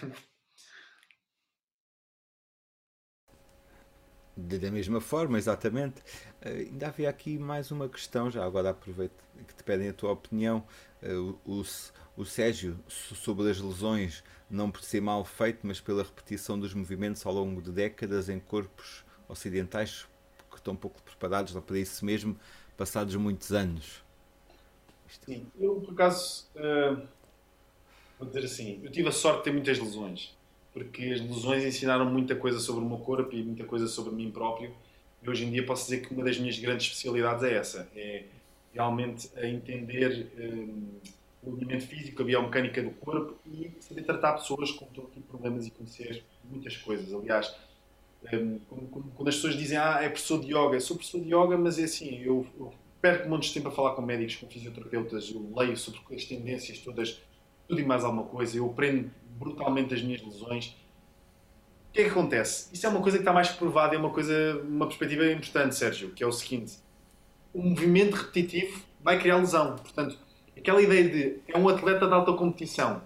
Da 4.34 4.70
mesma 4.70 5.00
forma, 5.00 5.36
exatamente. 5.36 6.00
Uh, 6.40 6.70
ainda 6.70 6.86
havia 6.86 7.10
aqui 7.10 7.38
mais 7.38 7.70
uma 7.70 7.88
questão, 7.88 8.30
já 8.30 8.44
agora 8.44 8.70
aproveito 8.70 9.12
que 9.46 9.54
te 9.54 9.62
pedem 9.62 9.90
a 9.90 9.92
tua 9.92 10.12
opinião. 10.12 10.64
Uh, 11.02 11.38
o, 11.44 11.62
o 12.16 12.24
Sérgio, 12.24 12.78
sobre 12.88 13.50
as 13.50 13.60
lesões, 13.60 14.24
não 14.48 14.70
por 14.70 14.82
ser 14.82 15.02
mal 15.02 15.22
feito, 15.24 15.66
mas 15.66 15.80
pela 15.80 16.02
repetição 16.02 16.58
dos 16.58 16.72
movimentos 16.72 17.24
ao 17.26 17.32
longo 17.32 17.60
de 17.60 17.70
décadas 17.70 18.30
em 18.30 18.40
corpos 18.40 19.04
ocidentais 19.28 20.06
que 20.50 20.56
estão 20.56 20.74
pouco 20.74 21.02
preparados 21.02 21.52
para 21.52 21.78
isso 21.78 22.04
mesmo, 22.04 22.38
passados 22.76 23.14
muitos 23.16 23.52
anos. 23.52 24.02
Isto. 25.08 25.26
Sim, 25.26 25.46
eu 25.58 25.76
por 25.76 25.92
acaso, 25.92 26.48
uh, 26.56 27.06
vou 28.18 28.28
dizer 28.28 28.44
assim, 28.46 28.80
eu 28.82 28.90
tive 28.90 29.08
a 29.08 29.12
sorte 29.12 29.38
de 29.38 29.44
ter 29.44 29.52
muitas 29.52 29.78
lesões 29.78 30.34
porque 30.72 31.04
as 31.06 31.20
lesões 31.20 31.64
ensinaram 31.64 32.04
muita 32.06 32.34
coisa 32.34 32.58
sobre 32.58 32.82
o 32.82 32.88
meu 32.88 32.98
corpo 32.98 33.34
e 33.34 33.42
muita 33.42 33.64
coisa 33.64 33.86
sobre 33.86 34.14
mim 34.14 34.30
próprio. 34.30 34.72
E 35.22 35.28
hoje 35.28 35.44
em 35.44 35.50
dia 35.50 35.64
posso 35.64 35.84
dizer 35.84 36.06
que 36.06 36.12
uma 36.12 36.24
das 36.24 36.38
minhas 36.38 36.58
grandes 36.58 36.86
especialidades 36.86 37.44
é 37.44 37.54
essa: 37.54 37.88
é 37.94 38.24
realmente 38.72 39.30
a 39.36 39.46
entender 39.46 40.26
um, 40.38 40.84
o 41.42 41.50
movimento 41.50 41.86
físico, 41.86 42.22
a 42.22 42.24
biomecânica 42.24 42.82
do 42.82 42.90
corpo 42.90 43.36
e 43.46 43.70
saber 43.80 44.02
tratar 44.02 44.34
pessoas 44.34 44.70
com 44.70 44.86
todo 44.86 45.08
tipo 45.08 45.20
de 45.20 45.26
problemas 45.26 45.66
e 45.66 45.70
conhecer 45.70 46.24
muitas 46.44 46.76
coisas. 46.76 47.12
Aliás, 47.12 47.54
um, 48.32 48.58
quando, 48.68 49.12
quando, 49.14 49.28
as 49.28 49.34
pessoas 49.34 49.56
dizem 49.56 49.76
ah, 49.76 49.98
é 50.00 50.08
professor 50.08 50.40
de 50.40 50.48
yoga, 50.48 50.80
sou 50.80 50.96
professor 50.96 51.20
de 51.20 51.34
yoga, 51.34 51.58
mas 51.58 51.78
é 51.78 51.84
assim, 51.84 52.20
eu, 52.22 52.46
eu 52.58 52.72
perco 53.00 53.26
um 53.26 53.30
monte 53.30 53.48
de 53.48 53.54
tempo 53.54 53.68
a 53.68 53.72
falar 53.72 53.94
com 53.94 54.02
médicos, 54.02 54.36
com 54.36 54.46
fisioterapeutas, 54.46 55.30
eu 55.30 55.52
leio 55.56 55.76
sobre 55.76 56.00
as 56.14 56.24
tendências 56.24 56.78
todas, 56.78 57.20
tudo 57.68 57.80
e 57.80 57.84
mais 57.84 58.04
alguma 58.04 58.24
coisa, 58.24 58.56
eu 58.56 58.66
aprendo 58.66 59.10
brutalmente 59.42 59.92
as 59.92 60.02
minhas 60.02 60.22
lesões. 60.22 60.76
O 61.90 61.92
que 61.92 62.00
é 62.00 62.04
que 62.04 62.10
acontece? 62.10 62.68
Isso 62.72 62.86
é 62.86 62.88
uma 62.88 63.02
coisa 63.02 63.18
que 63.18 63.22
está 63.22 63.32
mais 63.32 63.48
provada, 63.50 63.94
é 63.94 63.98
uma 63.98 64.10
coisa, 64.10 64.62
uma 64.62 64.86
perspectiva 64.86 65.26
importante, 65.26 65.74
Sérgio, 65.74 66.10
que 66.10 66.22
é 66.22 66.26
o 66.26 66.32
seguinte: 66.32 66.78
o 67.52 67.60
movimento 67.60 68.14
repetitivo 68.14 68.82
vai 69.00 69.18
criar 69.18 69.36
lesão. 69.36 69.76
Portanto, 69.76 70.16
aquela 70.56 70.80
ideia 70.80 71.08
de 71.08 71.40
é 71.52 71.58
um 71.58 71.68
atleta 71.68 72.06
de 72.06 72.14
alta 72.14 72.32
competição, 72.32 73.02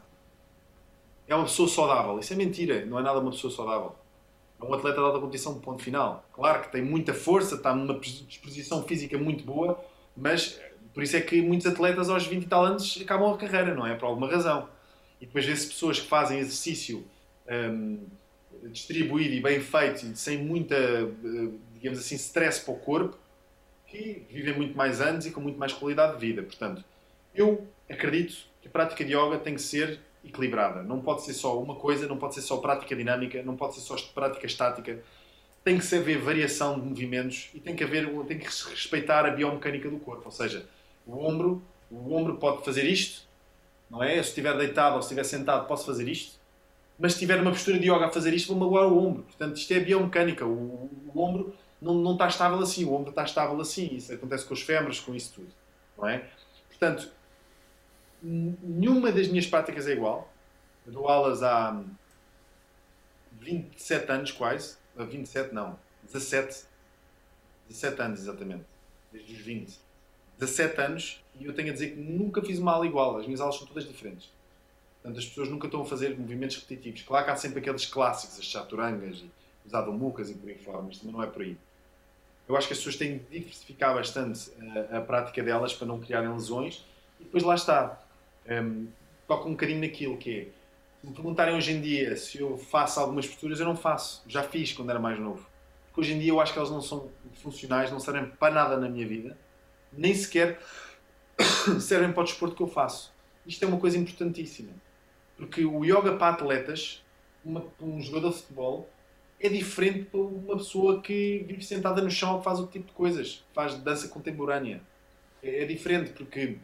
é 1.27 1.35
uma 1.35 1.45
pessoa 1.45 1.69
saudável, 1.69 2.19
isso 2.21 2.33
é 2.33 2.37
mentira, 2.37 2.85
não 2.87 2.99
é 2.99 3.03
nada 3.03 3.19
uma 3.19 3.31
pessoa 3.31 3.53
saudável. 3.53 3.97
é 4.61 4.65
um 4.65 4.73
atleta 4.73 4.99
de 4.99 5.05
alta 5.05 5.19
competição, 5.19 5.59
ponto 5.59 5.83
final. 5.83 6.25
Claro 6.33 6.63
que 6.63 6.71
tem 6.71 6.83
muita 6.83 7.13
força, 7.13 7.57
está 7.57 7.75
numa 7.75 7.99
disposição 7.99 8.85
física 8.85 9.19
muito 9.19 9.43
boa, 9.43 9.81
mas 10.17 10.61
por 10.95 11.03
isso 11.03 11.17
é 11.17 11.21
que 11.21 11.43
muitos 11.43 11.67
atletas 11.67 12.09
aos 12.09 12.27
20 12.27 12.45
e 12.45 12.47
tal 12.47 12.65
anos 12.65 12.99
acabam 13.03 13.35
a 13.35 13.37
carreira, 13.37 13.75
não 13.75 13.87
é? 13.87 13.95
Por 13.97 14.07
alguma 14.07 14.29
razão. 14.31 14.69
E 15.21 15.27
depois 15.27 15.45
vê-se 15.45 15.67
pessoas 15.67 16.01
que 16.01 16.07
fazem 16.07 16.39
exercício 16.39 17.05
um, 17.49 18.07
distribuído 18.65 19.35
e 19.35 19.41
bem 19.41 19.61
feito 19.61 20.07
e 20.07 20.17
sem 20.17 20.39
muita, 20.39 20.75
eh, 20.75 21.49
digamos 21.75 21.99
assim, 21.99 22.17
stress 22.17 22.61
para 22.65 22.75
o 22.75 22.79
corpo, 22.79 23.17
que 23.87 24.25
vivem 24.29 24.55
muito 24.55 24.77
mais 24.77 25.01
anos 25.01 25.27
e 25.27 25.31
com 25.31 25.41
muito 25.41 25.59
mais 25.59 25.73
qualidade 25.73 26.15
de 26.15 26.27
vida. 26.27 26.43
Portanto, 26.43 26.85
eu 27.35 27.67
acredito 27.89 28.37
que 28.61 28.69
a 28.69 28.71
prática 28.71 29.05
de 29.05 29.15
yoga 29.15 29.39
tem 29.39 29.55
que 29.55 29.63
ser 29.63 30.01
equilibrada. 30.25 30.83
Não 30.83 31.01
pode 31.01 31.23
ser 31.23 31.35
só 31.35 31.61
uma 31.61 31.77
coisa, 31.77 32.07
não 32.07 32.17
pode 32.17 32.35
ser 32.35 32.43
só 32.43 32.57
prática 32.57 32.95
dinâmica, 32.97 33.43
não 33.43 33.57
pode 33.57 33.75
ser 33.75 33.81
só 33.81 33.97
prática 34.15 34.47
estática. 34.47 35.01
Tem 35.63 35.79
que 35.79 35.95
haver 35.95 36.19
variação 36.19 36.79
de 36.79 36.87
movimentos 36.87 37.49
e 37.55 37.61
tem 37.61 37.75
que 37.75 37.85
haver, 37.85 38.09
tem 38.27 38.39
que 38.39 38.47
respeitar 38.47 39.25
a 39.27 39.31
biomecânica 39.31 39.89
do 39.89 39.99
corpo. 39.99 40.23
Ou 40.27 40.31
seja, 40.31 40.67
o 41.07 41.25
ombro, 41.25 41.63
o 41.91 42.15
ombro 42.15 42.37
pode 42.37 42.65
fazer 42.65 42.85
isto, 42.85 43.23
não 43.91 44.03
é? 44.03 44.15
Se 44.23 44.31
estiver 44.31 44.57
deitado 44.57 44.97
ou 44.97 45.03
se 45.03 45.07
estiver 45.07 45.25
sentado, 45.25 45.67
posso 45.67 45.87
fazer 45.87 46.09
isto. 46.09 46.39
Mas 46.99 47.13
se 47.13 47.17
estiver 47.17 47.39
numa 47.39 47.51
postura 47.51 47.79
de 47.79 47.91
yoga 47.91 48.07
a 48.07 48.11
fazer 48.11 48.33
isto, 48.33 48.49
vou 48.49 48.57
magoar 48.57 48.87
o 48.87 48.99
ombro. 49.07 49.23
Portanto, 49.25 49.57
isto 49.57 49.73
é 49.73 49.81
biomecânica. 49.81 50.47
O, 50.47 50.51
o, 50.51 50.91
o 51.15 51.21
ombro 51.21 51.55
não, 51.81 51.95
não 51.95 52.13
está 52.13 52.27
estável 52.27 52.59
assim, 52.59 52.85
o 52.85 52.95
ombro 52.95 53.11
está 53.11 53.23
estável 53.25 53.61
assim. 53.61 53.95
Isso 53.95 54.13
acontece 54.13 54.45
com 54.47 54.55
os 54.55 54.63
fémures, 54.63 55.01
com 55.01 55.15
isso 55.15 55.35
tudo. 55.35 55.53
Não 55.99 56.09
é? 56.09 56.29
Portanto, 56.69 57.11
nenhuma 58.23 59.13
das 59.13 59.29
minhas 59.29 59.47
práticas 59.47 59.87
é 59.87 59.93
igual. 59.93 60.33
Eu 60.87 60.93
dou 60.93 61.09
aulas 61.09 61.43
há 61.43 61.83
27 63.41 64.11
anos 64.11 64.33
quase. 64.33 64.77
27 64.97 65.55
não, 65.55 65.79
17. 66.05 66.65
17 67.69 68.03
anos 68.03 68.21
exatamente. 68.21 68.65
Desde 69.13 69.35
os 69.35 69.41
20. 69.41 69.79
17 70.39 70.81
anos 70.81 71.25
e 71.41 71.45
eu 71.45 71.55
tenho 71.55 71.71
a 71.71 71.73
dizer 71.73 71.91
que 71.91 72.01
nunca 72.01 72.43
fiz 72.43 72.59
uma 72.59 72.73
aula 72.73 72.87
igual. 72.87 73.19
As 73.19 73.27
minhas 73.27 73.41
aulas 73.41 73.57
são 73.57 73.67
todas 73.67 73.87
diferentes. 73.87 74.31
Portanto, 75.03 75.19
as 75.19 75.27
pessoas 75.27 75.49
nunca 75.49 75.67
estão 75.67 75.83
a 75.83 75.85
fazer 75.85 76.19
movimentos 76.19 76.57
repetitivos. 76.57 77.03
Claro 77.03 77.25
que 77.25 77.31
há 77.31 77.37
sempre 77.37 77.61
aqueles 77.61 77.87
clássicos, 77.87 78.39
as 78.39 78.45
chaturangas, 78.45 79.23
os 79.65 79.75
adomucas 79.75 80.31
e 80.31 80.35
por 80.35 80.49
aí 80.49 80.57
fora, 80.57 80.83
mas 80.83 80.99
também 80.99 81.13
não 81.15 81.23
é 81.23 81.27
por 81.27 81.43
aí. 81.43 81.57
Eu 82.49 82.57
acho 82.57 82.67
que 82.67 82.73
as 82.73 82.79
pessoas 82.79 82.97
têm 82.97 83.19
de 83.19 83.25
diversificar 83.39 83.95
bastante 83.95 84.51
a, 84.91 84.99
a 84.99 85.01
prática 85.01 85.43
delas 85.43 85.73
para 85.75 85.87
não 85.87 86.01
criarem 86.01 86.33
lesões 86.33 86.85
e 87.21 87.25
depois 87.25 87.43
lá 87.43 87.55
está. 87.55 88.01
Um, 88.49 88.87
toca 89.27 89.49
um 89.49 89.53
bocadinho 89.53 89.81
naquilo 89.81 90.17
que 90.17 90.31
é. 90.31 90.45
Se 91.01 91.07
me 91.07 91.13
perguntarem 91.13 91.55
hoje 91.55 91.73
em 91.73 91.81
dia 91.81 92.17
se 92.17 92.39
eu 92.39 92.57
faço 92.57 93.01
algumas 93.01 93.27
posturas, 93.27 93.61
eu 93.61 93.67
não 93.67 93.77
faço. 93.77 94.23
Já 94.27 94.43
fiz 94.43 94.73
quando 94.73 94.91
era 94.91 94.99
mais 94.99 95.19
novo. 95.19 95.47
Porque 95.89 96.01
hoje 96.01 96.13
em 96.13 96.19
dia 96.19 96.31
eu 96.31 96.41
acho 96.41 96.53
que 96.53 96.59
elas 96.59 96.71
não 96.71 96.81
são 96.81 97.09
funcionais, 97.43 97.91
não 97.91 97.99
servem 97.99 98.27
para 98.27 98.55
nada 98.55 98.77
na 98.77 98.89
minha 98.89 99.07
vida, 99.07 99.37
nem 99.93 100.15
sequer 100.15 100.61
servem 101.81 102.13
para 102.13 102.23
o 102.23 102.25
desporto 102.25 102.57
que 102.57 102.63
eu 102.63 102.69
faço. 102.69 103.13
Isto 103.47 103.65
é 103.65 103.69
uma 103.69 103.79
coisa 103.79 103.99
importantíssima. 103.99 104.73
Porque 105.37 105.65
o 105.65 105.85
yoga 105.85 106.17
para 106.17 106.35
atletas, 106.35 107.03
uma, 107.45 107.65
um 107.81 108.01
jogador 108.01 108.31
de 108.31 108.37
futebol, 108.37 108.89
é 109.39 109.49
diferente 109.49 110.07
para 110.07 110.21
uma 110.21 110.57
pessoa 110.57 111.01
que 111.01 111.45
vive 111.47 111.63
sentada 111.65 112.01
no 112.01 112.11
chão 112.11 112.41
e 112.41 112.45
faz 112.45 112.59
outro 112.59 112.73
tipo 112.73 112.87
de 112.87 112.93
coisas, 112.93 113.45
faz 113.53 113.75
dança 113.77 114.09
contemporânea. 114.09 114.81
É, 115.43 115.63
é 115.63 115.65
diferente 115.67 116.11
porque 116.13 116.57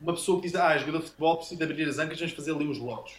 uma 0.00 0.12
pessoa 0.12 0.40
que 0.40 0.46
diz, 0.46 0.54
ah, 0.54 0.76
jogador 0.76 0.98
de 0.98 1.06
futebol 1.06 1.38
precisa 1.38 1.64
abrir 1.64 1.88
as 1.88 1.98
ancas, 1.98 2.18
vamos 2.18 2.34
fazer 2.34 2.52
ali 2.52 2.66
os 2.66 2.78
lotos. 2.78 3.14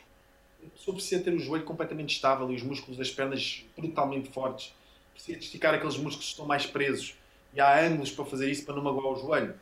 A 0.63 0.69
pessoa 0.69 0.95
precisa 0.95 1.23
ter 1.23 1.33
o 1.33 1.39
joelho 1.39 1.63
completamente 1.63 2.15
estável 2.15 2.51
e 2.51 2.55
os 2.55 2.61
músculos 2.61 2.97
das 2.97 3.09
pernas 3.09 3.65
brutalmente 3.75 4.29
fortes. 4.29 4.73
Precisa 5.13 5.39
esticar 5.39 5.73
aqueles 5.73 5.97
músculos 5.97 6.25
que 6.25 6.31
estão 6.31 6.45
mais 6.45 6.65
presos. 6.65 7.15
E 7.53 7.59
há 7.59 7.79
ângulos 7.79 8.11
para 8.11 8.25
fazer 8.25 8.51
isso 8.51 8.65
para 8.65 8.75
não 8.75 8.83
magoar 8.83 9.13
o 9.13 9.15
joelho. 9.15 9.55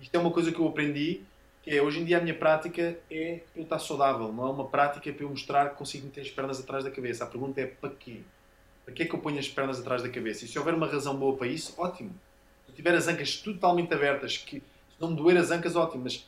Isto 0.00 0.14
é 0.14 0.18
uma 0.18 0.30
coisa 0.30 0.52
que 0.52 0.58
eu 0.58 0.66
aprendi, 0.66 1.22
que 1.62 1.70
é, 1.70 1.80
hoje 1.80 2.00
em 2.00 2.04
dia 2.04 2.18
a 2.18 2.20
minha 2.20 2.34
prática 2.34 2.98
é 3.10 3.40
para 3.52 3.60
eu 3.60 3.64
estar 3.64 3.78
saudável, 3.78 4.32
não 4.32 4.46
é 4.46 4.50
uma 4.50 4.66
prática 4.66 5.10
para 5.12 5.24
eu 5.24 5.30
mostrar 5.30 5.70
que 5.70 5.76
consigo 5.76 6.04
meter 6.04 6.20
as 6.20 6.30
pernas 6.30 6.60
atrás 6.60 6.84
da 6.84 6.90
cabeça. 6.90 7.24
A 7.24 7.26
pergunta 7.26 7.60
é 7.60 7.66
para 7.66 7.90
quê? 7.90 8.20
Para 8.84 8.92
que 8.92 9.02
é 9.02 9.06
que 9.06 9.14
eu 9.14 9.18
ponho 9.18 9.38
as 9.38 9.48
pernas 9.48 9.80
atrás 9.80 10.02
da 10.02 10.08
cabeça? 10.10 10.44
E 10.44 10.48
se 10.48 10.58
houver 10.58 10.74
uma 10.74 10.86
razão 10.86 11.16
boa 11.16 11.36
para 11.36 11.46
isso, 11.46 11.74
ótimo. 11.78 12.10
Se 12.66 12.72
eu 12.72 12.74
tiver 12.74 12.94
as 12.94 13.08
ancas 13.08 13.36
totalmente 13.36 13.94
abertas, 13.94 14.36
que 14.36 14.56
se 14.56 15.00
não 15.00 15.10
me 15.10 15.16
doer 15.16 15.38
as 15.38 15.50
ancas, 15.50 15.74
ótimo, 15.74 16.04
mas 16.04 16.26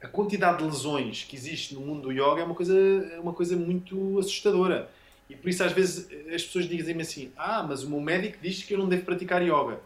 a 0.00 0.06
quantidade 0.06 0.58
de 0.58 0.64
lesões 0.64 1.24
que 1.24 1.34
existe 1.34 1.74
no 1.74 1.80
mundo 1.80 2.02
do 2.02 2.12
yoga 2.12 2.40
é 2.40 2.44
uma 2.44 2.54
coisa, 2.54 2.78
é 3.12 3.18
uma 3.18 3.32
coisa 3.32 3.56
muito 3.56 4.18
assustadora. 4.20 4.88
E 5.28 5.34
por 5.34 5.48
isso 5.48 5.62
às 5.62 5.72
vezes 5.72 6.08
as 6.32 6.44
pessoas 6.44 6.68
dizem-me 6.68 7.02
assim: 7.02 7.32
Ah, 7.36 7.62
mas 7.62 7.82
o 7.82 7.90
meu 7.90 8.00
médico 8.00 8.38
diz 8.40 8.62
que 8.62 8.72
eu 8.72 8.78
não 8.78 8.88
devo 8.88 9.04
praticar 9.04 9.42
yoga. 9.42 9.80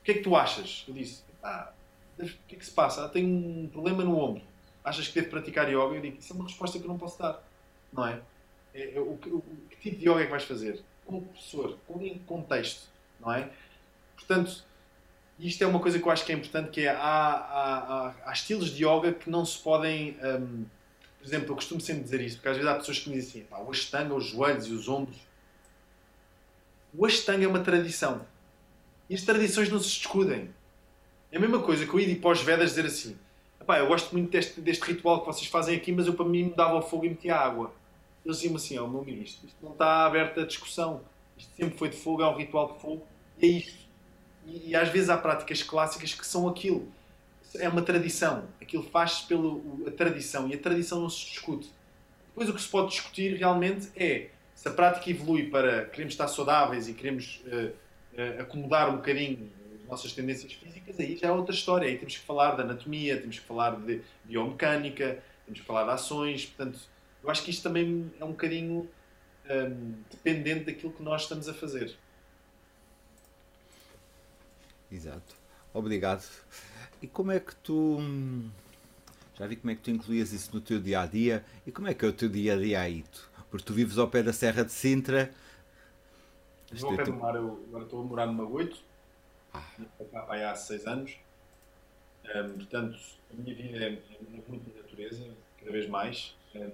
O 0.00 0.04
que 0.04 0.10
é 0.10 0.14
que 0.14 0.20
tu 0.20 0.36
achas? 0.36 0.84
Eu 0.86 0.94
disse: 0.94 1.22
Ah, 1.42 1.72
o 2.18 2.38
que 2.46 2.56
é 2.56 2.58
que 2.58 2.64
se 2.64 2.70
passa? 2.70 3.04
Ah, 3.04 3.08
tenho 3.08 3.28
um 3.28 3.68
problema 3.68 4.04
no 4.04 4.18
ombro. 4.18 4.42
Achas 4.84 5.08
que 5.08 5.14
devo 5.14 5.30
praticar 5.30 5.68
yoga? 5.68 5.96
Eu 5.96 6.00
digo: 6.00 6.18
Isso 6.18 6.32
é 6.32 6.36
uma 6.36 6.44
resposta 6.44 6.78
que 6.78 6.84
eu 6.84 6.88
não 6.88 6.98
posso 6.98 7.18
dar. 7.18 7.42
Não 7.92 8.06
é? 8.06 8.20
é, 8.74 8.94
é 8.94 9.00
o, 9.00 9.16
que, 9.16 9.28
o, 9.28 9.42
que 9.70 9.76
tipo 9.76 9.96
de 9.98 10.08
yoga 10.08 10.20
é 10.20 10.24
que 10.24 10.30
vais 10.30 10.44
fazer? 10.44 10.82
Como 11.04 11.22
professor? 11.22 11.78
Com 11.86 12.00
em 12.02 12.18
contexto? 12.20 12.88
Não 13.20 13.32
é? 13.32 13.50
Portanto, 14.14 14.64
isto 15.38 15.62
é 15.62 15.66
uma 15.66 15.80
coisa 15.80 15.98
que 15.98 16.06
eu 16.06 16.10
acho 16.10 16.24
que 16.24 16.32
é 16.32 16.34
importante, 16.34 16.70
que 16.70 16.82
é, 16.82 16.90
há, 16.90 16.96
há, 17.00 18.14
há 18.26 18.32
estilos 18.32 18.70
de 18.70 18.84
yoga 18.84 19.12
que 19.12 19.30
não 19.30 19.44
se 19.44 19.58
podem... 19.58 20.16
Um, 20.22 20.64
por 21.18 21.26
exemplo, 21.26 21.50
eu 21.50 21.54
costumo 21.56 21.80
sempre 21.80 22.04
dizer 22.04 22.20
isso, 22.20 22.36
porque 22.36 22.48
às 22.48 22.56
vezes 22.56 22.70
há 22.70 22.76
pessoas 22.76 22.98
que 23.00 23.10
me 23.10 23.16
dizem 23.16 23.42
assim, 23.50 23.64
o 23.66 23.70
Ashtanga, 23.70 24.14
os 24.14 24.26
joelhos 24.26 24.66
e 24.66 24.72
os 24.72 24.88
ombros. 24.88 25.16
O 26.94 27.04
Ashtanga 27.04 27.44
é 27.44 27.48
uma 27.48 27.60
tradição. 27.60 28.24
E 29.10 29.14
as 29.14 29.22
tradições 29.22 29.68
não 29.68 29.80
se 29.80 29.88
discutem. 29.88 30.50
É 31.30 31.36
a 31.36 31.40
mesma 31.40 31.60
coisa 31.60 31.84
que 31.86 31.92
eu 31.92 32.00
ir 32.00 32.16
para 32.16 32.30
os 32.30 32.42
Vedas 32.42 32.70
dizer 32.70 32.86
assim, 32.86 33.16
eu 33.76 33.86
gosto 33.86 34.12
muito 34.12 34.30
deste, 34.30 34.60
deste 34.60 34.82
ritual 34.84 35.20
que 35.20 35.26
vocês 35.26 35.46
fazem 35.46 35.76
aqui, 35.76 35.92
mas 35.92 36.06
eu 36.06 36.14
para 36.14 36.24
mim 36.24 36.44
me 36.44 36.54
dava 36.54 36.76
o 36.76 36.82
fogo 36.82 37.04
e 37.04 37.10
metia 37.10 37.36
água. 37.36 37.72
Eles 38.24 38.38
diziam 38.38 38.56
assim, 38.56 38.78
oh, 38.78 38.88
meu 38.88 39.00
amigo, 39.02 39.22
isto, 39.22 39.44
isto 39.44 39.56
não 39.62 39.72
está 39.72 40.06
aberto 40.06 40.40
a 40.40 40.46
discussão. 40.46 41.02
Isto 41.36 41.54
sempre 41.54 41.76
foi 41.76 41.90
de 41.90 41.96
fogo, 41.96 42.22
é 42.22 42.28
um 42.28 42.36
ritual 42.36 42.72
de 42.72 42.80
fogo, 42.80 43.06
e 43.38 43.46
é 43.46 43.48
isto. 43.48 43.78
E, 44.46 44.70
e, 44.70 44.76
às 44.76 44.88
vezes 44.88 45.10
há 45.10 45.18
práticas 45.18 45.62
clássicas 45.62 46.14
que 46.14 46.26
são 46.26 46.48
aquilo. 46.48 46.88
É 47.56 47.68
uma 47.68 47.82
tradição. 47.82 48.44
Aquilo 48.60 48.82
faz-se 48.82 49.26
pela 49.26 49.90
tradição 49.96 50.48
e 50.48 50.54
a 50.54 50.58
tradição 50.58 51.00
não 51.00 51.10
se 51.10 51.26
discute. 51.26 51.70
Depois 52.28 52.48
o 52.48 52.54
que 52.54 52.62
se 52.62 52.68
pode 52.68 52.90
discutir 52.90 53.36
realmente 53.36 53.88
é 53.96 54.28
se 54.54 54.66
a 54.66 54.70
prática 54.70 55.10
evolui 55.10 55.48
para 55.50 55.84
queremos 55.86 56.14
estar 56.14 56.28
saudáveis 56.28 56.88
e 56.88 56.94
queremos 56.94 57.42
uh, 57.46 57.68
uh, 57.68 58.42
acomodar 58.42 58.90
um 58.90 58.96
bocadinho 58.96 59.50
nossas 59.88 60.12
tendências 60.12 60.52
físicas, 60.52 61.00
aí 61.00 61.16
já 61.16 61.28
é 61.28 61.32
outra 61.32 61.54
história. 61.54 61.88
Aí 61.88 61.96
temos 61.96 62.16
que 62.16 62.24
falar 62.24 62.54
de 62.54 62.62
anatomia, 62.62 63.18
temos 63.18 63.38
que 63.38 63.44
falar 63.44 63.76
de 63.76 64.02
biomecânica, 64.24 65.22
temos 65.44 65.60
que 65.60 65.66
falar 65.66 65.84
de 65.84 65.90
ações. 65.90 66.46
Portanto, 66.46 66.78
eu 67.22 67.30
acho 67.30 67.42
que 67.42 67.50
isto 67.50 67.62
também 67.62 68.12
é 68.20 68.24
um 68.24 68.30
bocadinho 68.30 68.88
um, 69.50 69.94
dependente 70.10 70.64
daquilo 70.64 70.92
que 70.92 71.02
nós 71.02 71.22
estamos 71.22 71.48
a 71.48 71.54
fazer. 71.54 71.96
Exato. 74.90 75.34
Obrigado. 75.72 76.24
E 77.02 77.06
como 77.06 77.32
é 77.32 77.40
que 77.40 77.54
tu. 77.56 77.98
Já 79.38 79.46
vi 79.46 79.56
como 79.56 79.70
é 79.70 79.74
que 79.76 79.82
tu 79.82 79.90
incluías 79.90 80.32
isso 80.32 80.50
no 80.52 80.60
teu 80.60 80.80
dia 80.80 81.00
a 81.00 81.06
dia. 81.06 81.44
E 81.66 81.70
como 81.70 81.86
é 81.86 81.94
que 81.94 82.04
é 82.04 82.08
o 82.08 82.12
teu 82.12 82.28
dia 82.28 82.54
a 82.54 82.56
dia 82.56 82.80
aí? 82.80 83.04
Porque 83.50 83.64
tu 83.64 83.72
vives 83.72 83.96
ao 83.98 84.08
pé 84.08 84.22
da 84.22 84.32
Serra 84.32 84.64
de 84.64 84.72
Sintra. 84.72 85.32
Estou 86.72 86.90
ao 86.90 86.96
pé 86.96 87.04
do 87.04 87.14
mar, 87.14 87.34
eu 87.34 87.64
agora 87.68 87.84
estou 87.84 88.00
a 88.00 88.04
morar 88.04 88.26
no 88.26 88.32
Magoito. 88.32 88.87
Ah. 89.52 89.62
Cá 90.12 90.50
há 90.50 90.54
seis 90.54 90.86
anos. 90.86 91.16
Um, 92.24 92.52
portanto, 92.54 92.98
a 93.32 93.34
minha 93.34 93.54
vida 93.54 93.78
é, 93.78 93.88
é 93.88 93.98
muito 94.48 94.70
de 94.70 94.76
natureza, 94.76 95.24
cada 95.58 95.72
vez 95.72 95.88
mais. 95.88 96.34
Um, 96.54 96.70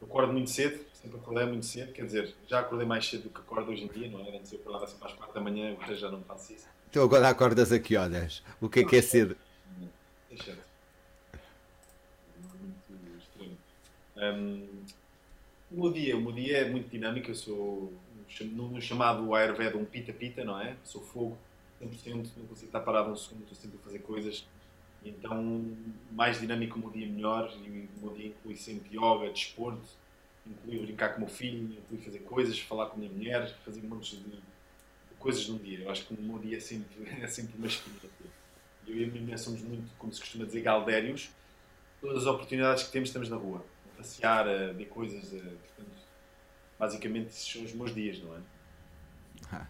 eu 0.00 0.08
acordo 0.08 0.32
muito 0.32 0.50
cedo, 0.50 0.84
sempre 0.92 1.18
acordei 1.18 1.46
muito 1.46 1.64
cedo, 1.64 1.92
quer 1.92 2.04
dizer, 2.04 2.34
já 2.48 2.60
acordei 2.60 2.86
mais 2.86 3.08
cedo 3.08 3.24
do 3.24 3.30
que 3.30 3.40
acordo 3.40 3.70
hoje 3.70 3.84
em 3.84 3.88
dia, 3.88 4.10
não 4.10 4.20
é? 4.20 4.36
Antes 4.36 4.52
eu 4.52 4.58
acordava 4.58 4.86
sempre 4.86 5.06
às 5.06 5.14
quatro 5.14 5.34
da 5.34 5.40
manhã, 5.40 5.72
agora 5.72 5.94
já 5.94 6.10
não 6.10 6.20
faço 6.22 6.52
isso. 6.52 6.68
Então 6.90 7.04
agora 7.04 7.28
acordas 7.28 7.72
a 7.72 7.78
que 7.78 7.96
horas? 7.96 8.42
O 8.60 8.68
que 8.68 8.80
é 8.80 8.84
que 8.84 8.96
é 8.96 9.02
cedo? 9.02 9.36
É 10.30 10.62
Um, 14.22 14.68
o 15.70 15.82
meu 15.82 15.92
dia, 15.92 16.16
o 16.16 16.20
meu 16.20 16.32
dia 16.32 16.58
é 16.58 16.70
muito 16.70 16.88
dinâmico. 16.88 17.30
Eu 17.30 17.34
sou 17.34 17.92
no 18.40 18.80
chamado 18.80 19.34
Ayurveda 19.34 19.76
um 19.76 19.84
pita-pita, 19.84 20.44
não 20.44 20.60
é? 20.60 20.76
Sou 20.84 21.02
fogo 21.02 21.36
100%, 21.82 22.30
não 22.36 22.46
consigo 22.46 22.66
estar 22.66 22.80
parado 22.80 23.10
um 23.10 23.16
segundo, 23.16 23.42
estou 23.42 23.56
sempre 23.56 23.78
a 23.80 23.84
fazer 23.84 23.98
coisas. 24.00 24.46
Então, 25.04 25.76
mais 26.12 26.40
dinâmico 26.40 26.78
o 26.78 26.80
meu 26.80 26.90
dia, 26.90 27.06
melhor. 27.06 27.52
E 27.64 27.88
o 27.96 28.06
meu 28.06 28.14
dia 28.14 28.28
inclui 28.28 28.56
sempre 28.56 28.96
yoga, 28.96 29.30
desporto, 29.30 29.88
inclui 30.46 30.78
brincar 30.80 31.10
com 31.10 31.16
o 31.16 31.20
meu 31.20 31.28
filho, 31.28 31.76
inclui 31.78 32.00
fazer 32.00 32.20
coisas, 32.20 32.58
falar 32.60 32.86
com 32.86 32.96
a 32.96 32.98
minha 32.98 33.10
mulher, 33.10 33.52
fazer 33.64 33.80
um 33.84 33.88
monte 33.88 34.16
de 34.16 34.42
coisas 35.18 35.48
num 35.48 35.58
dia. 35.58 35.80
Eu 35.80 35.90
acho 35.90 36.06
que 36.06 36.14
o 36.14 36.22
meu 36.22 36.38
dia 36.38 36.56
é 36.56 36.60
sempre, 36.60 37.10
é 37.20 37.26
sempre 37.26 37.56
uma 37.56 37.66
espinha. 37.66 37.96
Eu 38.86 38.96
e 38.96 39.04
a 39.04 39.06
minha 39.06 39.22
mulher 39.22 39.38
somos 39.38 39.62
muito, 39.62 39.90
como 39.98 40.12
se 40.12 40.20
costuma 40.20 40.44
dizer, 40.44 40.60
galdérios. 40.62 41.30
Todas 42.00 42.22
as 42.22 42.26
oportunidades 42.26 42.84
que 42.84 42.90
temos, 42.90 43.08
estamos 43.08 43.28
na 43.28 43.36
rua. 43.36 43.64
A 43.92 43.96
passear, 43.98 44.48
a 44.48 44.72
ver 44.72 44.86
coisas. 44.86 45.32
A, 45.32 45.38
portanto, 45.38 46.02
basicamente 46.78 47.28
esses 47.28 47.52
são 47.52 47.62
os 47.62 47.72
meus 47.72 47.94
dias, 47.94 48.18
não 48.18 48.36
é? 48.36 48.40
Ah. 49.52 49.66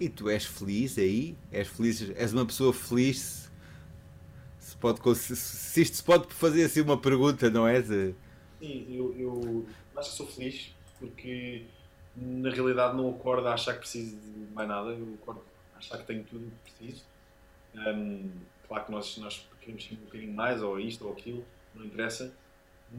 E 0.00 0.08
tu 0.08 0.28
és 0.28 0.44
feliz 0.44 0.96
aí? 0.96 1.36
És 1.50 1.68
feliz? 1.68 2.10
És 2.16 2.32
uma 2.32 2.46
pessoa 2.46 2.72
feliz? 2.72 3.50
Se, 4.58 4.76
pode, 4.76 5.00
se 5.16 5.82
isto 5.82 5.96
se 5.96 6.04
pode 6.04 6.32
fazer 6.32 6.64
assim 6.64 6.82
uma 6.82 6.98
pergunta, 6.98 7.50
não 7.50 7.66
é? 7.66 7.82
Sim, 7.82 8.14
eu, 8.60 9.14
eu 9.18 9.66
acho 9.96 10.10
que 10.10 10.16
sou 10.16 10.26
feliz 10.26 10.74
porque 10.98 11.64
na 12.16 12.50
realidade 12.50 12.96
não 12.96 13.10
acordo 13.10 13.46
a 13.48 13.54
achar 13.54 13.74
que 13.74 13.80
preciso 13.80 14.16
de 14.16 14.52
mais 14.52 14.68
nada, 14.68 14.90
eu 14.90 15.14
acordo 15.20 15.42
a 15.74 15.78
achar 15.78 15.98
que 15.98 16.06
tenho 16.06 16.24
tudo 16.24 16.46
o 16.46 16.50
que 16.50 16.72
preciso. 16.72 17.04
Um, 17.74 18.30
claro 18.66 18.86
que 18.86 18.92
nós, 18.92 19.16
nós 19.18 19.48
queremos 19.60 19.88
um 19.92 19.96
bocadinho 19.96 20.32
mais, 20.32 20.62
ou 20.62 20.78
isto 20.80 21.06
ou 21.06 21.12
aquilo, 21.12 21.44
não 21.74 21.84
interessa, 21.84 22.32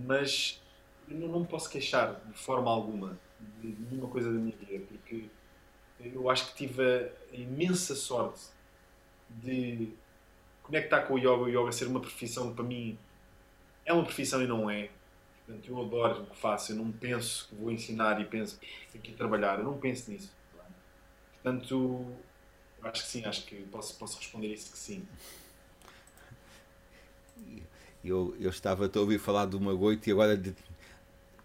mas 0.06 0.62
eu 1.10 1.18
não 1.18 1.40
me 1.40 1.48
posso 1.48 1.70
queixar 1.70 2.22
de 2.26 2.38
forma 2.38 2.70
alguma 2.70 3.18
de 3.62 3.76
nenhuma 3.90 4.08
coisa 4.10 4.32
da 4.32 4.38
minha 4.38 4.56
vida, 4.56 4.84
porque 4.88 5.26
eu 6.00 6.30
acho 6.30 6.52
que 6.52 6.56
tive 6.56 6.84
a 6.84 7.36
imensa 7.36 7.96
sorte 7.96 8.48
de 9.30 9.90
conectar 10.64 11.02
com 11.02 11.16
o 11.16 11.18
yoga, 11.18 11.44
o 11.44 11.50
yoga 11.50 11.72
ser 11.72 11.88
uma 11.88 12.00
profissão 12.00 12.54
para 12.54 12.64
mim 12.64 12.98
é 13.86 13.94
uma 13.94 14.04
profissão 14.04 14.42
e 14.42 14.48
não 14.48 14.70
é. 14.70 14.90
Portanto, 15.46 15.68
eu 15.68 15.82
adoro 15.82 16.24
o 16.24 16.26
que 16.28 16.38
faço, 16.38 16.72
eu 16.72 16.76
não 16.76 16.92
penso 16.92 17.48
que 17.48 17.56
vou 17.56 17.72
ensinar 17.72 18.22
e 18.22 18.26
penso 18.26 18.60
tenho 18.92 19.04
que 19.04 19.14
trabalhar, 19.14 19.58
eu 19.58 19.66
não 19.66 19.78
penso 19.80 20.12
nisso. 20.12 20.32
Portanto, 21.34 22.06
acho 22.84 23.04
que 23.04 23.10
sim, 23.10 23.26
acho 23.26 23.46
que 23.46 23.56
posso, 23.64 23.98
posso 23.98 24.18
responder 24.18 24.54
isso 24.54 24.72
que 24.72 24.78
sim. 24.78 25.08
Eu, 28.04 28.36
eu 28.40 28.50
estava 28.50 28.86
a 28.94 29.00
ouvir 29.00 29.20
falar 29.20 29.46
do 29.46 29.60
Magoito 29.60 30.08
e 30.08 30.12
agora 30.12 30.38
de, 30.38 30.56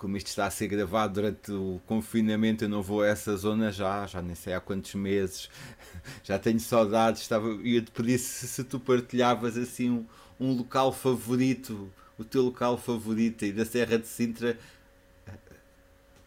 como 0.05 0.19
isto 0.19 0.27
está 0.27 0.45
a 0.45 0.51
ser 0.51 0.69
gravado 0.69 1.15
durante 1.15 1.51
o 1.51 1.81
confinamento, 1.87 2.63
eu 2.63 2.69
não 2.69 2.83
vou 2.83 3.01
a 3.01 3.07
essa 3.07 3.35
zona 3.39 3.73
já, 3.73 4.07
já 4.07 4.21
nem 4.21 4.35
sei 4.35 4.53
há 4.53 4.61
quantos 4.61 4.95
meses, 4.95 5.49
já 6.23 6.39
tenho 6.39 6.61
saudades. 6.61 7.23
Estava, 7.23 7.49
ia 7.63 7.81
te 7.81 7.91
pedir 7.91 8.19
se, 8.19 8.47
se 8.47 8.63
tu 8.65 8.79
partilhavas 8.79 9.57
assim 9.57 9.89
um, 9.89 10.07
um 10.39 10.53
local 10.59 10.93
favorito, 10.93 11.91
o 12.19 12.25
teu 12.25 12.43
local 12.43 12.77
favorito 12.77 13.47
e 13.47 13.53
da 13.53 13.65
Serra 13.65 13.99
de 13.99 14.07
Sintra, 14.07 14.59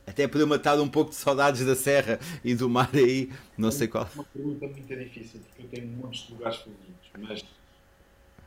até 0.08 0.28
para 0.28 0.40
eu 0.40 0.48
matar 0.48 0.80
um 0.80 0.90
pouco 0.90 1.12
de 1.12 1.18
saudades 1.18 1.64
da 1.64 1.76
Serra 1.76 2.20
e 2.44 2.56
do 2.56 2.68
mar 2.68 2.90
aí, 2.96 3.32
não 3.56 3.70
sei 3.70 3.88
qual. 3.88 4.06
É 4.06 4.16
uma 4.16 4.24
pergunta 4.24 4.66
muito 4.66 4.88
difícil, 4.88 5.40
porque 5.42 5.62
eu 5.62 5.68
tenho 5.68 5.88
muitos 5.96 6.28
lugares 6.32 6.58
favoritos, 6.58 7.12
mas 7.20 7.46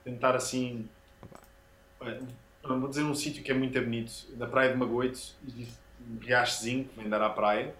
tentar 0.03 0.35
assim 0.35 0.89
vou 2.62 2.88
dizer 2.88 3.02
um 3.02 3.14
sítio 3.14 3.42
que 3.42 3.50
é 3.50 3.54
muito 3.54 3.80
bonito, 3.80 4.12
na 4.36 4.46
Praia 4.46 4.72
de 4.72 4.78
Magoito, 4.78 5.18
existe 5.46 5.78
um 6.00 6.18
riachozinho 6.18 6.84
que 6.84 6.96
vem 6.98 7.08
dar 7.08 7.22
à 7.22 7.30
praia. 7.30 7.74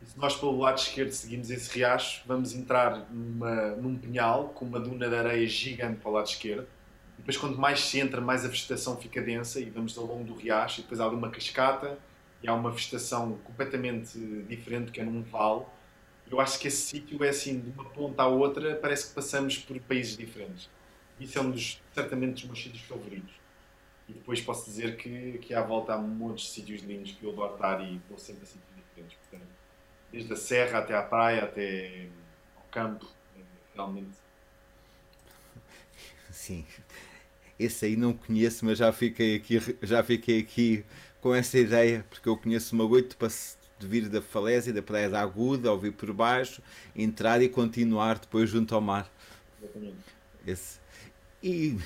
E 0.00 0.06
se 0.06 0.18
nós 0.18 0.36
pelo 0.36 0.58
lado 0.58 0.78
esquerdo 0.78 1.10
seguimos 1.10 1.50
esse 1.50 1.72
riacho, 1.76 2.22
vamos 2.26 2.54
entrar 2.54 3.06
numa, 3.10 3.76
num 3.76 3.96
pinhal 3.96 4.48
com 4.48 4.64
uma 4.64 4.80
duna 4.80 5.08
de 5.08 5.14
areia 5.14 5.46
gigante 5.46 6.00
para 6.00 6.10
o 6.10 6.12
lado 6.12 6.26
esquerdo. 6.26 6.66
E 7.14 7.18
depois, 7.18 7.36
quanto 7.36 7.58
mais 7.58 7.80
se 7.80 8.00
entra, 8.00 8.20
mais 8.20 8.44
a 8.44 8.48
vegetação 8.48 8.96
fica 8.96 9.20
densa 9.20 9.60
e 9.60 9.70
vamos 9.70 9.96
ao 9.96 10.04
longo 10.06 10.24
do 10.24 10.34
riacho. 10.34 10.80
E 10.80 10.82
depois 10.82 11.00
há 11.00 11.08
uma 11.08 11.30
cascata 11.30 11.98
e 12.42 12.48
há 12.48 12.54
uma 12.54 12.70
vegetação 12.70 13.38
completamente 13.44 14.18
diferente, 14.48 14.90
que 14.90 15.00
é 15.00 15.04
num 15.04 15.22
vale. 15.22 15.64
Eu 16.30 16.40
acho 16.40 16.58
que 16.58 16.66
esse 16.66 16.82
sítio 16.82 17.22
é 17.22 17.28
assim, 17.28 17.60
de 17.60 17.70
uma 17.70 17.84
ponta 17.84 18.22
à 18.22 18.26
outra, 18.26 18.74
parece 18.76 19.08
que 19.08 19.14
passamos 19.14 19.58
por 19.58 19.78
países 19.80 20.16
diferentes. 20.16 20.68
Isso 21.20 21.38
é 21.38 21.42
um 21.42 21.50
dos, 21.50 21.80
certamente, 21.92 22.32
dos 22.32 22.44
meus 22.44 22.62
sítios 22.62 22.82
favoritos. 22.82 23.41
E 24.08 24.12
depois 24.12 24.40
posso 24.40 24.64
dizer 24.64 24.96
que, 24.96 25.38
que 25.38 25.54
à 25.54 25.62
volta 25.62 25.94
há 25.94 25.98
montes 25.98 26.46
de 26.46 26.50
sítios 26.50 26.82
lindos 26.82 27.12
que 27.12 27.24
eu 27.24 27.30
adoro 27.30 27.54
estar 27.54 27.80
e 27.80 28.00
vou 28.08 28.18
sempre 28.18 28.42
a 28.42 28.46
sítios 28.46 28.70
diferentes. 28.76 29.16
Portanto, 29.18 29.50
desde 30.10 30.32
a 30.32 30.36
serra 30.36 30.78
até 30.80 30.94
à 30.94 31.02
praia, 31.02 31.44
até 31.44 32.08
ao 32.56 32.62
campo, 32.70 33.06
realmente. 33.74 34.16
Sim, 36.30 36.66
esse 37.58 37.86
aí 37.86 37.96
não 37.96 38.12
conheço, 38.12 38.64
mas 38.64 38.78
já 38.78 38.92
fiquei 38.92 39.36
aqui, 39.36 39.58
já 39.82 40.02
fiquei 40.02 40.40
aqui 40.40 40.84
com 41.20 41.34
essa 41.34 41.58
ideia, 41.58 42.04
porque 42.10 42.28
eu 42.28 42.36
conheço 42.36 42.74
uma 42.74 42.84
oito 42.84 43.16
para 43.16 43.28
de 43.82 43.88
vir 43.88 44.08
da 44.08 44.22
falésia, 44.22 44.72
da 44.72 44.82
praia 44.82 45.10
da 45.10 45.20
Aguda, 45.20 45.68
ao 45.68 45.78
vir 45.78 45.92
por 45.92 46.12
baixo, 46.12 46.62
entrar 46.94 47.42
e 47.42 47.48
continuar 47.48 48.18
depois 48.18 48.48
junto 48.48 48.74
ao 48.74 48.80
mar. 48.80 49.10
Exatamente. 49.60 49.96
Esse. 50.46 50.80
E 51.42 51.76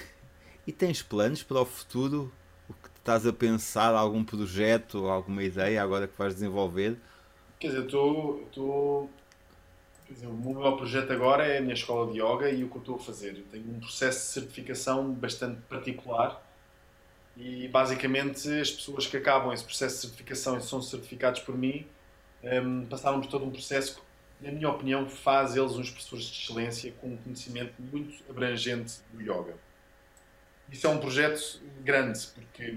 e 0.66 0.72
tens 0.72 1.02
planos 1.02 1.42
para 1.42 1.60
o 1.60 1.64
futuro? 1.64 2.32
O 2.68 2.74
que 2.74 2.88
estás 2.96 3.26
a 3.26 3.32
pensar? 3.32 3.94
Algum 3.94 4.24
projeto, 4.24 5.06
alguma 5.06 5.42
ideia 5.42 5.82
agora 5.82 6.08
que 6.08 6.18
vais 6.18 6.34
desenvolver? 6.34 6.96
Quer 7.58 7.68
dizer, 7.68 7.84
estou. 7.84 8.42
estou 8.42 9.10
o 10.22 10.54
meu 10.54 10.76
projeto 10.76 11.12
agora 11.12 11.44
é 11.44 11.58
a 11.58 11.60
minha 11.60 11.74
escola 11.74 12.12
de 12.12 12.20
yoga 12.20 12.48
e 12.48 12.62
o 12.62 12.68
que 12.68 12.76
eu 12.76 12.80
estou 12.80 12.94
a 12.96 12.98
fazer. 12.98 13.36
Eu 13.36 13.44
tenho 13.50 13.68
um 13.68 13.80
processo 13.80 14.26
de 14.26 14.32
certificação 14.34 15.12
bastante 15.12 15.60
particular 15.62 16.42
e 17.36 17.68
basicamente 17.68 18.48
as 18.60 18.70
pessoas 18.70 19.06
que 19.06 19.16
acabam 19.16 19.52
esse 19.52 19.64
processo 19.64 19.96
de 19.96 20.00
certificação 20.02 20.56
e 20.56 20.62
são 20.62 20.80
certificados 20.80 21.40
por 21.40 21.56
mim 21.56 21.86
um, 22.42 22.86
passaram 22.86 23.20
por 23.20 23.28
todo 23.28 23.44
um 23.44 23.50
processo 23.50 23.96
que, 23.96 24.46
na 24.46 24.52
minha 24.52 24.68
opinião, 24.70 25.08
faz 25.08 25.56
eles 25.56 25.72
uns 25.72 25.90
professores 25.90 26.24
de 26.26 26.42
excelência 26.42 26.92
com 27.00 27.08
um 27.08 27.16
conhecimento 27.16 27.74
muito 27.78 28.22
abrangente 28.30 29.00
do 29.12 29.20
yoga. 29.20 29.54
Isso 30.70 30.86
é 30.86 30.90
um 30.90 30.98
projeto 30.98 31.60
grande, 31.82 32.26
porque 32.34 32.76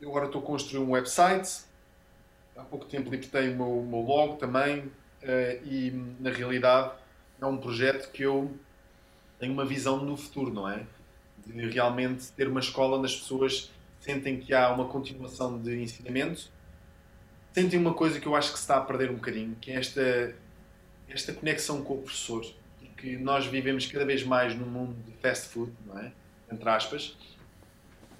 eu 0.00 0.08
agora 0.08 0.26
estou 0.26 0.40
a 0.42 0.44
construir 0.44 0.82
um 0.82 0.90
website, 0.90 1.64
há 2.56 2.62
pouco 2.62 2.86
tempo 2.86 3.10
libertei 3.10 3.50
o 3.50 3.56
meu, 3.56 3.78
o 3.80 3.86
meu 3.86 4.02
blog 4.02 4.38
também, 4.38 4.90
eh, 5.22 5.60
e 5.64 5.90
na 6.20 6.30
realidade 6.30 6.92
é 7.40 7.46
um 7.46 7.56
projeto 7.56 8.10
que 8.10 8.22
eu 8.22 8.56
tenho 9.38 9.52
uma 9.52 9.64
visão 9.64 10.04
no 10.04 10.16
futuro, 10.16 10.52
não 10.52 10.68
é? 10.68 10.86
De 11.46 11.68
realmente 11.68 12.30
ter 12.32 12.48
uma 12.48 12.60
escola 12.60 12.96
onde 12.96 13.06
as 13.06 13.16
pessoas 13.16 13.70
sentem 14.00 14.38
que 14.38 14.54
há 14.54 14.70
uma 14.70 14.86
continuação 14.86 15.60
de 15.60 15.80
ensinamento, 15.80 16.50
sentem 17.52 17.78
uma 17.78 17.94
coisa 17.94 18.20
que 18.20 18.26
eu 18.26 18.34
acho 18.34 18.52
que 18.52 18.58
se 18.58 18.64
está 18.64 18.76
a 18.76 18.80
perder 18.80 19.10
um 19.10 19.14
bocadinho, 19.14 19.56
que 19.60 19.70
é 19.70 19.76
esta, 19.76 20.34
esta 21.08 21.32
conexão 21.32 21.82
com 21.82 21.94
o 21.94 22.02
professor, 22.02 22.44
porque 22.78 23.16
nós 23.16 23.46
vivemos 23.46 23.86
cada 23.86 24.04
vez 24.04 24.24
mais 24.24 24.54
num 24.54 24.66
mundo 24.66 24.96
de 25.04 25.12
fast 25.18 25.48
food, 25.48 25.72
não 25.86 25.98
é? 25.98 26.12
Entre 26.50 26.68
aspas. 26.68 27.16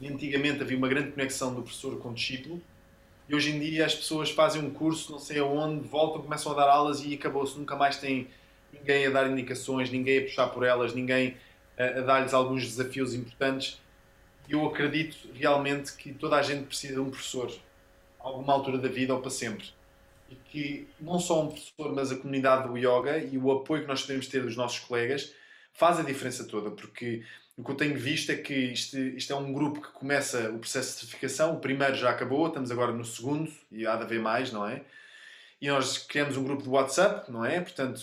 E 0.01 0.09
antigamente 0.09 0.62
havia 0.62 0.76
uma 0.76 0.89
grande 0.89 1.12
conexão 1.12 1.55
do 1.55 1.62
professor 1.62 1.99
com 1.99 2.11
o 2.11 2.14
discípulo. 2.14 2.62
E 3.29 3.35
hoje 3.35 3.51
em 3.51 3.59
dia 3.59 3.85
as 3.85 3.95
pessoas 3.95 4.30
fazem 4.30 4.63
um 4.63 4.71
curso, 4.71 5.13
não 5.13 5.18
sei 5.18 5.38
aonde, 5.38 5.87
voltam, 5.87 6.22
começam 6.22 6.53
a 6.53 6.55
dar 6.55 6.68
aulas 6.68 7.05
e 7.05 7.14
acabou-se. 7.14 7.59
Nunca 7.59 7.76
mais 7.76 7.99
tem 7.99 8.29
ninguém 8.72 9.07
a 9.07 9.11
dar 9.11 9.30
indicações, 9.30 9.91
ninguém 9.91 10.18
a 10.18 10.22
puxar 10.22 10.46
por 10.49 10.64
elas, 10.64 10.95
ninguém 10.95 11.37
a, 11.76 11.84
a 11.84 12.00
dar-lhes 12.03 12.33
alguns 12.33 12.64
desafios 12.64 13.14
importantes. 13.14 13.80
Eu 14.49 14.67
acredito 14.67 15.29
realmente 15.34 15.92
que 15.92 16.13
toda 16.13 16.37
a 16.37 16.42
gente 16.42 16.64
precisa 16.64 16.95
de 16.95 17.00
um 17.00 17.11
professor, 17.11 17.53
a 18.18 18.29
alguma 18.29 18.53
altura 18.55 18.79
da 18.79 18.88
vida 18.88 19.14
ou 19.14 19.21
para 19.21 19.30
sempre. 19.30 19.67
E 20.30 20.34
que 20.34 20.88
não 21.00 21.18
só 21.18 21.42
um 21.42 21.49
professor, 21.49 21.95
mas 21.95 22.11
a 22.13 22.17
comunidade 22.17 22.68
do 22.68 22.76
yoga 22.76 23.18
e 23.18 23.37
o 23.37 23.50
apoio 23.50 23.83
que 23.83 23.88
nós 23.88 24.03
podemos 24.03 24.26
ter 24.26 24.42
dos 24.42 24.57
nossos 24.57 24.79
colegas 24.79 25.34
faz 25.72 25.99
a 25.99 26.03
diferença 26.03 26.45
toda, 26.45 26.71
porque 26.71 27.22
o 27.59 27.64
que 27.64 27.72
eu 27.72 27.75
tenho 27.75 27.99
visto 27.99 28.30
é 28.30 28.37
que 28.37 28.55
isto, 28.55 28.97
isto, 28.97 29.33
é 29.33 29.37
um 29.37 29.53
grupo 29.53 29.80
que 29.80 29.89
começa 29.89 30.49
o 30.51 30.61
processo 30.61 30.93
de 30.93 31.01
certificação. 31.01 31.55
O 31.55 31.59
primeiro 31.59 31.97
já 31.97 32.09
acabou, 32.09 32.47
estamos 32.47 32.71
agora 32.71 32.93
no 32.93 33.05
segundo 33.05 33.51
e 33.72 33.85
há 33.85 33.97
de 33.97 34.05
haver 34.05 34.21
mais, 34.21 34.53
não 34.53 34.64
é? 34.64 34.83
E 35.61 35.67
nós 35.67 35.99
criamos 35.99 36.37
um 36.37 36.45
grupo 36.45 36.63
de 36.63 36.68
WhatsApp, 36.68 37.29
não 37.33 37.45
é? 37.45 37.61
Portanto, 37.61 38.01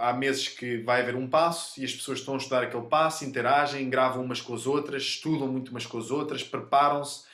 há 0.00 0.14
meses 0.14 0.48
que 0.48 0.78
vai 0.78 1.02
haver 1.02 1.14
um 1.16 1.28
passo 1.28 1.78
e 1.78 1.84
as 1.84 1.92
pessoas 1.92 2.20
estão 2.20 2.32
a 2.32 2.38
estudar 2.38 2.62
aquele 2.62 2.86
passo, 2.86 3.26
interagem, 3.26 3.90
gravam 3.90 4.24
umas 4.24 4.40
com 4.40 4.54
as 4.54 4.66
outras, 4.66 5.02
estudam 5.02 5.48
muito 5.48 5.68
umas 5.68 5.84
com 5.84 5.98
as 5.98 6.10
outras, 6.10 6.42
preparam-se 6.42 7.24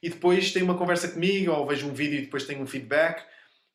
e 0.00 0.08
depois 0.08 0.52
têm 0.52 0.62
uma 0.62 0.78
conversa 0.78 1.08
comigo 1.08 1.50
ou 1.50 1.66
vejo 1.66 1.88
um 1.88 1.92
vídeo 1.92 2.20
e 2.20 2.22
depois 2.22 2.44
têm 2.44 2.62
um 2.62 2.66
feedback. 2.66 3.24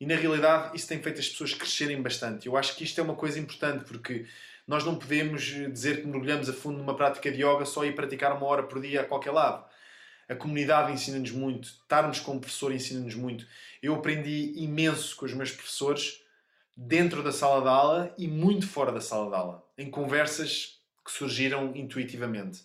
E 0.00 0.06
na 0.06 0.14
realidade, 0.14 0.74
isso 0.74 0.88
tem 0.88 1.02
feito 1.02 1.20
as 1.20 1.28
pessoas 1.28 1.52
crescerem 1.52 2.00
bastante. 2.00 2.46
Eu 2.46 2.56
acho 2.56 2.74
que 2.74 2.84
isto 2.84 2.98
é 2.98 3.04
uma 3.04 3.16
coisa 3.16 3.38
importante 3.38 3.84
porque 3.84 4.24
nós 4.68 4.84
não 4.84 4.94
podemos 4.94 5.42
dizer 5.42 6.02
que 6.02 6.06
mergulhamos 6.06 6.48
a 6.48 6.52
fundo 6.52 6.76
numa 6.76 6.94
prática 6.94 7.32
de 7.32 7.42
yoga 7.42 7.64
só 7.64 7.86
ir 7.86 7.94
praticar 7.94 8.36
uma 8.36 8.46
hora 8.46 8.62
por 8.62 8.80
dia 8.82 9.00
a 9.00 9.04
qualquer 9.04 9.30
lado. 9.30 9.64
A 10.28 10.34
comunidade 10.34 10.92
ensina-nos 10.92 11.30
muito, 11.30 11.64
estarmos 11.64 12.20
com 12.20 12.36
o 12.36 12.40
professor 12.40 12.70
ensina-nos 12.70 13.14
muito. 13.14 13.46
Eu 13.82 13.94
aprendi 13.94 14.52
imenso 14.56 15.16
com 15.16 15.24
os 15.24 15.32
meus 15.32 15.50
professores 15.50 16.22
dentro 16.76 17.22
da 17.22 17.32
sala 17.32 17.62
de 17.62 17.68
aula 17.68 18.14
e 18.18 18.28
muito 18.28 18.68
fora 18.68 18.92
da 18.92 19.00
sala 19.00 19.30
de 19.30 19.36
aula, 19.36 19.64
em 19.78 19.90
conversas 19.90 20.78
que 21.02 21.10
surgiram 21.10 21.74
intuitivamente. 21.74 22.62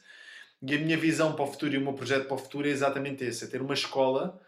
E 0.62 0.76
a 0.76 0.78
minha 0.78 0.98
visão 0.98 1.34
para 1.34 1.46
o 1.46 1.48
futuro 1.48 1.74
e 1.74 1.78
o 1.78 1.82
meu 1.82 1.94
projeto 1.94 2.28
para 2.28 2.36
o 2.36 2.38
futuro 2.38 2.68
é 2.68 2.72
exatamente 2.72 3.24
esse: 3.24 3.46
é 3.46 3.48
ter 3.48 3.62
uma 3.62 3.74
escola 3.74 4.42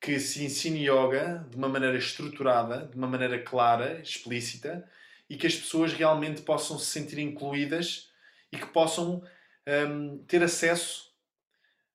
que 0.00 0.18
se 0.18 0.42
ensine 0.42 0.88
yoga 0.88 1.46
de 1.50 1.56
uma 1.56 1.68
maneira 1.68 1.98
estruturada, 1.98 2.86
de 2.86 2.96
uma 2.96 3.06
maneira 3.06 3.38
clara, 3.42 4.00
explícita, 4.00 4.88
e 5.28 5.36
que 5.36 5.46
as 5.46 5.54
pessoas 5.54 5.92
realmente 5.92 6.42
possam 6.42 6.78
se 6.78 6.86
sentir 6.86 7.18
incluídas 7.18 8.10
e 8.50 8.56
que 8.56 8.66
possam 8.66 9.22
um, 9.88 10.18
ter 10.24 10.42
acesso 10.42 11.12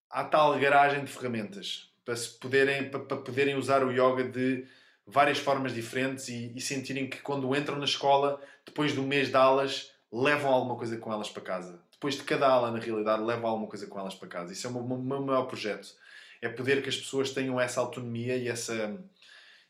à 0.10 0.24
tal 0.24 0.58
garagem 0.60 1.04
de 1.04 1.12
ferramentas. 1.12 1.92
para, 2.06 2.16
se 2.16 2.30
poderem, 2.38 2.90
para, 2.90 3.00
para 3.00 3.18
poderem 3.18 3.56
usar 3.56 3.84
o 3.84 3.92
yoga 3.92 4.24
de 4.24 4.68
várias 5.06 5.40
formas 5.40 5.74
diferentes 5.74 6.28
e, 6.30 6.54
e, 6.56 6.62
sentirem 6.62 7.10
que 7.10 7.22
quando 7.22 7.54
entram 7.56 7.78
na 7.78 7.86
escola, 7.86 8.40
depois 8.66 8.94
do 8.94 9.04
mês 9.04 9.30
de 9.30 9.36
aulas, 9.36 9.92
levam 10.12 10.52
alguma 10.52 10.76
coisa 10.76 10.98
com 10.98 11.12
elas 11.12 11.30
para 11.30 11.42
casa. 11.42 11.82
Depois 11.92 12.16
de 12.16 12.24
cada 12.24 12.48
aula, 12.48 12.72
na 12.72 12.80
realidade, 12.80 13.24
levam 13.24 13.50
alguma 13.50 13.68
coisa 13.68 13.88
com 13.88 14.00
elas 14.00 14.14
para 14.14 14.28
casa. 14.28 14.54
Isso 14.54 14.68
é 14.68 14.70
o 14.70 14.74
meu, 14.74 14.98
meu 14.98 15.22
maior 15.22 15.46
projeto. 15.46 15.96
É 16.42 16.50
poder 16.50 16.84
que 16.84 16.90
as 16.90 16.98
pessoas 16.98 17.32
tenham 17.32 17.60
essa 17.60 17.80
autonomia 17.80 18.36
e 18.36 18.48
essa, 18.48 18.98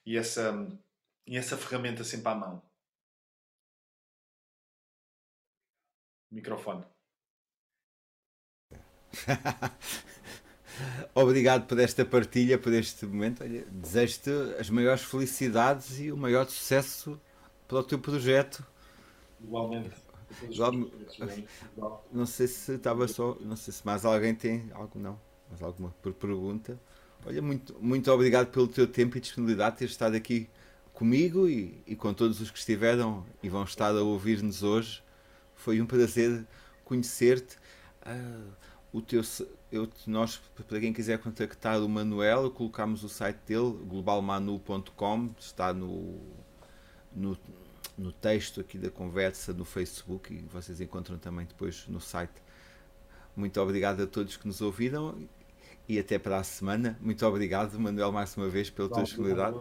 e 0.05 0.17
essa, 0.17 0.67
e 1.25 1.37
essa 1.37 1.55
ferramenta 1.55 2.03
sempre 2.03 2.29
à 2.29 2.35
mão. 2.35 2.61
Microfone. 6.33 6.83
Obrigado 11.13 11.67
por 11.67 11.79
esta 11.79 12.03
partilha, 12.03 12.57
por 12.57 12.73
este 12.73 13.05
momento. 13.05 13.43
Desejo-te 13.71 14.31
as 14.59 14.69
maiores 14.69 15.03
felicidades 15.03 15.99
e 15.99 16.11
o 16.11 16.17
maior 16.17 16.49
sucesso 16.49 17.21
para 17.67 17.77
o 17.77 17.83
teu 17.83 17.99
projeto. 17.99 18.65
Igualmente. 19.39 19.91
Não 22.11 22.25
sei 22.25 22.47
se 22.47 22.73
estava 22.73 23.07
só, 23.07 23.37
não 23.39 23.55
sei 23.55 23.71
se 23.71 23.85
mais 23.85 24.03
alguém 24.03 24.33
tem 24.33 24.71
algo 24.73 24.97
não, 24.97 25.21
mais 25.47 25.61
alguma 25.61 25.91
pergunta. 26.19 26.81
Olha, 27.23 27.43
muito, 27.43 27.77
muito 27.79 28.11
obrigado 28.11 28.51
pelo 28.51 28.67
teu 28.67 28.87
tempo 28.87 29.17
e 29.17 29.21
disponibilidade 29.21 29.75
de 29.75 29.79
ter 29.79 29.85
estado 29.85 30.15
aqui 30.15 30.49
comigo 30.93 31.47
e, 31.47 31.83
e 31.85 31.95
com 31.95 32.11
todos 32.11 32.41
os 32.41 32.49
que 32.49 32.57
estiveram 32.57 33.23
e 33.43 33.49
vão 33.49 33.63
estar 33.63 33.91
a 33.91 34.01
ouvir-nos 34.01 34.63
hoje. 34.63 35.02
Foi 35.63 35.79
um 35.79 35.85
prazer 35.85 36.45
conhecer-te. 36.83 37.55
Uh, 38.05 38.51
o 38.91 39.01
teu, 39.01 39.21
eu, 39.71 39.89
nós, 40.05 40.41
para 40.67 40.77
quem 40.77 40.91
quiser 40.91 41.17
contactar 41.19 41.81
o 41.81 41.87
Manuel, 41.87 42.51
colocamos 42.51 43.01
o 43.01 43.07
site 43.07 43.37
dele, 43.47 43.71
globalmanu.com, 43.85 45.29
está 45.39 45.73
no, 45.73 46.19
no, 47.15 47.37
no 47.97 48.11
texto 48.11 48.59
aqui 48.59 48.77
da 48.77 48.89
conversa 48.89 49.53
no 49.53 49.63
Facebook 49.63 50.33
e 50.33 50.41
vocês 50.51 50.81
encontram 50.81 51.17
também 51.17 51.45
depois 51.45 51.87
no 51.87 52.01
site. 52.01 52.43
Muito 53.33 53.59
obrigado 53.61 54.03
a 54.03 54.05
todos 54.05 54.35
que 54.35 54.45
nos 54.45 54.59
ouviram 54.59 55.17
e 55.87 55.97
até 55.97 56.19
para 56.19 56.39
a 56.39 56.43
semana. 56.43 56.97
Muito 56.99 57.25
obrigado, 57.25 57.79
Manuel, 57.79 58.11
mais 58.11 58.35
uma 58.35 58.49
vez 58.49 58.69
pela 58.69 58.89
tua 58.89 59.03
disponibilidade. 59.03 59.59